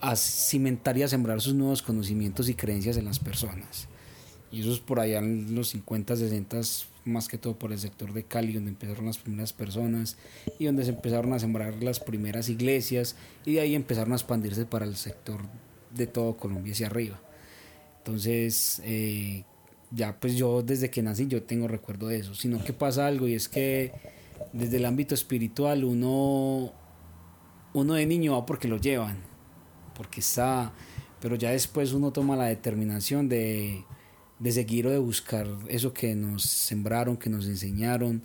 a 0.00 0.16
cimentar 0.16 0.96
y 0.96 1.02
a 1.02 1.08
sembrar 1.08 1.40
sus 1.40 1.54
nuevos 1.54 1.82
conocimientos 1.82 2.48
y 2.48 2.54
creencias 2.54 2.96
en 2.96 3.04
las 3.04 3.18
personas. 3.18 3.88
Y 4.52 4.60
eso 4.60 4.72
es 4.72 4.80
por 4.80 4.98
allá 4.98 5.18
en 5.18 5.54
los 5.54 5.68
50, 5.68 6.16
60, 6.16 6.60
más 7.04 7.28
que 7.28 7.38
todo 7.38 7.56
por 7.56 7.72
el 7.72 7.78
sector 7.78 8.12
de 8.12 8.24
Cali, 8.24 8.52
donde 8.52 8.70
empezaron 8.70 9.06
las 9.06 9.18
primeras 9.18 9.52
personas 9.52 10.16
y 10.58 10.64
donde 10.64 10.84
se 10.84 10.90
empezaron 10.90 11.32
a 11.32 11.38
sembrar 11.38 11.82
las 11.82 12.00
primeras 12.00 12.48
iglesias 12.48 13.16
y 13.44 13.54
de 13.54 13.60
ahí 13.60 13.74
empezaron 13.74 14.12
a 14.12 14.16
expandirse 14.16 14.66
para 14.66 14.84
el 14.84 14.96
sector 14.96 15.40
de 15.94 16.06
todo 16.06 16.36
Colombia 16.36 16.72
hacia 16.72 16.86
arriba. 16.86 17.20
Entonces, 17.98 18.80
eh, 18.84 19.44
ya 19.90 20.18
pues 20.18 20.34
yo 20.36 20.62
desde 20.62 20.90
que 20.90 21.02
nací 21.02 21.26
yo 21.26 21.42
tengo 21.42 21.68
recuerdo 21.68 22.08
de 22.08 22.18
eso, 22.18 22.34
sino 22.34 22.62
que 22.62 22.72
pasa 22.72 23.06
algo 23.06 23.28
y 23.28 23.34
es 23.34 23.48
que 23.48 23.92
desde 24.52 24.78
el 24.78 24.86
ámbito 24.86 25.14
espiritual 25.14 25.84
uno, 25.84 26.72
uno 27.72 27.94
de 27.94 28.06
niño 28.06 28.32
va 28.32 28.46
porque 28.46 28.68
lo 28.68 28.78
llevan, 28.78 29.18
porque 29.94 30.20
está, 30.20 30.72
pero 31.20 31.36
ya 31.36 31.50
después 31.50 31.92
uno 31.92 32.12
toma 32.12 32.36
la 32.36 32.46
determinación 32.46 33.28
de, 33.28 33.84
de 34.38 34.52
seguir 34.52 34.86
o 34.86 34.90
de 34.90 34.98
buscar 34.98 35.46
eso 35.68 35.92
que 35.92 36.14
nos 36.14 36.44
sembraron, 36.44 37.16
que 37.16 37.30
nos 37.30 37.46
enseñaron 37.46 38.22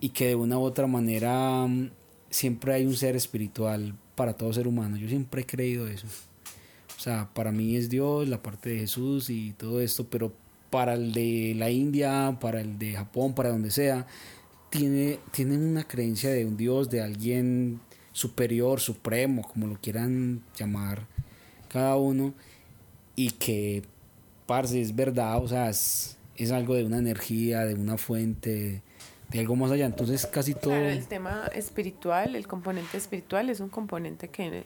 y 0.00 0.10
que 0.10 0.28
de 0.28 0.34
una 0.34 0.58
u 0.58 0.62
otra 0.62 0.86
manera 0.86 1.66
mm, 1.66 1.90
siempre 2.30 2.74
hay 2.74 2.86
un 2.86 2.94
ser 2.94 3.16
espiritual 3.16 3.94
para 4.16 4.34
todo 4.34 4.52
ser 4.52 4.66
humano. 4.66 4.96
Yo 4.96 5.08
siempre 5.08 5.42
he 5.42 5.46
creído 5.46 5.86
eso. 5.86 6.06
O 6.96 7.00
sea, 7.00 7.30
para 7.32 7.52
mí 7.52 7.76
es 7.76 7.88
Dios, 7.88 8.28
la 8.28 8.42
parte 8.42 8.70
de 8.70 8.80
Jesús 8.80 9.30
y 9.30 9.52
todo 9.52 9.80
esto, 9.80 10.06
pero 10.10 10.32
para 10.70 10.94
el 10.94 11.12
de 11.12 11.54
la 11.56 11.70
India, 11.70 12.36
para 12.40 12.60
el 12.60 12.78
de 12.78 12.92
Japón, 12.92 13.34
para 13.34 13.50
donde 13.50 13.70
sea, 13.70 14.06
tiene, 14.70 15.18
tienen 15.32 15.62
una 15.62 15.84
creencia 15.84 16.30
de 16.30 16.46
un 16.46 16.56
Dios, 16.56 16.88
de 16.88 17.02
alguien 17.02 17.80
superior, 18.12 18.80
supremo, 18.80 19.42
como 19.42 19.66
lo 19.66 19.80
quieran 19.80 20.42
llamar 20.56 21.06
cada 21.68 21.96
uno, 21.96 22.34
y 23.16 23.30
que, 23.32 23.82
parce, 24.46 24.80
es 24.80 24.94
verdad, 24.94 25.42
o 25.42 25.48
sea, 25.48 25.68
es, 25.68 26.16
algo 26.52 26.74
de 26.74 26.84
una 26.84 26.98
energía, 26.98 27.66
de 27.66 27.74
una 27.74 27.98
fuente, 27.98 28.82
de 29.28 29.40
algo 29.40 29.56
más 29.56 29.70
allá. 29.70 29.86
Entonces, 29.86 30.26
casi 30.26 30.54
todo. 30.54 30.74
el 30.74 31.06
tema 31.06 31.50
espiritual, 31.54 32.34
el 32.34 32.46
componente 32.46 32.96
espiritual 32.96 33.50
es 33.50 33.60
un 33.60 33.68
componente 33.68 34.28
que, 34.28 34.64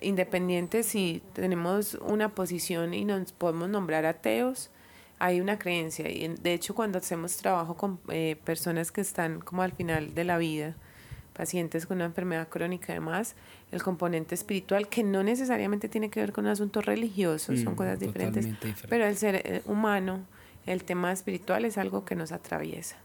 independiente 0.00 0.82
si 0.82 1.22
tenemos 1.32 1.94
una 1.94 2.34
posición 2.34 2.94
y 2.94 3.04
nos 3.04 3.32
podemos 3.32 3.68
nombrar 3.68 4.06
ateos, 4.06 4.70
hay 5.20 5.40
una 5.40 5.58
creencia. 5.58 6.10
Y 6.10 6.26
de 6.28 6.54
hecho, 6.54 6.74
cuando 6.74 6.98
hacemos 6.98 7.36
trabajo 7.36 7.76
con 7.76 8.00
eh, 8.08 8.36
personas 8.42 8.90
que 8.90 9.02
están 9.02 9.40
como 9.40 9.62
al 9.62 9.72
final 9.72 10.14
de 10.14 10.24
la 10.24 10.38
vida, 10.38 10.74
pacientes 11.34 11.86
con 11.86 11.98
una 11.98 12.06
enfermedad 12.06 12.48
crónica 12.48 12.92
y 12.92 12.94
demás, 12.94 13.34
el 13.70 13.82
componente 13.82 14.34
espiritual, 14.34 14.88
que 14.88 15.04
no 15.04 15.22
necesariamente 15.22 15.88
tiene 15.90 16.08
que 16.08 16.20
ver 16.20 16.32
con 16.32 16.46
un 16.46 16.50
asunto 16.50 16.80
religioso, 16.80 17.54
son 17.54 17.74
mm, 17.74 17.76
cosas 17.76 18.00
diferentes, 18.00 18.48
pero 18.88 19.06
el 19.06 19.16
ser 19.16 19.42
eh, 19.44 19.62
humano, 19.66 20.24
el 20.66 20.84
tema 20.84 21.12
espiritual 21.12 21.66
es 21.66 21.76
algo 21.76 22.04
que 22.06 22.16
nos 22.16 22.32
atraviesa. 22.32 22.96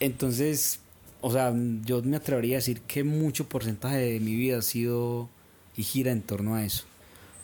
Entonces, 0.00 0.80
o 1.20 1.30
sea, 1.30 1.54
yo 1.84 2.02
me 2.02 2.16
atrevería 2.16 2.56
a 2.56 2.58
decir 2.58 2.80
que 2.80 3.04
mucho 3.04 3.48
porcentaje 3.48 3.96
de 3.96 4.20
mi 4.20 4.34
vida 4.34 4.58
ha 4.58 4.62
sido 4.62 5.28
y 5.76 5.82
gira 5.82 6.10
en 6.10 6.22
torno 6.22 6.54
a 6.54 6.64
eso. 6.64 6.86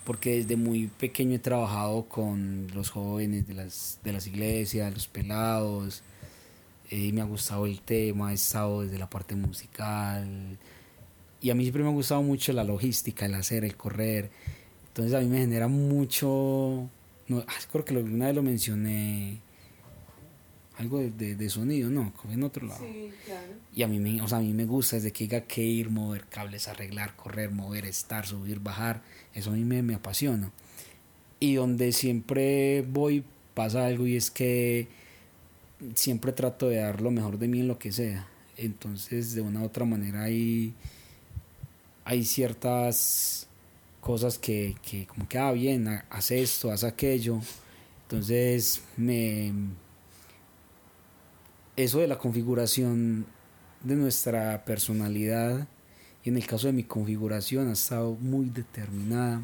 Porque 0.04 0.38
desde 0.38 0.56
muy 0.56 0.86
pequeño 0.86 1.36
he 1.36 1.38
trabajado 1.38 2.04
con 2.08 2.68
los 2.74 2.90
jóvenes 2.90 3.46
de 3.46 3.54
las, 3.54 3.98
de 4.02 4.12
las 4.12 4.26
iglesias, 4.26 4.92
los 4.92 5.08
pelados, 5.08 6.02
y 6.90 7.10
eh, 7.10 7.12
me 7.12 7.20
ha 7.20 7.24
gustado 7.24 7.66
el 7.66 7.80
tema, 7.80 8.32
he 8.32 8.34
estado 8.34 8.82
desde 8.82 8.98
la 8.98 9.08
parte 9.08 9.36
musical. 9.36 10.58
Y 11.40 11.50
a 11.50 11.54
mí 11.54 11.62
siempre 11.62 11.82
me 11.82 11.90
ha 11.90 11.92
gustado 11.92 12.22
mucho 12.22 12.52
la 12.52 12.64
logística, 12.64 13.26
el 13.26 13.34
hacer, 13.34 13.64
el 13.64 13.76
correr. 13.76 14.30
Entonces 14.88 15.14
a 15.14 15.20
mí 15.20 15.26
me 15.28 15.38
genera 15.38 15.68
mucho... 15.68 16.88
No, 17.28 17.44
ah, 17.46 17.54
creo 17.70 17.84
que 17.84 17.96
una 17.96 18.26
vez 18.26 18.34
lo 18.34 18.42
mencioné 18.42 19.40
algo 20.80 20.98
de, 20.98 21.36
de, 21.36 21.50
sonido, 21.50 21.90
no, 21.90 22.12
en 22.30 22.42
otro 22.42 22.66
lado. 22.66 22.80
Sí, 22.84 23.10
claro. 23.26 23.52
Y 23.74 23.82
a 23.82 23.88
mí, 23.88 23.98
me, 23.98 24.20
o 24.22 24.28
sea, 24.28 24.38
a 24.38 24.40
mí 24.40 24.52
me 24.54 24.64
gusta 24.64 24.96
desde 24.96 25.12
que 25.12 25.24
haya 25.24 25.42
que 25.46 25.62
ir, 25.62 25.90
mover 25.90 26.24
cables, 26.26 26.68
arreglar, 26.68 27.14
correr, 27.16 27.50
mover, 27.50 27.84
estar, 27.84 28.26
subir, 28.26 28.60
bajar, 28.60 29.02
eso 29.34 29.50
a 29.50 29.54
mí 29.54 29.64
me, 29.64 29.82
me 29.82 29.94
apasiona. 29.94 30.50
Y 31.38 31.54
donde 31.54 31.92
siempre 31.92 32.82
voy 32.82 33.24
pasa 33.54 33.86
algo 33.86 34.06
y 34.06 34.16
es 34.16 34.30
que 34.30 34.88
siempre 35.94 36.32
trato 36.32 36.68
de 36.68 36.76
dar 36.76 37.00
lo 37.00 37.10
mejor 37.10 37.38
de 37.38 37.48
mí 37.48 37.60
en 37.60 37.68
lo 37.68 37.78
que 37.78 37.92
sea. 37.92 38.26
Entonces, 38.56 39.34
de 39.34 39.42
una 39.42 39.60
u 39.60 39.64
otra 39.64 39.84
manera 39.84 40.24
hay, 40.24 40.74
hay 42.04 42.24
ciertas 42.24 43.48
cosas 44.00 44.38
que, 44.38 44.76
que 44.82 45.06
como 45.06 45.28
que, 45.28 45.38
ah, 45.38 45.52
bien, 45.52 45.88
haz 45.88 46.30
esto, 46.30 46.70
haz 46.70 46.84
aquello. 46.84 47.40
Entonces, 48.04 48.82
me 48.96 49.52
eso 51.84 52.00
de 52.00 52.08
la 52.08 52.18
configuración 52.18 53.26
de 53.82 53.94
nuestra 53.94 54.64
personalidad, 54.64 55.66
y 56.22 56.28
en 56.28 56.36
el 56.36 56.46
caso 56.46 56.66
de 56.66 56.72
mi 56.72 56.84
configuración 56.84 57.68
ha 57.68 57.72
estado 57.72 58.16
muy 58.20 58.50
determinada. 58.50 59.40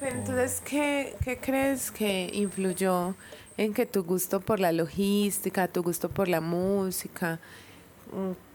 Pero 0.00 0.16
entonces, 0.16 0.60
¿qué, 0.64 1.16
¿qué 1.24 1.38
crees 1.38 1.90
que 1.90 2.30
influyó 2.32 3.14
en 3.56 3.74
que 3.74 3.86
tu 3.86 4.02
gusto 4.02 4.40
por 4.40 4.60
la 4.60 4.72
logística, 4.72 5.68
tu 5.68 5.82
gusto 5.82 6.08
por 6.08 6.28
la 6.28 6.40
música, 6.40 7.38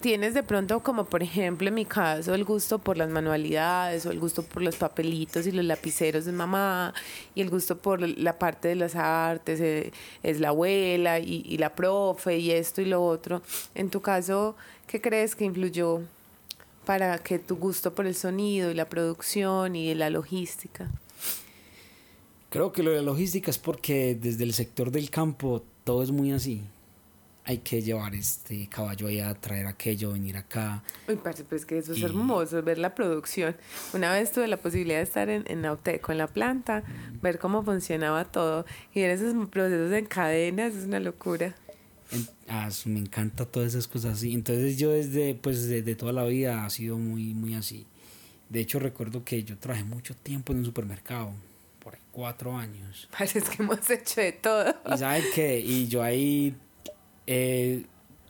tienes 0.02 0.34
de 0.34 0.44
pronto 0.44 0.82
como 0.82 1.06
por 1.06 1.24
ejemplo 1.24 1.68
en 1.68 1.74
mi 1.74 1.86
caso 1.86 2.34
el 2.34 2.44
gusto 2.44 2.80
por 2.80 2.98
las 2.98 3.10
manualidades 3.10 4.06
o 4.06 4.12
el 4.12 4.20
gusto 4.20 4.44
por 4.44 4.62
los 4.62 4.76
papelitos 4.76 5.48
y 5.48 5.52
los 5.52 5.66
lapiceros 5.66 6.26
de 6.26 6.32
mamá 6.32 6.94
y 7.36 7.42
el 7.42 7.50
gusto 7.50 7.78
por 7.78 8.02
la 8.02 8.38
parte 8.40 8.68
de 8.68 8.76
las 8.76 8.96
artes 8.96 9.60
eh, 9.62 9.92
es 10.24 10.40
la 10.40 10.50
abuela 10.50 11.20
y, 11.20 11.44
y, 11.46 11.58
la 11.58 11.76
profe 11.76 12.38
y 12.38 12.52
esto 12.52 12.82
y 12.82 12.86
lo 12.86 13.04
otro. 13.04 13.42
En 13.76 13.90
tu 13.90 14.02
caso, 14.02 14.56
¿qué 14.88 15.02
crees 15.02 15.36
que 15.36 15.46
influyó 15.46 16.02
para 16.86 17.18
que 17.20 17.40
tu 17.40 17.56
gusto 17.56 17.94
por 17.94 18.06
el 18.06 18.16
sonido 18.16 18.72
y 18.72 18.74
la 18.74 18.90
producción 18.90 19.76
y 19.76 19.94
la 19.94 20.10
logística? 20.10 20.90
Creo 22.50 22.72
que 22.72 22.84
lo 22.84 22.92
de 22.92 22.98
la 22.98 23.04
logística 23.04 23.50
es 23.50 23.58
porque 23.58 24.16
desde 24.20 24.44
el 24.44 24.54
sector 24.54 24.92
del 24.92 25.10
campo 25.10 25.64
todo 25.84 26.04
es 26.04 26.12
muy 26.12 26.32
así 26.32 26.62
hay 27.46 27.58
que 27.58 27.82
llevar 27.82 28.16
este 28.16 28.68
caballo 28.68 29.08
allá, 29.08 29.34
traer 29.34 29.68
aquello, 29.68 30.14
venir 30.14 30.38
acá. 30.38 30.82
Uy, 31.08 31.18
parce, 31.18 31.44
pues 31.44 31.66
que 31.66 31.78
eso 31.78 31.94
es 31.94 32.02
hermoso, 32.02 32.62
ver 32.64 32.78
la 32.78 32.96
producción. 32.96 33.56
Una 33.94 34.14
vez 34.14 34.32
tuve 34.32 34.48
la 34.48 34.58
posibilidad 34.58 34.98
de 34.98 35.04
estar 35.04 35.30
en, 35.30 35.44
en 35.48 35.66
Auteco, 35.66 36.12
en 36.14 36.20
la 36.20 36.28
planta, 36.28 36.82
mm. 36.82 37.22
ver 37.22 37.40
cómo 37.40 37.64
funcionaba 37.64 38.26
todo 38.26 38.66
y 38.94 39.02
ver 39.02 39.12
esos 39.12 39.34
procesos 39.50 39.92
en 39.92 40.06
cadenas, 40.06 40.74
es 40.74 40.86
una 40.86 41.02
locura. 41.02 41.54
ah, 42.48 42.70
me 42.86 43.00
encanta 43.00 43.46
todas 43.46 43.70
esas 43.70 43.88
cosas 43.88 44.14
así. 44.14 44.34
Entonces 44.34 44.78
yo 44.78 44.92
desde, 44.92 45.36
pues 45.36 45.68
desde 45.68 45.96
toda 45.96 46.14
la 46.14 46.24
vida 46.24 46.64
ha 46.66 46.70
sido 46.70 46.98
muy, 46.98 47.34
muy 47.34 47.56
así. 47.56 47.86
De 48.48 48.62
hecho 48.62 48.80
recuerdo 48.80 49.26
que 49.26 49.44
yo 49.44 49.58
trabajé 49.58 49.84
mucho 49.84 50.16
tiempo 50.16 50.54
en 50.54 50.60
un 50.60 50.66
supermercado, 50.66 51.34
por 51.80 51.98
cuatro 52.14 52.56
años. 52.56 53.10
Parece 53.18 53.42
que 53.42 53.64
hemos 53.64 53.90
hecho 53.90 54.22
de 54.22 54.32
todo. 54.32 54.74
Y 54.94 54.98
sabes 54.98 55.26
qué, 55.36 55.60
y 55.60 55.88
yo 55.88 56.02
ahí 56.02 56.56
eh, 57.28 57.86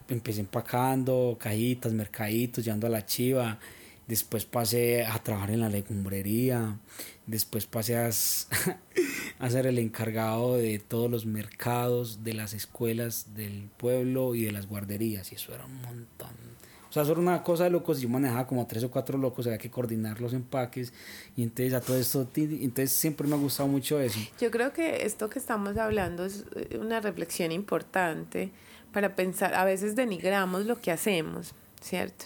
empecé 0.10 0.42
empacando 0.42 1.38
cajitas, 1.40 1.94
mercaditos, 1.94 2.64
llevando 2.64 2.88
a 2.88 2.90
la 2.90 3.06
chiva. 3.06 3.60
Después 4.08 4.46
pasé 4.46 5.06
a 5.06 5.18
trabajar 5.20 5.52
en 5.52 5.62
la 5.62 5.70
legumbrería. 5.70 6.78
Después 7.26 7.66
pasé 7.66 7.96
a, 9.40 9.50
ser 9.50 9.68
el 9.68 9.80
encargado 9.80 10.58
de 10.58 10.80
todos 10.80 11.10
los 11.10 11.26
mercados, 11.26 12.24
de 12.24 12.34
las 12.34 12.54
escuelas 12.54 13.34
del 13.34 13.70
pueblo 13.78 14.36
y 14.36 14.44
de 14.44 14.52
las 14.52 14.68
guarderías. 14.68 15.32
Y 15.32 15.36
eso 15.36 15.54
era 15.54 15.66
un 15.66 15.82
montón. 15.82 16.54
O 16.90 16.94
sea, 16.94 17.04
eso 17.04 17.14
era 17.14 17.22
una 17.22 17.42
cosa 17.42 17.64
de 17.64 17.70
locos. 17.72 18.02
Yo 18.02 18.10
manejaba 18.10 18.46
como 18.46 18.68
tres 18.68 18.84
o 18.84 18.92
cuatro 18.92 19.18
locos, 19.18 19.48
había 19.48 19.58
que 19.58 19.72
coordinar 19.72 20.22
los 20.22 20.34
empaques. 20.34 20.94
Y 21.36 21.42
entonces 21.42 21.74
a 21.74 21.82
todo 21.82 21.98
esto, 21.98 22.28
entonces 22.36 22.92
siempre 22.92 23.28
me 23.28 23.36
ha 23.36 23.40
gustado 23.40 23.70
mucho 23.70 24.00
eso. 24.00 24.20
Yo 24.40 24.52
creo 24.52 24.74
que 24.74 25.06
esto 25.06 25.30
que 25.30 25.40
estamos 25.40 25.78
hablando 25.78 26.26
es 26.26 26.46
una 26.80 27.00
reflexión 27.00 27.52
importante 27.52 28.52
para 28.94 29.16
pensar, 29.16 29.54
a 29.56 29.66
veces 29.66 29.96
denigramos 29.96 30.66
lo 30.66 30.80
que 30.80 30.92
hacemos, 30.92 31.54
¿cierto? 31.82 32.26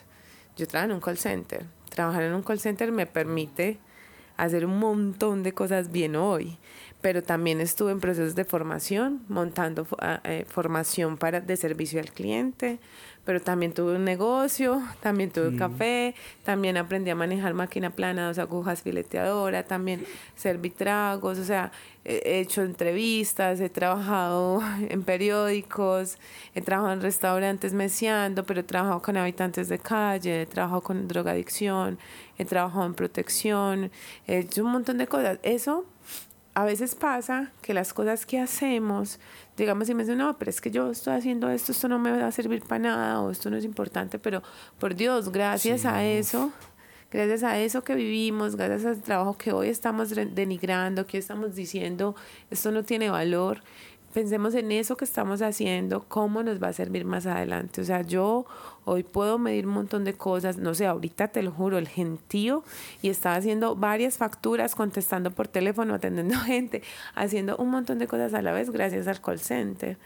Yo 0.55 0.67
trabajo 0.67 0.91
en 0.91 0.95
un 0.95 1.01
call 1.01 1.17
center. 1.17 1.65
Trabajar 1.89 2.23
en 2.23 2.33
un 2.33 2.43
call 2.43 2.59
center 2.59 2.91
me 2.91 3.05
permite 3.07 3.79
hacer 4.35 4.65
un 4.65 4.77
montón 4.77 5.41
de 5.41 5.53
cosas 5.53 5.91
bien 5.91 6.15
hoy, 6.15 6.57
pero 7.01 7.23
también 7.23 7.61
estuve 7.61 7.91
en 7.91 7.99
procesos 7.99 8.35
de 8.35 8.45
formación, 8.45 9.23
montando 9.29 9.87
ah, 9.99 10.21
eh, 10.23 10.45
formación 10.47 11.17
para 11.17 11.41
de 11.41 11.57
servicio 11.57 11.99
al 11.99 12.11
cliente, 12.11 12.79
pero 13.27 13.41
también 13.41 13.73
tuve 13.73 13.97
un 13.97 14.05
negocio, 14.05 14.81
también 15.01 15.31
tuve 15.31 15.49
un 15.49 15.57
café, 15.57 16.15
también 16.45 16.77
aprendí 16.77 17.09
a 17.09 17.15
manejar 17.15 17.53
máquina 17.53 17.89
plana, 17.89 18.25
dos 18.25 18.37
agujas 18.37 18.81
fileteadora, 18.81 19.63
también 19.63 20.05
serví 20.37 20.69
tragos, 20.69 21.37
o 21.37 21.43
sea, 21.43 21.73
he 22.05 22.39
hecho 22.39 22.61
entrevistas, 22.61 23.59
he 23.59 23.67
trabajado 23.67 24.61
en 24.89 25.03
periódicos, 25.03 26.17
he 26.55 26.61
trabajado 26.61 26.93
en 26.93 27.01
restaurantes 27.01 27.73
meciando, 27.73 28.45
pero 28.45 28.61
he 28.61 28.63
trabajado 28.63 29.01
con 29.01 29.17
habitantes 29.17 29.67
de 29.67 29.77
calle, 29.77 30.43
he 30.43 30.45
trabajado 30.45 30.79
con 30.79 31.09
drogadicción, 31.09 31.99
he 32.37 32.45
trabajado 32.45 32.85
en 32.85 32.93
protección, 32.93 33.91
he 34.25 34.37
hecho 34.37 34.63
un 34.63 34.71
montón 34.71 34.99
de 34.99 35.07
cosas. 35.07 35.37
Eso 35.43 35.85
a 36.57 36.65
veces 36.65 36.95
pasa 36.95 37.51
que 37.61 37.71
las 37.71 37.93
cosas 37.93 38.25
que 38.25 38.39
hacemos, 38.39 39.19
digamos, 39.55 39.85
si 39.85 39.93
me 39.93 40.01
dicen, 40.01 40.17
no, 40.17 40.39
pero 40.39 40.49
es 40.49 40.59
que 40.59 40.71
yo 40.71 40.89
estoy 40.89 41.13
haciendo 41.13 41.51
esto, 41.51 41.71
esto 41.71 41.87
no 41.87 41.99
me 41.99 42.09
va 42.09 42.25
a 42.25 42.31
servir 42.31 42.63
para 42.63 42.79
nada 42.79 43.21
o 43.21 43.29
esto 43.29 43.51
no 43.51 43.57
es 43.57 43.63
importante, 43.63 44.17
pero 44.17 44.41
por 44.79 44.95
Dios, 44.95 45.31
gracias 45.31 45.85
a 45.85 46.03
eso, 46.03 46.51
gracias 47.11 47.43
a 47.43 47.59
eso 47.59 47.83
que 47.83 47.93
vivimos, 47.93 48.55
gracias 48.55 48.85
al 48.85 49.03
trabajo 49.03 49.37
que 49.37 49.51
hoy 49.51 49.69
estamos 49.69 50.09
denigrando, 50.09 51.05
que 51.05 51.19
estamos 51.19 51.53
diciendo, 51.53 52.15
esto 52.49 52.71
no 52.71 52.81
tiene 52.81 53.11
valor, 53.11 53.61
pensemos 54.13 54.55
en 54.55 54.71
eso 54.71 54.97
que 54.97 55.05
estamos 55.05 55.41
haciendo, 55.41 56.05
cómo 56.07 56.43
nos 56.43 56.61
va 56.61 56.69
a 56.69 56.73
servir 56.73 57.05
más 57.05 57.25
adelante. 57.25 57.81
O 57.81 57.83
sea, 57.83 58.01
yo 58.01 58.45
hoy 58.85 59.03
puedo 59.03 59.37
medir 59.37 59.67
un 59.67 59.73
montón 59.73 60.03
de 60.03 60.13
cosas, 60.13 60.57
no 60.57 60.73
sé, 60.73 60.85
ahorita 60.85 61.27
te 61.29 61.43
lo 61.43 61.51
juro, 61.51 61.77
el 61.77 61.87
gentío, 61.87 62.63
y 63.01 63.09
estaba 63.09 63.35
haciendo 63.35 63.75
varias 63.75 64.17
facturas, 64.17 64.75
contestando 64.75 65.31
por 65.31 65.47
teléfono, 65.47 65.93
atendiendo 65.93 66.37
gente, 66.45 66.81
haciendo 67.15 67.57
un 67.57 67.69
montón 67.69 67.99
de 67.99 68.07
cosas 68.07 68.33
a 68.33 68.41
la 68.41 68.51
vez 68.51 68.69
gracias 68.69 69.07
al 69.07 69.21
call 69.21 69.39
center. 69.39 69.97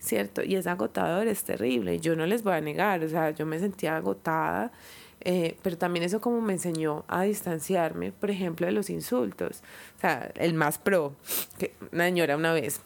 ¿Cierto? 0.00 0.42
Y 0.42 0.56
es 0.56 0.66
agotador, 0.66 1.28
es 1.28 1.44
terrible. 1.44 2.00
Yo 2.00 2.16
no 2.16 2.26
les 2.26 2.42
voy 2.42 2.54
a 2.54 2.60
negar, 2.60 3.04
o 3.04 3.08
sea, 3.08 3.30
yo 3.30 3.46
me 3.46 3.60
sentía 3.60 3.96
agotada, 3.96 4.72
eh, 5.20 5.56
pero 5.62 5.78
también 5.78 6.04
eso 6.04 6.20
como 6.20 6.40
me 6.40 6.54
enseñó 6.54 7.04
a 7.06 7.22
distanciarme, 7.22 8.10
por 8.10 8.28
ejemplo, 8.28 8.66
de 8.66 8.72
los 8.72 8.90
insultos. 8.90 9.62
O 9.98 10.00
sea, 10.00 10.32
el 10.34 10.54
más 10.54 10.78
pro, 10.78 11.14
que 11.56 11.74
una 11.92 12.06
señora 12.06 12.36
una 12.36 12.52
vez 12.52 12.80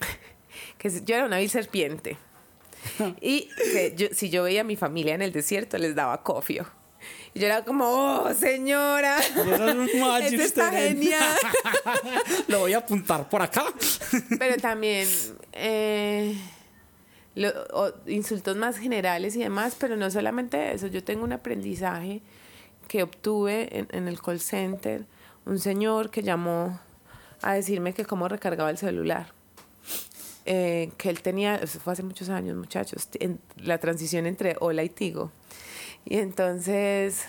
que 0.78 0.90
yo 1.04 1.14
era 1.14 1.26
una 1.26 1.38
vil 1.38 1.50
serpiente. 1.50 2.16
y 3.20 3.48
que 3.56 4.10
si 4.12 4.30
yo 4.30 4.44
veía 4.44 4.62
a 4.62 4.64
mi 4.64 4.76
familia 4.76 5.14
en 5.14 5.22
el 5.22 5.32
desierto, 5.32 5.78
les 5.78 5.94
daba 5.94 6.22
cofio. 6.22 6.66
Y 7.32 7.40
yo 7.40 7.46
era 7.46 7.64
como, 7.64 7.84
oh, 7.86 8.34
señora, 8.34 9.18
esto 10.22 10.42
está 10.42 10.70
genial. 10.72 11.36
Lo 12.48 12.60
voy 12.60 12.74
a 12.74 12.78
apuntar 12.78 13.28
por 13.28 13.40
acá. 13.40 13.64
Pero 14.38 14.56
también 14.60 15.08
eh, 15.52 16.36
insultos 18.06 18.56
más 18.56 18.78
generales 18.78 19.36
y 19.36 19.40
demás, 19.40 19.76
pero 19.78 19.96
no 19.96 20.10
solamente 20.10 20.72
eso. 20.72 20.88
Yo 20.88 21.04
tengo 21.04 21.24
un 21.24 21.32
aprendizaje 21.32 22.20
que 22.88 23.02
obtuve 23.02 23.78
en, 23.78 23.88
en 23.92 24.08
el 24.08 24.20
call 24.20 24.40
center. 24.40 25.06
Un 25.46 25.58
señor 25.58 26.10
que 26.10 26.22
llamó 26.22 26.80
a 27.40 27.54
decirme 27.54 27.94
que 27.94 28.04
cómo 28.04 28.28
recargaba 28.28 28.70
el 28.70 28.76
celular 28.76 29.39
eh, 30.52 30.90
que 30.98 31.10
él 31.10 31.22
tenía, 31.22 31.54
eso 31.54 31.78
fue 31.78 31.92
hace 31.92 32.02
muchos 32.02 32.28
años, 32.28 32.56
muchachos, 32.56 33.08
en 33.20 33.38
la 33.56 33.78
transición 33.78 34.26
entre 34.26 34.56
Hola 34.58 34.82
y 34.82 34.88
Tigo. 34.88 35.30
Y 36.04 36.16
entonces 36.16 37.24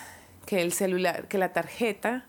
que 0.48 0.64
el 0.64 0.74
celular, 0.74 1.28
que 1.28 1.38
la 1.38 1.54
tarjeta 1.54 2.26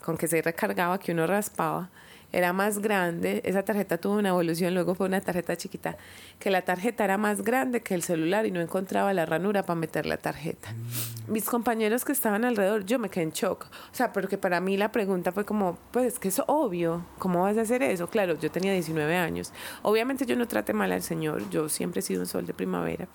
con 0.00 0.16
que 0.16 0.28
se 0.28 0.40
recargaba, 0.40 1.00
que 1.00 1.10
uno 1.10 1.26
raspaba, 1.26 1.90
era 2.32 2.52
más 2.52 2.78
grande, 2.78 3.42
esa 3.44 3.62
tarjeta 3.62 3.98
tuvo 3.98 4.14
una 4.14 4.30
evolución, 4.30 4.74
luego 4.74 4.94
fue 4.94 5.06
una 5.06 5.20
tarjeta 5.20 5.56
chiquita, 5.56 5.96
que 6.38 6.50
la 6.50 6.62
tarjeta 6.62 7.04
era 7.04 7.18
más 7.18 7.42
grande 7.42 7.82
que 7.82 7.94
el 7.94 8.02
celular 8.02 8.46
y 8.46 8.50
no 8.50 8.60
encontraba 8.60 9.12
la 9.12 9.26
ranura 9.26 9.62
para 9.64 9.78
meter 9.78 10.06
la 10.06 10.16
tarjeta. 10.16 10.74
Mis 11.28 11.44
compañeros 11.44 12.04
que 12.04 12.12
estaban 12.12 12.44
alrededor, 12.44 12.84
yo 12.84 12.98
me 12.98 13.10
quedé 13.10 13.24
en 13.24 13.30
shock. 13.32 13.66
O 13.66 13.94
sea, 13.94 14.12
porque 14.12 14.38
para 14.38 14.60
mí 14.60 14.76
la 14.76 14.90
pregunta 14.90 15.30
fue 15.30 15.44
como, 15.44 15.78
pues 15.90 16.14
es 16.14 16.18
que 16.18 16.28
es 16.28 16.42
obvio, 16.46 17.04
¿cómo 17.18 17.42
vas 17.42 17.58
a 17.58 17.62
hacer 17.62 17.82
eso? 17.82 18.08
Claro, 18.08 18.38
yo 18.38 18.50
tenía 18.50 18.72
19 18.72 19.14
años. 19.16 19.52
Obviamente 19.82 20.26
yo 20.26 20.34
no 20.36 20.48
trate 20.48 20.72
mal 20.72 20.90
al 20.90 21.02
Señor, 21.02 21.48
yo 21.50 21.68
siempre 21.68 22.00
he 22.00 22.02
sido 22.02 22.22
un 22.22 22.26
sol 22.26 22.46
de 22.46 22.54
primavera. 22.54 23.08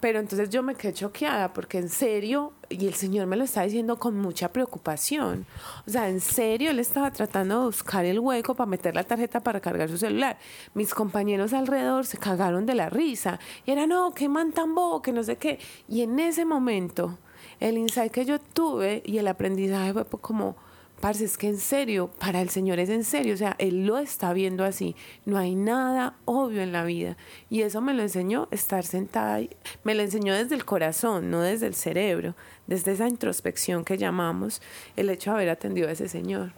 Pero 0.00 0.18
entonces 0.18 0.50
yo 0.50 0.62
me 0.62 0.74
quedé 0.74 0.92
choqueada 0.92 1.52
porque 1.52 1.78
en 1.78 1.88
serio, 1.88 2.52
y 2.68 2.86
el 2.86 2.94
Señor 2.94 3.26
me 3.26 3.36
lo 3.36 3.44
está 3.44 3.62
diciendo 3.62 3.98
con 3.98 4.16
mucha 4.16 4.48
preocupación. 4.52 5.46
O 5.86 5.90
sea, 5.90 6.08
en 6.08 6.20
serio, 6.20 6.70
él 6.70 6.78
estaba 6.78 7.10
tratando 7.10 7.60
de 7.60 7.66
buscar 7.66 8.04
el 8.04 8.18
hueco 8.18 8.54
para 8.54 8.68
meter 8.68 8.94
la 8.94 9.04
tarjeta 9.04 9.40
para 9.40 9.60
cargar 9.60 9.88
su 9.88 9.98
celular. 9.98 10.38
Mis 10.74 10.94
compañeros 10.94 11.52
alrededor 11.52 12.06
se 12.06 12.18
cagaron 12.18 12.66
de 12.66 12.74
la 12.74 12.90
risa. 12.90 13.38
Y 13.66 13.72
era, 13.72 13.86
no, 13.86 14.12
qué 14.14 14.28
man 14.28 14.52
tan 14.52 14.74
bobo, 14.74 15.02
que 15.02 15.12
no 15.12 15.22
sé 15.22 15.36
qué. 15.36 15.58
Y 15.88 16.02
en 16.02 16.18
ese 16.18 16.44
momento, 16.44 17.18
el 17.60 17.78
insight 17.78 18.12
que 18.12 18.24
yo 18.24 18.38
tuve 18.38 19.02
y 19.04 19.18
el 19.18 19.28
aprendizaje 19.28 19.92
fue 20.04 20.20
como, 20.20 20.56
parce, 21.04 21.26
es 21.26 21.36
que 21.36 21.48
en 21.48 21.58
serio, 21.58 22.10
para 22.18 22.40
el 22.40 22.48
Señor 22.48 22.78
es 22.78 22.88
en 22.88 23.04
serio, 23.04 23.34
o 23.34 23.36
sea, 23.36 23.56
Él 23.58 23.84
lo 23.84 23.98
está 23.98 24.32
viendo 24.32 24.64
así, 24.64 24.96
no 25.26 25.36
hay 25.36 25.54
nada 25.54 26.16
obvio 26.24 26.62
en 26.62 26.72
la 26.72 26.82
vida. 26.82 27.18
Y 27.50 27.60
eso 27.60 27.82
me 27.82 27.92
lo 27.92 28.02
enseñó 28.02 28.48
estar 28.50 28.86
sentada, 28.86 29.34
ahí. 29.34 29.50
me 29.82 29.94
lo 29.94 30.00
enseñó 30.00 30.32
desde 30.32 30.54
el 30.54 30.64
corazón, 30.64 31.30
no 31.30 31.42
desde 31.42 31.66
el 31.66 31.74
cerebro, 31.74 32.34
desde 32.66 32.92
esa 32.92 33.06
introspección 33.06 33.84
que 33.84 33.98
llamamos, 33.98 34.62
el 34.96 35.10
hecho 35.10 35.32
de 35.32 35.36
haber 35.36 35.50
atendido 35.50 35.88
a 35.88 35.92
ese 35.92 36.08
Señor. 36.08 36.52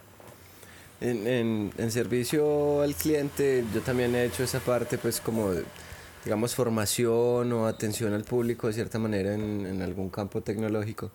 En, 1.00 1.72
en, 1.76 1.90
servicio 1.90 2.82
al 2.82 2.94
cliente 2.94 3.64
yo 3.74 3.80
también 3.80 4.14
he 4.14 4.26
hecho 4.26 4.44
esa 4.44 4.60
parte 4.60 4.96
pues 4.96 5.20
como 5.20 5.50
digamos 6.24 6.54
formación 6.54 7.52
o 7.52 7.66
atención 7.66 8.14
al 8.14 8.22
público 8.22 8.68
de 8.68 8.74
cierta 8.74 9.00
manera 9.00 9.34
en, 9.34 9.66
en 9.66 9.82
algún 9.82 10.08
campo 10.08 10.40
tecnológico. 10.40 11.10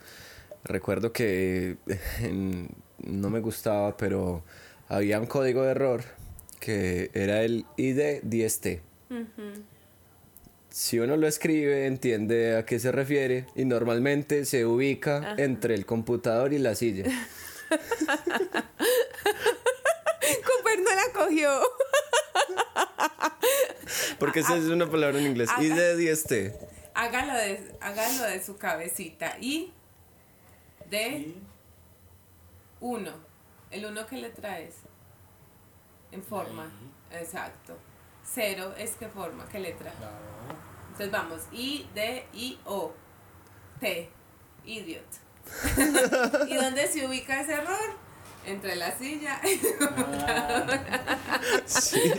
Recuerdo 0.66 1.14
que 1.14 1.78
no 3.04 3.30
me 3.30 3.40
gustaba, 3.40 3.98
pero 3.98 4.44
había 4.88 5.20
un 5.20 5.26
código 5.26 5.64
de 5.64 5.72
error 5.72 6.04
que 6.60 7.10
era 7.14 7.44
el 7.44 7.66
ID 7.78 8.22
10T. 8.24 8.82
Si 10.70 11.00
uno 11.00 11.18
lo 11.18 11.28
escribe, 11.28 11.86
entiende 11.86 12.56
a 12.56 12.66
qué 12.66 12.80
se 12.80 12.92
refiere 12.92 13.46
y 13.56 13.66
normalmente 13.66 14.46
se 14.46 14.66
ubica 14.66 15.36
entre 15.38 15.74
el 15.76 15.86
computador 15.86 16.54
y 16.54 16.60
la 16.60 16.76
silla. 16.76 17.04
Cooper 20.46 20.80
no 20.80 20.96
la 20.96 21.12
cogió. 21.14 21.62
Porque 24.20 24.42
esa 24.42 24.56
es 24.56 24.66
una 24.66 24.90
palabra 24.90 25.20
en 25.20 25.26
inglés. 25.26 25.50
ID 25.60 25.98
10T. 25.98 26.56
Hágalo 26.94 27.34
de, 27.34 27.76
hágalo 27.82 28.24
de 28.26 28.44
su 28.44 28.58
cabecita. 28.58 29.38
Y 29.42 29.74
de 30.90 31.34
1. 32.82 33.12
¿El 33.72 33.86
1 33.86 34.08
que 34.08 34.18
letra 34.18 34.60
es? 34.60 34.76
En 36.12 36.24
forma. 36.24 36.70
Exacto. 37.12 37.78
0 38.24 38.74
es 38.78 38.92
qué 38.96 39.08
forma, 39.08 39.48
qué 39.50 39.60
letra. 39.60 39.94
Entonces 40.90 41.12
vamos. 41.12 41.42
I, 41.54 41.88
D, 41.96 42.26
I, 42.34 42.60
O. 42.66 42.94
T. 43.80 44.10
Idiot. 44.66 45.06
¿Y 46.50 46.56
dónde 46.56 46.88
se 46.88 47.08
ubica 47.08 47.42
ese 47.42 47.54
error? 47.54 48.12
Entre 48.46 48.76
la 48.76 48.98
silla 48.98 49.40
y 49.44 49.60
sí. 51.66 52.12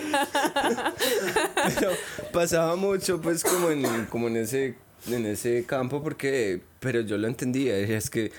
Pero 1.75 1.91
pasaba 2.33 2.77
mucho 2.77 3.21
pues 3.21 3.43
como 3.43 3.71
en, 3.71 4.07
como 4.07 4.29
en 4.29 4.37
ese 4.37 4.77
en 5.09 5.27
ese 5.27 5.67
campo 5.67 6.01
porque 6.01 6.63
pero 6.79 7.01
yo 7.01 7.19
lo 7.19 7.27
entendía 7.27 7.77
es 7.77 8.09
que 8.09 8.31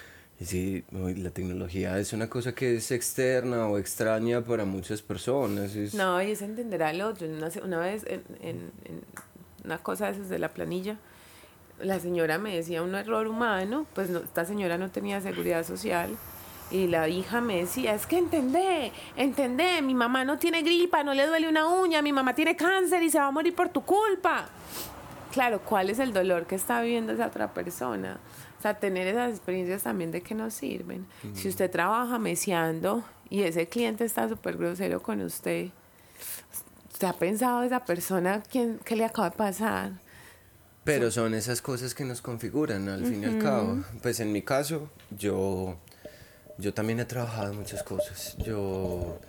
Sí, 0.43 0.83
la 0.91 1.29
tecnología 1.29 1.97
es 1.99 2.13
una 2.13 2.29
cosa 2.29 2.53
que 2.53 2.75
es 2.75 2.91
externa 2.91 3.67
o 3.67 3.77
extraña 3.77 4.41
para 4.41 4.65
muchas 4.65 5.01
personas. 5.01 5.73
No, 5.93 6.21
y 6.21 6.31
es 6.31 6.41
entender 6.41 6.83
al 6.83 7.01
otro. 7.01 7.27
Una, 7.27 7.49
una 7.63 7.79
vez, 7.79 8.05
en, 8.07 8.23
en, 8.41 8.71
una 9.63 9.77
cosa 9.77 10.11
de 10.11 10.39
la 10.39 10.49
planilla, 10.49 10.97
la 11.79 11.99
señora 11.99 12.37
me 12.37 12.55
decía 12.55 12.81
un 12.81 12.95
error 12.95 13.27
humano, 13.27 13.85
pues 13.93 14.09
no, 14.09 14.19
esta 14.19 14.45
señora 14.45 14.77
no 14.77 14.89
tenía 14.89 15.21
seguridad 15.21 15.65
social. 15.65 16.09
Y 16.71 16.87
la 16.87 17.07
hija 17.07 17.39
me 17.39 17.57
decía, 17.57 17.93
es 17.93 18.07
que 18.07 18.17
entendé, 18.17 18.91
entendé, 19.15 19.81
mi 19.81 19.93
mamá 19.93 20.25
no 20.25 20.39
tiene 20.39 20.63
gripa, 20.63 21.03
no 21.03 21.13
le 21.13 21.27
duele 21.27 21.47
una 21.47 21.67
uña, 21.67 22.01
mi 22.01 22.11
mamá 22.11 22.33
tiene 22.33 22.55
cáncer 22.55 23.03
y 23.03 23.09
se 23.09 23.19
va 23.19 23.27
a 23.27 23.31
morir 23.31 23.53
por 23.53 23.69
tu 23.69 23.83
culpa. 23.83 24.47
Claro, 25.31 25.61
¿cuál 25.61 25.89
es 25.89 25.99
el 25.99 26.13
dolor 26.13 26.45
que 26.45 26.55
está 26.55 26.81
viviendo 26.81 27.13
esa 27.13 27.27
otra 27.27 27.53
persona? 27.53 28.19
Sea, 28.63 28.79
tener 28.79 29.07
esas 29.07 29.31
experiencias 29.31 29.83
también 29.83 30.11
de 30.11 30.21
que 30.21 30.33
nos 30.35 30.53
sirven. 30.53 31.05
Si 31.33 31.49
usted 31.49 31.69
trabaja 31.69 32.17
meciando 32.17 33.03
y 33.29 33.41
ese 33.41 33.67
cliente 33.67 34.05
está 34.05 34.29
súper 34.29 34.55
grosero 34.55 35.03
con 35.03 35.19
usted, 35.19 35.71
¿usted 36.89 37.07
ha 37.09 37.11
pensado 37.11 37.63
esa 37.63 37.83
persona 37.83 38.41
quién, 38.49 38.79
qué 38.85 38.95
le 38.95 39.03
acaba 39.03 39.31
de 39.31 39.35
pasar? 39.35 39.91
Pero 40.85 41.11
son 41.11 41.33
esas 41.33 41.61
cosas 41.61 41.93
que 41.93 42.05
nos 42.05 42.21
configuran 42.21 42.87
al 42.87 43.05
fin 43.05 43.23
y 43.23 43.25
al 43.25 43.37
cabo. 43.39 43.83
Pues 44.01 44.21
en 44.21 44.31
mi 44.31 44.41
caso, 44.41 44.89
yo, 45.11 45.75
yo 46.57 46.73
también 46.73 47.01
he 47.01 47.05
trabajado 47.05 47.53
muchas 47.53 47.83
cosas. 47.83 48.37
Yo, 48.37 49.19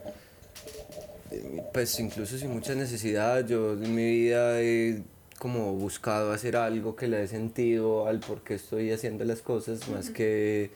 pues 1.73 1.98
incluso 1.98 2.39
sin 2.39 2.52
mucha 2.52 2.77
necesidad, 2.77 3.44
yo 3.44 3.73
en 3.73 3.94
mi 3.97 4.05
vida 4.05 4.61
he 4.61 5.02
como 5.39 5.74
buscado 5.74 6.32
hacer 6.32 6.56
algo 6.56 6.97
que 6.97 7.09
le 7.09 7.19
dé 7.19 7.28
sentido 7.28 8.06
al 8.06 8.20
por 8.20 8.43
qué 8.43 8.55
estoy 8.55 8.93
haciendo 8.93 9.24
las 9.24 9.43
cosas, 9.43 9.89
más 9.89 10.11
que 10.11 10.70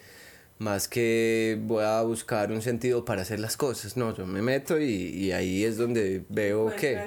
más 0.58 0.88
que 0.88 1.56
voy 1.62 1.84
a 1.84 2.02
buscar 2.02 2.50
un 2.50 2.62
sentido 2.62 3.04
para 3.04 3.22
hacer 3.22 3.38
las 3.38 3.56
cosas, 3.56 3.96
no, 3.96 4.14
yo 4.14 4.26
me 4.26 4.42
meto 4.42 4.80
y, 4.80 5.30
ahí 5.30 5.64
es 5.64 5.76
donde 5.76 6.24
veo 6.28 6.74
que... 6.74 6.98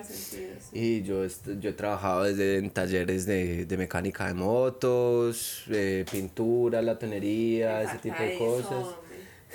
Y 0.73 1.01
yo, 1.03 1.25
yo 1.59 1.71
he 1.71 1.73
trabajado 1.73 2.23
desde 2.23 2.57
en 2.57 2.69
talleres 2.69 3.25
de, 3.25 3.67
mecánica 3.77 4.27
de 4.27 4.33
motos, 4.35 5.65
pintura, 6.09 6.81
latonería, 6.81 7.83
ese 7.83 7.97
tipo 7.97 8.23
de 8.23 8.37
cosas. 8.37 8.95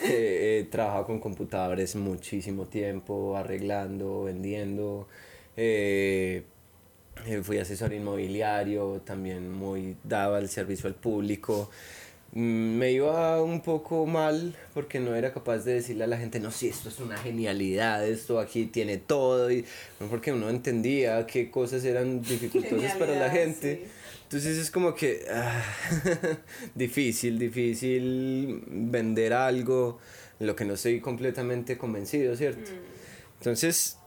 he 0.03 0.69
trabajado 0.71 1.07
con 1.07 1.19
computadores 1.19 1.97
muchísimo 1.97 2.67
tiempo, 2.67 3.35
arreglando, 3.35 4.25
vendiendo. 4.25 5.09
Eh, 7.25 7.41
fui 7.43 7.59
asesor 7.59 7.93
inmobiliario, 7.93 9.01
también 9.05 9.51
muy 9.51 9.97
daba 10.05 10.39
el 10.39 10.49
servicio 10.49 10.89
al 10.89 10.95
público. 10.95 11.71
Mm, 12.33 12.77
me 12.77 12.93
iba 12.93 13.43
un 13.43 13.63
poco 13.63 14.05
mal 14.05 14.55
porque 14.75 15.01
no 15.01 15.15
era 15.15 15.33
capaz 15.33 15.59
de 15.65 15.75
decirle 15.75 16.05
a 16.05 16.07
la 16.07 16.19
gente, 16.19 16.39
no, 16.39 16.51
sí, 16.51 16.69
esto 16.69 16.89
es 16.89 17.01
una 17.01 17.17
genialidad, 17.17 18.07
esto 18.07 18.39
aquí 18.39 18.67
tiene 18.67 18.99
todo, 18.99 19.51
y, 19.51 19.65
porque 20.11 20.33
uno 20.33 20.51
entendía 20.51 21.27
qué 21.27 21.51
cosas 21.51 21.85
eran 21.85 22.21
dificultosas 22.21 22.95
para 22.97 23.19
la 23.19 23.31
gente. 23.31 23.87
Entonces 24.25 24.59
es 24.59 24.71
como 24.71 24.95
que 24.95 25.25
ah, 25.31 25.63
difícil, 26.75 27.39
difícil 27.39 28.63
vender 28.67 29.33
algo, 29.33 29.99
lo 30.41 30.55
que 30.55 30.65
no 30.65 30.75
estoy 30.75 31.01
completamente 31.01 31.79
convencido, 31.79 32.37
¿cierto? 32.37 32.71
Mm. 32.71 33.39
Entonces 33.39 33.99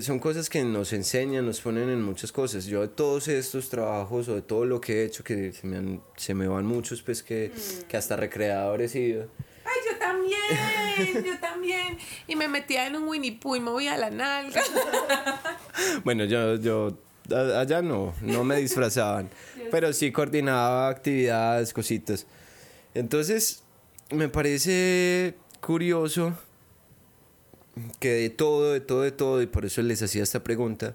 son 0.00 0.18
cosas 0.18 0.48
que 0.48 0.62
nos 0.64 0.92
enseñan, 0.92 1.46
nos 1.46 1.60
ponen 1.60 1.88
en 1.88 2.02
muchas 2.02 2.32
cosas. 2.32 2.66
Yo 2.66 2.80
de 2.80 2.88
todos 2.88 3.28
estos 3.28 3.68
trabajos 3.68 4.28
o 4.28 4.34
de 4.34 4.42
todo 4.42 4.64
lo 4.64 4.80
que 4.80 5.02
he 5.02 5.04
hecho, 5.04 5.24
que 5.24 5.52
se 5.52 5.66
me, 5.66 6.00
se 6.16 6.34
me 6.34 6.48
van 6.48 6.66
muchos, 6.66 7.02
pues 7.02 7.22
que, 7.22 7.52
mm. 7.54 7.82
que 7.88 7.96
hasta 7.96 8.16
recreador 8.16 8.82
he 8.82 8.88
sido. 8.88 9.28
Ay, 9.64 9.80
yo 9.90 9.98
también, 9.98 11.24
yo 11.24 11.40
también. 11.40 11.98
Y 12.26 12.36
me 12.36 12.48
metía 12.48 12.86
en 12.86 12.96
un 12.96 13.08
Winnie 13.08 13.32
Pooh 13.32 13.56
y 13.56 13.60
me 13.60 13.70
voy 13.70 13.88
a 13.88 13.96
la 13.96 14.10
nalga. 14.10 14.62
bueno, 16.04 16.24
yo, 16.24 16.56
yo 16.56 16.98
allá 17.30 17.82
no, 17.82 18.14
no 18.20 18.44
me 18.44 18.56
disfrazaban, 18.56 19.30
pero 19.70 19.92
sí 19.92 20.12
coordinaba 20.12 20.88
actividades, 20.88 21.72
cositas. 21.72 22.26
Entonces, 22.94 23.62
me 24.10 24.28
parece 24.28 25.34
curioso 25.60 26.36
que 27.98 28.12
de 28.12 28.30
todo, 28.30 28.72
de 28.72 28.80
todo, 28.80 29.02
de 29.02 29.12
todo, 29.12 29.42
y 29.42 29.46
por 29.46 29.64
eso 29.64 29.82
les 29.82 30.02
hacía 30.02 30.22
esta 30.22 30.42
pregunta, 30.42 30.94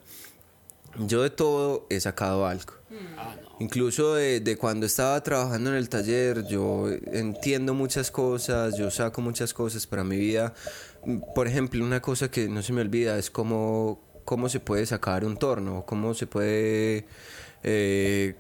yo 0.98 1.24
de 1.24 1.30
todo 1.30 1.86
he 1.90 2.00
sacado 2.00 2.46
algo. 2.46 2.74
Ah, 3.18 3.36
Incluso 3.60 4.16
de, 4.16 4.40
de, 4.40 4.58
cuando 4.58 4.86
estaba 4.86 5.22
trabajando 5.22 5.70
en 5.70 5.76
el 5.76 5.90
taller, 5.90 6.46
yo 6.48 6.90
entiendo 7.12 7.74
muchas 7.74 8.10
cosas, 8.10 8.78
yo 8.78 8.90
saco 8.90 9.22
muchas 9.22 9.54
cosas 9.54 9.86
para 9.86 10.04
mi 10.04 10.18
vida. 10.18 10.54
Por 11.36 11.48
ejemplo, 11.48 11.84
una 11.84 12.02
cosa 12.02 12.32
que 12.32 12.48
no 12.48 12.64
se 12.64 12.74
me 12.74 12.82
olvida 12.82 13.18
es 13.18 13.30
cómo 13.30 14.02
cómo 14.30 14.48
se 14.48 14.60
puede 14.60 14.86
sacar 14.86 15.26
un 15.26 15.38
torno, 15.38 15.86
cómo 15.88 16.14
se 16.14 16.28
puede... 16.28 17.08
Eh, 17.64 18.36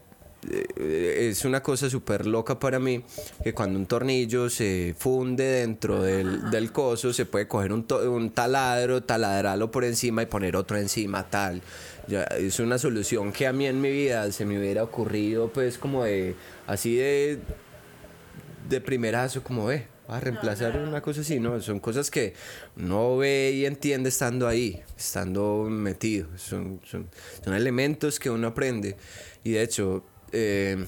es 0.47 1.43
una 1.43 1.61
cosa 1.61 1.89
súper 1.89 2.25
loca 2.25 2.59
para 2.59 2.79
mí 2.79 3.03
que 3.43 3.53
cuando 3.53 3.77
un 3.77 3.85
tornillo 3.85 4.49
se 4.49 4.95
funde 4.97 5.43
dentro 5.43 6.01
del, 6.01 6.49
del 6.49 6.71
coso 6.71 7.11
se 7.11 7.25
puede 7.25 7.47
coger 7.47 7.73
un, 7.73 7.85
un 8.07 8.29
taladro, 8.31 9.03
taladrarlo 9.03 9.69
por 9.69 9.83
encima 9.83 10.23
y 10.23 10.27
poner 10.27 10.55
otro 10.55 10.77
encima 10.77 11.29
tal. 11.29 11.61
Ya, 12.07 12.23
es 12.23 12.59
una 12.59 12.77
solución 12.77 13.31
que 13.31 13.47
a 13.47 13.53
mí 13.53 13.67
en 13.67 13.81
mi 13.81 13.91
vida 13.91 14.31
se 14.31 14.45
me 14.45 14.57
hubiera 14.57 14.83
ocurrido 14.83 15.49
pues 15.49 15.77
como 15.77 16.05
de 16.05 16.35
así 16.65 16.95
de 16.95 17.39
de 18.67 18.81
primerazo 18.81 19.43
como 19.43 19.65
ve 19.65 19.87
a 20.07 20.19
reemplazar 20.19 20.75
una 20.77 21.01
cosa 21.01 21.21
así, 21.21 21.39
¿no? 21.39 21.61
Son 21.61 21.79
cosas 21.79 22.09
que 22.09 22.33
no 22.75 23.17
ve 23.17 23.51
y 23.53 23.65
entiende 23.67 24.09
estando 24.09 24.47
ahí, 24.47 24.81
estando 24.97 25.67
metido. 25.69 26.27
Son, 26.35 26.81
son, 26.83 27.07
son 27.43 27.53
elementos 27.53 28.19
que 28.19 28.31
uno 28.31 28.47
aprende. 28.47 28.97
Y 29.43 29.51
de 29.51 29.61
hecho, 29.61 30.03
eh, 30.31 30.85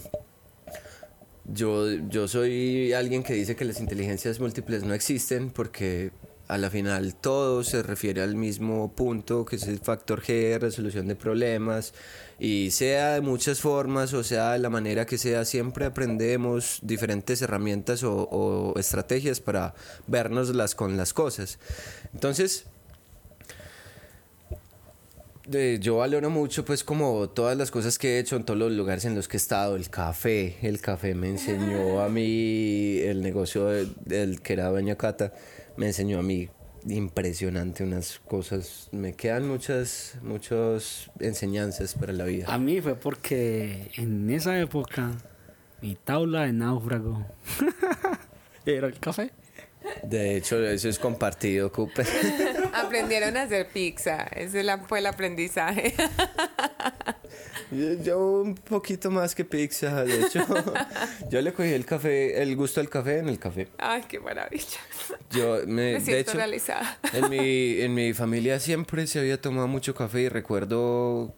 yo, 1.45 1.89
yo 1.89 2.27
soy 2.27 2.93
alguien 2.93 3.23
que 3.23 3.33
dice 3.33 3.55
que 3.55 3.65
las 3.65 3.79
inteligencias 3.79 4.39
múltiples 4.39 4.83
no 4.83 4.93
existen 4.93 5.49
porque 5.49 6.11
a 6.51 6.57
la 6.57 6.69
final 6.69 7.15
todo 7.15 7.63
se 7.63 7.81
refiere 7.81 8.21
al 8.21 8.35
mismo 8.35 8.91
punto, 8.93 9.45
que 9.45 9.55
es 9.55 9.67
el 9.67 9.79
factor 9.79 10.21
G, 10.21 10.59
resolución 10.59 11.07
de 11.07 11.15
problemas, 11.15 11.93
y 12.39 12.71
sea 12.71 13.13
de 13.13 13.21
muchas 13.21 13.61
formas 13.61 14.13
o 14.13 14.21
sea 14.21 14.51
de 14.51 14.59
la 14.59 14.69
manera 14.69 15.05
que 15.05 15.17
sea, 15.17 15.45
siempre 15.45 15.85
aprendemos 15.85 16.79
diferentes 16.81 17.41
herramientas 17.41 18.03
o, 18.03 18.73
estrategias 18.77 19.39
para 19.39 19.75
vernoslas 20.07 20.75
con 20.75 20.97
las 20.97 21.13
cosas. 21.13 21.57
Entonces, 22.13 22.65
yo 25.79 25.97
valoro 25.97 26.29
mucho 26.29 26.63
pues 26.65 26.83
como 26.83 27.29
todas 27.29 27.57
las 27.57 27.71
cosas 27.71 27.97
que 27.97 28.15
he 28.15 28.19
hecho 28.19 28.35
en 28.35 28.43
todos 28.43 28.59
los 28.59 28.71
lugares 28.71 29.05
en 29.05 29.15
los 29.15 29.27
que 29.27 29.37
he 29.37 29.39
estado, 29.39 29.75
el 29.75 29.89
café, 29.89 30.57
el 30.61 30.81
café 30.81 31.15
me 31.15 31.29
enseñó 31.29 32.01
a 32.01 32.09
mí, 32.09 32.97
el 32.99 33.21
negocio 33.21 33.67
del 33.67 34.41
que 34.41 34.53
era 34.53 34.69
Doña 34.69 34.95
Cata, 34.95 35.33
me 35.77 35.87
enseñó 35.87 36.19
a 36.19 36.23
mí 36.23 36.49
impresionante 36.87 37.83
unas 37.83 38.19
cosas, 38.19 38.89
me 38.91 39.13
quedan 39.13 39.47
muchas, 39.47 40.17
muchas 40.21 41.11
enseñanzas 41.19 41.93
para 41.93 42.13
la 42.13 42.25
vida. 42.25 42.45
A 42.47 42.57
mí 42.57 42.81
fue 42.81 42.95
porque 42.95 43.91
en 43.95 44.29
esa 44.29 44.59
época 44.59 45.11
mi 45.81 45.95
tabla 45.95 46.43
de 46.43 46.53
náufrago 46.53 47.25
era 48.65 48.87
el 48.87 48.99
café. 48.99 49.31
De 50.03 50.37
hecho, 50.37 50.63
eso 50.63 50.89
es 50.89 50.99
compartido, 50.99 51.71
Cooper. 51.71 52.07
Aprendieron 52.73 53.37
a 53.37 53.43
hacer 53.43 53.67
pizza. 53.67 54.23
Ese 54.35 54.63
fue 54.87 54.99
el 54.99 55.05
aprendizaje. 55.07 55.93
Yo, 58.03 58.41
un 58.41 58.55
poquito 58.55 59.09
más 59.09 59.33
que 59.33 59.45
pizza, 59.45 60.03
de 60.03 60.21
hecho. 60.21 60.45
Yo 61.29 61.41
le 61.41 61.53
cogí 61.53 61.69
el 61.69 61.85
café, 61.85 62.41
el 62.41 62.55
gusto 62.57 62.81
del 62.81 62.89
café 62.89 63.19
en 63.19 63.29
el 63.29 63.39
café. 63.39 63.69
Ay, 63.77 64.03
qué 64.09 64.19
maravilla. 64.19 64.79
Yo 65.31 65.59
me, 65.65 65.99
de 65.99 66.19
hecho, 66.19 66.33
realizada. 66.33 66.99
En 67.13 67.29
mi, 67.29 67.79
en 67.79 67.93
mi 67.93 68.13
familia 68.13 68.59
siempre 68.59 69.07
se 69.07 69.19
había 69.19 69.39
tomado 69.39 69.69
mucho 69.69 69.95
café 69.95 70.23
y 70.23 70.29
recuerdo, 70.29 71.33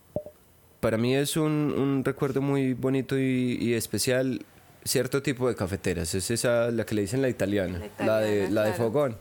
para 0.80 0.98
mí 0.98 1.16
es 1.16 1.38
un, 1.38 1.74
un 1.78 2.04
recuerdo 2.04 2.42
muy 2.42 2.74
bonito 2.74 3.18
y, 3.20 3.58
y 3.62 3.76
especial 3.76 4.44
cierto 4.86 5.22
tipo 5.22 5.48
de 5.48 5.56
cafeteras. 5.56 6.14
Es 6.16 6.32
esa, 6.32 6.72
la 6.72 6.86
que 6.86 6.96
le 6.96 7.02
dicen 7.02 7.22
la 7.22 7.30
italiana, 7.30 7.82
la, 8.00 8.20
de, 8.20 8.50
la 8.50 8.64
de 8.64 8.74
fogón. 8.74 9.18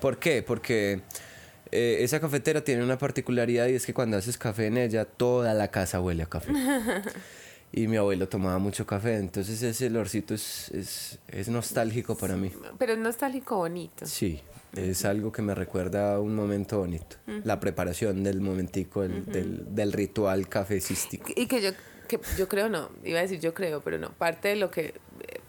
¿Por 0.00 0.18
qué? 0.18 0.42
Porque 0.42 1.02
eh, 1.72 1.98
esa 2.00 2.20
cafetera 2.20 2.62
tiene 2.62 2.82
una 2.82 2.98
particularidad 2.98 3.66
y 3.66 3.74
es 3.74 3.86
que 3.86 3.94
cuando 3.94 4.16
haces 4.16 4.38
café 4.38 4.66
en 4.66 4.76
ella, 4.76 5.04
toda 5.04 5.54
la 5.54 5.68
casa 5.68 6.00
huele 6.00 6.22
a 6.22 6.26
café. 6.26 6.52
y 7.72 7.88
mi 7.88 7.96
abuelo 7.96 8.28
tomaba 8.28 8.58
mucho 8.58 8.86
café, 8.86 9.16
entonces 9.16 9.62
ese 9.62 9.86
olorcito 9.86 10.34
es, 10.34 10.70
es, 10.70 11.18
es 11.28 11.48
nostálgico 11.48 12.16
para 12.16 12.36
mí. 12.36 12.52
Pero 12.78 12.92
es 12.92 12.98
nostálgico 12.98 13.56
bonito. 13.56 14.06
Sí, 14.06 14.40
es 14.74 15.04
algo 15.04 15.32
que 15.32 15.42
me 15.42 15.54
recuerda 15.54 16.14
a 16.14 16.20
un 16.20 16.34
momento 16.34 16.78
bonito. 16.78 17.16
La 17.44 17.58
preparación 17.60 18.22
del 18.22 18.40
momentico, 18.40 19.02
del, 19.02 19.74
del, 19.74 19.92
ritual 19.92 20.48
cafecístico. 20.48 21.32
Y 21.34 21.46
que 21.46 21.62
yo 21.62 21.70
que 22.06 22.20
yo 22.36 22.48
creo 22.48 22.68
no, 22.68 22.90
iba 23.04 23.18
a 23.18 23.22
decir 23.22 23.40
yo 23.40 23.54
creo, 23.54 23.80
pero 23.80 23.98
no, 23.98 24.10
parte 24.10 24.48
de 24.48 24.56
lo 24.56 24.70
que 24.70 24.86
eh, 24.86 25.40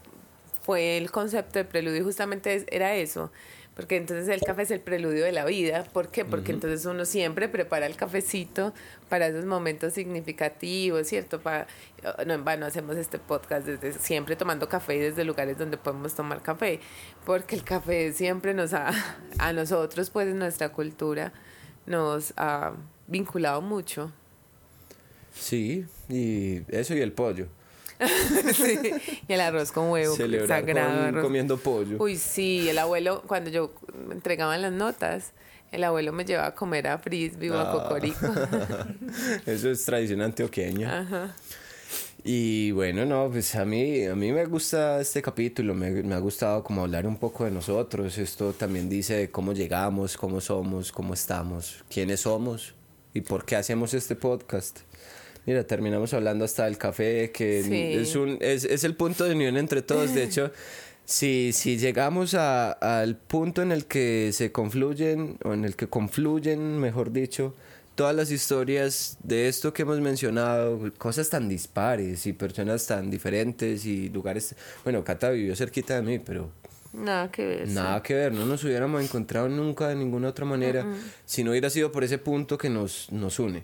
fue 0.62 0.98
el 0.98 1.12
concepto 1.12 1.60
de 1.60 1.66
preludio 1.66 2.04
justamente 2.04 2.66
era 2.70 2.96
eso, 2.96 3.32
porque 3.78 3.96
entonces 3.96 4.28
el 4.30 4.42
café 4.42 4.64
es 4.64 4.72
el 4.72 4.80
preludio 4.80 5.24
de 5.24 5.32
la 5.32 5.46
vida, 5.46 5.84
¿por 5.94 6.10
qué? 6.10 6.26
Porque 6.26 6.52
entonces 6.52 6.84
uno 6.88 7.06
siempre 7.06 7.48
prepara 7.48 7.86
el 7.86 7.96
cafecito 7.96 8.74
para 9.08 9.28
esos 9.28 9.46
momentos 9.46 9.94
significativos, 9.94 11.06
¿cierto? 11.06 11.40
Para, 11.40 11.68
no 12.26 12.34
en 12.34 12.44
vano 12.44 12.66
hacemos 12.66 12.98
este 12.98 13.20
podcast 13.20 13.68
desde 13.68 13.94
siempre 14.00 14.36
tomando 14.36 14.68
café 14.68 14.96
y 14.96 15.00
desde 15.00 15.24
lugares 15.24 15.60
donde 15.60 15.78
podemos 15.78 16.16
tomar 16.16 16.42
café, 16.42 16.80
porque 17.24 17.56
el 17.56 17.64
café 17.64 18.14
siempre 18.14 18.56
nos 18.56 18.74
ha, 18.74 18.92
a 19.38 19.54
nosotros 19.54 20.10
pues 20.10 20.28
en 20.28 20.40
nuestra 20.40 20.70
cultura 20.70 21.32
nos 21.86 22.34
ha 22.36 22.74
vinculado 23.08 23.62
mucho. 23.62 24.12
Sí, 25.39 25.85
y 26.09 26.61
eso 26.69 26.95
y 26.95 27.01
el 27.01 27.11
pollo. 27.11 27.47
sí, 28.53 28.80
y 29.27 29.34
el 29.34 29.41
arroz 29.41 29.72
con 29.72 29.89
huevo, 29.89 30.15
sagrado. 30.47 31.22
comiendo 31.22 31.57
pollo. 31.57 31.97
Uy, 31.99 32.15
sí, 32.18 32.69
el 32.69 32.77
abuelo, 32.77 33.23
cuando 33.26 33.49
yo 33.49 33.73
me 34.07 34.14
entregaban 34.14 34.61
las 34.61 34.72
notas, 34.72 35.31
el 35.72 35.84
abuelo 35.84 36.14
me 36.14 36.23
llevaba 36.23 36.49
a 36.49 36.55
comer 36.55 36.88
a 36.88 36.97
frisbee 36.97 37.51
o 37.51 37.57
a 37.57 37.69
ah. 37.69 37.72
cocorico. 37.72 38.27
eso 39.45 39.72
es 39.72 39.84
tradición 39.84 40.22
antioqueña. 40.22 41.01
Ajá. 41.01 41.35
Y 42.23 42.72
bueno, 42.72 43.05
no, 43.05 43.30
pues 43.31 43.55
a 43.55 43.64
mí, 43.64 44.05
a 44.05 44.15
mí 44.15 44.31
me 44.31 44.45
gusta 44.45 44.99
este 44.99 45.22
capítulo, 45.22 45.73
me, 45.73 45.89
me, 46.03 46.14
ha 46.14 46.19
gustado 46.19 46.64
como 46.64 46.81
hablar 46.81 47.07
un 47.07 47.18
poco 47.18 47.45
de 47.45 47.51
nosotros. 47.51 48.18
Esto 48.18 48.53
también 48.53 48.89
dice 48.89 49.31
cómo 49.31 49.53
llegamos, 49.53 50.18
cómo 50.18 50.41
somos, 50.41 50.91
cómo 50.91 51.14
estamos, 51.14 51.84
quiénes 51.89 52.22
somos 52.22 52.76
y 53.14 53.22
por 53.22 53.45
qué 53.45 53.55
hacemos 53.55 53.93
este 53.93 54.15
podcast. 54.15 54.80
Mira, 55.48 55.64
terminamos 55.64 56.14
hablando 56.14 56.44
hasta 56.44 56.65
del 56.65 56.78
café, 56.78 57.32
que 57.32 58.02
es, 58.02 58.15
un, 58.18 58.38
es, 58.41 58.65
es, 58.65 58.84
el 58.84 58.95
punto 58.95 59.24
de 59.24 59.34
unión 59.34 59.56
entre 59.56 59.82
todos. 59.82 60.14
De 60.14 60.24
hecho, 60.24 60.52
si, 61.06 61.53
si 61.53 61.78
llegamos 61.78 62.34
a, 62.34 62.74
al 62.74 63.15
punto 63.15 63.61
en 63.61 63.72
el 63.72 63.86
que 63.86 64.32
se 64.34 64.52
confluyen, 64.52 65.38
o 65.45 65.53
en 65.53 65.64
el 65.64 65.78
que 65.78 65.88
confluyen, 65.88 66.78
mejor 66.80 67.14
dicho, 67.14 67.56
todas 67.95 68.14
las 68.14 68.30
historias 68.30 69.18
de 69.24 69.48
esto 69.48 69.72
que 69.72 69.84
hemos 69.84 70.02
mencionado, 70.02 70.91
cosas 70.98 71.30
tan 71.30 71.48
dispares 71.48 72.28
y 72.28 72.34
personas 72.34 72.86
tan 72.86 73.10
diferentes 73.10 73.86
y 73.86 74.10
lugares... 74.10 74.53
Bueno, 74.84 75.06
Cata 75.06 75.30
vivió 75.30 75.56
cerquita 75.56 75.95
de 75.95 76.02
mí, 76.02 76.19
pero 76.19 76.52
Nada 76.91 77.32
que 77.32 77.45
ver. 77.45 77.69
Nada 77.69 78.03
que 78.03 78.15
ver, 78.15 78.34
no 78.34 78.45
nos 78.45 78.65
hubiéramos 78.65 79.02
encontrado 79.02 79.48
nunca 79.48 79.88
de 79.88 79.95
ninguna 79.95 80.28
otra 80.28 80.44
manera 80.44 80.86
si 81.26 81.44
no 81.45 81.52
hubiera 81.52 81.69
sido 81.69 81.90
por 81.90 82.03
ese 82.03 82.18
punto 82.18 82.57
que 82.57 82.69
nos, 82.69 83.10
nos 83.14 83.40
une. 83.40 83.64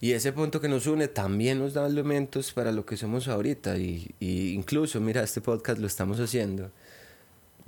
Y 0.00 0.12
ese 0.12 0.32
punto 0.32 0.60
que 0.60 0.68
nos 0.68 0.86
une 0.86 1.08
también 1.08 1.58
nos 1.58 1.74
da 1.74 1.86
elementos 1.86 2.52
para 2.52 2.70
lo 2.70 2.86
que 2.86 2.96
somos 2.96 3.26
ahorita. 3.26 3.76
Y, 3.78 4.14
y, 4.20 4.52
incluso, 4.52 5.00
mira, 5.00 5.22
este 5.22 5.40
podcast 5.40 5.80
lo 5.80 5.86
estamos 5.86 6.20
haciendo 6.20 6.70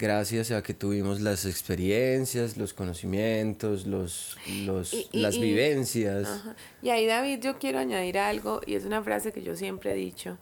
gracias 0.00 0.50
a 0.50 0.62
que 0.62 0.72
tuvimos 0.72 1.20
las 1.20 1.44
experiencias, 1.44 2.56
los 2.56 2.72
conocimientos, 2.72 3.86
los, 3.86 4.38
los, 4.64 5.10
las 5.12 5.38
vivencias. 5.38 6.42
Y 6.80 6.88
ahí, 6.88 7.04
David, 7.04 7.40
yo 7.40 7.58
quiero 7.58 7.78
añadir 7.78 8.18
algo, 8.18 8.62
y 8.66 8.74
es 8.76 8.86
una 8.86 9.02
frase 9.02 9.30
que 9.30 9.42
yo 9.42 9.54
siempre 9.56 9.92
he 9.92 9.94
dicho, 9.94 10.38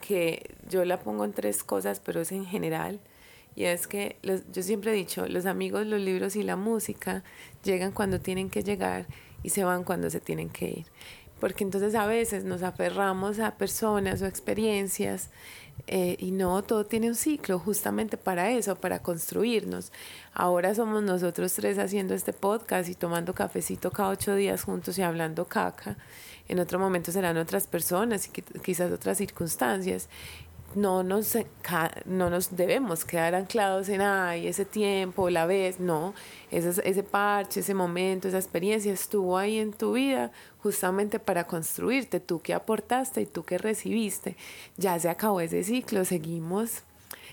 que 0.00 0.54
yo 0.70 0.86
la 0.86 0.98
pongo 0.98 1.26
en 1.26 1.34
tres 1.34 1.62
cosas, 1.62 2.00
pero 2.00 2.22
es 2.22 2.32
en 2.32 2.46
general. 2.46 2.98
Y 3.54 3.64
es 3.64 3.86
que 3.86 4.16
los, 4.22 4.42
yo 4.50 4.62
siempre 4.62 4.92
he 4.92 4.94
dicho, 4.94 5.26
los 5.28 5.44
amigos, 5.44 5.86
los 5.86 6.00
libros 6.00 6.34
y 6.34 6.42
la 6.42 6.56
música 6.56 7.22
llegan 7.64 7.92
cuando 7.92 8.18
tienen 8.18 8.48
que 8.48 8.62
llegar 8.62 9.06
y 9.46 9.50
se 9.50 9.62
van 9.62 9.84
cuando 9.84 10.10
se 10.10 10.18
tienen 10.18 10.50
que 10.50 10.68
ir. 10.68 10.86
Porque 11.38 11.62
entonces 11.62 11.94
a 11.94 12.06
veces 12.06 12.44
nos 12.44 12.64
aferramos 12.64 13.38
a 13.38 13.56
personas 13.56 14.20
o 14.22 14.26
experiencias 14.26 15.30
eh, 15.86 16.16
y 16.18 16.32
no, 16.32 16.64
todo 16.64 16.84
tiene 16.84 17.06
un 17.08 17.14
ciclo 17.14 17.60
justamente 17.60 18.16
para 18.16 18.50
eso, 18.50 18.74
para 18.74 19.02
construirnos. 19.02 19.92
Ahora 20.34 20.74
somos 20.74 21.04
nosotros 21.04 21.52
tres 21.52 21.78
haciendo 21.78 22.14
este 22.14 22.32
podcast 22.32 22.88
y 22.88 22.96
tomando 22.96 23.34
cafecito 23.34 23.92
cada 23.92 24.08
ocho 24.08 24.34
días 24.34 24.64
juntos 24.64 24.98
y 24.98 25.02
hablando 25.02 25.44
caca. 25.44 25.96
En 26.48 26.58
otro 26.58 26.80
momento 26.80 27.12
serán 27.12 27.36
otras 27.36 27.68
personas 27.68 28.26
y 28.28 28.42
quizás 28.60 28.90
otras 28.90 29.18
circunstancias 29.18 30.08
no 30.74 31.02
nos, 31.02 31.36
no 32.04 32.30
nos 32.30 32.56
debemos 32.56 33.04
quedar 33.04 33.34
anclados 33.34 33.88
en, 33.88 34.02
ay, 34.02 34.46
ese 34.46 34.64
tiempo, 34.64 35.30
la 35.30 35.46
vez, 35.46 35.80
no, 35.80 36.14
ese, 36.50 36.82
ese 36.84 37.02
parche, 37.02 37.60
ese 37.60 37.74
momento, 37.74 38.28
esa 38.28 38.38
experiencia 38.38 38.92
estuvo 38.92 39.38
ahí 39.38 39.58
en 39.58 39.72
tu 39.72 39.92
vida 39.92 40.32
justamente 40.62 41.18
para 41.18 41.46
construirte, 41.46 42.20
tú 42.20 42.40
que 42.40 42.52
aportaste 42.52 43.22
y 43.22 43.26
tú 43.26 43.44
que 43.44 43.58
recibiste, 43.58 44.36
ya 44.76 44.98
se 44.98 45.08
acabó 45.08 45.40
ese 45.40 45.64
ciclo, 45.64 46.04
seguimos 46.04 46.82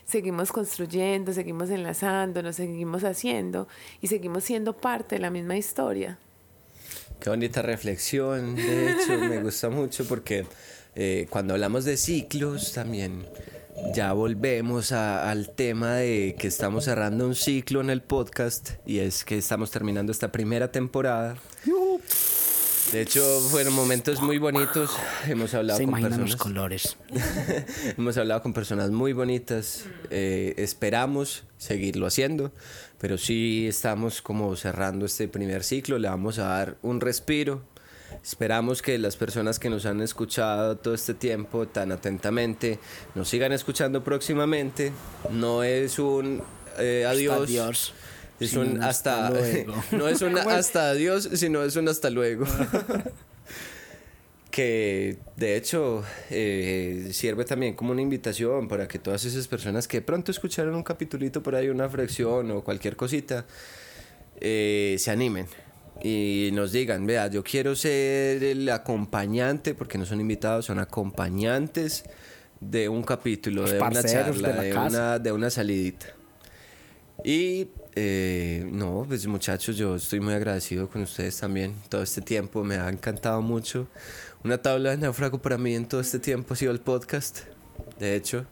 seguimos 0.06 0.52
construyendo, 0.52 1.34
seguimos 1.34 1.70
enlazando, 1.70 2.44
nos 2.44 2.58
seguimos 2.58 3.04
haciendo 3.04 3.68
y 4.02 4.08
seguimos 4.08 4.44
siendo 4.44 4.76
parte 4.76 5.16
de 5.16 5.22
la 5.22 5.30
misma 5.30 5.58
historia. 5.58 6.18
Qué 7.20 7.30
bonita 7.30 7.62
reflexión, 7.62 8.56
de 8.56 8.92
hecho, 8.92 9.18
me 9.18 9.42
gusta 9.42 9.70
mucho 9.70 10.06
porque 10.06 10.46
eh, 10.96 11.28
cuando 11.30 11.54
hablamos 11.54 11.86
de 11.86 11.98
ciclos 11.98 12.74
también 12.74 13.26
ya 13.94 14.14
volvemos 14.14 14.92
al 14.92 15.50
tema 15.50 15.96
de 15.96 16.36
que 16.38 16.48
estamos 16.48 16.86
cerrando 16.86 17.28
un 17.28 17.36
ciclo 17.36 17.82
en 17.82 17.90
el 17.90 18.02
podcast 18.02 18.72
y 18.86 19.00
es 19.00 19.26
que 19.26 19.38
estamos 19.38 19.72
terminando 19.72 20.12
esta 20.12 20.32
primera 20.32 20.72
temporada. 20.72 21.38
De 22.92 23.02
hecho, 23.02 23.40
fueron 23.50 23.74
momentos 23.74 24.22
muy 24.22 24.38
bonitos. 24.38 24.92
Hemos 25.28 25.54
hablado 25.56 25.80
con 25.84 25.92
personas. 25.94 26.20
los 26.20 26.36
colores. 26.36 26.98
Hemos 27.98 28.18
hablado 28.18 28.44
con 28.44 28.54
personas 28.54 28.92
muy 28.92 29.14
bonitas. 29.14 29.86
Eh, 30.12 30.54
esperamos 30.58 31.44
seguirlo 31.58 32.06
haciendo, 32.06 32.52
pero 33.00 33.18
sí 33.18 33.68
estamos 33.68 34.22
como 34.22 34.56
cerrando 34.56 35.08
este 35.08 35.28
primer 35.28 35.64
ciclo. 35.64 35.98
Le 35.98 36.08
vamos 36.08 36.38
a 36.38 36.46
dar 36.46 36.78
un 36.84 37.02
respiro. 37.02 37.64
Esperamos 38.22 38.82
que 38.82 38.98
las 38.98 39.16
personas 39.16 39.60
que 39.60 39.70
nos 39.70 39.86
han 39.86 40.02
escuchado 40.02 40.78
todo 40.78 40.94
este 40.94 41.14
tiempo 41.14 41.68
tan 41.68 41.92
atentamente 41.92 42.80
nos 43.16 43.30
sigan 43.30 43.52
escuchando 43.52 44.04
próximamente. 44.04 44.92
No 45.32 45.64
es 45.64 46.00
un 46.00 46.42
eh, 46.78 47.06
adiós. 47.08 47.94
Es 48.40 48.54
un 48.54 48.82
hasta, 48.84 49.32
no 49.92 50.08
es 50.08 50.22
un 50.22 50.38
hasta 50.50 50.90
adiós, 50.90 51.30
sino 51.34 51.64
es 51.64 51.76
un 51.76 51.88
hasta 51.88 52.10
luego. 52.10 52.46
que 54.52 55.18
de 55.36 55.56
hecho 55.56 56.04
eh, 56.30 57.10
sirve 57.12 57.44
también 57.44 57.74
como 57.74 57.92
una 57.92 58.02
invitación 58.02 58.68
para 58.68 58.88
que 58.88 59.00
todas 59.00 59.26
esas 59.26 59.48
personas 59.48 59.88
que 59.88 60.02
pronto 60.02 60.30
escucharon 60.30 60.76
un 60.76 60.84
capitulito 60.84 61.42
por 61.42 61.56
ahí, 61.56 61.70
una 61.70 61.90
fracción 61.90 62.52
o 62.52 62.64
cualquier 62.64 62.96
cosita, 62.96 63.46
eh, 64.40 64.96
se 65.00 65.10
animen 65.10 65.48
y 66.02 66.50
nos 66.54 66.72
digan, 66.72 67.06
vea, 67.06 67.28
yo 67.28 67.44
quiero 67.44 67.76
ser 67.76 68.44
el 68.44 68.68
acompañante, 68.70 69.74
porque 69.74 69.98
no 69.98 70.06
son 70.06 70.22
invitados, 70.22 70.66
son 70.66 70.80
acompañantes 70.80 72.04
de 72.60 72.90
un 72.90 73.04
capítulo, 73.04 73.64
de 73.64 73.80
una 73.80 74.04
charla, 74.04 74.54
de, 74.54 74.74
una, 74.74 75.20
de 75.20 75.32
una 75.32 75.50
salidita. 75.50 76.08
Y 77.24 77.68
eh, 77.96 78.68
no, 78.72 79.06
pues 79.08 79.26
muchachos, 79.28 79.78
yo 79.78 79.96
estoy 79.96 80.20
muy 80.20 80.34
agradecido 80.34 80.90
con 80.90 81.04
ustedes 81.04 81.38
también. 81.40 81.76
Todo 81.90 82.04
este 82.04 82.22
tiempo 82.22 82.64
me 82.64 82.76
ha 82.76 82.90
encantado 82.90 83.42
mucho. 83.42 83.88
Una 84.44 84.58
tabla 84.58 84.92
de 84.92 84.98
náufrago 84.98 85.42
para 85.42 85.58
mí 85.58 85.76
en 85.76 85.86
todo 85.88 86.02
este 86.02 86.20
tiempo 86.20 86.54
ha 86.54 86.58
sido 86.58 86.72
el 86.72 86.80
podcast, 86.80 87.42
de 88.00 88.16
hecho. 88.16 88.46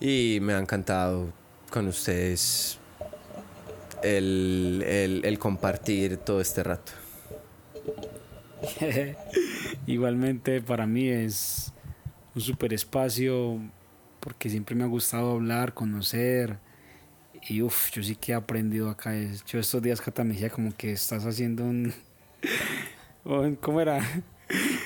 Y 0.00 0.38
me 0.42 0.54
ha 0.54 0.58
encantado 0.58 1.32
con 1.70 1.86
ustedes 1.86 2.78
el, 4.02 5.22
el 5.24 5.38
compartir 5.38 6.16
todo 6.18 6.40
este 6.40 6.62
rato. 6.62 6.92
Igualmente 9.86 10.60
para 10.60 10.86
mí 10.86 11.08
es 11.08 11.72
un 12.34 12.40
super 12.40 12.72
espacio 12.72 13.58
porque 14.20 14.48
siempre 14.48 14.74
me 14.74 14.84
ha 14.84 14.86
gustado 14.86 15.32
hablar, 15.32 15.74
conocer 15.74 16.58
y 17.48 17.62
uff, 17.62 17.90
yo 17.90 18.02
sí 18.02 18.14
que 18.14 18.32
he 18.32 18.34
aprendido 18.34 18.88
acá. 18.88 19.12
Yo 19.46 19.58
estos 19.58 19.82
días 19.82 20.00
Cata 20.00 20.22
me 20.24 20.34
decía 20.34 20.50
como 20.50 20.74
que 20.76 20.92
estás 20.92 21.26
haciendo 21.26 21.64
un... 21.64 21.92
¿Cómo 23.60 23.80
era? 23.80 24.00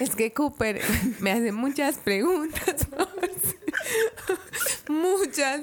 Es 0.00 0.14
que 0.14 0.32
Cooper 0.32 0.80
me 1.20 1.32
hace 1.32 1.52
muchas 1.52 1.96
preguntas, 1.96 2.86
muchas, 4.88 5.62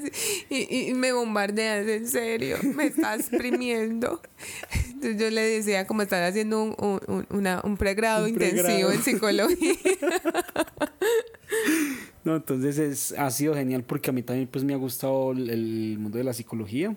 y, 0.49 0.93
me 0.93 1.11
bombardeas 1.11 1.87
en 1.87 2.07
serio, 2.07 2.57
me 2.75 2.87
estás 2.87 3.29
exprimiendo. 3.29 4.21
Entonces 4.87 5.17
yo 5.19 5.29
le 5.29 5.41
decía 5.41 5.87
como 5.87 6.01
estás 6.01 6.29
haciendo 6.29 6.63
un, 6.63 7.27
un 7.29 7.77
pregrado 7.77 8.27
intensivo 8.27 8.91
en 8.91 9.01
psicología. 9.01 9.75
No, 12.23 12.37
entonces 12.37 12.77
es, 12.77 13.11
ha 13.17 13.29
sido 13.31 13.53
genial 13.53 13.83
porque 13.83 14.09
a 14.09 14.13
mí 14.13 14.23
también 14.23 14.47
pues 14.47 14.63
me 14.63 14.73
ha 14.73 14.77
gustado 14.77 15.33
el, 15.33 15.97
mundo 15.99 16.17
de 16.17 16.23
la 16.23 16.33
psicología. 16.33 16.95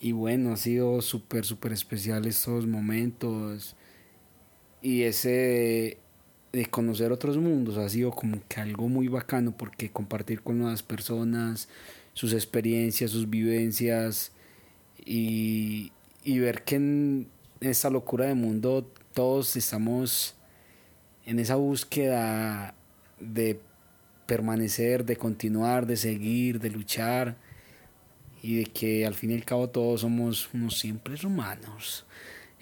Y 0.00 0.12
bueno, 0.12 0.52
ha 0.52 0.56
sido 0.56 1.00
súper, 1.02 1.44
súper 1.44 1.72
especial 1.72 2.26
estos 2.26 2.66
momentos. 2.66 3.76
Y 4.80 5.02
ese 5.02 5.98
de, 6.52 6.66
conocer 6.66 7.12
otros 7.12 7.38
mundos 7.38 7.78
ha 7.78 7.88
sido 7.88 8.10
como 8.10 8.40
que 8.48 8.60
algo 8.60 8.88
muy 8.88 9.08
bacano 9.08 9.52
porque 9.56 9.90
compartir 9.90 10.42
con 10.42 10.58
nuevas 10.58 10.82
personas, 10.82 11.68
sus 12.12 12.32
experiencias, 12.32 13.10
sus 13.10 13.28
vivencias 13.28 14.32
y, 15.04 15.92
y 16.24 16.38
ver 16.38 16.62
que 16.62 16.76
en 16.76 17.28
esta 17.60 17.90
locura 17.90 18.26
de 18.26 18.34
mundo 18.34 18.90
todos 19.14 19.56
estamos 19.56 20.34
en 21.26 21.38
esa 21.38 21.56
búsqueda 21.56 22.74
de 23.20 23.60
permanecer, 24.26 25.04
de 25.04 25.16
continuar, 25.16 25.86
de 25.86 25.96
seguir, 25.96 26.60
de 26.60 26.70
luchar 26.70 27.36
y 28.42 28.56
de 28.56 28.64
que 28.64 29.06
al 29.06 29.14
fin 29.14 29.30
y 29.30 29.34
al 29.34 29.44
cabo 29.44 29.68
todos 29.68 30.00
somos 30.00 30.48
unos 30.52 30.78
simples 30.78 31.22
humanos. 31.24 32.04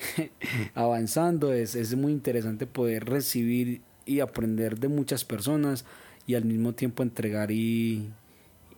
Avanzando 0.74 1.52
es, 1.52 1.74
es 1.74 1.94
muy 1.94 2.12
interesante 2.12 2.66
poder 2.66 3.04
recibir 3.04 3.82
y 4.04 4.20
aprender 4.20 4.78
de 4.78 4.88
muchas 4.88 5.24
personas 5.24 5.84
y 6.26 6.34
al 6.34 6.44
mismo 6.44 6.72
tiempo 6.72 7.02
entregar 7.02 7.50
y, 7.50 8.10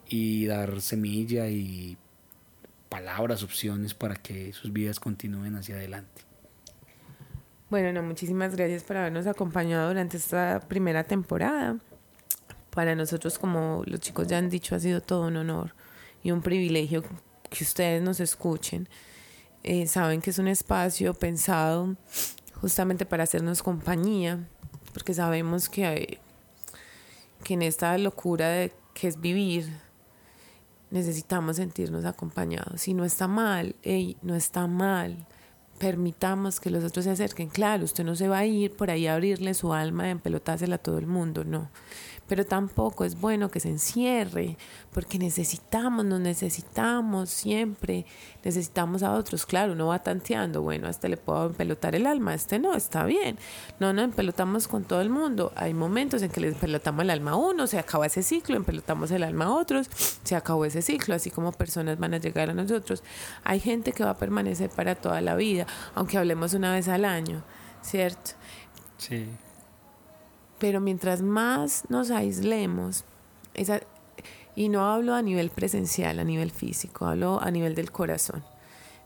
y 0.09 0.47
dar 0.47 0.81
semilla 0.81 1.49
y 1.49 1.97
palabras, 2.89 3.43
opciones 3.43 3.95
para 3.95 4.17
que 4.17 4.53
sus 4.53 4.73
vidas 4.73 5.01
continúen 5.01 5.57
hacia 5.57 5.77
adelante. 5.77 6.23
Bueno, 7.71 7.91
no, 7.93 8.03
muchísimas 8.03 8.55
gracias 8.55 8.83
por 8.83 8.99
habernos 8.99 9.27
acompañado 9.27 9.89
durante 9.89 10.19
esta 10.19 10.61
primera 10.69 11.05
temporada 11.05 11.79
para 12.69 12.95
nosotros, 12.95 13.39
como 13.39 13.83
los 13.87 14.01
chicos 14.01 14.27
ya 14.27 14.37
han 14.37 14.51
dicho, 14.51 14.75
ha 14.75 14.81
sido 14.81 15.01
todo 15.01 15.29
un 15.29 15.37
honor 15.37 15.75
y 16.23 16.33
un 16.33 16.43
privilegio 16.43 17.03
que 17.49 17.65
ustedes 17.65 18.03
nos 18.03 18.21
escuchen. 18.21 18.89
Eh, 19.65 19.87
saben 19.87 20.21
que 20.21 20.31
es 20.31 20.39
un 20.39 20.49
espacio 20.49 21.15
pensado 21.15 21.97
justamente 22.61 23.07
para 23.07 23.25
hacernos 23.25 23.63
compañía, 23.63 24.49
porque 24.93 25.15
sabemos 25.15 25.69
que, 25.69 26.19
que 27.45 27.55
en 27.55 27.63
esta 27.63 27.97
locura 27.99 28.49
de 28.49 28.73
que 28.95 29.09
es 29.09 29.21
vivir, 29.21 29.73
necesitamos 30.91 31.57
sentirnos 31.57 32.05
acompañados. 32.05 32.87
Y 32.89 32.95
no 32.95 33.05
está 33.05 33.29
mal, 33.29 33.77
no 34.23 34.35
está 34.35 34.67
mal. 34.67 35.27
Permitamos 35.79 36.61
que 36.61 36.71
los 36.71 36.85
otros 36.85 37.05
se 37.05 37.11
acerquen. 37.13 37.49
Claro, 37.49 37.85
usted 37.85 38.05
no 38.05 38.15
se 38.15 38.29
va 38.29 38.39
a 38.39 38.47
ir 38.47 38.77
por 38.77 38.91
ahí 38.91 39.07
a 39.07 39.15
abrirle 39.15 39.55
su 39.55 39.73
alma 39.73 40.07
y 40.07 40.11
empelotársela 40.11 40.77
a 40.77 40.79
todo 40.79 40.99
el 40.99 41.07
mundo, 41.07 41.45
no 41.45 41.71
pero 42.33 42.47
tampoco 42.47 43.05
es 43.05 43.21
bueno 43.21 43.51
que 43.51 43.61
se 43.61 43.69
encierre, 43.69 44.57
porque 44.91 45.19
necesitamos, 45.19 46.07
nos 46.07 46.19
necesitamos 46.19 47.29
siempre, 47.29 48.07
necesitamos 48.43 49.03
a 49.03 49.13
otros. 49.13 49.45
Claro, 49.45 49.75
uno 49.75 49.89
va 49.89 49.99
tanteando, 49.99 50.63
bueno, 50.63 50.87
a 50.87 50.91
este 50.91 51.11
le 51.11 51.19
puedo 51.19 51.49
empelotar 51.49 51.95
el 51.95 52.07
alma, 52.07 52.31
a 52.31 52.35
este 52.35 52.59
no, 52.59 52.75
está 52.75 53.05
bien. 53.05 53.37
No 53.81 53.93
nos 53.93 54.07
empelotamos 54.07 54.67
con 54.67 54.85
todo 54.85 55.03
el 55.03 55.11
mundo. 55.11 55.53
Hay 55.57 55.75
momentos 55.75 56.23
en 56.23 56.31
que 56.31 56.41
le 56.41 56.49
empelotamos 56.49 57.03
el 57.03 57.11
alma 57.11 57.33
a 57.33 57.37
uno, 57.37 57.67
se 57.67 57.79
acaba 57.79 58.07
ese 58.07 58.23
ciclo, 58.23 58.57
empelotamos 58.57 59.11
el 59.11 59.25
alma 59.25 59.45
a 59.45 59.53
otros, 59.53 59.91
se 60.23 60.35
acabó 60.35 60.65
ese 60.65 60.81
ciclo, 60.81 61.15
así 61.15 61.31
como 61.31 61.53
personas 61.53 61.99
van 61.99 62.15
a 62.15 62.17
llegar 62.17 62.49
a 62.49 62.55
nosotros. 62.55 63.03
Hay 63.45 63.61
gente 63.61 63.93
que 63.93 64.05
va 64.05 64.13
a 64.13 64.17
permanecer 64.17 64.71
para 64.71 64.95
toda 64.95 65.21
la 65.21 65.37
vida, 65.37 65.67
aunque 65.95 66.17
hablemos 66.17 66.55
una 66.55 66.73
vez 66.73 66.89
al 66.89 67.05
año, 67.05 67.43
¿cierto? 67.83 68.31
Sí. 68.97 69.29
Pero 70.63 70.81
mientras 70.81 71.23
más 71.23 71.83
nos 71.89 72.13
aislemos, 72.13 73.05
esa, 73.53 73.81
y 74.55 74.69
no 74.69 74.93
hablo 74.93 75.13
a 75.13 75.21
nivel 75.21 75.51
presencial, 75.51 76.21
a 76.21 76.25
nivel 76.25 76.53
físico, 76.53 77.05
hablo 77.05 77.43
a 77.43 77.51
nivel 77.51 77.75
del 77.75 77.91
corazón. 77.91 78.45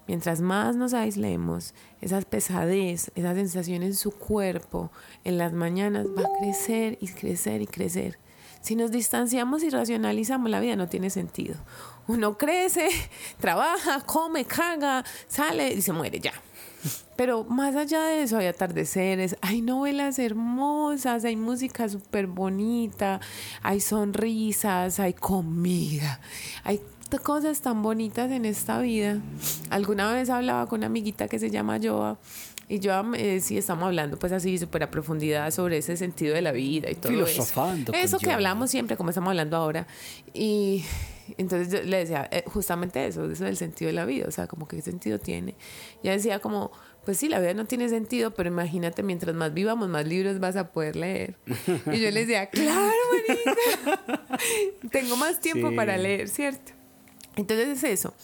Mientras 0.06 0.42
más 0.42 0.76
nos 0.76 0.92
aislemos, 0.92 1.72
esa 2.02 2.20
pesadez, 2.20 3.10
esa 3.14 3.32
sensación 3.32 3.82
en 3.82 3.94
su 3.94 4.10
cuerpo, 4.10 4.90
en 5.24 5.38
las 5.38 5.54
mañanas, 5.54 6.08
va 6.08 6.24
a 6.24 6.38
crecer 6.38 6.98
y 7.00 7.08
crecer 7.08 7.62
y 7.62 7.66
crecer. 7.66 8.18
Si 8.60 8.76
nos 8.76 8.90
distanciamos 8.90 9.62
y 9.62 9.70
racionalizamos 9.70 10.50
la 10.50 10.60
vida, 10.60 10.76
no 10.76 10.88
tiene 10.88 11.08
sentido. 11.08 11.56
Uno 12.06 12.36
crece, 12.36 12.90
trabaja, 13.40 14.02
come, 14.02 14.44
caga, 14.44 15.06
sale 15.26 15.72
y 15.72 15.80
se 15.80 15.94
muere 15.94 16.20
ya. 16.20 16.34
Pero 17.16 17.44
más 17.44 17.74
allá 17.76 18.02
de 18.02 18.22
eso 18.22 18.38
hay 18.38 18.46
atardeceres, 18.46 19.36
hay 19.40 19.62
novelas 19.62 20.18
hermosas, 20.18 21.24
hay 21.24 21.36
música 21.36 21.88
súper 21.88 22.26
bonita, 22.26 23.20
hay 23.62 23.80
sonrisas, 23.80 25.00
hay 25.00 25.14
comida, 25.14 26.20
hay 26.64 26.80
cosas 27.22 27.60
tan 27.60 27.82
bonitas 27.82 28.30
en 28.30 28.44
esta 28.44 28.80
vida. 28.80 29.20
Alguna 29.70 30.12
vez 30.12 30.28
hablaba 30.28 30.66
con 30.66 30.80
una 30.80 30.86
amiguita 30.86 31.28
que 31.28 31.38
se 31.38 31.50
llama 31.50 31.78
Joa 31.82 32.18
y 32.68 32.80
yo 32.80 32.92
eh, 33.14 33.40
sí 33.40 33.56
estamos 33.56 33.84
hablando 33.84 34.18
pues 34.18 34.32
así 34.32 34.58
súper 34.58 34.82
a 34.82 34.90
profundidad 34.90 35.50
sobre 35.52 35.78
ese 35.78 35.96
sentido 35.96 36.34
de 36.34 36.42
la 36.42 36.50
vida 36.50 36.90
y 36.90 36.96
todo 36.96 37.12
Filosofando 37.12 37.92
eso. 37.92 38.16
Eso 38.16 38.18
que 38.18 38.32
hablamos 38.32 38.70
siempre 38.70 38.96
como 38.96 39.10
estamos 39.10 39.28
hablando 39.28 39.56
ahora. 39.56 39.86
Y 40.34 40.84
Entonces 41.38 41.72
yo 41.72 41.82
le 41.82 41.98
decía 41.98 42.28
eh, 42.30 42.44
justamente 42.46 43.06
eso, 43.06 43.30
eso 43.30 43.44
del 43.44 43.56
sentido 43.56 43.88
de 43.88 43.92
la 43.94 44.04
vida, 44.04 44.26
o 44.28 44.30
sea, 44.30 44.46
como 44.46 44.66
qué 44.68 44.80
sentido 44.82 45.18
tiene. 45.18 45.54
Ya 46.02 46.12
decía 46.12 46.38
como, 46.38 46.72
pues 47.04 47.18
sí, 47.18 47.28
la 47.28 47.38
vida 47.38 47.54
no 47.54 47.66
tiene 47.66 47.88
sentido, 47.88 48.32
pero 48.34 48.48
imagínate, 48.48 49.02
mientras 49.02 49.34
más 49.34 49.54
vivamos, 49.54 49.88
más 49.88 50.06
libros 50.06 50.40
vas 50.40 50.56
a 50.56 50.72
poder 50.72 50.96
leer. 50.96 51.36
Y 51.92 52.00
yo 52.00 52.10
le 52.10 52.20
decía, 52.26 52.46
claro, 52.46 52.92
Marita, 53.28 54.18
tengo 54.90 55.16
más 55.16 55.40
tiempo 55.40 55.74
para 55.74 55.96
leer, 55.96 56.28
¿cierto? 56.28 56.72
Entonces 57.36 57.68
es 57.68 57.84
eso. 57.84 58.14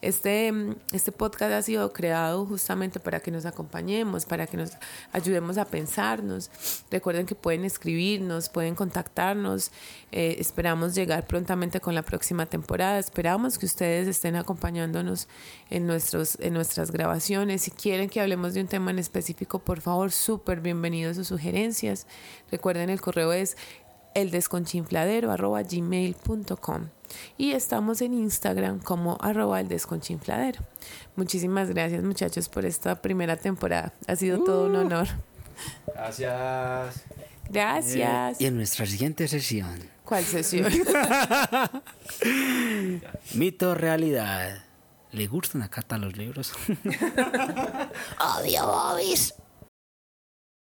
Este, 0.00 0.52
este 0.92 1.10
podcast 1.10 1.52
ha 1.52 1.62
sido 1.62 1.92
creado 1.92 2.46
justamente 2.46 3.00
para 3.00 3.18
que 3.18 3.32
nos 3.32 3.46
acompañemos, 3.46 4.26
para 4.26 4.46
que 4.46 4.56
nos 4.56 4.70
ayudemos 5.12 5.58
a 5.58 5.64
pensarnos. 5.64 6.50
Recuerden 6.88 7.26
que 7.26 7.34
pueden 7.34 7.64
escribirnos, 7.64 8.48
pueden 8.48 8.76
contactarnos. 8.76 9.72
Eh, 10.12 10.36
esperamos 10.38 10.94
llegar 10.94 11.26
prontamente 11.26 11.80
con 11.80 11.96
la 11.96 12.02
próxima 12.02 12.46
temporada. 12.46 13.00
Esperamos 13.00 13.58
que 13.58 13.66
ustedes 13.66 14.06
estén 14.06 14.36
acompañándonos 14.36 15.26
en, 15.68 15.86
nuestros, 15.86 16.38
en 16.40 16.54
nuestras 16.54 16.92
grabaciones. 16.92 17.62
Si 17.62 17.72
quieren 17.72 18.08
que 18.08 18.20
hablemos 18.20 18.54
de 18.54 18.60
un 18.60 18.68
tema 18.68 18.92
en 18.92 19.00
específico, 19.00 19.58
por 19.58 19.80
favor, 19.80 20.12
súper 20.12 20.60
bienvenidos 20.60 21.16
sus 21.16 21.26
sugerencias. 21.26 22.06
Recuerden, 22.52 22.88
el 22.88 23.00
correo 23.00 23.32
es 23.32 23.56
eldesconchinfladero.gmail.com 24.14 26.88
y 27.36 27.52
estamos 27.52 28.02
en 28.02 28.14
Instagram 28.14 28.80
como 28.80 29.18
arroba 29.20 29.60
el 29.60 29.68
desconchinfladero. 29.68 30.60
Muchísimas 31.16 31.70
gracias 31.70 32.02
muchachos 32.02 32.48
por 32.48 32.64
esta 32.64 33.00
primera 33.00 33.36
temporada. 33.36 33.92
Ha 34.06 34.16
sido 34.16 34.42
todo 34.44 34.66
un 34.66 34.76
uh. 34.76 34.80
honor. 34.80 35.08
Gracias. 35.86 37.04
Gracias. 37.50 38.40
y 38.40 38.46
en 38.46 38.56
nuestra 38.56 38.86
siguiente 38.86 39.26
sesión. 39.26 39.88
¿Cuál 40.04 40.24
sesión? 40.24 40.70
Mito 43.34 43.74
realidad. 43.74 44.64
¿Le 45.12 45.26
gustan 45.26 45.62
acá 45.62 45.82
los 45.96 46.16
libros? 46.16 46.52
Odio 48.38 48.66
Bobis. 48.66 49.34